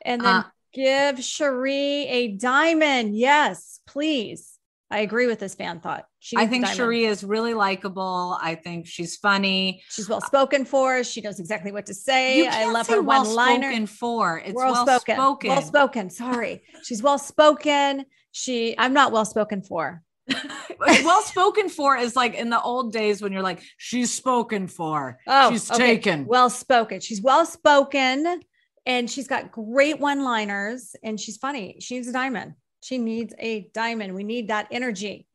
and 0.05 0.23
then 0.23 0.35
Uh, 0.37 0.43
give 0.73 1.17
Sheree 1.17 2.07
a 2.09 2.29
diamond. 2.37 3.17
Yes, 3.17 3.81
please. 3.87 4.58
I 4.91 5.01
agree 5.01 5.27
with 5.27 5.39
this 5.39 5.55
fan 5.55 5.81
thought. 5.81 6.07
She 6.19 6.37
I 6.37 6.47
think. 6.47 6.65
Sheree 6.67 7.07
is 7.07 7.23
really 7.23 7.53
likable. 7.53 8.39
I 8.41 8.55
think 8.55 8.87
she's 8.87 9.17
funny. 9.17 9.83
She's 9.91 10.09
well 10.09 10.23
spoken 10.23 10.65
for. 10.65 11.05
She 11.05 11.21
knows 11.21 11.39
exactly 11.39 11.73
what 11.73 11.87
to 11.87 11.95
say. 11.95 12.47
I 12.47 12.71
love 12.71 12.89
her 12.89 13.03
one 13.03 13.29
liner. 13.35 13.61
well-spoken 13.69 13.87
for. 13.87 14.39
It's 14.39 14.55
well 14.55 14.87
spoken. 14.87 15.17
spoken. 15.17 15.51
Well 15.51 15.63
spoken. 15.63 16.11
Sorry. 16.11 16.63
She's 16.85 17.03
well 17.03 17.19
spoken. 17.19 18.07
She, 18.33 18.75
I'm 18.79 18.95
not 18.95 19.13
well 19.13 19.27
spoken 19.27 19.63
for. 19.63 20.03
well 20.79 21.23
spoken 21.23 21.69
for 21.69 21.97
is 21.97 22.15
like 22.17 22.35
in 22.35 22.51
the 22.51 22.61
old 22.61 22.93
days 22.93 23.21
when 23.21 23.33
you're 23.33 23.43
like, 23.43 23.63
she's 23.77 24.13
spoken 24.13 24.69
for. 24.69 25.19
Oh, 25.27 25.51
she's 25.51 25.71
okay. 25.71 25.97
taken. 25.97 26.27
Well 26.27 26.51
spoken. 26.51 27.01
She's 27.01 27.21
well 27.21 27.45
spoken 27.45 28.41
and 28.87 29.11
she's 29.11 29.29
got 29.29 29.53
great 29.53 30.01
one 30.01 30.25
liners 30.25 30.97
and 31.03 31.21
she's 31.21 31.37
funny. 31.37 31.77
She 31.81 31.97
needs 31.97 32.09
a 32.09 32.13
diamond. 32.13 32.55
She 32.81 32.99
needs 32.99 33.35
a 33.39 33.69
diamond. 33.75 34.15
We 34.15 34.25
need 34.25 34.49
that 34.49 34.69
energy. 34.71 35.27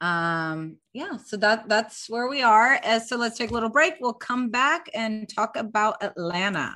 um 0.00 0.78
yeah 1.00 1.14
so 1.28 1.36
that 1.44 1.58
that's 1.68 1.98
where 2.12 2.26
we 2.34 2.40
are 2.42 2.70
Uh, 2.82 2.98
so 2.98 3.14
let's 3.22 3.38
take 3.38 3.50
a 3.52 3.54
little 3.54 3.70
break 3.78 3.92
we'll 4.00 4.12
come 4.30 4.44
back 4.50 4.82
and 4.94 5.28
talk 5.28 5.52
about 5.56 5.94
atlanta 6.02 6.68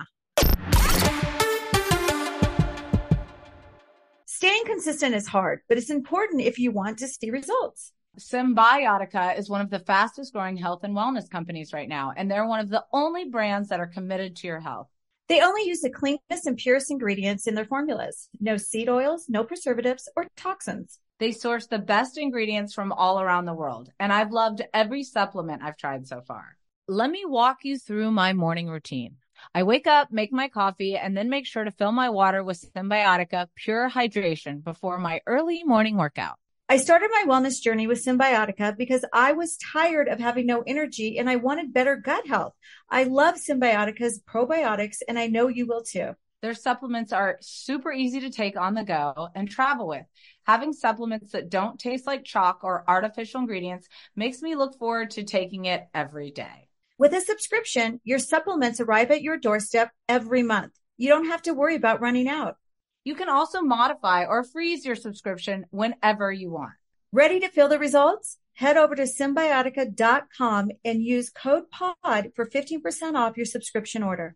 Staying 4.27 4.65
consistent 4.67 5.15
is 5.15 5.27
hard, 5.27 5.61
but 5.69 5.79
it's 5.79 5.91
important 5.91 6.43
if 6.43 6.59
you 6.59 6.71
want 6.71 6.99
to 6.99 7.09
see 7.09 7.31
results. 7.31 7.93
Cymbiotika 8.19 9.39
is 9.39 9.49
one 9.49 9.61
of 9.61 9.71
the 9.71 9.79
fastest 9.81 10.33
growing 10.35 10.57
health 10.57 10.83
and 10.85 10.95
wellness 10.95 11.29
companies 11.31 11.73
right 11.73 11.89
now, 11.89 12.13
and 12.17 12.31
they're 12.31 12.47
one 12.47 12.61
of 12.61 12.69
the 12.69 12.85
only 12.93 13.25
brands 13.37 13.69
that 13.71 13.81
are 13.81 13.87
committed 13.87 14.37
to 14.37 14.47
your 14.47 14.61
health. 14.61 14.89
They 15.29 15.41
only 15.41 15.65
use 15.65 15.81
the 15.81 15.91
cleanest 15.91 16.47
and 16.47 16.57
purest 16.57 16.91
ingredients 16.91 17.49
in 17.49 17.55
their 17.55 17.65
formulas. 17.65 18.29
No 18.41 18.57
seed 18.57 18.89
oils, 18.89 19.29
no 19.29 19.43
preservatives 19.43 20.09
or 20.17 20.27
toxins. 20.37 21.01
They 21.19 21.33
source 21.33 21.67
the 21.67 21.79
best 21.79 22.17
ingredients 22.17 22.75
from 22.75 22.93
all 22.93 23.21
around 23.21 23.47
the 23.47 23.55
world, 23.55 23.91
and 23.99 24.13
I've 24.13 24.31
loved 24.31 24.63
every 24.73 25.03
supplement 25.03 25.63
I've 25.63 25.77
tried 25.77 26.07
so 26.07 26.21
far. 26.21 26.57
Let 26.87 27.11
me 27.11 27.25
walk 27.25 27.65
you 27.65 27.79
through 27.79 28.13
my 28.13 28.35
morning 28.35 28.69
routine. 28.69 29.17
I 29.55 29.65
wake 29.65 29.87
up, 29.87 30.13
make 30.13 30.33
my 30.33 30.49
coffee, 30.49 30.97
and 30.97 31.17
then 31.17 31.29
make 31.29 31.47
sure 31.47 31.65
to 31.65 31.73
fill 31.73 31.93
my 31.93 32.11
water 32.11 32.45
with 32.45 32.65
Cymbiotika 32.73 33.49
Pure 33.57 33.91
Hydration 33.91 34.63
before 34.63 34.99
my 34.99 35.21
early 35.27 35.65
morning 35.65 35.97
workout. 35.97 36.39
I 36.69 36.79
started 36.79 37.11
my 37.13 37.33
wellness 37.33 37.63
journey 37.63 37.87
with 37.87 38.05
Cymbiotika 38.05 38.77
because 38.77 39.05
I 39.13 39.35
was 39.35 39.57
tired 39.57 40.09
of 40.09 40.19
having 40.19 40.47
no 40.47 40.65
energy 40.67 41.17
and 41.17 41.31
I 41.31 41.37
wanted 41.37 41.73
better 41.73 41.95
gut 41.95 42.27
health. 42.27 42.55
I 42.91 43.05
love 43.05 43.37
Cymbiotika's 43.37 44.21
probiotics 44.29 44.97
and 45.07 45.17
I 45.17 45.29
know 45.29 45.47
you 45.47 45.67
will 45.67 45.85
too. 45.85 46.17
Their 46.43 46.55
supplements 46.55 47.13
are 47.13 47.39
super 47.41 47.93
easy 47.93 48.19
to 48.19 48.31
take 48.31 48.57
on 48.57 48.75
the 48.75 48.83
go 48.83 49.29
and 49.37 49.49
travel 49.49 49.87
with. 49.87 50.07
Having 50.45 50.73
supplements 50.73 51.31
that 51.31 51.51
don't 51.51 51.79
taste 51.79 52.05
like 52.05 52.25
chalk 52.25 52.65
or 52.65 52.83
artificial 52.89 53.43
ingredients 53.43 53.87
makes 54.17 54.43
me 54.43 54.57
look 54.57 54.77
forward 54.77 55.11
to 55.13 55.23
taking 55.23 55.67
it 55.67 55.87
every 55.95 56.33
day. 56.33 56.69
With 56.99 57.15
a 57.15 57.21
subscription, 57.21 58.01
your 58.03 58.19
supplements 58.19 58.81
arrive 58.81 59.13
at 59.13 59.23
your 59.23 59.37
doorstep 59.37 59.93
every 60.09 60.43
month. 60.43 60.73
You 60.97 61.11
don't 61.11 61.29
have 61.29 61.43
to 61.43 61.55
worry 61.55 61.77
about 61.77 62.01
running 62.01 62.27
out. 62.27 62.57
You 63.07 63.15
can 63.15 63.29
also 63.29 63.63
modify 63.63 64.25
or 64.25 64.43
freeze 64.43 64.85
your 64.85 64.97
subscription 64.97 65.67
whenever 65.71 66.33
you 66.33 66.51
want. 66.51 66.73
Ready 67.13 67.39
to 67.39 67.49
feel 67.49 67.69
the 67.69 67.79
results? 67.79 68.37
Head 68.55 68.77
over 68.77 68.97
to 68.97 69.05
cymbiotika.com 69.05 70.73
and 70.85 71.01
use 71.01 71.31
code 71.31 71.71
POD 71.71 72.33
for 72.35 72.51
15% 72.51 73.15
off 73.15 73.37
your 73.37 73.47
subscription 73.47 74.03
order. 74.03 74.35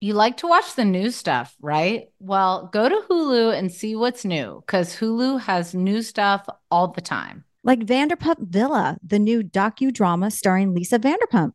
You 0.00 0.14
like 0.14 0.36
to 0.36 0.46
watch 0.46 0.76
the 0.76 0.84
new 0.84 1.10
stuff, 1.10 1.56
right? 1.60 2.10
Well, 2.20 2.70
go 2.72 2.88
to 2.88 3.02
Hulu 3.10 3.58
and 3.58 3.72
see 3.72 3.96
what's 3.96 4.24
new 4.24 4.62
because 4.64 4.94
Hulu 4.94 5.40
has 5.40 5.74
new 5.74 6.00
stuff 6.00 6.46
all 6.70 6.92
the 6.92 7.00
time. 7.00 7.42
Like 7.64 7.80
Vanderpump 7.80 8.38
Villa, 8.38 8.98
the 9.04 9.18
new 9.18 9.42
docudrama 9.42 10.30
starring 10.30 10.74
Lisa 10.74 11.00
Vanderpump. 11.00 11.54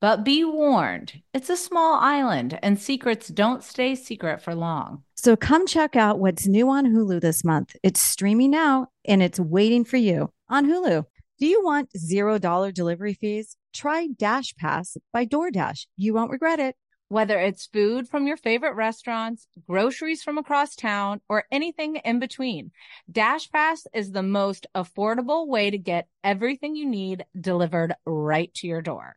But 0.00 0.22
be 0.22 0.44
warned, 0.44 1.22
it's 1.34 1.50
a 1.50 1.56
small 1.56 1.98
island 1.98 2.56
and 2.62 2.78
secrets 2.78 3.26
don't 3.26 3.64
stay 3.64 3.96
secret 3.96 4.40
for 4.40 4.54
long. 4.54 5.02
So 5.16 5.34
come 5.34 5.66
check 5.66 5.96
out 5.96 6.20
what's 6.20 6.46
new 6.46 6.70
on 6.70 6.86
Hulu 6.86 7.20
this 7.20 7.42
month. 7.42 7.74
It's 7.82 8.00
streaming 8.00 8.52
now 8.52 8.86
and 9.04 9.20
it's 9.20 9.40
waiting 9.40 9.84
for 9.84 9.96
you 9.96 10.30
on 10.48 10.66
Hulu. 10.66 11.04
Do 11.40 11.46
you 11.46 11.64
want 11.64 11.90
$0 11.96 12.72
delivery 12.72 13.14
fees? 13.14 13.56
Try 13.74 14.06
Dash 14.16 14.54
Pass 14.54 14.96
by 15.12 15.26
DoorDash. 15.26 15.86
You 15.96 16.14
won't 16.14 16.30
regret 16.30 16.60
it. 16.60 16.76
Whether 17.08 17.40
it's 17.40 17.66
food 17.66 18.08
from 18.08 18.26
your 18.28 18.36
favorite 18.36 18.74
restaurants, 18.74 19.48
groceries 19.66 20.22
from 20.22 20.38
across 20.38 20.76
town, 20.76 21.22
or 21.28 21.44
anything 21.50 21.96
in 21.96 22.18
between, 22.20 22.70
Dash 23.10 23.50
Pass 23.50 23.86
is 23.94 24.12
the 24.12 24.22
most 24.22 24.66
affordable 24.76 25.48
way 25.48 25.70
to 25.70 25.78
get 25.78 26.06
everything 26.22 26.76
you 26.76 26.86
need 26.86 27.24
delivered 27.40 27.94
right 28.04 28.52
to 28.54 28.66
your 28.66 28.82
door. 28.82 29.16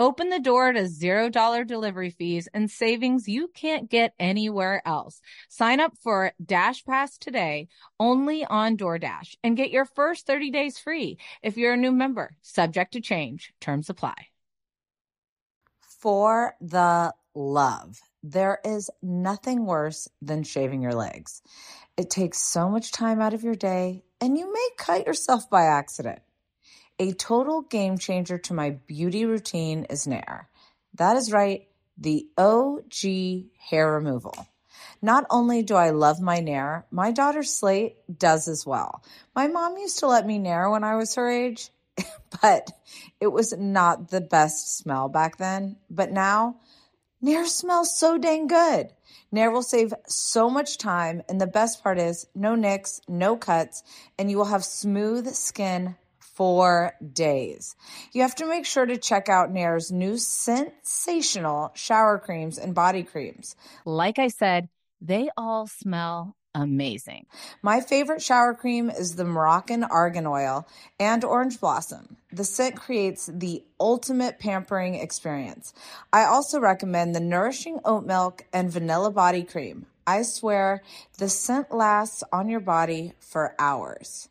Open 0.00 0.28
the 0.28 0.38
door 0.38 0.72
to 0.72 0.82
$0 0.82 1.66
delivery 1.66 2.10
fees 2.10 2.48
and 2.54 2.70
savings 2.70 3.28
you 3.28 3.48
can't 3.48 3.90
get 3.90 4.14
anywhere 4.18 4.80
else. 4.86 5.20
Sign 5.48 5.80
up 5.80 5.92
for 6.02 6.32
Dash 6.44 6.84
Pass 6.84 7.18
today 7.18 7.68
only 7.98 8.44
on 8.44 8.76
DoorDash 8.76 9.36
and 9.42 9.56
get 9.56 9.70
your 9.70 9.84
first 9.84 10.26
30 10.26 10.50
days 10.52 10.78
free 10.78 11.18
if 11.42 11.56
you're 11.56 11.74
a 11.74 11.76
new 11.76 11.90
member. 11.90 12.36
Subject 12.42 12.92
to 12.92 13.00
change, 13.00 13.52
terms 13.60 13.90
apply. 13.90 14.14
For 16.00 16.54
the 16.60 17.12
love, 17.34 17.98
there 18.22 18.60
is 18.64 18.90
nothing 19.02 19.66
worse 19.66 20.06
than 20.22 20.44
shaving 20.44 20.80
your 20.80 20.94
legs. 20.94 21.42
It 21.96 22.08
takes 22.08 22.38
so 22.38 22.68
much 22.68 22.92
time 22.92 23.20
out 23.20 23.34
of 23.34 23.42
your 23.42 23.56
day, 23.56 24.04
and 24.20 24.38
you 24.38 24.52
may 24.52 24.68
cut 24.76 25.08
yourself 25.08 25.50
by 25.50 25.64
accident. 25.64 26.20
A 27.00 27.12
total 27.12 27.62
game 27.62 27.96
changer 27.96 28.38
to 28.38 28.54
my 28.54 28.70
beauty 28.70 29.24
routine 29.24 29.84
is 29.84 30.08
Nair. 30.08 30.48
That 30.94 31.16
is 31.16 31.30
right, 31.30 31.68
the 31.96 32.26
OG 32.36 33.50
hair 33.70 33.92
removal. 33.92 34.48
Not 35.00 35.24
only 35.30 35.62
do 35.62 35.76
I 35.76 35.90
love 35.90 36.20
my 36.20 36.40
Nair, 36.40 36.86
my 36.90 37.12
daughter 37.12 37.44
Slate 37.44 37.98
does 38.18 38.48
as 38.48 38.66
well. 38.66 39.04
My 39.32 39.46
mom 39.46 39.78
used 39.78 40.00
to 40.00 40.08
let 40.08 40.26
me 40.26 40.38
Nair 40.38 40.70
when 40.70 40.82
I 40.82 40.96
was 40.96 41.14
her 41.14 41.30
age, 41.30 41.70
but 42.42 42.68
it 43.20 43.28
was 43.28 43.56
not 43.56 44.10
the 44.10 44.20
best 44.20 44.76
smell 44.76 45.08
back 45.08 45.36
then. 45.36 45.76
But 45.88 46.10
now, 46.10 46.56
Nair 47.20 47.46
smells 47.46 47.96
so 47.96 48.18
dang 48.18 48.48
good. 48.48 48.88
Nair 49.30 49.52
will 49.52 49.62
save 49.62 49.94
so 50.08 50.50
much 50.50 50.78
time, 50.78 51.22
and 51.28 51.40
the 51.40 51.46
best 51.46 51.80
part 51.80 52.00
is 52.00 52.26
no 52.34 52.56
nicks, 52.56 53.00
no 53.06 53.36
cuts, 53.36 53.84
and 54.18 54.28
you 54.28 54.36
will 54.36 54.46
have 54.46 54.64
smooth 54.64 55.32
skin 55.32 55.94
for 56.38 56.94
days. 57.14 57.74
You 58.12 58.22
have 58.22 58.36
to 58.36 58.46
make 58.46 58.64
sure 58.64 58.86
to 58.86 58.96
check 58.96 59.28
out 59.28 59.50
Nair's 59.50 59.90
new 59.90 60.16
sensational 60.16 61.72
shower 61.74 62.16
creams 62.16 62.58
and 62.58 62.76
body 62.76 63.02
creams. 63.02 63.56
Like 63.84 64.20
I 64.20 64.28
said, 64.28 64.68
they 65.00 65.30
all 65.36 65.66
smell 65.66 66.36
amazing. 66.54 67.26
My 67.60 67.80
favorite 67.80 68.22
shower 68.22 68.54
cream 68.54 68.88
is 68.88 69.16
the 69.16 69.24
Moroccan 69.24 69.82
Argan 69.82 70.28
Oil 70.28 70.64
and 71.00 71.24
Orange 71.24 71.58
Blossom. 71.58 72.16
The 72.30 72.44
scent 72.44 72.76
creates 72.76 73.28
the 73.32 73.64
ultimate 73.80 74.38
pampering 74.38 74.94
experience. 74.94 75.74
I 76.12 76.22
also 76.22 76.60
recommend 76.60 77.16
the 77.16 77.20
Nourishing 77.20 77.80
Oat 77.84 78.06
Milk 78.06 78.44
and 78.52 78.70
Vanilla 78.70 79.10
Body 79.10 79.42
Cream. 79.42 79.86
I 80.06 80.22
swear 80.22 80.84
the 81.18 81.28
scent 81.28 81.74
lasts 81.74 82.22
on 82.32 82.48
your 82.48 82.60
body 82.60 83.14
for 83.18 83.56
hours. 83.58 84.28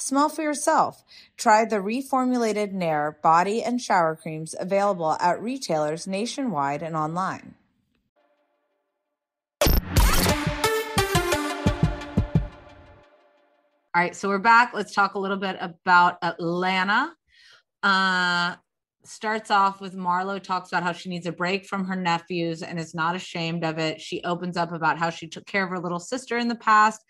Smell 0.00 0.28
for 0.28 0.42
yourself. 0.42 1.02
Try 1.36 1.64
the 1.64 1.78
reformulated 1.78 2.72
Nair 2.72 3.18
body 3.20 3.64
and 3.64 3.80
shower 3.80 4.14
creams 4.14 4.54
available 4.58 5.16
at 5.20 5.42
retailers 5.42 6.06
nationwide 6.06 6.82
and 6.82 6.94
online. 6.94 7.56
All 13.92 14.04
right, 14.04 14.14
so 14.14 14.28
we're 14.28 14.38
back. 14.38 14.72
Let's 14.72 14.94
talk 14.94 15.14
a 15.14 15.18
little 15.18 15.36
bit 15.36 15.56
about 15.60 16.18
Atlanta. 16.22 17.12
Uh, 17.82 18.54
starts 19.02 19.50
off 19.50 19.80
with 19.80 19.96
Marlo 19.96 20.40
talks 20.40 20.70
about 20.70 20.84
how 20.84 20.92
she 20.92 21.08
needs 21.08 21.26
a 21.26 21.32
break 21.32 21.66
from 21.66 21.84
her 21.86 21.96
nephews 21.96 22.62
and 22.62 22.78
is 22.78 22.94
not 22.94 23.16
ashamed 23.16 23.64
of 23.64 23.78
it. 23.78 24.00
She 24.00 24.22
opens 24.22 24.56
up 24.56 24.70
about 24.70 24.98
how 24.98 25.10
she 25.10 25.26
took 25.26 25.46
care 25.46 25.64
of 25.64 25.70
her 25.70 25.80
little 25.80 25.98
sister 25.98 26.38
in 26.38 26.46
the 26.46 26.54
past 26.54 27.02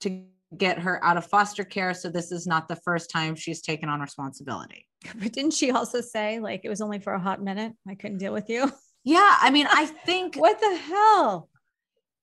to 0.00 0.26
get 0.56 0.78
her 0.78 1.02
out 1.04 1.16
of 1.16 1.26
foster 1.26 1.64
care. 1.64 1.94
So 1.94 2.08
this 2.08 2.30
is 2.30 2.46
not 2.46 2.68
the 2.68 2.76
first 2.76 3.10
time 3.10 3.34
she's 3.34 3.60
taken 3.60 3.88
on 3.88 4.00
responsibility. 4.00 4.86
But 5.14 5.32
didn't 5.32 5.52
she 5.52 5.70
also 5.70 6.00
say 6.00 6.40
like 6.40 6.62
it 6.64 6.68
was 6.68 6.80
only 6.80 6.98
for 6.98 7.12
a 7.12 7.20
hot 7.20 7.42
minute? 7.42 7.72
I 7.88 7.94
couldn't 7.94 8.18
deal 8.18 8.32
with 8.32 8.48
you. 8.48 8.72
Yeah, 9.04 9.36
I 9.40 9.50
mean, 9.50 9.68
I 9.70 9.86
think 10.06 10.36
what 10.36 10.58
the 10.60 10.76
hell? 10.76 11.48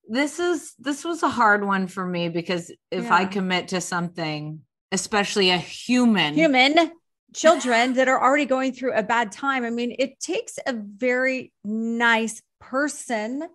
This 0.08 0.40
is 0.40 0.74
this 0.80 1.06
was 1.06 1.24
a 1.24 1.30
hard 1.30 1.66
one 1.66 1.88
for 1.88 2.06
me 2.06 2.28
because 2.28 2.72
if 2.92 3.10
I 3.10 3.24
commit 3.24 3.70
to 3.70 3.80
something, 3.80 4.60
especially 4.92 5.50
a 5.50 5.58
human, 5.58 6.34
Human 6.34 6.92
children 7.34 7.94
that 7.94 8.10
are 8.10 8.22
already 8.22 8.46
going 8.46 8.74
through 8.74 8.94
a 8.94 9.02
bad 9.02 9.32
time. 9.32 9.64
I 9.64 9.70
mean, 9.70 9.96
it 9.98 10.20
takes 10.20 10.60
a 10.68 10.74
very 10.74 11.54
nice 11.64 12.42
person 12.60 13.48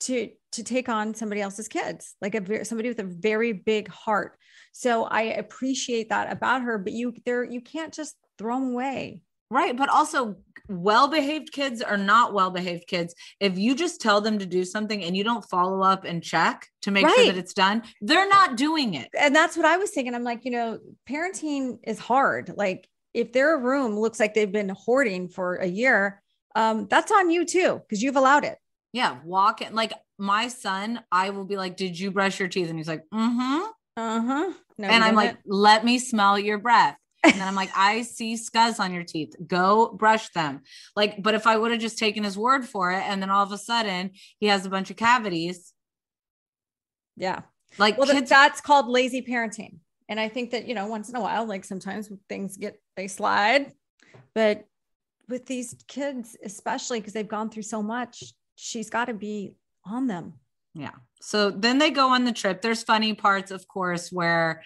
to 0.00 0.30
to 0.52 0.62
take 0.64 0.88
on 0.88 1.14
somebody 1.14 1.40
else's 1.40 1.68
kids, 1.68 2.14
like 2.22 2.34
a 2.34 2.40
very, 2.40 2.64
somebody 2.64 2.88
with 2.88 2.98
a 2.98 3.04
very 3.04 3.52
big 3.52 3.88
heart. 3.88 4.38
So 4.72 5.04
I 5.04 5.22
appreciate 5.22 6.08
that 6.10 6.32
about 6.32 6.62
her, 6.62 6.78
but 6.78 6.92
you 6.92 7.14
there 7.24 7.44
you 7.44 7.60
can't 7.60 7.92
just 7.92 8.16
throw 8.38 8.58
them 8.60 8.70
away. 8.72 9.22
right? 9.50 9.76
But 9.76 9.88
also 9.88 10.36
well-behaved 10.68 11.52
kids 11.52 11.80
are 11.80 11.96
not 11.96 12.32
well-behaved 12.34 12.86
kids. 12.88 13.14
If 13.38 13.56
you 13.58 13.74
just 13.76 14.00
tell 14.00 14.20
them 14.20 14.38
to 14.40 14.46
do 14.46 14.64
something 14.64 15.04
and 15.04 15.16
you 15.16 15.22
don't 15.22 15.48
follow 15.48 15.82
up 15.82 16.04
and 16.04 16.22
check 16.22 16.66
to 16.82 16.90
make 16.90 17.06
sure 17.08 17.26
that 17.26 17.36
it's 17.38 17.54
done, 17.54 17.82
they're 18.00 18.28
not 18.28 18.56
doing 18.56 18.94
it. 18.94 19.08
and 19.18 19.34
that's 19.34 19.56
what 19.56 19.66
I 19.66 19.76
was 19.76 19.90
thinking. 19.90 20.14
I'm 20.14 20.24
like, 20.24 20.44
you 20.44 20.50
know, 20.50 20.78
parenting 21.08 21.78
is 21.84 21.98
hard. 21.98 22.52
Like 22.56 22.88
if 23.14 23.32
their 23.32 23.56
room 23.58 23.96
looks 23.96 24.18
like 24.18 24.34
they've 24.34 24.50
been 24.50 24.70
hoarding 24.70 25.28
for 25.28 25.54
a 25.56 25.66
year, 25.66 26.20
um, 26.56 26.86
that's 26.88 27.12
on 27.12 27.30
you 27.30 27.44
too, 27.44 27.80
because 27.88 28.02
you've 28.02 28.16
allowed 28.16 28.44
it. 28.44 28.58
Yeah, 28.96 29.18
walk 29.26 29.60
in 29.60 29.74
like 29.74 29.92
my 30.18 30.48
son, 30.48 31.02
I 31.12 31.28
will 31.28 31.44
be 31.44 31.58
like, 31.58 31.76
Did 31.76 32.00
you 32.00 32.10
brush 32.10 32.38
your 32.38 32.48
teeth? 32.48 32.70
And 32.70 32.78
he's 32.78 32.88
like, 32.88 33.02
Mm-hmm. 33.12 33.66
Uh-huh. 33.98 34.52
No, 34.78 34.88
and 34.88 35.04
I'm 35.04 35.14
like, 35.14 35.32
didn't. 35.32 35.44
let 35.44 35.84
me 35.84 35.98
smell 35.98 36.38
your 36.38 36.56
breath. 36.56 36.96
And 37.22 37.34
then 37.34 37.46
I'm 37.46 37.54
like, 37.54 37.68
I 37.76 38.00
see 38.02 38.36
scuzz 38.36 38.80
on 38.80 38.94
your 38.94 39.04
teeth. 39.04 39.34
Go 39.46 39.92
brush 39.92 40.30
them. 40.30 40.62
Like, 40.94 41.22
but 41.22 41.34
if 41.34 41.46
I 41.46 41.58
would 41.58 41.72
have 41.72 41.80
just 41.80 41.98
taken 41.98 42.24
his 42.24 42.38
word 42.38 42.64
for 42.64 42.90
it, 42.90 43.02
and 43.02 43.20
then 43.20 43.28
all 43.28 43.44
of 43.44 43.52
a 43.52 43.58
sudden 43.58 44.12
he 44.38 44.46
has 44.46 44.64
a 44.64 44.70
bunch 44.70 44.90
of 44.90 44.96
cavities, 44.96 45.74
yeah. 47.18 47.42
like 47.76 47.98
Well, 47.98 48.06
kids, 48.06 48.30
that's 48.30 48.62
called 48.62 48.88
lazy 48.88 49.20
parenting. 49.20 49.76
And 50.08 50.18
I 50.18 50.30
think 50.30 50.52
that, 50.52 50.66
you 50.66 50.74
know, 50.74 50.86
once 50.86 51.10
in 51.10 51.16
a 51.16 51.20
while, 51.20 51.44
like 51.44 51.66
sometimes 51.66 52.10
things 52.30 52.56
get, 52.56 52.80
they 52.96 53.08
slide. 53.08 53.72
But 54.34 54.64
with 55.28 55.44
these 55.44 55.74
kids, 55.86 56.34
especially 56.42 57.00
because 57.00 57.12
they've 57.12 57.28
gone 57.28 57.50
through 57.50 57.64
so 57.64 57.82
much, 57.82 58.22
she's 58.56 58.90
got 58.90 59.04
to 59.06 59.14
be 59.14 59.54
on 59.84 60.08
them. 60.08 60.34
yeah. 60.74 60.90
So 61.20 61.50
then 61.50 61.78
they 61.78 61.90
go 61.90 62.10
on 62.10 62.24
the 62.24 62.32
trip. 62.32 62.60
There's 62.60 62.82
funny 62.82 63.14
parts, 63.14 63.50
of 63.50 63.66
course, 63.66 64.12
where 64.12 64.62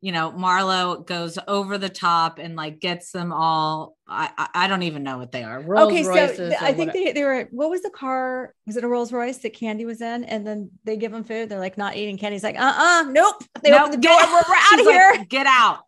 you 0.00 0.12
know 0.12 0.30
Marlo 0.32 1.04
goes 1.04 1.38
over 1.48 1.78
the 1.78 1.88
top 1.88 2.38
and 2.38 2.56
like 2.56 2.78
gets 2.78 3.10
them 3.10 3.32
all. 3.32 3.96
I 4.06 4.48
I, 4.54 4.68
don't 4.68 4.82
even 4.82 5.02
know 5.02 5.16
what 5.16 5.32
they 5.32 5.42
are. 5.42 5.60
Rolls 5.60 5.90
okay, 5.92 6.02
so 6.02 6.10
Royces 6.10 6.52
or 6.52 6.56
I 6.64 6.74
think 6.74 6.92
they, 6.92 7.12
they 7.12 7.24
were. 7.24 7.48
What 7.50 7.70
was 7.70 7.80
the 7.80 7.90
car? 7.90 8.54
Was 8.66 8.76
it 8.76 8.84
a 8.84 8.88
Rolls 8.88 9.12
Royce 9.12 9.38
that 9.38 9.54
Kandi 9.54 9.86
was 9.86 10.02
in? 10.02 10.24
And 10.24 10.46
then 10.46 10.70
they 10.84 10.98
give 10.98 11.10
them 11.10 11.24
food. 11.24 11.48
They're 11.48 11.58
like 11.58 11.78
not 11.78 11.96
eating. 11.96 12.18
Kandi's 12.18 12.42
like, 12.44 12.58
uh, 12.58 12.74
uh 12.76 13.04
nope. 13.10 13.42
They 13.62 13.70
No, 13.70 13.78
open 13.78 13.92
the 13.92 13.96
get- 13.96 14.20
door. 14.20 14.28
We're, 14.30 14.42
we're 14.46 14.54
out 14.72 14.80
of 14.80 14.86
like, 14.86 14.94
here. 14.94 15.24
get 15.30 15.46
out. 15.46 15.80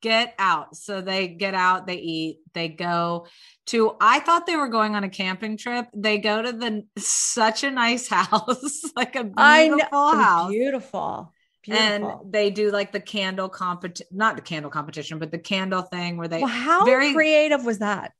Get 0.00 0.34
out. 0.38 0.76
So 0.76 1.00
they 1.00 1.26
get 1.26 1.54
out, 1.54 1.86
they 1.88 1.96
eat, 1.96 2.38
they 2.54 2.68
go 2.68 3.26
to 3.66 3.96
I 4.00 4.20
thought 4.20 4.46
they 4.46 4.56
were 4.56 4.68
going 4.68 4.94
on 4.94 5.04
a 5.04 5.08
camping 5.08 5.56
trip. 5.56 5.86
They 5.94 6.18
go 6.18 6.40
to 6.42 6.52
the 6.52 6.84
such 6.98 7.64
a 7.64 7.70
nice 7.70 8.08
house, 8.18 8.82
like 8.94 9.16
a 9.16 9.24
beautiful 9.24 10.12
house. 10.14 10.50
Beautiful. 10.50 11.32
Beautiful. 11.62 12.22
And 12.22 12.32
they 12.32 12.50
do 12.50 12.70
like 12.70 12.92
the 12.92 13.00
candle 13.00 13.48
competition, 13.48 14.06
not 14.12 14.36
the 14.36 14.42
candle 14.42 14.70
competition, 14.70 15.18
but 15.18 15.32
the 15.32 15.38
candle 15.38 15.82
thing 15.82 16.16
where 16.16 16.28
they 16.28 16.38
well, 16.38 16.46
how 16.48 16.84
very- 16.84 17.12
creative 17.12 17.64
was 17.64 17.78
that? 17.80 18.12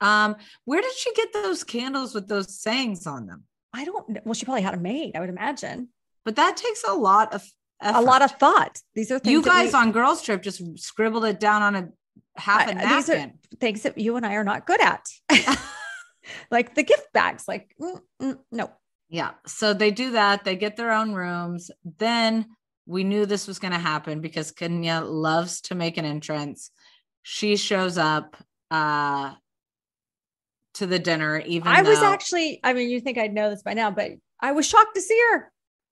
um 0.00 0.36
where 0.64 0.80
did 0.80 0.92
she 0.92 1.12
get 1.14 1.32
those 1.32 1.64
candles 1.64 2.14
with 2.14 2.28
those 2.28 2.54
sayings 2.60 3.04
on 3.04 3.26
them? 3.26 3.42
I 3.74 3.84
don't 3.84 4.08
know. 4.08 4.20
Well, 4.24 4.34
she 4.34 4.44
probably 4.44 4.62
had 4.62 4.74
them 4.74 4.82
made, 4.82 5.16
I 5.16 5.20
would 5.20 5.28
imagine. 5.28 5.88
But 6.24 6.36
that 6.36 6.56
takes 6.56 6.84
a 6.84 6.92
lot 6.94 7.34
of 7.34 7.42
A 7.80 8.00
lot 8.00 8.22
of 8.22 8.30
thought. 8.32 8.78
These 8.94 9.10
are 9.10 9.18
things 9.18 9.32
you 9.32 9.42
guys 9.42 9.72
we- 9.72 9.78
on 9.80 9.90
girls 9.90 10.22
trip 10.22 10.42
just 10.42 10.62
scribbled 10.78 11.24
it 11.24 11.40
down 11.40 11.62
on 11.62 11.74
a 11.74 11.88
half 12.38 12.68
a 12.68 12.78
I- 12.78 12.94
these 12.96 13.10
are- 13.10 13.32
things 13.60 13.82
that 13.82 13.98
you 13.98 14.16
and 14.16 14.24
I 14.26 14.34
are 14.34 14.44
not 14.44 14.66
good 14.66 14.80
at. 14.80 15.04
like 16.50 16.74
the 16.74 16.82
gift 16.82 17.12
bags, 17.12 17.44
like, 17.48 17.74
mm, 17.80 18.00
mm, 18.22 18.38
no. 18.52 18.70
Yeah. 19.08 19.32
So 19.46 19.72
they 19.72 19.90
do 19.90 20.12
that. 20.12 20.44
They 20.44 20.56
get 20.56 20.76
their 20.76 20.92
own 20.92 21.12
rooms. 21.12 21.70
Then 21.98 22.46
we 22.86 23.04
knew 23.04 23.26
this 23.26 23.46
was 23.46 23.58
going 23.58 23.72
to 23.72 23.78
happen 23.78 24.20
because 24.20 24.50
Kenya 24.52 25.00
loves 25.00 25.62
to 25.62 25.74
make 25.74 25.96
an 25.96 26.04
entrance. 26.04 26.70
She 27.22 27.56
shows 27.56 27.98
up 27.98 28.36
uh, 28.70 29.32
to 30.74 30.86
the 30.86 30.98
dinner, 30.98 31.38
even 31.40 31.68
I 31.68 31.82
was 31.82 31.98
actually, 31.98 32.60
I 32.62 32.72
mean, 32.72 32.88
you 32.90 33.00
think 33.00 33.18
I'd 33.18 33.34
know 33.34 33.50
this 33.50 33.62
by 33.62 33.74
now, 33.74 33.90
but 33.90 34.12
I 34.40 34.52
was 34.52 34.66
shocked 34.66 34.94
to 34.94 35.00
see 35.00 35.18
her. 35.32 35.50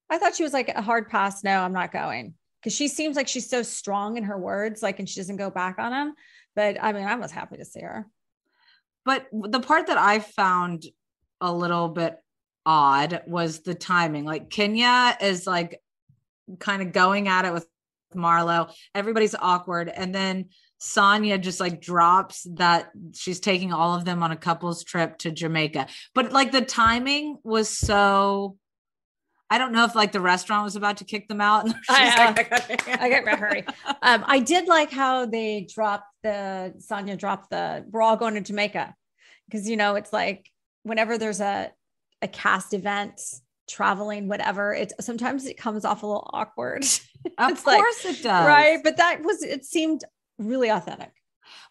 I 0.09 0.17
thought 0.17 0.35
she 0.35 0.43
was 0.43 0.53
like 0.53 0.69
a 0.69 0.81
hard 0.81 1.09
pass. 1.09 1.43
No, 1.43 1.59
I'm 1.59 1.73
not 1.73 1.91
going. 1.91 2.35
Cause 2.63 2.73
she 2.73 2.87
seems 2.87 3.15
like 3.15 3.27
she's 3.27 3.49
so 3.49 3.61
strong 3.61 4.17
in 4.17 4.23
her 4.23 4.37
words, 4.37 4.81
like, 4.81 4.99
and 4.99 5.07
she 5.07 5.19
doesn't 5.19 5.37
go 5.37 5.49
back 5.49 5.77
on 5.79 5.91
them. 5.91 6.13
But 6.55 6.77
I 6.81 6.91
mean, 6.91 7.05
I 7.05 7.15
was 7.15 7.31
happy 7.31 7.57
to 7.57 7.65
see 7.65 7.81
her. 7.81 8.07
But 9.05 9.27
the 9.31 9.59
part 9.59 9.87
that 9.87 9.97
I 9.97 10.19
found 10.19 10.85
a 11.39 11.53
little 11.53 11.87
bit 11.89 12.17
odd 12.65 13.23
was 13.25 13.61
the 13.61 13.75
timing. 13.75 14.25
Like 14.25 14.49
Kenya 14.49 15.17
is 15.21 15.47
like 15.47 15.81
kind 16.59 16.81
of 16.81 16.91
going 16.91 17.27
at 17.27 17.45
it 17.45 17.53
with 17.53 17.67
Marlo. 18.15 18.73
Everybody's 18.93 19.35
awkward. 19.35 19.89
And 19.89 20.13
then 20.13 20.49
Sanya 20.79 21.39
just 21.39 21.59
like 21.59 21.81
drops 21.81 22.45
that 22.55 22.91
she's 23.13 23.39
taking 23.39 23.73
all 23.73 23.95
of 23.95 24.05
them 24.05 24.21
on 24.21 24.31
a 24.31 24.37
couple's 24.37 24.83
trip 24.83 25.17
to 25.19 25.31
Jamaica. 25.31 25.87
But 26.13 26.31
like 26.31 26.51
the 26.51 26.61
timing 26.61 27.37
was 27.43 27.69
so 27.69 28.57
I 29.49 29.57
don't 29.57 29.71
know 29.71 29.85
if 29.85 29.95
like 29.95 30.11
the 30.11 30.19
restaurant 30.21 30.63
was 30.63 30.75
about 30.75 30.97
to 30.97 31.05
kick 31.05 31.27
them 31.27 31.39
out. 31.41 31.65
And 31.65 31.73
she's 31.83 31.85
I, 31.89 32.25
like, 32.31 32.87
I 33.01 33.09
got 33.09 33.39
hurry. 33.39 33.63
Um, 34.01 34.23
I 34.27 34.39
did 34.39 34.67
like 34.67 34.91
how 34.91 35.25
they 35.25 35.67
dropped 35.73 36.07
the 36.23 36.73
Sanya 36.79 37.17
dropped 37.17 37.49
the 37.49 37.85
we're 37.89 38.01
all 38.01 38.17
going 38.17 38.33
to 38.35 38.41
Jamaica 38.41 38.93
because 39.49 39.69
you 39.69 39.77
know 39.77 39.95
it's 39.95 40.11
like 40.11 40.49
whenever 40.83 41.17
there's 41.17 41.39
a 41.41 41.71
a 42.21 42.27
cast 42.27 42.73
event 42.73 43.21
traveling 43.69 44.27
whatever 44.27 44.73
it 44.73 44.93
sometimes 44.99 45.45
it 45.45 45.57
comes 45.57 45.83
off 45.85 46.01
a 46.03 46.05
little 46.05 46.29
awkward 46.33 46.83
Of 47.37 47.51
It's 47.51 47.65
like, 47.65 47.77
course 47.77 48.05
it 48.05 48.23
does. 48.23 48.47
right 48.47 48.79
but 48.83 48.97
that 48.97 49.21
was 49.23 49.43
it 49.43 49.65
seemed 49.65 50.03
really 50.37 50.69
authentic 50.69 51.11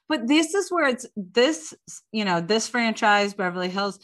but 0.08 0.28
this 0.28 0.54
is 0.54 0.70
where 0.70 0.86
it's 0.88 1.06
this 1.16 1.74
you 2.12 2.24
know 2.24 2.40
this 2.40 2.68
franchise 2.68 3.32
beverly 3.34 3.70
hills 3.70 3.98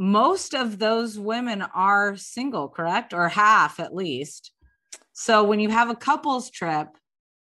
most 0.00 0.54
of 0.54 0.78
those 0.78 1.18
women 1.18 1.60
are 1.60 2.16
single 2.16 2.68
correct? 2.68 3.12
Or 3.12 3.28
half 3.28 3.78
at 3.78 3.94
least. 3.94 4.50
So 5.12 5.44
when 5.44 5.60
you 5.60 5.68
have 5.68 5.90
a 5.90 5.94
couples 5.94 6.50
trip 6.50 6.88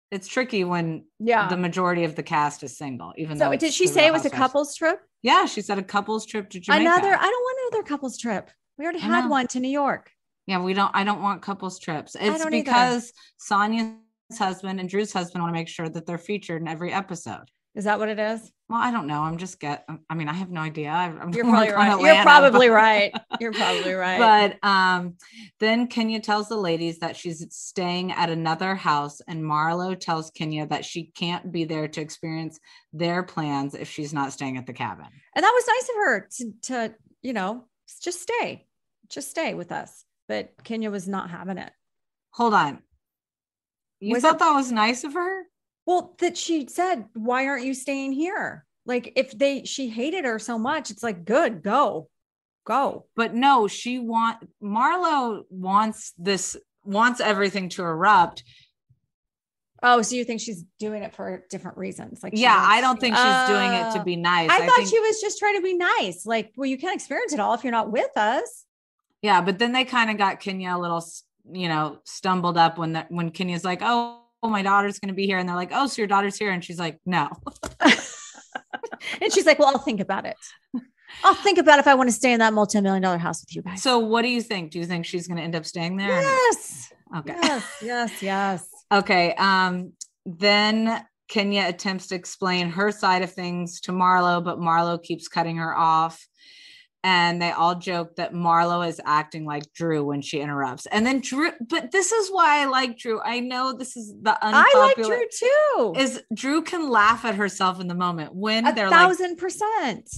it's 0.10 0.28
tricky 0.28 0.64
when 0.64 1.04
yeah. 1.20 1.50
the 1.50 1.58
majority 1.58 2.06
of 2.06 2.16
the 2.16 2.24
cast 2.24 2.64
is 2.64 2.78
single 2.78 3.14
even 3.18 3.38
so 3.38 3.50
though 3.50 3.56
did 3.58 3.74
she 3.74 3.88
say 3.88 4.08
it 4.08 4.14
was 4.14 4.26
a 4.26 4.30
couples 4.30 4.74
trip? 4.74 5.02
Yeah 5.22 5.46
she 5.46 5.62
said 5.62 5.78
a 5.78 5.84
couples 5.84 6.26
trip 6.26 6.50
to 6.52 6.60
jamaica. 6.60 6.82
Another 6.82 7.14
i 7.14 7.22
don't 7.22 7.22
want 7.22 7.74
another 7.74 7.84
couples 7.84 8.18
trip. 8.18 8.50
We 8.78 8.86
already 8.86 9.00
had 9.00 9.28
one 9.28 9.48
to 9.48 9.60
new 9.60 9.70
york. 9.70 10.12
Yeah 10.46 10.62
we 10.62 10.74
don't 10.74 10.92
i 10.94 11.04
don't 11.04 11.22
want 11.22 11.42
couples 11.42 11.78
trips. 11.80 12.16
It's 12.16 12.42
don't 12.42 12.54
either. 12.54 12.64
because 12.64 13.12
Sanya's 13.38 13.98
husband 14.38 14.80
and 14.80 14.88
drew's 14.88 15.12
husband 15.12 15.44
want 15.44 15.54
to 15.54 15.60
make 15.60 15.68
sure 15.68 15.90
that 15.90 16.06
they're 16.06 16.18
featured 16.18 16.62
in 16.62 16.68
every 16.70 16.94
episode 16.94 17.52
is 17.78 17.86
that 17.86 18.00
what 18.00 18.10
it 18.10 18.18
is 18.20 18.52
well 18.70 18.82
i 18.82 18.90
don't 18.92 19.08
know 19.08 19.22
i'm 19.22 19.38
just 19.38 19.60
get 19.60 19.86
i 20.10 20.14
mean 20.16 20.28
i 20.28 20.34
have 20.34 20.50
no 20.50 20.62
idea 20.62 20.90
i'm 20.90 21.32
you're 21.32 21.46
probably 21.46 21.72
right 21.72 22.02
you're 22.02 22.24
probably 22.24 22.68
but- 22.68 22.74
right 22.74 23.14
you're 23.40 23.54
probably 23.54 23.94
right 23.94 24.20
But 24.20 24.68
um, 24.68 25.16
then 25.60 25.88
Kenya 25.88 26.20
tells 26.20 26.50
the 26.50 26.58
ladies 26.58 26.98
that 27.00 27.16
she's 27.16 27.46
staying 27.52 28.12
at 28.12 28.30
another 28.32 28.74
house, 28.74 29.22
and 29.28 29.44
Marlo 29.44 29.98
tells 30.00 30.32
Kenya 30.32 30.66
that 30.68 30.84
she 30.86 31.12
can't 31.16 31.52
be 31.52 31.66
there 31.66 31.88
to 31.88 32.02
experience 32.02 32.60
their 32.94 33.22
plans 33.24 33.76
if 33.76 33.88
she's 33.90 34.12
not 34.14 34.34
staying 34.34 34.58
at 34.58 34.66
the 34.66 34.74
cabin. 34.74 35.06
And 35.36 35.44
that 35.44 35.54
was 35.54 35.68
nice 35.68 35.90
of 35.90 35.96
her 35.96 36.28
to, 36.38 36.54
to, 36.90 36.96
you 37.22 37.34
know, 37.34 37.66
just 38.04 38.22
stay, 38.22 38.66
just 39.10 39.30
stay 39.30 39.54
with 39.54 39.72
us. 39.72 40.04
But 40.28 40.54
Kenya 40.64 40.90
was 40.90 41.08
not 41.08 41.30
having 41.30 41.58
it. 41.60 41.72
Hold 42.32 42.54
on. 42.56 42.80
You 44.00 44.14
Was 44.16 44.24
thought 44.24 44.36
it- 44.36 44.40
that 44.40 44.54
was 44.54 44.72
nice 44.72 45.04
of 45.04 45.14
her? 45.14 45.44
Well, 45.88 46.16
that 46.20 46.38
she 46.38 46.68
said, 46.68 47.06
why 47.14 47.48
aren't 47.48 47.66
you 47.66 47.74
staying 47.74 48.12
here? 48.12 48.66
Like 48.86 49.14
if 49.16 49.32
they, 49.32 49.64
she 49.64 49.88
hated 49.88 50.26
her 50.26 50.38
so 50.38 50.60
much, 50.60 50.92
it's 50.92 51.02
like, 51.02 51.24
good, 51.24 51.64
go, 51.64 52.10
go. 52.66 53.06
But 53.16 53.34
no, 53.34 53.70
she 53.70 53.98
want 53.98 54.38
Marlo 54.62 55.44
wants 55.50 56.14
this 56.18 56.58
wants 56.84 57.22
everything 57.22 57.70
to 57.70 57.84
erupt. 57.84 58.44
Oh, 59.82 60.02
so 60.02 60.16
you 60.16 60.26
think 60.26 60.42
she's 60.42 60.66
doing 60.80 61.04
it 61.04 61.14
for 61.14 61.46
different 61.50 61.78
reasons? 61.78 62.22
Like, 62.22 62.34
yeah, 62.36 62.58
I 62.68 62.82
don't 62.82 63.00
think 63.00 63.16
she's 63.16 63.48
doing 63.48 63.72
it 63.72 63.94
to 63.94 64.04
be 64.04 64.16
uh, 64.16 64.20
nice. 64.20 64.50
I, 64.50 64.66
thought 64.66 64.76
think, 64.76 64.90
she 64.90 65.00
was 65.00 65.22
just 65.22 65.38
trying 65.38 65.56
to 65.56 65.62
be 65.62 65.76
nice. 65.76 66.26
Like, 66.26 66.52
well, 66.58 66.66
you 66.66 66.78
can't 66.78 66.96
experience 66.96 67.32
it 67.32 67.40
all 67.40 67.54
if 67.54 67.64
you're 67.64 67.72
not 67.72 67.92
with 67.92 68.10
us. 68.18 68.66
Yeah, 69.22 69.42
but 69.42 69.60
then 69.60 69.72
they 69.72 69.86
kind 69.86 70.10
of 70.10 70.18
got 70.18 70.40
Kenya 70.40 70.76
a 70.76 70.80
little, 70.80 71.06
you 71.52 71.70
know, 71.70 72.00
stumbled 72.06 72.58
up 72.58 72.78
when 72.78 72.94
that 72.94 73.12
when 73.12 73.32
Kenya's 73.32 73.64
like, 73.64 73.80
"Oh, 73.82 74.27
my 74.44 74.62
daughter's 74.62 75.00
going 75.00 75.10
to 75.10 75.16
be 75.16 75.26
here," 75.26 75.38
and 75.38 75.48
they're 75.50 75.56
like, 75.56 75.72
"Oh, 75.74 75.88
so 75.88 76.02
your 76.02 76.08
daughter's 76.08 76.38
here," 76.38 76.52
and 76.52 76.64
she's 76.64 76.80
like, 76.80 77.00
"No." 77.06 77.30
And 79.22 79.32
she's 79.32 79.46
like, 79.46 79.60
well, 79.60 79.70
I'll 79.70 79.78
think 79.78 80.00
about 80.00 80.26
it. 80.26 80.36
I'll 81.24 81.34
think 81.36 81.58
about 81.58 81.80
if 81.80 81.88
I 81.88 81.94
want 81.96 82.10
to 82.10 82.14
stay 82.14 82.34
in 82.34 82.40
that 82.40 82.54
multi-million 82.54 83.02
dollar 83.02 83.18
house 83.18 83.42
with 83.42 83.56
you 83.56 83.62
guys. 83.62 83.82
So, 83.82 84.00
what 84.00 84.24
do 84.24 84.28
you 84.30 84.42
think? 84.42 84.72
Do 84.72 84.80
you 84.80 84.86
think 84.86 85.06
she's 85.06 85.28
going 85.28 85.38
to 85.38 85.44
end 85.44 85.56
up 85.56 85.66
staying 85.66 85.98
there? 85.98 86.10
yes, 86.10 86.92
Okay. 87.18 87.36
yes, 87.42 87.64
yes, 87.82 88.22
yes. 88.24 88.68
Okay. 88.92 89.34
Um, 89.36 89.94
then 90.26 91.06
Kenya 91.30 91.66
attempts 91.68 92.08
to 92.08 92.16
explain 92.16 92.70
her 92.72 92.92
side 92.92 93.22
of 93.22 93.32
things 93.32 93.80
to 93.82 93.92
Marlo, 93.92 94.44
but 94.44 94.60
Marlo 94.60 95.02
keeps 95.02 95.28
cutting 95.28 95.58
her 95.58 95.76
off. 95.78 96.27
And 97.08 97.42
they 97.42 97.52
all 97.52 97.76
joke 97.76 98.18
that 98.18 98.34
Marlo 98.34 98.86
is 98.86 99.00
acting 99.06 99.46
like 99.46 99.72
Drew 99.72 100.04
when 100.04 100.22
she 100.22 100.42
interrupts. 100.42 100.88
And 100.88 101.06
then 101.06 101.22
Drew, 101.22 101.52
but 101.62 101.90
this 101.90 102.12
is 102.12 102.28
why 102.30 102.62
I 102.62 102.66
like 102.66 102.98
Drew. 102.98 103.22
I 103.22 103.40
know 103.40 103.72
this 103.72 103.96
is 103.96 104.14
the 104.22 104.34
unpopular. 104.46 104.84
I 104.84 104.94
like. 104.94 104.96
Drew 104.98 105.26
too. 105.32 105.94
Is 105.98 106.22
Drew 106.34 106.62
can 106.64 106.90
laugh 106.90 107.24
at 107.24 107.36
herself 107.36 107.80
in 107.80 107.88
the 107.88 107.96
moment 107.96 108.36
when 108.36 108.68
a 108.68 108.74
they're 108.76 108.90
like, 108.90 109.00
thousand 109.00 109.38
percent. 109.38 110.14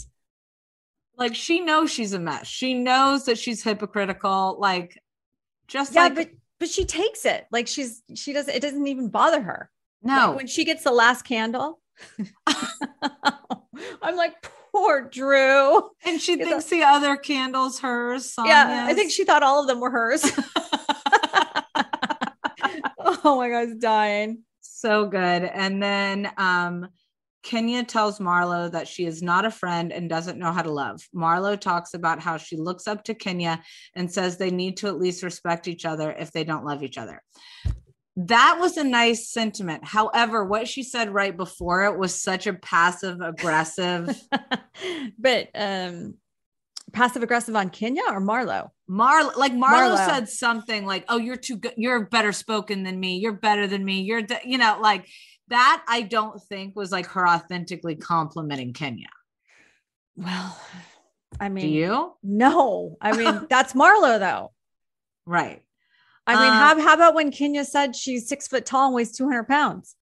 like 1.15 1.35
she 1.35 1.59
knows 1.59 1.91
she's 1.91 2.13
a 2.13 2.19
mess. 2.19 2.47
She 2.47 2.73
knows 2.73 3.25
that 3.25 3.37
she's 3.37 3.61
hypocritical. 3.61 4.57
Like, 4.59 4.99
just 5.67 5.93
Yeah, 5.93 6.05
like 6.05 6.15
but 6.15 6.29
but 6.59 6.69
she 6.69 6.85
takes 6.85 7.23
it 7.23 7.45
like 7.51 7.67
she's 7.67 8.01
she 8.15 8.33
doesn't. 8.33 8.55
It 8.55 8.63
doesn't 8.63 8.87
even 8.87 9.09
bother 9.09 9.43
her. 9.43 9.69
no, 10.01 10.29
Like, 10.29 10.37
when 10.37 10.47
she 10.47 10.65
gets 10.65 10.83
the 10.83 10.91
last 10.91 11.21
candle, 11.21 11.81
I'm 12.47 14.15
like, 14.15 14.33
poor 14.75 15.09
Drew. 15.09 15.89
and 16.05 16.21
she 16.21 16.35
thinks 16.35 16.65
the 16.65 16.83
other 16.83 17.15
candle's 17.15 17.79
hers. 17.79 18.33
Yeah, 18.37 18.85
I 18.87 18.93
think 18.93 19.11
she 19.11 19.23
thought 19.23 19.43
all 19.43 19.61
of 19.61 19.67
them 19.67 19.79
were 19.79 19.91
hers. 19.91 20.23
oh 23.23 23.37
my 23.37 23.49
was 23.49 23.75
dying. 23.75 24.43
so 24.61 25.07
good. 25.07 25.43
And 25.43 25.81
then 25.81 26.31
um 26.37 26.87
Kenya 27.41 27.83
tells 27.83 28.19
Marlo 28.19 28.69
that 28.71 28.87
she 28.87 29.05
is 29.05 29.21
not 29.21 29.45
a 29.45 29.51
friend 29.51 29.93
and 29.93 30.09
doesn't 30.09 30.37
know 30.37 30.51
how 30.51 30.61
to 30.61 30.71
love. 30.71 31.01
Marlo 31.15 31.57
talks 31.59 31.93
about 31.93 32.21
how 32.21 32.35
she 32.37 32.57
looks 32.57 32.85
up 32.85 33.03
to 33.05 33.15
Kenya 33.15 33.63
and 33.95 34.11
says 34.11 34.37
they 34.37 34.51
need 34.51 34.75
to 34.77 34.87
at 34.87 34.99
least 34.99 35.23
respect 35.23 35.67
each 35.67 35.85
other 35.85 36.11
if 36.11 36.31
they 36.31 36.43
don't 36.43 36.65
love 36.65 36.83
each 36.83 36.97
other. 36.97 37.21
That 38.27 38.57
was 38.59 38.75
a 38.75 38.83
nice 38.83 39.29
sentiment. 39.29 39.85
However, 39.85 40.43
what 40.43 40.67
she 40.67 40.83
said 40.83 41.13
right 41.13 41.35
before 41.35 41.85
it 41.85 41.97
was 41.97 42.19
such 42.19 42.47
a 42.47 42.53
passive 42.53 43.21
aggressive. 43.21 44.09
but 45.17 45.47
um 45.55 46.15
passive 46.91 47.23
aggressive 47.23 47.55
on 47.55 47.69
Kenya 47.69 48.01
or 48.09 48.19
Marlo? 48.19 48.71
Marlo, 48.89 49.37
like 49.37 49.53
Marlo, 49.53 49.95
Marlo. 49.95 50.05
said 50.05 50.27
something 50.27 50.85
like, 50.85 51.05
"Oh, 51.07 51.17
you're 51.17 51.37
too 51.37 51.55
good. 51.55 51.75
You're 51.77 52.07
better 52.07 52.33
spoken 52.33 52.83
than 52.83 52.99
me. 52.99 53.19
You're 53.19 53.31
better 53.31 53.67
than 53.67 53.85
me. 53.85 54.01
You're, 54.01 54.23
de-" 54.23 54.41
you 54.43 54.57
know, 54.57 54.79
like 54.81 55.07
that." 55.47 55.85
I 55.87 56.01
don't 56.01 56.41
think 56.49 56.75
was 56.75 56.91
like 56.91 57.05
her 57.07 57.25
authentically 57.25 57.95
complimenting 57.95 58.73
Kenya. 58.73 59.09
Well, 60.17 60.59
I 61.39 61.47
mean, 61.47 61.67
Do 61.67 61.71
you? 61.71 62.13
no. 62.21 62.97
I 62.99 63.15
mean, 63.15 63.45
that's 63.49 63.71
Marlo 63.71 64.19
though. 64.19 64.51
Right. 65.25 65.61
I 66.27 66.33
mean, 66.35 66.43
Uh, 66.43 66.53
how, 66.53 66.81
how 66.81 66.93
about 66.93 67.15
when 67.15 67.31
Kenya 67.31 67.65
said 67.65 67.95
she's 67.95 68.27
six 68.27 68.47
foot 68.47 68.65
tall 68.65 68.87
and 68.87 68.95
weighs 68.95 69.11
200 69.15 69.47
pounds? 69.47 69.95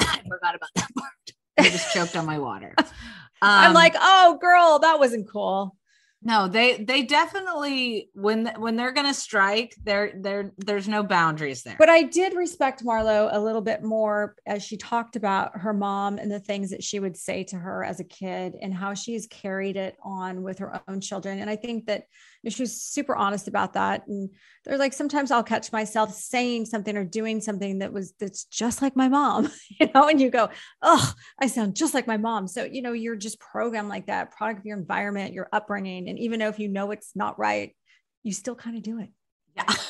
I 0.00 0.20
forgot 0.28 0.54
about 0.54 0.70
that 0.76 0.88
part. 0.96 1.12
I 1.58 1.68
just 1.68 1.92
choked 1.92 2.16
on 2.16 2.26
my 2.26 2.38
water. 2.38 2.74
I'm 3.42 3.68
Um, 3.70 3.74
like, 3.74 3.94
oh, 3.98 4.38
girl, 4.40 4.78
that 4.80 4.98
wasn't 4.98 5.28
cool. 5.28 5.76
no, 6.22 6.46
they 6.46 6.76
they 6.84 7.02
definitely 7.02 8.08
when 8.14 8.46
when 8.56 8.76
they're 8.76 8.92
gonna 8.92 9.12
strike, 9.12 9.74
there 9.82 10.12
there 10.16 10.52
there's 10.58 10.86
no 10.88 11.02
boundaries 11.02 11.62
there. 11.64 11.74
But 11.78 11.88
I 11.88 12.04
did 12.04 12.34
respect 12.34 12.84
Marlo 12.84 13.28
a 13.32 13.40
little 13.40 13.60
bit 13.60 13.82
more 13.82 14.36
as 14.46 14.62
she 14.62 14.76
talked 14.76 15.16
about 15.16 15.58
her 15.58 15.72
mom 15.74 16.18
and 16.18 16.30
the 16.30 16.38
things 16.40 16.70
that 16.70 16.84
she 16.84 17.00
would 17.00 17.16
say 17.16 17.42
to 17.44 17.56
her 17.56 17.82
as 17.84 17.98
a 17.98 18.04
kid 18.04 18.54
and 18.62 18.72
how 18.72 18.94
she's 18.94 19.26
carried 19.26 19.76
it 19.76 19.96
on 20.04 20.42
with 20.42 20.60
her 20.60 20.80
own 20.88 21.00
children. 21.00 21.40
And 21.40 21.50
I 21.50 21.56
think 21.56 21.86
that 21.86 22.04
know, 22.50 22.54
she 22.54 22.62
was 22.62 22.80
super 22.80 23.14
honest 23.14 23.48
about 23.48 23.74
that. 23.74 24.06
And 24.06 24.30
there's 24.64 24.78
like 24.78 24.92
sometimes 24.92 25.30
I'll 25.30 25.42
catch 25.42 25.72
myself 25.72 26.14
saying 26.14 26.66
something 26.66 26.96
or 26.96 27.04
doing 27.04 27.40
something 27.40 27.78
that 27.78 27.92
was 27.92 28.14
that's 28.18 28.44
just 28.44 28.82
like 28.82 28.96
my 28.96 29.08
mom, 29.08 29.50
you 29.80 29.88
know, 29.94 30.08
and 30.08 30.20
you 30.20 30.30
go, 30.30 30.48
oh, 30.82 31.14
I 31.40 31.46
sound 31.46 31.76
just 31.76 31.94
like 31.94 32.06
my 32.06 32.16
mom. 32.16 32.48
So, 32.48 32.64
you 32.64 32.82
know, 32.82 32.92
you're 32.92 33.16
just 33.16 33.40
programmed 33.40 33.88
like 33.88 34.06
that, 34.06 34.32
product 34.32 34.60
of 34.60 34.66
your 34.66 34.78
environment, 34.78 35.34
your 35.34 35.48
upbringing. 35.52 36.08
And 36.08 36.18
even 36.18 36.40
though 36.40 36.48
if 36.48 36.58
you 36.58 36.68
know 36.68 36.90
it's 36.90 37.12
not 37.14 37.38
right, 37.38 37.74
you 38.22 38.32
still 38.32 38.54
kind 38.54 38.76
of 38.76 38.82
do 38.82 38.98
it. 39.00 39.10
Yeah. 39.56 39.74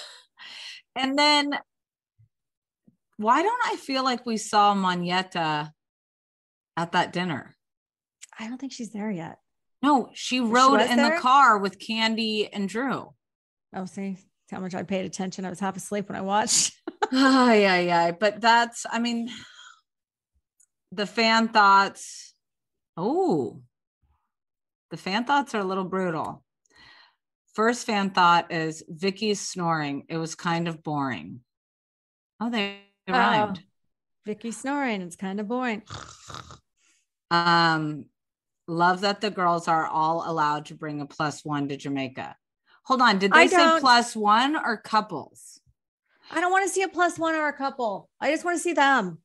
And 0.94 1.18
then 1.18 1.58
why 3.16 3.42
don't 3.42 3.62
I 3.66 3.76
feel 3.76 4.04
like 4.04 4.26
we 4.26 4.36
saw 4.36 4.74
Monyetta 4.74 5.70
at 6.76 6.92
that 6.92 7.12
dinner? 7.12 7.56
I 8.38 8.48
don't 8.48 8.58
think 8.58 8.72
she's 8.72 8.92
there 8.92 9.10
yet. 9.10 9.38
No, 9.82 10.10
she 10.14 10.40
rode 10.40 10.78
was 10.80 10.90
in 10.90 10.96
there? 10.96 11.16
the 11.16 11.20
car 11.20 11.58
with 11.58 11.78
Kandi 11.78 12.48
and 12.52 12.68
Drew. 12.68 13.12
Oh, 13.74 13.84
see 13.86 14.16
how 14.50 14.60
much 14.60 14.74
I 14.74 14.82
paid 14.82 15.04
attention. 15.06 15.44
I 15.44 15.50
was 15.50 15.60
half 15.60 15.76
asleep 15.76 16.08
when 16.08 16.16
I 16.16 16.22
watched. 16.22 16.72
Oh, 17.12 17.52
yeah, 17.52 17.78
yeah. 17.78 18.12
But 18.12 18.40
that's, 18.40 18.86
I 18.90 18.98
mean, 18.98 19.28
the 20.92 21.06
fan 21.06 21.48
thoughts. 21.48 22.34
Oh, 22.96 23.62
the 24.90 24.96
fan 24.96 25.24
thoughts 25.24 25.54
are 25.54 25.60
a 25.60 25.64
little 25.64 25.84
brutal. 25.84 26.44
First 27.54 27.86
fan 27.86 28.10
thought 28.10 28.52
is 28.52 28.82
Vicky's 28.88 29.40
snoring. 29.40 30.04
It 30.08 30.16
was 30.16 30.34
kind 30.34 30.68
of 30.68 30.82
boring. 30.82 31.40
Oh, 32.40 32.50
they 32.50 32.78
Oh. 33.08 33.12
rhymed. 33.12 33.62
Vicky 34.24 34.52
snoring. 34.52 35.02
It's 35.02 35.16
kind 35.16 35.40
of 35.40 35.48
boring. 35.48 35.82
Um, 37.30 38.06
love 38.66 39.00
that 39.02 39.20
the 39.20 39.30
girls 39.30 39.68
are 39.68 39.86
all 39.86 40.24
allowed 40.30 40.66
to 40.66 40.74
bring 40.74 41.00
a 41.00 41.06
plus 41.06 41.44
one 41.44 41.68
to 41.68 41.76
Jamaica. 41.76 42.36
Hold 42.84 43.00
on, 43.02 43.18
did 43.18 43.32
they 43.32 43.40
I 43.40 43.46
say 43.46 43.80
plus 43.80 44.16
one 44.16 44.56
or 44.56 44.76
couples? 44.76 45.60
I 46.30 46.40
don't 46.40 46.50
want 46.52 46.66
to 46.66 46.72
see 46.72 46.82
a 46.82 46.88
plus 46.88 47.18
one 47.18 47.34
or 47.34 47.48
a 47.48 47.52
couple. 47.52 48.08
I 48.20 48.30
just 48.30 48.44
want 48.44 48.56
to 48.56 48.62
see 48.62 48.72
them. 48.72 49.18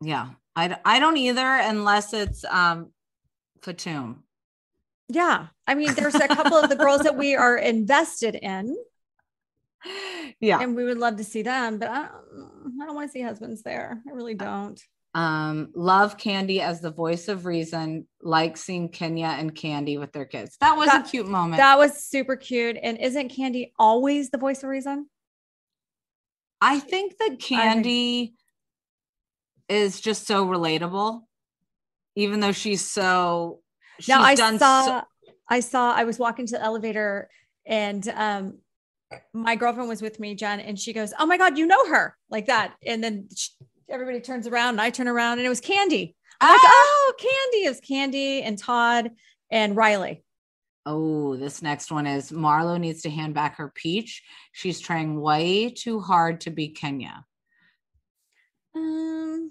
Yeah, 0.00 0.30
I, 0.54 0.76
I 0.84 1.00
don't 1.00 1.16
either 1.16 1.40
unless 1.46 2.12
it's 2.12 2.44
um 2.44 2.92
Fatum. 3.62 4.22
Yeah. 5.08 5.46
I 5.66 5.74
mean, 5.74 5.94
there's 5.94 6.14
a 6.14 6.28
couple 6.28 6.56
of 6.58 6.68
the 6.68 6.76
girls 6.76 7.02
that 7.02 7.16
we 7.16 7.34
are 7.36 7.56
invested 7.56 8.34
in, 8.34 8.76
Yeah. 10.40 10.60
and 10.60 10.74
we 10.76 10.84
would 10.84 10.98
love 10.98 11.16
to 11.16 11.24
see 11.24 11.42
them, 11.42 11.78
but 11.78 11.88
I 11.88 12.08
don't, 12.08 12.72
I 12.82 12.86
don't 12.86 12.94
want 12.94 13.08
to 13.08 13.12
see 13.12 13.22
husbands 13.22 13.62
there. 13.62 14.00
I 14.08 14.12
really 14.12 14.34
don't. 14.34 14.80
Um, 15.16 15.70
love 15.74 16.18
Kandi 16.18 16.60
as 16.60 16.82
the 16.82 16.90
voice 16.90 17.28
of 17.28 17.46
reason, 17.46 18.06
like 18.20 18.58
seeing 18.58 18.90
Kenya 18.90 19.28
and 19.38 19.54
Kandi 19.54 19.98
with 19.98 20.12
their 20.12 20.26
kids. 20.26 20.58
That 20.60 20.76
was 20.76 20.88
That- 20.88 21.06
a 21.06 21.10
cute 21.10 21.26
moment. 21.26 21.56
That 21.56 21.78
was 21.78 22.04
super 22.04 22.36
cute. 22.36 22.76
And 22.82 22.98
isn't 22.98 23.32
Kandi 23.32 23.72
always 23.78 24.28
the 24.28 24.36
voice 24.36 24.62
of 24.62 24.68
reason? 24.68 25.08
I 26.60 26.80
think 26.80 27.16
that 27.16 27.38
Kandi 27.38 28.34
is 29.70 30.02
just 30.02 30.26
so 30.26 30.46
relatable, 30.46 31.22
even 32.14 32.40
though 32.40 32.52
she's 32.52 32.84
so 32.84 33.62
she's 33.98 34.08
now 34.08 34.20
I 34.20 34.34
done 34.34 34.58
saw, 34.58 34.84
so- 34.84 35.06
I 35.48 35.60
saw, 35.60 35.94
I 35.94 36.04
was 36.04 36.18
walking 36.18 36.46
to 36.48 36.52
the 36.58 36.62
elevator 36.62 37.30
and 37.66 38.06
um, 38.08 38.58
my 39.32 39.56
girlfriend 39.56 39.88
was 39.88 40.02
with 40.02 40.20
me, 40.20 40.34
Jen, 40.34 40.60
and 40.60 40.78
she 40.78 40.92
goes, 40.92 41.14
"Oh 41.18 41.24
my 41.24 41.38
god, 41.38 41.56
you 41.56 41.66
know 41.66 41.86
her!" 41.88 42.18
like 42.28 42.46
that. 42.46 42.74
And 42.84 43.02
then 43.02 43.28
sh 43.34 43.48
everybody 43.88 44.20
turns 44.20 44.46
around, 44.46 44.70
and 44.70 44.80
I 44.80 44.90
turn 44.90 45.08
around, 45.08 45.38
and 45.38 45.46
it 45.46 45.48
was 45.50 45.60
Kandi. 45.60 46.14
I'm 46.40 46.52
like, 46.52 46.60
Ah! 46.62 46.68
"Oh, 46.68 47.12
Kandi!" 47.18 47.68
is 47.70 47.80
Kandi 47.80 48.42
and 48.44 48.58
Todd 48.58 49.10
and 49.50 49.76
Riley. 49.76 50.22
Oh, 50.84 51.36
this 51.36 51.62
next 51.62 51.90
one 51.90 52.06
is 52.06 52.30
Marlo 52.30 52.78
needs 52.78 53.02
to 53.02 53.10
hand 53.10 53.34
back 53.34 53.56
her 53.56 53.72
peach. 53.74 54.22
She's 54.52 54.78
trying 54.80 55.20
way 55.20 55.70
too 55.70 56.00
hard 56.00 56.42
to 56.42 56.50
be 56.50 56.68
Kenya. 56.68 57.24
Um, 58.74 59.50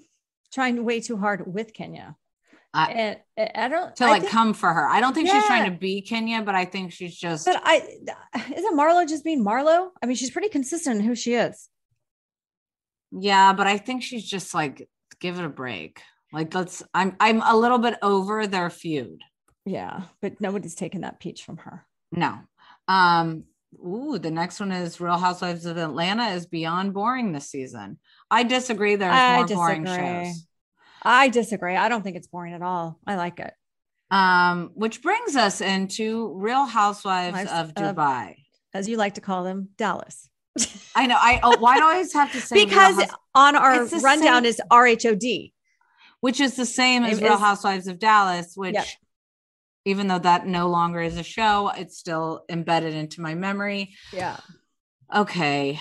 trying 0.53 0.83
way 0.85 1.01
too 1.01 1.17
hard 1.17 1.51
with 1.51 1.73
Kenya. 1.73 2.15
I- 2.73 2.91
and 2.91 3.19
I 3.37 3.65
I 3.65 3.67
don't 3.69 3.95
To 3.95 4.05
I 4.05 4.09
like 4.09 4.21
think- 4.23 4.31
come 4.33 4.53
for 4.53 4.71
her. 4.71 4.87
I 4.87 4.99
don't 4.99 5.13
think 5.13 5.29
she's 5.29 5.45
trying 5.45 5.71
to 5.71 5.77
be 5.77 6.01
Kenya, 6.01 6.41
but 6.41 6.55
I 6.55 6.65
think 6.65 6.91
she's 6.91 7.15
just 7.17 7.45
But 7.45 7.61
I 7.63 7.77
isn't 8.53 8.77
Marlo 8.77 9.07
just 9.07 9.23
being 9.23 9.43
Marlo? 9.43 9.91
I 10.03 10.05
mean, 10.05 10.15
she's 10.17 10.29
pretty 10.31 10.49
consistent 10.49 10.99
in 10.99 11.05
who 11.05 11.15
she 11.15 11.33
is. 11.35 11.69
Yeah, 13.11 13.53
but 13.53 13.68
I 13.68 13.77
think 13.77 14.03
she's 14.03 14.27
just 14.27 14.53
like 14.53 14.88
give 15.19 15.40
it 15.40 15.45
a 15.45 15.49
break. 15.49 16.02
Like 16.34 16.53
let's 16.53 16.84
I'm 16.94 17.15
I'm 17.19 17.41
a 17.41 17.56
little 17.56 17.77
bit 17.77 17.95
over 18.02 18.48
their 18.48 18.69
feud. 18.69 19.22
Yeah, 19.65 20.03
but 20.22 20.40
nobody's 20.41 20.76
taken 20.76 21.02
that 21.02 21.19
peach 21.19 21.44
from 21.44 21.57
her. 21.57 21.86
No. 22.11 22.40
Um 22.88 23.45
ooh, 23.86 24.19
the 24.19 24.32
next 24.32 24.60
one 24.60 24.72
is 24.72 24.99
Real 25.02 25.18
Housewives 25.18 25.65
of 25.65 25.77
Atlanta 25.77 26.30
is 26.30 26.45
beyond 26.45 26.94
boring 26.94 27.32
this 27.32 27.49
season. 27.49 27.99
I 28.30 28.44
disagree 28.44 28.95
there's 28.95 29.14
I 29.14 29.38
more 29.38 29.48
boring 29.48 29.84
disagree. 29.84 30.26
shows. 30.26 30.48
I 31.02 31.30
disagree. 31.30 31.76
I 31.76 31.90
don't 31.90 32.02
think 32.03 32.15
it's 32.18 32.27
boring 32.27 32.53
at 32.53 32.61
all. 32.61 32.99
I 33.06 33.15
like 33.15 33.40
it. 33.40 33.53
Um, 34.11 34.72
which 34.76 35.02
brings 35.02 35.36
us 35.36 35.61
into 35.61 36.34
Real 36.36 36.65
Housewives 36.65 37.36
Wives 37.36 37.52
of 37.52 37.69
of- 37.76 37.95
Dubai. 37.95 38.36
As 38.73 38.90
you 38.90 38.98
like 38.98 39.14
to 39.15 39.22
call 39.22 39.44
them, 39.44 39.69
Dallas. 39.77 40.30
I 40.95 41.06
know. 41.07 41.18
I 41.19 41.40
oh, 41.44 41.57
why 41.60 41.77
do 41.77 41.84
I 41.84 41.91
always 41.94 42.14
have 42.14 42.32
to 42.32 42.40
say 42.41 42.65
because 42.65 43.03
on 43.34 43.56
our 43.56 43.86
rundown 44.02 44.44
same- 44.44 44.45
is 44.45 44.61
RHOD. 44.72 45.52
which 46.22 46.40
is 46.40 46.56
the 46.56 46.65
same 46.65 47.03
as 47.03 47.22
Real 47.22 47.38
Housewives 47.38 47.88
of 47.88 47.99
Dallas, 47.99 48.53
which 48.56 48.73
Yep. 48.76 48.86
even 49.86 50.07
though 50.07 50.19
that 50.19 50.48
no 50.48 50.69
longer 50.69 51.02
is 51.02 51.18
a 51.18 51.23
show, 51.23 51.72
it's 51.76 51.98
still 51.98 52.45
embedded 52.49 52.94
into 52.94 53.22
my 53.22 53.36
memory. 53.36 53.94
Yeah. 54.14 54.38
Okay. 55.14 55.80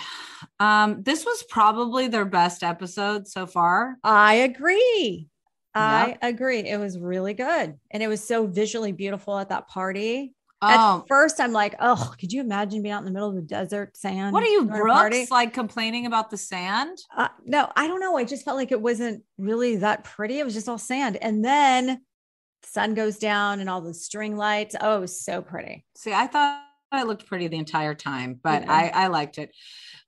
Um, 0.59 1.01
this 1.03 1.25
was 1.25 1.43
probably 1.49 2.07
their 2.07 2.25
best 2.25 2.61
episode 2.61 3.27
so 3.27 3.47
far. 3.47 3.95
I 4.03 4.35
agree. 4.35 5.29
I 5.73 6.17
agree. 6.21 6.59
It 6.59 6.79
was 6.79 6.97
really 6.99 7.33
good. 7.33 7.77
And 7.91 8.03
it 8.03 8.07
was 8.07 8.25
so 8.25 8.45
visually 8.47 8.91
beautiful 8.91 9.37
at 9.37 9.49
that 9.49 9.67
party. 9.67 10.33
Oh, 10.67 10.99
At 11.01 11.07
first, 11.07 11.39
I'm 11.39 11.51
like, 11.51 11.75
oh, 11.79 12.13
could 12.19 12.31
you 12.31 12.41
imagine 12.41 12.81
being 12.81 12.93
out 12.93 12.99
in 12.99 13.05
the 13.05 13.11
middle 13.11 13.29
of 13.29 13.35
the 13.35 13.41
desert 13.41 13.95
sand? 13.97 14.33
what 14.33 14.43
are 14.43 14.47
you? 14.47 14.63
Brooks? 14.65 15.31
Like 15.31 15.53
complaining 15.53 16.05
about 16.05 16.29
the 16.29 16.37
sand? 16.37 16.97
Uh, 17.15 17.29
no, 17.45 17.71
I 17.75 17.87
don't 17.87 17.99
know. 17.99 18.17
I 18.17 18.23
just 18.23 18.43
felt 18.45 18.57
like 18.57 18.71
it 18.71 18.81
wasn't 18.81 19.23
really 19.37 19.77
that 19.77 20.03
pretty. 20.03 20.39
It 20.39 20.45
was 20.45 20.53
just 20.53 20.67
all 20.69 20.77
sand. 20.77 21.17
And 21.21 21.43
then 21.43 21.85
the 21.87 22.67
sun 22.67 22.93
goes 22.93 23.17
down 23.17 23.59
and 23.59 23.69
all 23.69 23.81
the 23.81 23.93
string 23.93 24.35
lights. 24.35 24.75
Oh, 24.79 24.97
it 24.97 25.01
was 25.01 25.21
so 25.23 25.41
pretty. 25.41 25.85
See, 25.95 26.13
I 26.13 26.27
thought 26.27 26.63
it 26.93 27.07
looked 27.07 27.25
pretty 27.27 27.47
the 27.47 27.57
entire 27.57 27.93
time, 27.93 28.39
but 28.41 28.63
Mhm. 28.63 28.69
I, 28.69 28.89
I 28.89 29.07
liked 29.07 29.37
it. 29.37 29.51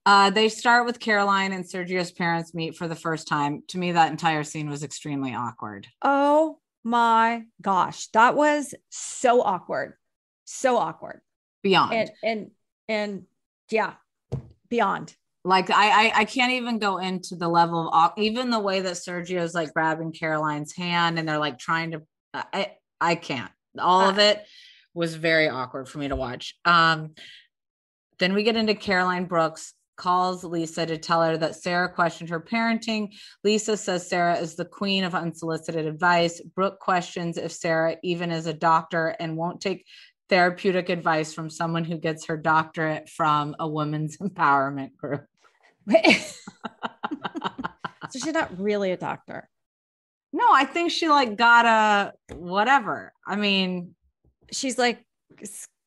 Uh, 0.06 0.30
they 0.30 0.48
start 0.48 0.86
with 0.86 1.00
Caroline 1.02 1.52
and 1.52 1.66
Sergio's 1.66 2.12
parents 2.12 2.54
meet 2.54 2.78
for 2.78 2.88
the 2.88 2.96
first 2.96 3.28
time. 3.28 3.64
To 3.70 3.78
me, 3.78 3.92
that 3.92 4.10
entire 4.12 4.46
scene 4.46 4.70
was 4.70 4.82
extremely 4.84 5.34
awkward. 5.36 5.86
Oh 6.02 6.60
my 6.86 7.44
gosh. 7.62 8.08
That 8.14 8.36
was 8.36 8.74
so 8.90 9.42
awkward. 9.42 9.96
So 10.50 10.78
awkward. 10.78 11.22
Beyond. 11.62 11.94
And 11.94 12.10
and 12.24 12.52
and 12.88 13.24
yeah, 13.70 13.94
beyond. 14.70 15.14
like 15.44 15.70
I, 15.70 16.08
I 16.08 16.12
I 16.22 16.26
can't 16.26 16.54
even 16.54 16.80
go 16.80 16.98
into 16.98 17.36
the 17.36 17.48
level 17.48 17.90
of 17.94 18.12
even 18.18 18.50
the 18.50 18.60
way 18.60 18.82
that 18.82 18.94
Sergio's 18.94 19.54
like 19.54 19.74
grabbing 19.74 20.14
Caroline's 20.14 20.74
hand 20.74 21.20
and 21.20 21.28
they're 21.28 21.38
like 21.38 21.60
trying 21.60 21.92
to 21.92 22.02
I 22.34 22.74
I 23.00 23.16
can't. 23.16 23.52
All 23.78 24.02
of 24.02 24.20
it 24.20 24.46
was 24.94 25.16
very 25.16 25.50
awkward 25.50 25.88
for 25.88 26.00
me 26.00 26.08
to 26.08 26.16
watch. 26.16 26.56
Um 26.66 27.14
then 28.20 28.34
we 28.34 28.44
get 28.44 28.56
into 28.56 28.74
Caroline 28.74 29.26
Brooks 29.26 29.74
calls 29.98 30.44
Lisa 30.44 30.86
to 30.86 30.98
tell 30.98 31.24
her 31.24 31.38
that 31.38 31.56
Sarah 31.56 31.90
questioned 31.90 32.30
her 32.30 32.40
parenting. 32.40 33.10
Lisa 33.44 33.76
says 33.76 34.08
Sarah 34.08 34.38
is 34.38 34.56
the 34.56 34.66
queen 34.66 35.04
of 35.04 35.16
unsolicited 35.16 35.86
advice. 35.86 36.40
Brooke 36.56 36.80
questions 36.80 37.38
if 37.38 37.52
Sarah 37.52 37.98
even 38.04 38.32
is 38.32 38.46
a 38.48 38.54
doctor 38.54 39.16
and 39.20 39.38
won't 39.38 39.60
take 39.60 39.86
therapeutic 40.30 40.90
advice 40.90 41.34
from 41.34 41.50
someone 41.50 41.86
who 41.86 41.98
gets 41.98 42.26
her 42.28 42.38
doctorate 42.38 43.10
from 43.10 43.56
a 43.60 43.68
women's 43.68 44.18
empowerment 44.22 44.96
group. 44.96 45.26
so 45.90 46.04
she's 48.12 48.34
not 48.34 48.60
really 48.60 48.92
a 48.92 48.98
doctor. 48.98 49.50
No, 50.34 50.46
I 50.52 50.66
think 50.66 50.92
she 50.92 51.08
like 51.08 51.38
got 51.38 51.66
a 51.66 52.36
whatever. 52.36 53.14
I 53.26 53.38
mean, 53.38 53.96
She's 54.52 54.78
like 54.78 55.04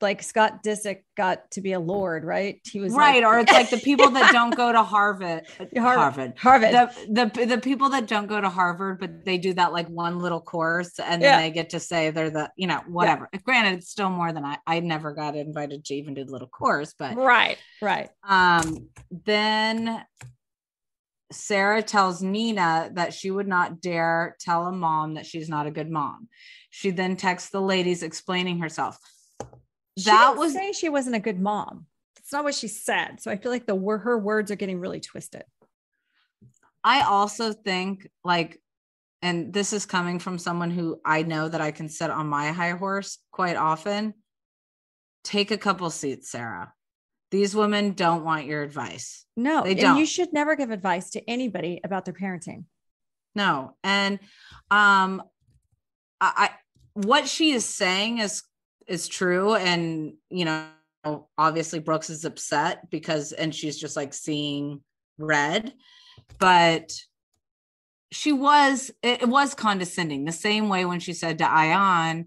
like 0.01 0.23
Scott 0.23 0.63
Disick 0.63 1.03
got 1.17 1.51
to 1.53 1.61
be 1.61 1.73
a 1.73 1.81
lord, 1.81 2.25
right? 2.25 2.61
He 2.65 2.81
was 2.81 2.93
right, 2.93 3.23
like, 3.23 3.25
or 3.25 3.39
it's 3.39 3.53
like 3.53 3.71
the 3.71 3.79
people 3.79 4.11
that 4.11 4.33
don't 4.33 4.55
go 4.57 4.73
to 4.73 4.83
Harvard, 4.83 5.47
Harvard. 5.77 6.39
Harvard, 6.39 6.39
Harvard. 6.39 6.73
the, 6.73 7.31
the 7.35 7.47
the 7.47 7.59
people 7.59 7.91
that 7.91 8.07
don't 8.07 8.27
go 8.27 8.41
to 8.41 8.49
Harvard, 8.49 9.01
but 9.01 9.25
they 9.25 9.39
do 9.39 9.53
that 9.55 9.73
like 9.73 9.89
one 9.89 10.19
little 10.19 10.41
course, 10.41 10.99
and 10.99 11.23
then 11.23 11.41
they 11.41 11.51
get 11.51 11.71
to 11.71 11.81
say 11.81 12.11
they're 12.11 12.31
the 12.31 12.51
you 12.57 12.67
know 12.67 12.81
whatever. 12.89 13.29
Granted, 13.45 13.79
it's 13.79 13.91
still 13.91 14.11
more 14.11 14.33
than 14.33 14.45
I. 14.45 14.59
I 14.67 14.81
never 14.81 15.13
got 15.13 15.37
invited 15.37 15.85
to 15.87 15.95
even 15.95 16.15
do 16.15 16.25
the 16.25 16.33
little 16.33 16.49
course, 16.49 16.95
but 16.99 17.17
right, 17.17 17.59
right. 17.83 18.11
Um, 18.23 18.89
then 19.11 20.05
Sarah 21.33 21.83
tells 21.83 22.23
Nina 22.23 22.91
that 22.95 23.15
she 23.15 23.31
would 23.31 23.49
not 23.49 23.81
dare 23.81 24.37
tell 24.41 24.67
a 24.67 24.73
mom 24.73 25.15
that 25.15 25.27
she's 25.27 25.49
not 25.49 25.67
a 25.67 25.71
good 25.71 25.91
mom. 25.91 26.29
She 26.71 26.91
then 26.91 27.17
texts 27.17 27.51
the 27.51 27.61
ladies 27.61 28.03
explaining 28.03 28.61
herself. 28.61 28.99
She 29.99 30.05
That 30.05 30.29
didn't 30.29 30.39
was 30.39 30.53
say 30.55 30.73
she 30.73 30.89
wasn't 30.89 31.17
a 31.17 31.21
good 31.21 31.41
mom. 31.41 31.87
That's 32.17 32.33
not 32.33 32.45
what 32.45 32.55
she 32.55 32.69
said. 32.69 33.21
So 33.21 33.31
I 33.31 33.37
feel 33.37 33.51
like 33.51 33.67
the 33.67 33.77
her 33.77 34.19
words 34.19 34.51
are 34.51 34.57
getting 34.57 34.79
really 34.79 35.01
twisted. 35.01 35.45
I 36.85 37.03
also 37.03 37.53
think 37.53 38.09
like 38.25 38.61
and 39.23 39.53
this 39.53 39.75
is 39.75 39.85
coming 39.85 40.19
from 40.19 40.39
someone 40.39 40.71
who 40.71 40.99
I 41.05 41.23
know 41.23 41.49
that 41.49 41.61
I 41.61 41.73
can 41.73 41.89
sit 41.91 42.09
on 42.11 42.27
my 42.27 42.53
high 42.53 42.71
horse 42.71 43.19
quite 43.33 43.57
often. 43.57 44.15
Take 45.25 45.51
a 45.51 45.59
couple 45.59 45.91
seats, 45.91 46.31
Sarah. 46.31 46.73
These 47.31 47.55
women 47.55 47.93
don't 47.93 48.25
want 48.25 48.47
your 48.47 48.63
advice. 48.63 49.27
No, 49.37 49.63
They 49.63 49.75
don't. 49.75 49.99
you 49.99 50.07
should 50.07 50.33
never 50.33 50.57
give 50.57 50.71
advice 50.71 51.11
to 51.11 51.31
anybody 51.31 51.81
about 51.85 52.05
their 52.07 52.15
parenting. 52.15 52.65
No. 53.35 53.77
And 53.85 54.19
um 54.71 55.23
I, 56.21 56.33
I 56.37 56.51
what 56.95 57.29
she 57.29 57.51
is 57.53 57.65
saying 57.65 58.19
is 58.19 58.43
is 58.91 59.09
true. 59.09 59.55
And 59.55 60.15
you 60.29 60.45
know 60.45 60.67
obviously 61.39 61.79
brooks 61.79 62.11
is 62.11 62.27
upset 62.27 62.91
because 62.91 63.33
and 63.33 63.55
she's 63.55 63.79
just 63.79 63.97
like 63.97 64.13
seeing 64.13 64.83
red. 65.19 65.73
But 66.39 66.93
she 68.13 68.33
was 68.33 68.91
it, 69.03 69.27
was 69.27 69.55
condescending. 69.55 70.25
The 70.25 70.33
same 70.33 70.69
way 70.69 70.85
when 70.85 71.01
she 71.01 71.15
said 71.15 71.39
to 71.39 71.45
Ayan 71.45 72.27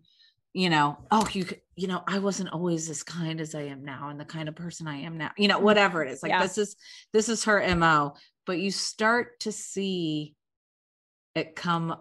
you 0.54 0.70
know 0.70 0.98
oh 1.12 1.28
you 1.34 1.46
you 1.76 1.88
know 1.88 2.04
i 2.08 2.20
wasn't 2.20 2.52
always 2.54 2.90
as 2.90 3.02
kind 3.02 3.42
as 3.42 3.56
i 3.56 3.62
am 3.62 3.84
now 3.84 4.10
and 4.10 4.20
the 4.20 4.26
kind 4.26 4.48
of 4.48 4.56
person 4.56 4.88
i 4.88 4.98
am 4.98 5.18
now 5.18 5.32
you 5.38 5.48
know 5.48 5.60
whatever 5.60 6.04
it 6.04 6.12
is. 6.12 6.22
Like 6.22 6.30
Yeah. 6.30 6.44
this 6.44 6.58
is 6.58 6.76
this 7.12 7.28
is 7.28 7.44
her 7.46 7.76
mo 7.76 8.14
but 8.46 8.60
you 8.60 8.72
start 8.72 9.40
to 9.42 9.52
see 9.52 10.36
it 11.36 11.56
come 11.56 11.96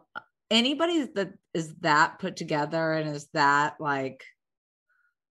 anybody 0.50 1.06
that 1.14 1.32
is 1.54 1.74
that 1.76 2.18
put 2.18 2.36
together 2.36 2.92
and 2.92 3.16
is 3.16 3.28
that 3.32 3.76
like 3.80 4.22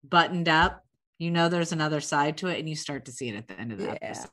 buttoned 0.09 0.49
up 0.49 0.83
you 1.17 1.31
know 1.31 1.49
there's 1.49 1.71
another 1.71 2.01
side 2.01 2.37
to 2.37 2.47
it 2.47 2.59
and 2.59 2.67
you 2.69 2.75
start 2.75 3.05
to 3.05 3.11
see 3.11 3.29
it 3.29 3.35
at 3.35 3.47
the 3.47 3.59
end 3.59 3.71
of 3.71 3.77
the 3.77 3.89
episode 4.03 4.29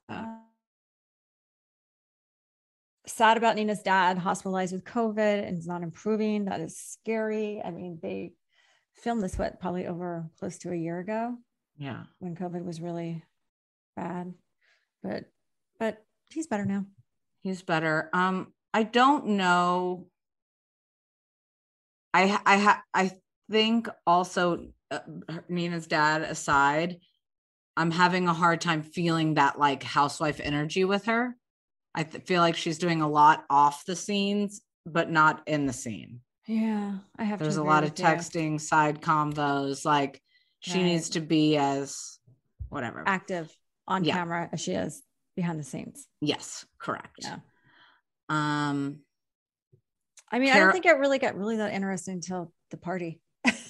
Sad 3.04 3.36
about 3.36 3.56
Nina's 3.56 3.82
dad 3.82 4.16
hospitalized 4.16 4.72
with 4.72 4.84
COVID 4.84 5.44
and 5.44 5.58
is 5.58 5.66
not 5.66 5.82
improving. 5.82 6.44
That 6.44 6.60
is 6.60 6.78
scary. 6.78 7.60
I 7.60 7.72
mean, 7.72 7.98
they 8.00 8.34
filmed 8.94 9.22
this 9.22 9.36
what 9.36 9.58
probably 9.58 9.88
over 9.88 10.30
close 10.38 10.58
to 10.58 10.70
a 10.70 10.76
year 10.76 11.00
ago 11.00 11.36
yeah 11.78 12.04
when 12.18 12.36
COVID 12.36 12.64
was 12.64 12.80
really 12.80 13.22
bad. 13.96 14.32
But 15.02 15.24
but 15.78 16.04
he's 16.30 16.46
better 16.46 16.64
now. 16.64 16.86
he's 17.40 17.62
better 17.62 18.08
um 18.12 18.52
i 18.72 18.82
don't 18.82 19.26
know 19.26 20.06
i 22.14 22.38
i 22.46 22.78
i 22.94 23.10
think 23.52 23.88
also 24.06 24.66
uh, 24.90 24.98
nina's 25.48 25.86
dad 25.86 26.22
aside 26.22 26.96
i'm 27.76 27.90
having 27.90 28.26
a 28.28 28.32
hard 28.34 28.60
time 28.60 28.82
feeling 28.82 29.34
that 29.34 29.58
like 29.58 29.82
housewife 29.82 30.40
energy 30.42 30.84
with 30.84 31.04
her 31.04 31.36
i 31.94 32.02
th- 32.02 32.24
feel 32.24 32.40
like 32.40 32.56
she's 32.56 32.78
doing 32.78 33.00
a 33.02 33.08
lot 33.08 33.44
off 33.50 33.84
the 33.84 33.94
scenes 33.96 34.62
but 34.86 35.10
not 35.10 35.42
in 35.46 35.66
the 35.66 35.72
scene 35.72 36.20
Yeah, 36.48 36.98
I 37.18 37.24
have. 37.24 37.38
to 37.38 37.44
there's 37.44 37.56
a 37.58 37.62
lot 37.62 37.84
of 37.84 37.90
with 37.90 38.00
you. 38.00 38.04
texting 38.04 38.60
side 38.60 39.00
convos 39.00 39.84
like 39.84 40.20
she 40.60 40.78
Right. 40.78 40.84
needs 40.84 41.10
to 41.10 41.20
be 41.20 41.56
as 41.56 42.18
whatever 42.68 43.04
active 43.06 43.54
on 43.86 44.04
Yeah. 44.04 44.14
camera 44.14 44.48
as 44.52 44.60
she 44.60 44.72
is 44.72 45.02
behind 45.36 45.58
the 45.60 45.64
scenes. 45.64 46.08
yes 46.20 46.66
correct 46.80 47.20
Yeah. 47.22 47.38
um 48.28 49.00
I 50.34 50.38
mean, 50.38 50.50
I 50.50 50.58
don't 50.60 50.72
think 50.72 50.86
it 50.86 50.96
really 50.96 51.18
got 51.18 51.36
really 51.36 51.58
that 51.58 51.74
interesting 51.74 52.14
until 52.14 52.54
the 52.70 52.78
party. 52.78 53.20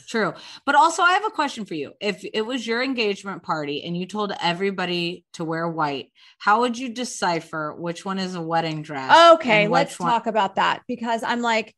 True. 0.09 0.35
But 0.67 0.75
also, 0.75 1.03
I 1.03 1.13
have 1.13 1.25
a 1.25 1.31
question 1.31 1.65
for 1.65 1.75
you. 1.75 1.93
If 1.99 2.23
it 2.35 2.43
was 2.43 2.67
your 2.67 2.83
engagement 2.83 3.43
party 3.43 3.83
and 3.83 3.97
you 3.97 4.05
told 4.05 4.33
everybody 4.43 5.25
to 5.35 5.45
wear 5.45 5.67
white, 5.67 6.13
how 6.39 6.61
would 6.61 6.77
you 6.77 6.93
decipher 6.93 7.75
which 7.75 8.05
one 8.05 8.19
is 8.19 8.35
a 8.35 8.43
wedding 8.43 8.83
dress? 8.83 9.35
Okay, 9.35 9.69
let's 9.69 9.99
one- 9.99 10.11
talk 10.11 10.27
about 10.27 10.57
that 10.57 10.83
because 10.87 11.23
I'm 11.23 11.41
like, 11.41 11.75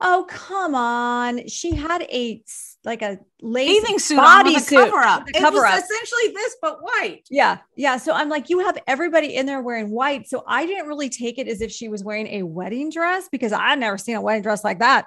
oh 0.00 0.26
come 0.28 0.74
on, 0.74 1.48
she 1.48 1.74
had 1.74 2.02
a 2.02 2.42
like 2.84 3.02
a 3.02 3.18
lace 3.40 3.80
bathing 3.80 3.98
suit 3.98 4.18
on 4.18 4.60
suit 4.60 4.78
cover 4.78 4.98
up. 4.98 5.24
It 5.28 5.40
cover 5.40 5.56
was 5.56 5.64
up. 5.64 5.82
essentially 5.82 6.34
this, 6.34 6.56
but 6.60 6.82
white. 6.82 7.22
Yeah, 7.30 7.58
yeah. 7.74 7.96
So 7.96 8.12
I'm 8.12 8.28
like, 8.28 8.50
you 8.50 8.60
have 8.60 8.78
everybody 8.86 9.34
in 9.34 9.46
there 9.46 9.62
wearing 9.62 9.90
white. 9.90 10.28
So 10.28 10.44
I 10.46 10.66
didn't 10.66 10.86
really 10.86 11.08
take 11.08 11.38
it 11.38 11.48
as 11.48 11.60
if 11.60 11.72
she 11.72 11.88
was 11.88 12.04
wearing 12.04 12.26
a 12.28 12.42
wedding 12.42 12.90
dress 12.90 13.28
because 13.32 13.52
I'd 13.52 13.80
never 13.80 13.96
seen 13.98 14.14
a 14.14 14.20
wedding 14.20 14.42
dress 14.42 14.62
like 14.62 14.78
that. 14.80 15.06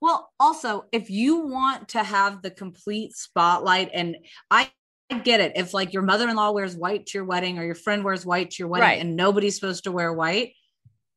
Well, 0.00 0.30
also, 0.38 0.86
if 0.92 1.10
you 1.10 1.46
want 1.46 1.88
to 1.90 2.02
have 2.02 2.42
the 2.42 2.50
complete 2.50 3.14
spotlight, 3.16 3.90
and 3.92 4.16
I 4.50 4.70
I 5.10 5.18
get 5.20 5.40
it, 5.40 5.52
if 5.56 5.72
like 5.72 5.94
your 5.94 6.02
mother 6.02 6.28
in 6.28 6.36
law 6.36 6.50
wears 6.52 6.76
white 6.76 7.06
to 7.06 7.18
your 7.18 7.24
wedding 7.24 7.58
or 7.58 7.64
your 7.64 7.74
friend 7.74 8.04
wears 8.04 8.26
white 8.26 8.50
to 8.50 8.56
your 8.58 8.68
wedding 8.68 8.88
Right. 8.88 9.00
and 9.00 9.16
nobody's 9.16 9.54
supposed 9.54 9.84
to 9.84 9.92
wear 9.92 10.12
white. 10.12 10.52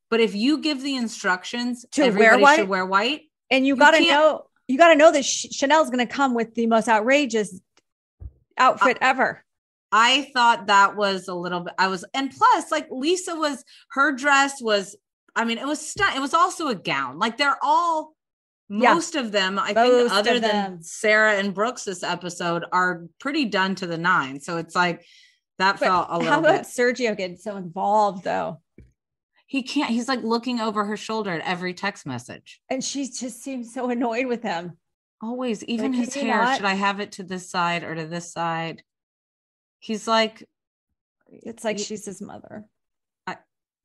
But 0.10 0.22
if 0.22 0.34
you 0.34 0.60
give 0.60 0.82
the 0.82 0.96
instructions 0.96 1.86
To 1.92 2.04
wear 2.04 2.10
everybody 2.10 2.42
white? 2.42 2.56
should 2.56 2.70
wear 2.70 2.86
white, 2.86 3.24
And 3.50 3.68
you, 3.68 3.74
You 3.76 3.80
got 3.80 3.92
to 3.92 4.00
know, 4.02 4.46
you 4.70 4.78
got 4.78 4.90
to 4.94 4.96
know 4.96 5.12
that 5.12 5.24
Ch- 5.24 5.48
Chanel's 5.52 5.90
going 5.90 6.06
to 6.08 6.12
come 6.14 6.34
with 6.34 6.56
the 6.56 6.68
most 6.68 6.88
outrageous 6.88 7.60
outfit 8.58 8.98
ever. 9.02 9.44
I 9.92 10.30
thought 10.34 10.68
that 10.68 10.96
was 10.96 11.28
a 11.28 11.34
little 11.36 11.60
bit. 11.62 11.74
I 11.78 11.88
was, 11.88 12.06
and 12.14 12.32
plus, 12.32 12.72
like 12.72 12.88
Lisa 12.92 13.36
was, 13.36 13.64
her 13.92 14.14
dress 14.14 14.62
was. 14.62 14.96
I 15.36 15.44
mean, 15.44 15.58
it 15.58 15.68
was 15.68 15.86
stunning. 15.86 16.16
It 16.16 16.22
was 16.22 16.34
also 16.34 16.68
a 16.70 16.76
gown. 16.76 17.20
Like 17.20 17.36
they're 17.38 17.58
all, 17.62 18.14
Yeah. 18.72 18.94
most 18.94 19.16
of 19.16 19.32
them. 19.34 19.60
I 19.60 19.74
Most 19.74 19.98
think, 19.98 20.12
other 20.14 20.40
than. 20.40 20.82
Sarah 20.82 21.34
and 21.34 21.54
Brooks, 21.54 21.84
this 21.84 22.04
episode 22.04 22.64
are 22.72 23.04
pretty 23.20 23.46
done 23.46 23.76
to 23.76 23.86
the 23.88 23.98
nine. 23.98 24.40
So 24.40 24.58
it's 24.58 24.76
like 24.76 25.06
that 25.58 25.80
But 25.80 25.86
felt 25.86 26.08
a 26.10 26.18
little 26.18 26.32
how 26.34 26.40
about 26.40 26.64
bit. 26.64 26.66
Sergio 26.66 27.16
getting 27.18 27.36
so 27.38 27.58
involved 27.58 28.24
though? 28.24 28.62
He 29.46 29.64
can't. 29.64 29.90
He's 29.90 30.08
like 30.08 30.24
looking 30.24 30.62
over 30.62 30.86
her 30.86 30.96
shoulder 30.96 31.32
at 31.32 31.46
every 31.46 31.74
text 31.74 32.06
message. 32.06 32.62
And 32.70 32.82
she 32.82 33.06
just 33.10 33.44
seems 33.44 33.74
so 33.74 33.90
annoyed 33.90 34.28
with 34.28 34.42
him. 34.44 34.78
Always, 35.22 35.64
even 35.66 35.92
can 35.92 36.04
his 36.06 36.14
hair. 36.14 36.38
not? 36.42 36.56
Should 36.56 36.66
I 36.66 36.74
have 36.76 37.00
it 37.02 37.12
to 37.14 37.24
this 37.24 37.50
side 37.52 37.84
or 37.84 37.94
to 37.94 38.08
this 38.08 38.32
side? 38.32 38.82
He's 39.80 40.08
like, 40.08 40.48
It's 41.28 41.64
like 41.66 41.78
Ye- 41.80 41.84
she's 41.84 42.06
his 42.06 42.22
mother. 42.22 42.64
I 43.28 43.36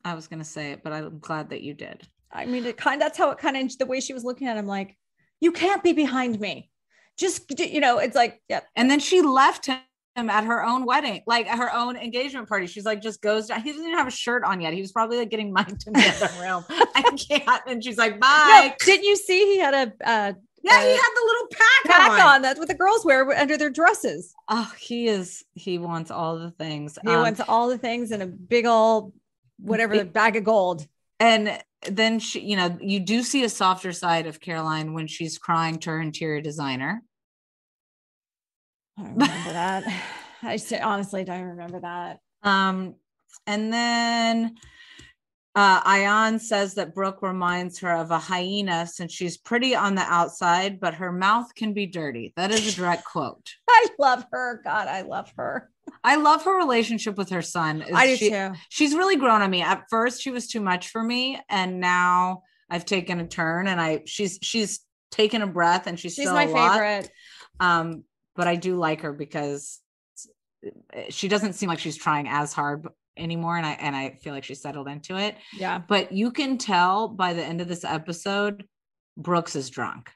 I 0.05 0.15
was 0.15 0.29
gonna 0.29 0.45
say 0.45 0.71
it, 0.71 0.85
but 0.85 0.93
I'm 0.93 1.19
glad 1.19 1.51
that 1.51 1.63
you 1.63 1.75
did. 1.75 2.07
I 2.33 2.47
mean, 2.47 2.65
it 2.67 2.77
kind 2.77 3.01
that's 3.01 3.17
how 3.19 3.31
it 3.31 3.39
kind 3.39 3.57
of 3.57 3.79
the 3.79 3.87
way 3.87 4.01
she 4.01 4.13
was 4.13 4.25
looking 4.25 4.49
at 4.49 4.57
him, 4.57 4.67
like, 4.67 4.97
you 5.41 5.53
can't 5.53 5.83
be 5.83 5.93
behind 5.93 6.39
me. 6.41 6.71
Just 7.19 7.59
you 7.59 7.81
know, 7.81 7.99
it's 7.99 8.17
like, 8.17 8.43
yeah, 8.49 8.61
And 8.75 8.91
then 8.91 9.01
she 9.01 9.23
left 9.23 9.67
him 9.67 9.79
at 10.17 10.45
her 10.45 10.65
own 10.65 10.85
wedding, 10.85 11.23
like 11.27 11.47
at 11.47 11.59
her 11.59 11.73
own 11.75 11.97
engagement 11.97 12.49
party. 12.49 12.67
She's 12.67 12.85
like, 12.85 13.01
just 13.03 13.21
goes 13.23 13.47
down. 13.49 13.61
He 13.63 13.71
doesn't 13.71 13.85
even 13.87 13.97
have 13.99 14.07
a 14.07 14.11
shirt 14.11 14.45
on 14.45 14.61
yet. 14.61 14.73
He 14.75 14.81
was 14.81 14.93
probably 14.93 15.19
like 15.19 15.31
getting 15.31 15.53
mic'd 15.53 15.87
in 15.87 15.93
the 15.95 16.09
other 16.09 16.43
room. 16.43 16.65
I 16.95 17.03
can't. 17.17 17.63
And 17.67 17.83
she's 17.83 17.97
like, 17.99 18.15
no, 18.15 18.21
bye. 18.21 18.75
didn't 18.85 19.05
you 19.05 19.17
see 19.17 19.55
he 19.55 19.59
had 19.59 19.75
a 19.75 19.93
uh, 20.09 20.33
yeah, 20.63 20.81
he 20.83 20.93
uh, 20.93 20.97
had 20.97 21.11
the 21.15 21.23
little 21.27 21.47
pack, 21.53 21.85
pack 21.87 22.11
on. 22.13 22.21
on? 22.37 22.43
That's 22.43 22.59
what 22.59 22.67
the 22.69 22.75
girls 22.75 23.05
wear 23.05 23.31
under 23.39 23.57
their 23.57 23.71
dresses. 23.71 24.35
Oh, 24.49 24.73
he 24.79 25.07
is. 25.07 25.45
He 25.55 25.79
wants 25.79 26.11
all 26.11 26.39
the 26.39 26.51
things. 26.51 26.99
He 27.03 27.09
Um, 27.11 27.21
wants 27.23 27.41
all 27.47 27.69
the 27.69 27.79
things 27.79 28.11
in 28.11 28.21
a 28.21 28.27
big 28.27 28.67
old 28.67 29.13
whatever 29.59 29.95
Big- 29.95 30.13
bag 30.13 30.37
of 30.37 30.45
gold. 30.45 30.87
And 31.19 31.59
then 31.89 32.19
she, 32.19 32.41
you 32.41 32.57
know, 32.57 32.77
you 32.81 33.01
do 33.01 33.23
see 33.23 33.45
a 33.45 33.49
softer 33.49 33.93
side 33.93 34.27
of 34.27 34.41
Caroline 34.41 34.93
when 34.93 35.07
she's 35.07 35.39
crying 35.39 35.79
to 35.81 35.91
her 35.91 36.01
interior 36.01 36.41
designer. 36.41 37.03
I 38.99 39.03
remember 39.03 39.53
that. 39.53 40.03
I 40.43 40.57
say, 40.57 40.81
honestly 40.81 41.25
don't 41.25 41.43
remember 41.43 41.81
that. 41.81 42.21
Um, 42.43 42.95
and 43.47 43.73
then 43.73 44.57
uh, 45.55 45.83
Ayan 45.83 46.39
says 46.39 46.75
that 46.75 46.95
Brooke 46.95 47.23
reminds 47.23 47.79
her 47.79 47.97
of 47.97 48.11
a 48.11 48.19
hyena 48.19 48.87
since 48.87 49.13
she's 49.13 49.39
pretty 49.39 49.75
on 49.75 49.95
the 49.95 50.03
outside, 50.03 50.79
but 50.79 50.95
her 50.95 51.11
mouth 51.11 51.55
can 51.55 51.73
be 51.73 51.87
dirty. 51.87 52.35
That 52.37 52.51
is 52.51 52.69
a 52.69 52.77
direct 52.77 53.05
quote. 53.05 53.51
I 53.69 53.87
love 53.99 54.27
her. 54.33 54.61
God, 54.63 54.89
I 54.89 55.01
love 55.03 55.33
her. 55.37 55.71
I 56.05 56.17
love 56.17 56.45
her 56.45 56.57
relationship 56.57 57.17
with 57.17 57.31
her 57.31 57.43
son. 57.43 57.83
Is 57.83 57.95
I 57.95 58.07
do 58.07 58.17
she- 58.17 58.31
too. 58.31 58.53
She's 58.69 58.95
really 58.95 59.17
grown 59.17 59.43
on 59.43 59.51
me. 59.51 59.63
At 59.63 59.85
first, 59.91 60.23
she 60.23 60.31
was 60.31 60.47
too 60.47 60.61
much 60.61 60.89
for 60.89 61.03
me, 61.03 61.41
and 61.49 61.81
now 61.81 62.43
I've 62.71 62.85
taken 62.85 63.21
a 63.21 63.27
turn, 63.27 63.69
and 63.69 63.81
I 63.81 64.03
she's 64.07 64.39
she's 64.43 64.81
taken 65.11 65.43
a 65.43 65.47
breath, 65.47 65.87
and 65.87 65.99
she's, 65.99 66.15
She's 66.15 66.25
still 66.25 66.35
my 66.35 66.47
favorite. 66.47 67.11
Um, 67.61 68.05
but 68.35 68.47
I 68.47 68.57
do 68.57 68.77
like 68.77 69.03
her 69.03 69.13
because 69.13 69.81
she 71.11 71.29
doesn't 71.29 71.55
seem 71.55 71.69
like 71.69 71.79
she's 71.79 71.97
trying 71.97 72.29
as 72.29 72.53
hard 72.53 72.87
anymore, 73.17 73.57
and 73.57 73.67
I 73.67 73.73
and 73.73 73.97
I 73.97 74.19
feel 74.23 74.33
like 74.33 74.45
she's 74.45 74.61
settled 74.61 74.89
into 74.89 75.17
it. 75.17 75.37
Yeah. 75.57 75.79
But 75.79 76.13
you 76.13 76.31
can 76.31 76.59
tell 76.59 77.09
by 77.09 77.33
the 77.33 77.45
end 77.45 77.61
of 77.61 77.69
this 77.69 77.85
episode, 77.85 78.65
Brooks 79.17 79.57
is 79.57 79.71
drunk. 79.71 80.11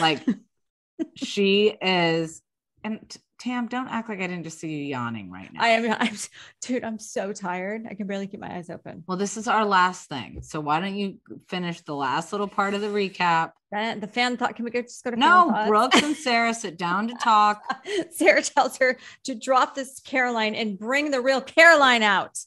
Like 0.00 0.24
she 1.16 1.76
is, 1.80 2.42
and 2.84 3.16
Tam, 3.42 3.66
don't 3.66 3.88
act 3.88 4.08
like 4.08 4.20
I 4.20 4.28
didn't 4.28 4.44
just 4.44 4.60
see 4.60 4.68
you 4.70 4.84
yawning 4.84 5.28
right 5.28 5.52
now. 5.52 5.62
I 5.64 5.68
am 5.70 5.96
I'm 5.98 6.16
dude, 6.60 6.84
I'm 6.84 7.00
so 7.00 7.32
tired. 7.32 7.84
I 7.90 7.94
can 7.94 8.06
barely 8.06 8.28
keep 8.28 8.38
my 8.38 8.54
eyes 8.54 8.70
open. 8.70 9.02
well, 9.08 9.16
this 9.16 9.36
is 9.36 9.48
our 9.48 9.64
last 9.64 10.08
thing. 10.08 10.42
So 10.42 10.60
why 10.60 10.78
don't 10.78 10.94
you 10.94 11.18
finish 11.48 11.80
the 11.80 11.94
last 11.94 12.30
little 12.30 12.46
part 12.46 12.74
of 12.74 12.80
the 12.80 12.86
recap? 12.86 13.50
The 13.72 14.08
fan 14.12 14.36
thought, 14.36 14.54
can 14.54 14.64
we 14.64 14.70
go 14.70 14.82
just 14.82 15.02
go 15.02 15.10
to 15.10 15.16
No? 15.16 15.64
Brooks 15.66 16.00
and 16.00 16.14
Sarah 16.14 16.54
sit 16.54 16.78
down 16.78 17.08
to 17.08 17.14
talk. 17.14 17.62
Sarah 18.12 18.42
tells 18.42 18.76
her 18.76 18.96
to 19.24 19.34
drop 19.34 19.74
this 19.74 19.98
Caroline 19.98 20.54
and 20.54 20.78
bring 20.78 21.10
the 21.10 21.20
real 21.20 21.40
Caroline 21.40 22.04
out. 22.04 22.38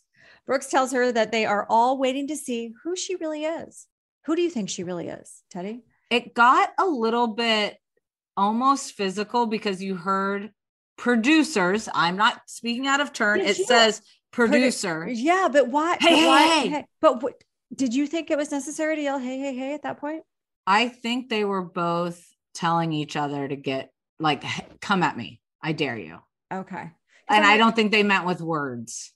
Brooks 0.45 0.67
tells 0.67 0.93
her 0.93 1.11
that 1.11 1.33
they 1.33 1.45
are 1.45 1.65
all 1.69 1.97
waiting 1.97 2.27
to 2.27 2.37
see 2.37 2.73
who 2.83 2.95
she 2.95 3.15
really 3.15 3.43
is. 3.43 3.87
Who 4.27 4.35
do 4.37 4.41
you 4.41 4.49
think 4.49 4.69
she 4.69 4.83
really 4.85 5.09
is, 5.09 5.43
Teddi? 5.53 5.81
It 6.09 6.33
got 6.33 6.69
a 6.79 6.85
little 6.85 7.27
bit 7.27 7.77
almost 8.37 8.93
physical 8.93 9.45
because 9.45 9.83
you 9.83 9.95
heard 9.95 10.51
producers. 10.97 11.89
I'm 11.93 12.15
not 12.17 12.41
speaking 12.47 12.87
out 12.87 13.01
of 13.01 13.13
turn. 13.13 13.39
Yeah, 13.39 13.47
It 13.49 13.55
says 13.57 14.01
producer. 14.31 15.07
Yeah, 15.07 15.47
but 15.51 15.67
why? 15.69 15.97
Hey, 15.99 16.09
but 16.09 16.09
hey, 16.15 16.27
why- 16.27 16.67
hey. 16.69 16.85
But 17.01 17.23
what 17.23 17.33
did 17.73 17.93
you 17.93 18.07
think 18.07 18.31
it 18.31 18.37
was 18.37 18.51
necessary 18.51 18.95
to 18.97 19.01
yell 19.01 19.19
hey, 19.19 19.37
hey, 19.39 19.55
hey 19.55 19.73
at 19.73 19.83
that 19.83 19.97
point? 19.99 20.23
I 20.67 20.87
think 20.89 21.29
they 21.29 21.45
were 21.45 21.61
both 21.61 22.23
telling 22.53 22.93
each 22.93 23.15
other 23.15 23.47
to 23.47 23.55
get 23.55 23.91
like 24.19 24.43
come 24.81 25.03
at 25.03 25.17
me. 25.17 25.41
I 25.61 25.73
dare 25.73 25.97
you. 25.97 26.19
Okay. 26.53 26.91
And 27.27 27.45
I 27.45 27.51
I'm- 27.51 27.59
don't 27.59 27.75
think 27.75 27.91
they 27.91 28.03
meant 28.03 28.25
with 28.25 28.41
words. 28.41 29.11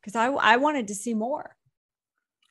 because 0.00 0.16
I 0.16 0.26
I 0.26 0.56
wanted 0.56 0.88
to 0.88 0.94
see 0.94 1.14
more. 1.14 1.54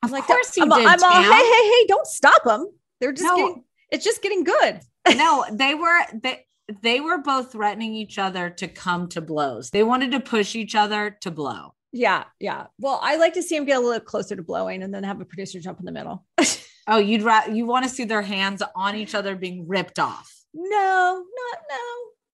Of 0.04 0.10
like, 0.12 0.24
course 0.26 0.58
I'm, 0.60 0.72
all- 0.72 0.80
did. 0.80 0.88
I'm 0.88 1.04
all, 1.04 1.22
hey, 1.22 1.30
hey, 1.30 1.70
hey, 1.70 1.86
don't 1.88 2.08
stop 2.08 2.44
them. 2.44 2.68
They're 3.00 3.12
just 3.12 3.24
No. 3.24 3.36
getting, 3.36 3.64
it's 3.92 4.04
just 4.04 4.22
getting 4.24 4.44
good. 4.44 4.82
no, 5.16 5.46
they 5.52 5.76
were 5.76 6.00
they 6.22 6.46
they 6.82 7.00
were 7.00 7.18
both 7.20 7.52
threatening 7.52 7.94
each 7.96 8.18
other 8.18 8.50
to 8.50 8.68
come 8.68 9.08
to 9.10 9.22
blows. 9.22 9.70
They 9.72 9.84
wanted 9.84 10.12
to 10.12 10.20
push 10.20 10.56
each 10.56 10.76
other 10.76 11.18
to 11.22 11.32
blow. 11.32 11.74
Yeah, 11.94 12.24
yeah. 12.40 12.68
Well, 12.80 13.00
I 13.02 13.18
like 13.18 13.34
to 13.34 13.44
see 13.44 13.56
them 13.58 13.66
get 13.66 13.78
a 13.78 13.82
little 13.82 14.00
closer 14.00 14.36
to 14.36 14.44
blowing 14.44 14.82
and 14.84 14.94
then 14.94 15.04
have 15.04 15.20
a 15.20 15.26
producer 15.26 15.60
jump 15.60 15.80
in 15.80 15.86
the 15.86 15.92
middle. 15.92 16.26
Oh, 16.88 16.98
you'd 16.98 17.22
ra- 17.22 17.46
you 17.46 17.68
want 17.68 17.84
to 17.86 17.90
see 17.92 18.06
their 18.06 18.24
hands 18.24 18.64
on 18.76 18.96
each 18.96 19.14
other 19.14 19.36
being 19.36 19.68
ripped 19.68 20.00
off. 20.00 20.34
no, 20.52 21.24
not 21.24 21.60
no. 21.70 21.78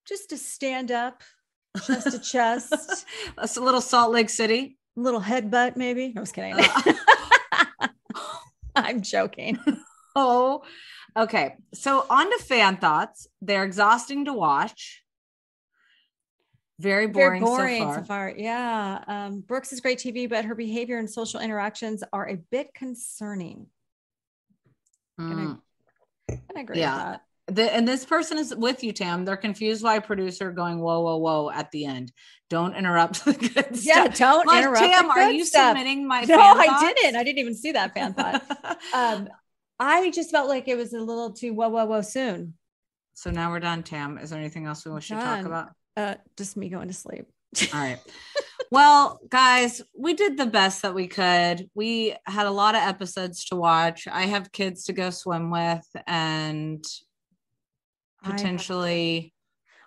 Just 0.08 0.30
to 0.30 0.38
stand 0.38 0.90
up, 0.90 1.22
chest 1.86 2.12
to 2.12 2.20
chest, 2.20 3.06
That's 3.38 3.58
a 3.58 3.62
little 3.62 3.82
Salt 3.82 4.14
Lake 4.14 4.30
City. 4.30 4.78
a 4.98 5.02
little 5.02 5.20
headbutt, 5.20 5.76
maybe. 5.76 6.14
I 6.16 6.20
was 6.22 6.32
kidding. 6.32 6.56
Uh. 6.58 7.88
I'm 8.76 9.02
joking. 9.02 9.60
Oh, 10.16 10.64
okay. 11.18 11.56
So 11.74 12.06
on 12.10 12.30
to 12.32 12.44
fan 12.44 12.78
thoughts. 12.78 13.28
They're 13.42 13.64
exhausting 13.64 14.26
to 14.26 14.34
watch. 14.34 15.04
Very 16.80 17.08
boring, 17.08 17.42
Very 17.44 17.56
boring 17.56 17.82
so 17.82 17.88
so 17.90 17.94
far. 17.96 18.06
far. 18.06 18.34
Yeah. 18.38 19.04
Um, 19.08 19.40
Brooks 19.42 19.74
is 19.74 19.82
great 19.82 19.98
TV, 19.98 20.30
but 20.30 20.46
her 20.46 20.54
behavior 20.54 21.00
and 21.00 21.10
social 21.10 21.40
interactions 21.40 22.04
are 22.14 22.30
a 22.30 22.36
bit 22.38 22.72
concerning. 22.76 23.66
Mm. 25.20 25.60
I 26.30 26.60
agree 26.60 26.80
Yeah. 26.80 26.94
with 26.96 27.04
that. 27.04 27.22
The, 27.50 27.74
and 27.74 27.88
this 27.88 28.06
person 28.06 28.38
is 28.38 28.54
with 28.54 28.84
you, 28.84 28.92
Tam. 28.92 29.24
They're 29.26 29.38
confused 29.38 29.82
why 29.84 29.96
a 29.96 30.02
producer 30.02 30.52
going 30.52 30.80
whoa, 30.80 31.00
whoa, 31.00 31.18
whoa 31.18 31.50
at 31.50 31.72
the 31.72 31.86
end. 31.86 32.12
Don't 32.50 32.76
interrupt 32.76 33.24
the 33.26 33.34
good 33.34 33.70
Yeah, 33.82 34.12
stuff. 34.12 34.18
don't 34.18 34.46
Like, 34.48 34.60
interrupt. 34.64 34.82
the 34.82 34.88
Tam, 34.90 35.10
are 35.10 35.32
you 35.32 35.46
stuff. 35.46 35.70
submitting 35.70 36.06
my? 36.08 36.22
No, 36.26 36.38
I 36.40 36.68
thoughts? 36.68 36.84
didn't. 37.02 37.16
I 37.16 37.24
didn't 37.24 37.40
even 37.40 37.56
see 37.56 37.72
that 37.72 37.94
fan 37.94 38.14
thought. 38.14 38.44
um, 38.94 39.30
I 39.80 40.10
just 40.12 40.32
felt 40.32 40.50
like 40.50 40.68
it 40.68 40.78
was 40.78 40.94
a 40.94 41.00
little 41.00 41.32
too 41.32 41.54
whoa, 41.54 41.70
whoa, 41.70 41.86
whoa 41.86 42.02
soon. 42.02 42.56
so 43.14 43.30
now 43.32 43.52
we're 43.52 43.60
done, 43.60 43.84
Tam. 43.84 44.18
Is 44.18 44.30
there 44.32 44.40
anything 44.40 44.66
else 44.66 44.86
we 44.86 45.02
should 45.02 45.18
talk 45.20 45.46
about? 45.46 45.70
Uh, 45.96 46.16
just 46.38 46.58
me 46.58 46.70
going 46.70 46.88
to 46.88 46.94
sleep. 46.94 47.26
All 47.74 47.80
right. 47.80 48.00
well, 48.72 49.20
guys, 49.30 49.82
we 49.98 50.14
did 50.14 50.38
the 50.38 50.46
best 50.46 50.82
that 50.82 50.94
we 50.94 51.08
could. 51.08 51.70
We 51.74 52.16
had 52.26 52.46
a 52.46 52.52
lot 52.52 52.76
of 52.76 52.82
episodes 52.82 53.46
to 53.46 53.56
watch. 53.56 54.08
I 54.12 54.24
have 54.24 54.52
kids 54.52 54.86
to 54.86 54.94
go 54.94 55.10
swim 55.10 55.50
with 55.50 55.86
and 56.06 56.84
I 58.24 58.28
have- 58.28 58.36
potentially 58.38 59.34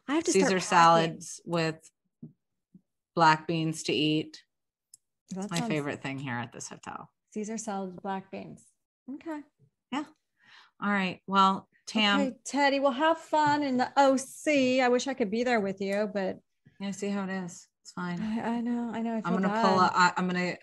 I 0.08 0.14
have 0.14 0.24
to 0.24 0.32
Caesar 0.32 0.58
salads 0.60 1.40
with 1.44 1.76
black 3.14 3.46
beans 3.46 3.84
to 3.84 3.92
eat. 3.92 4.42
That's 5.30 5.50
my 5.50 5.60
favorite 5.60 6.02
thing 6.02 6.18
here 6.18 6.34
at 6.34 6.52
this 6.52 6.68
hotel. 6.68 7.08
Caesar 7.34 7.58
salad 7.58 8.00
black 8.02 8.30
beans. 8.32 8.64
Okay. 9.14 9.40
All 10.82 10.90
right. 10.90 11.20
Well, 11.26 11.68
Tam, 11.86 12.20
okay, 12.20 12.36
Teddi, 12.44 12.80
well, 12.80 12.92
have 12.92 13.18
fun 13.18 13.62
in 13.62 13.76
the 13.76 13.88
OC. 13.96 14.80
I 14.82 14.88
wish 14.88 15.08
I 15.08 15.14
could 15.14 15.30
be 15.30 15.42
there 15.44 15.60
with 15.60 15.80
you, 15.80 16.08
but 16.12 16.38
yeah, 16.78 16.92
see 16.92 17.08
how 17.08 17.24
it 17.24 17.30
is. 17.30 17.66
It's 17.82 17.92
fine. 17.92 18.20
I, 18.20 18.56
I 18.56 18.60
know, 18.60 18.90
I 18.94 19.02
know. 19.02 19.14
I 19.14 19.22
I'm 19.24 19.34
gonna 19.34 19.48
pull 19.48 19.80
up. 19.80 19.92
I, 19.94 20.12
I'm 20.16 20.26
gonna. 20.26 20.54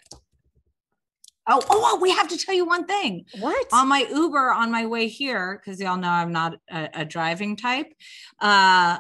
Oh, 1.49 1.61
oh, 1.69 1.91
oh, 1.93 1.99
we 2.01 2.11
have 2.11 2.27
to 2.29 2.37
tell 2.37 2.55
you 2.55 2.65
one 2.65 2.85
thing. 2.85 3.25
What? 3.39 3.67
on 3.71 3.87
my 3.87 4.07
Uber 4.11 4.51
on 4.51 4.71
my 4.71 4.85
way 4.85 5.07
here, 5.07 5.61
because 5.61 5.79
y'all 5.79 5.97
know 5.97 6.09
I'm 6.09 6.31
not 6.31 6.55
a, 6.71 6.89
a 6.93 7.05
driving 7.05 7.55
type. 7.55 7.93
Uh, 8.39 8.99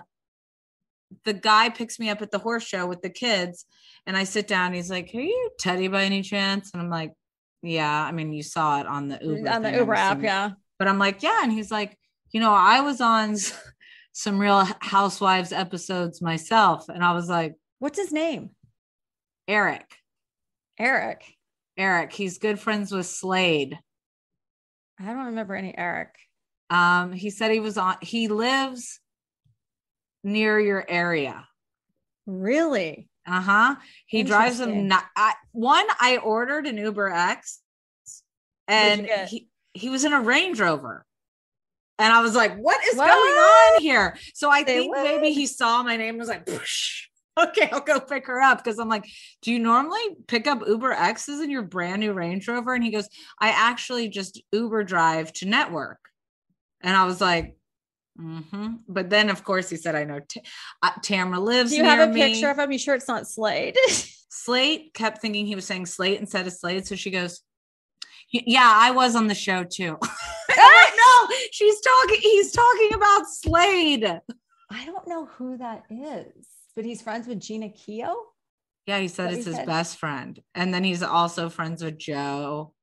the 1.23 1.33
guy 1.33 1.69
picks 1.69 1.99
me 1.99 2.09
up 2.09 2.21
at 2.21 2.31
the 2.31 2.39
horse 2.39 2.63
show 2.63 2.85
with 2.85 3.01
the 3.01 3.09
kids, 3.09 3.65
and 4.05 4.15
I 4.15 4.23
sit 4.25 4.47
down. 4.47 4.73
He's 4.73 4.91
like, 4.91 5.09
"Are 5.15 5.19
you 5.19 5.49
Teddi 5.59 5.91
by 5.91 6.03
any 6.03 6.21
chance?" 6.21 6.71
And 6.73 6.81
I'm 6.81 6.89
like, 6.89 7.13
"Yeah." 7.61 8.03
I 8.03 8.11
mean, 8.11 8.33
you 8.33 8.43
saw 8.43 8.79
it 8.79 8.87
on 8.87 9.07
the 9.07 9.19
Uber 9.21 9.49
on 9.49 9.61
the 9.61 9.71
Uber 9.71 9.93
app, 9.93 10.21
yeah. 10.21 10.51
But 10.79 10.87
I'm 10.87 10.99
like, 10.99 11.23
"Yeah," 11.23 11.39
and 11.43 11.51
he's 11.51 11.71
like, 11.71 11.97
"You 12.31 12.39
know, 12.39 12.53
I 12.53 12.81
was 12.81 13.01
on 13.01 13.35
some 14.11 14.39
Real 14.39 14.67
Housewives 14.79 15.51
episodes 15.51 16.21
myself," 16.21 16.89
and 16.89 17.03
I 17.03 17.13
was 17.13 17.29
like, 17.29 17.55
What's 17.79 17.99
his 17.99 18.11
name? 18.11 18.51
"Eric, 19.47 19.85
Eric. 20.79 21.23
Eric. 21.77 22.11
He's 22.11 22.39
good 22.39 22.59
friends 22.59 22.91
with 22.91 23.05
Slade." 23.05 23.77
I 24.99 25.05
don't 25.05 25.27
remember 25.27 25.53
any 25.53 25.77
Eric. 25.77 26.15
Um, 26.69 27.13
he 27.13 27.29
said 27.29 27.51
he 27.51 27.59
was 27.59 27.77
on. 27.77 27.97
He 28.01 28.27
lives 28.27 28.99
near 30.23 30.59
your 30.59 30.83
area. 30.87 31.47
Really? 32.25 33.09
Uh 33.27 33.41
huh. 33.41 33.75
He 34.05 34.23
drives 34.23 34.57
them. 34.57 34.87
Not, 34.87 35.03
I, 35.15 35.33
one, 35.51 35.85
I 35.99 36.17
ordered 36.17 36.65
an 36.65 36.77
Uber 36.77 37.09
X, 37.09 37.59
and 38.67 39.05
he 39.27 39.49
he 39.73 39.89
was 39.89 40.05
in 40.05 40.13
a 40.13 40.21
Range 40.21 40.57
Rover, 40.59 41.05
and 41.99 42.13
I 42.13 42.21
was 42.21 42.35
like, 42.35 42.55
"What 42.57 42.81
is 42.85 42.95
going 42.95 43.09
on 43.09 43.81
here?" 43.81 44.17
So 44.33 44.49
I 44.49 44.63
think 44.63 44.95
maybe 45.03 45.31
he 45.33 45.45
saw 45.45 45.83
my 45.83 45.97
name 45.97 46.11
and 46.11 46.19
was 46.19 46.29
like, 46.29 46.45
"Psh, 46.45 47.01
"Okay, 47.37 47.69
I'll 47.69 47.81
go 47.81 47.99
pick 47.99 48.27
her 48.27 48.39
up." 48.41 48.63
Because 48.63 48.79
I'm 48.79 48.87
like, 48.87 49.05
"Do 49.41 49.51
you 49.51 49.59
normally 49.59 49.99
pick 50.27 50.47
up 50.47 50.63
Uber 50.65 50.93
X's 50.93 51.41
in 51.41 51.49
your 51.51 51.63
brand 51.63 51.99
new 51.99 52.13
Range 52.13 52.47
Rover?" 52.47 52.73
And 52.73 52.83
he 52.83 52.91
goes, 52.91 53.09
"I 53.41 53.49
actually 53.49 54.07
just 54.07 54.41
Uber 54.53 54.85
drive 54.85 55.33
to 55.33 55.45
network," 55.45 55.99
and 56.79 56.95
I 56.95 57.05
was 57.05 57.19
like. 57.19 57.56
Mm-hmm. 58.19 58.67
But 58.87 59.09
then, 59.09 59.29
of 59.29 59.43
course, 59.43 59.69
he 59.69 59.77
said, 59.77 59.95
"I 59.95 60.03
know 60.03 60.19
T- 60.27 60.41
uh, 60.81 60.91
Tamra 61.01 61.41
lives." 61.41 61.71
Do 61.71 61.77
you 61.77 61.83
have 61.83 62.09
a 62.09 62.11
me. 62.11 62.21
picture 62.21 62.49
of 62.49 62.57
him? 62.57 62.71
You 62.71 62.79
sure 62.79 62.95
it's 62.95 63.07
not 63.07 63.27
Slade? 63.27 63.77
Slate 64.29 64.93
kept 64.93 65.21
thinking 65.21 65.45
he 65.45 65.55
was 65.55 65.65
saying 65.65 65.85
Slate 65.85 66.19
instead 66.19 66.47
of 66.47 66.53
Slade. 66.53 66.85
So 66.85 66.95
she 66.95 67.11
goes, 67.11 67.41
Yeah, 68.31 68.71
I 68.73 68.91
was 68.91 69.15
on 69.15 69.27
the 69.27 69.35
show 69.35 69.63
too. 69.63 69.97
And 70.49 70.61
I'm 70.61 70.85
like, 70.85 70.93
no, 70.97 71.35
she's 71.51 71.81
talking, 71.81 72.19
he's 72.21 72.51
talking 72.53 72.93
about 72.93 73.27
Slade. 73.27 74.21
I 74.71 74.85
don't 74.85 75.07
know 75.07 75.25
who 75.25 75.57
that 75.57 75.83
is, 75.89 76.47
but 76.73 76.85
he's 76.85 77.01
friends 77.01 77.27
with 77.27 77.41
Gina 77.41 77.69
Keo. 77.69 78.15
Yeah, 78.87 78.99
he 78.99 79.09
said 79.09 79.33
it's 79.33 79.43
he 79.43 79.51
his 79.51 79.55
said. 79.57 79.67
best 79.67 79.97
friend. 79.97 80.41
And 80.55 80.73
then 80.73 80.85
he's 80.85 81.03
also 81.03 81.49
friends 81.49 81.83
with 81.83 81.97
Jo. 81.97 82.73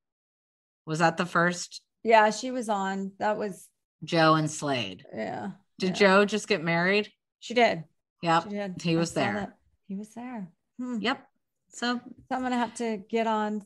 Was 0.87 0.99
that 0.99 1.17
the 1.17 1.25
first? 1.25 1.81
Yeah, 2.05 2.31
she 2.31 2.51
was 2.51 2.69
on. 2.69 3.13
That 3.19 3.39
was 3.39 3.67
Jo 4.05 4.35
and 4.35 4.51
Slade. 4.51 5.05
yeah. 5.15 5.51
Did 5.79 6.01
yeah. 6.01 6.21
Jo 6.21 6.25
just 6.25 6.47
get 6.49 6.63
married? 6.63 7.11
She 7.41 7.55
did. 7.55 7.85
Yep. 8.23 8.45
She 8.45 8.49
did. 8.51 8.75
He 8.83 8.97
was 8.97 9.13
there. 9.13 9.33
that. 9.35 9.57
He 9.89 9.97
was 9.97 10.15
there. 10.15 10.49
Hmm. 10.81 10.99
Yep. 11.01 11.27
So 11.71 12.01
So 12.29 12.37
I'm 12.37 12.43
gonna 12.43 12.57
have 12.59 12.75
to 12.77 12.99
get 13.09 13.27
on 13.27 13.65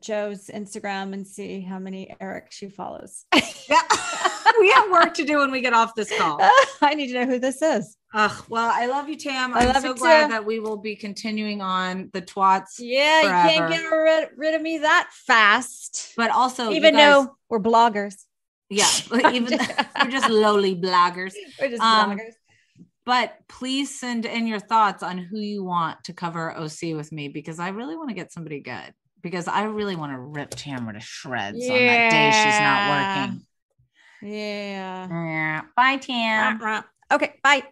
Jo's 0.00 0.46
Instagram 0.46 1.12
and 1.12 1.26
see 1.26 1.60
how 1.60 1.78
many 1.80 2.14
Eric 2.20 2.48
she 2.50 2.68
follows. 2.68 3.24
yeah, 3.34 3.82
we 4.60 4.70
have 4.70 4.90
work 4.90 5.14
to 5.14 5.24
do 5.24 5.38
when 5.38 5.50
we 5.50 5.60
get 5.60 5.72
off 5.72 5.94
this 5.96 6.16
call. 6.16 6.38
I 6.80 6.94
need 6.94 7.08
to 7.08 7.14
know 7.14 7.26
who 7.26 7.40
this 7.40 7.60
is. 7.60 7.96
Ugh, 8.14 8.44
well, 8.48 8.70
I 8.72 8.86
love 8.86 9.08
you, 9.08 9.16
Tam. 9.16 9.54
I 9.54 9.60
I'm 9.60 9.66
love 9.68 9.82
so 9.82 9.94
glad 9.94 10.26
too. 10.26 10.28
that 10.32 10.46
we 10.46 10.60
will 10.60 10.76
be 10.76 10.94
continuing 10.94 11.60
on 11.60 12.10
the 12.12 12.22
twats. 12.22 12.76
Yeah, 12.78 13.22
you 13.22 13.28
can't 13.50 13.70
get 13.72 13.84
rid, 13.88 14.28
rid 14.36 14.54
of 14.54 14.62
me 14.62 14.78
that 14.78 15.10
fast. 15.12 16.12
But 16.16 16.30
also, 16.30 16.70
Even 16.70 16.94
guys- 16.94 17.00
though 17.26 17.36
we're 17.50 17.58
bloggers. 17.60 18.14
Yeah, 18.70 18.88
even 19.32 19.58
we're 20.02 20.10
just 20.10 20.28
lowly 20.28 20.76
bloggers. 20.76 21.32
We're 21.60 21.70
just 21.70 21.82
Um, 21.82 22.10
bloggers. 22.10 22.32
But 23.04 23.38
please 23.48 23.98
send 23.98 24.26
in 24.26 24.46
your 24.46 24.60
thoughts 24.60 25.02
on 25.02 25.16
who 25.16 25.38
you 25.38 25.64
want 25.64 26.04
to 26.04 26.12
cover 26.12 26.54
OC 26.54 26.94
with 26.94 27.10
me 27.10 27.28
because 27.28 27.58
I 27.58 27.68
really 27.68 27.96
want 27.96 28.10
to 28.10 28.14
get 28.14 28.30
somebody 28.32 28.60
good. 28.60 28.92
Because 29.22 29.48
I 29.48 29.64
really 29.64 29.96
want 29.96 30.12
to 30.12 30.18
rip 30.18 30.50
Tamra 30.50 30.92
to 30.92 31.00
shreds 31.00 31.58
on 31.68 31.74
that 31.86 32.10
day 32.10 32.30
she's 32.30 32.60
not 32.60 33.26
working. 33.26 33.40
Yeah. 34.22 35.08
Yeah. 35.08 35.62
Bye, 35.74 35.96
Tam. 35.96 36.60
Rah, 36.60 36.66
rah. 36.66 36.82
Okay, 37.10 37.34
bye. 37.42 37.62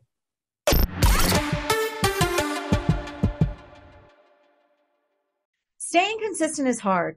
Staying 5.79 6.19
consistent 6.21 6.69
is 6.69 6.81
hard, 6.81 7.17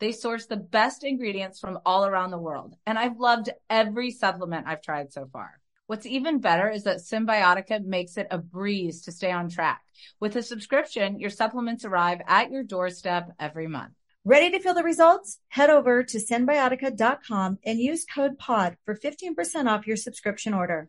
They 0.00 0.12
source 0.12 0.46
the 0.46 0.56
best 0.56 1.04
ingredients 1.04 1.60
from 1.60 1.78
all 1.84 2.06
around 2.06 2.30
the 2.30 2.38
world, 2.38 2.74
and 2.86 2.98
I've 2.98 3.18
loved 3.18 3.50
every 3.68 4.10
supplement 4.10 4.66
I've 4.66 4.82
tried 4.82 5.12
so 5.12 5.28
far. 5.30 5.60
What's 5.86 6.06
even 6.06 6.38
better 6.38 6.70
is 6.70 6.84
that 6.84 6.98
Cymbiotika 6.98 7.84
makes 7.84 8.16
it 8.16 8.28
a 8.30 8.38
breeze 8.38 9.02
to 9.02 9.12
stay 9.12 9.30
on 9.30 9.50
track. 9.50 9.82
With 10.18 10.36
a 10.36 10.42
subscription, 10.42 11.18
your 11.18 11.30
supplements 11.30 11.84
arrive 11.84 12.22
at 12.26 12.50
your 12.50 12.62
doorstep 12.62 13.30
every 13.38 13.66
month. 13.66 13.92
Ready 14.24 14.50
to 14.50 14.60
feel 14.60 14.74
the 14.74 14.82
results? 14.82 15.38
Head 15.48 15.68
over 15.68 16.02
to 16.02 16.18
cymbiotika.com 16.18 17.58
and 17.64 17.78
use 17.78 18.04
code 18.04 18.38
POD 18.38 18.76
for 18.84 18.94
15% 18.94 19.66
off 19.66 19.86
your 19.86 19.96
subscription 19.96 20.54
order. 20.54 20.88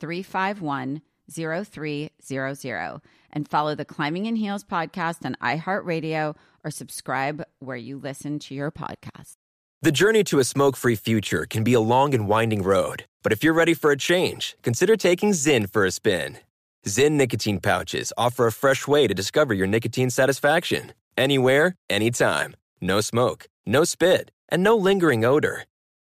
351 0.00 1.02
0300 1.30 3.00
and 3.32 3.48
follow 3.48 3.74
the 3.74 3.84
Climbing 3.84 4.26
in 4.26 4.36
Heels 4.36 4.64
podcast 4.64 5.24
on 5.24 5.36
iHeartRadio 5.42 6.36
or 6.64 6.70
subscribe 6.70 7.42
where 7.58 7.76
you 7.76 7.98
listen 7.98 8.38
to 8.40 8.54
your 8.54 8.70
podcast. 8.70 9.34
The 9.82 9.92
journey 9.92 10.24
to 10.24 10.38
a 10.38 10.44
smoke 10.44 10.76
free 10.76 10.96
future 10.96 11.46
can 11.46 11.62
be 11.62 11.74
a 11.74 11.80
long 11.80 12.14
and 12.14 12.26
winding 12.28 12.62
road, 12.62 13.04
but 13.22 13.32
if 13.32 13.44
you're 13.44 13.52
ready 13.52 13.74
for 13.74 13.90
a 13.90 13.96
change, 13.96 14.56
consider 14.62 14.96
taking 14.96 15.32
ZYN 15.32 15.70
for 15.70 15.84
a 15.84 15.90
spin. 15.90 16.38
ZYN 16.86 17.12
nicotine 17.12 17.60
pouches 17.60 18.12
offer 18.16 18.46
a 18.46 18.52
fresh 18.52 18.88
way 18.88 19.06
to 19.06 19.14
discover 19.14 19.52
your 19.52 19.66
nicotine 19.66 20.10
satisfaction 20.10 20.92
anywhere, 21.16 21.74
anytime. 21.90 22.54
No 22.80 23.00
smoke, 23.00 23.46
no 23.66 23.84
spit, 23.84 24.30
and 24.48 24.62
no 24.62 24.76
lingering 24.76 25.24
odor. 25.24 25.64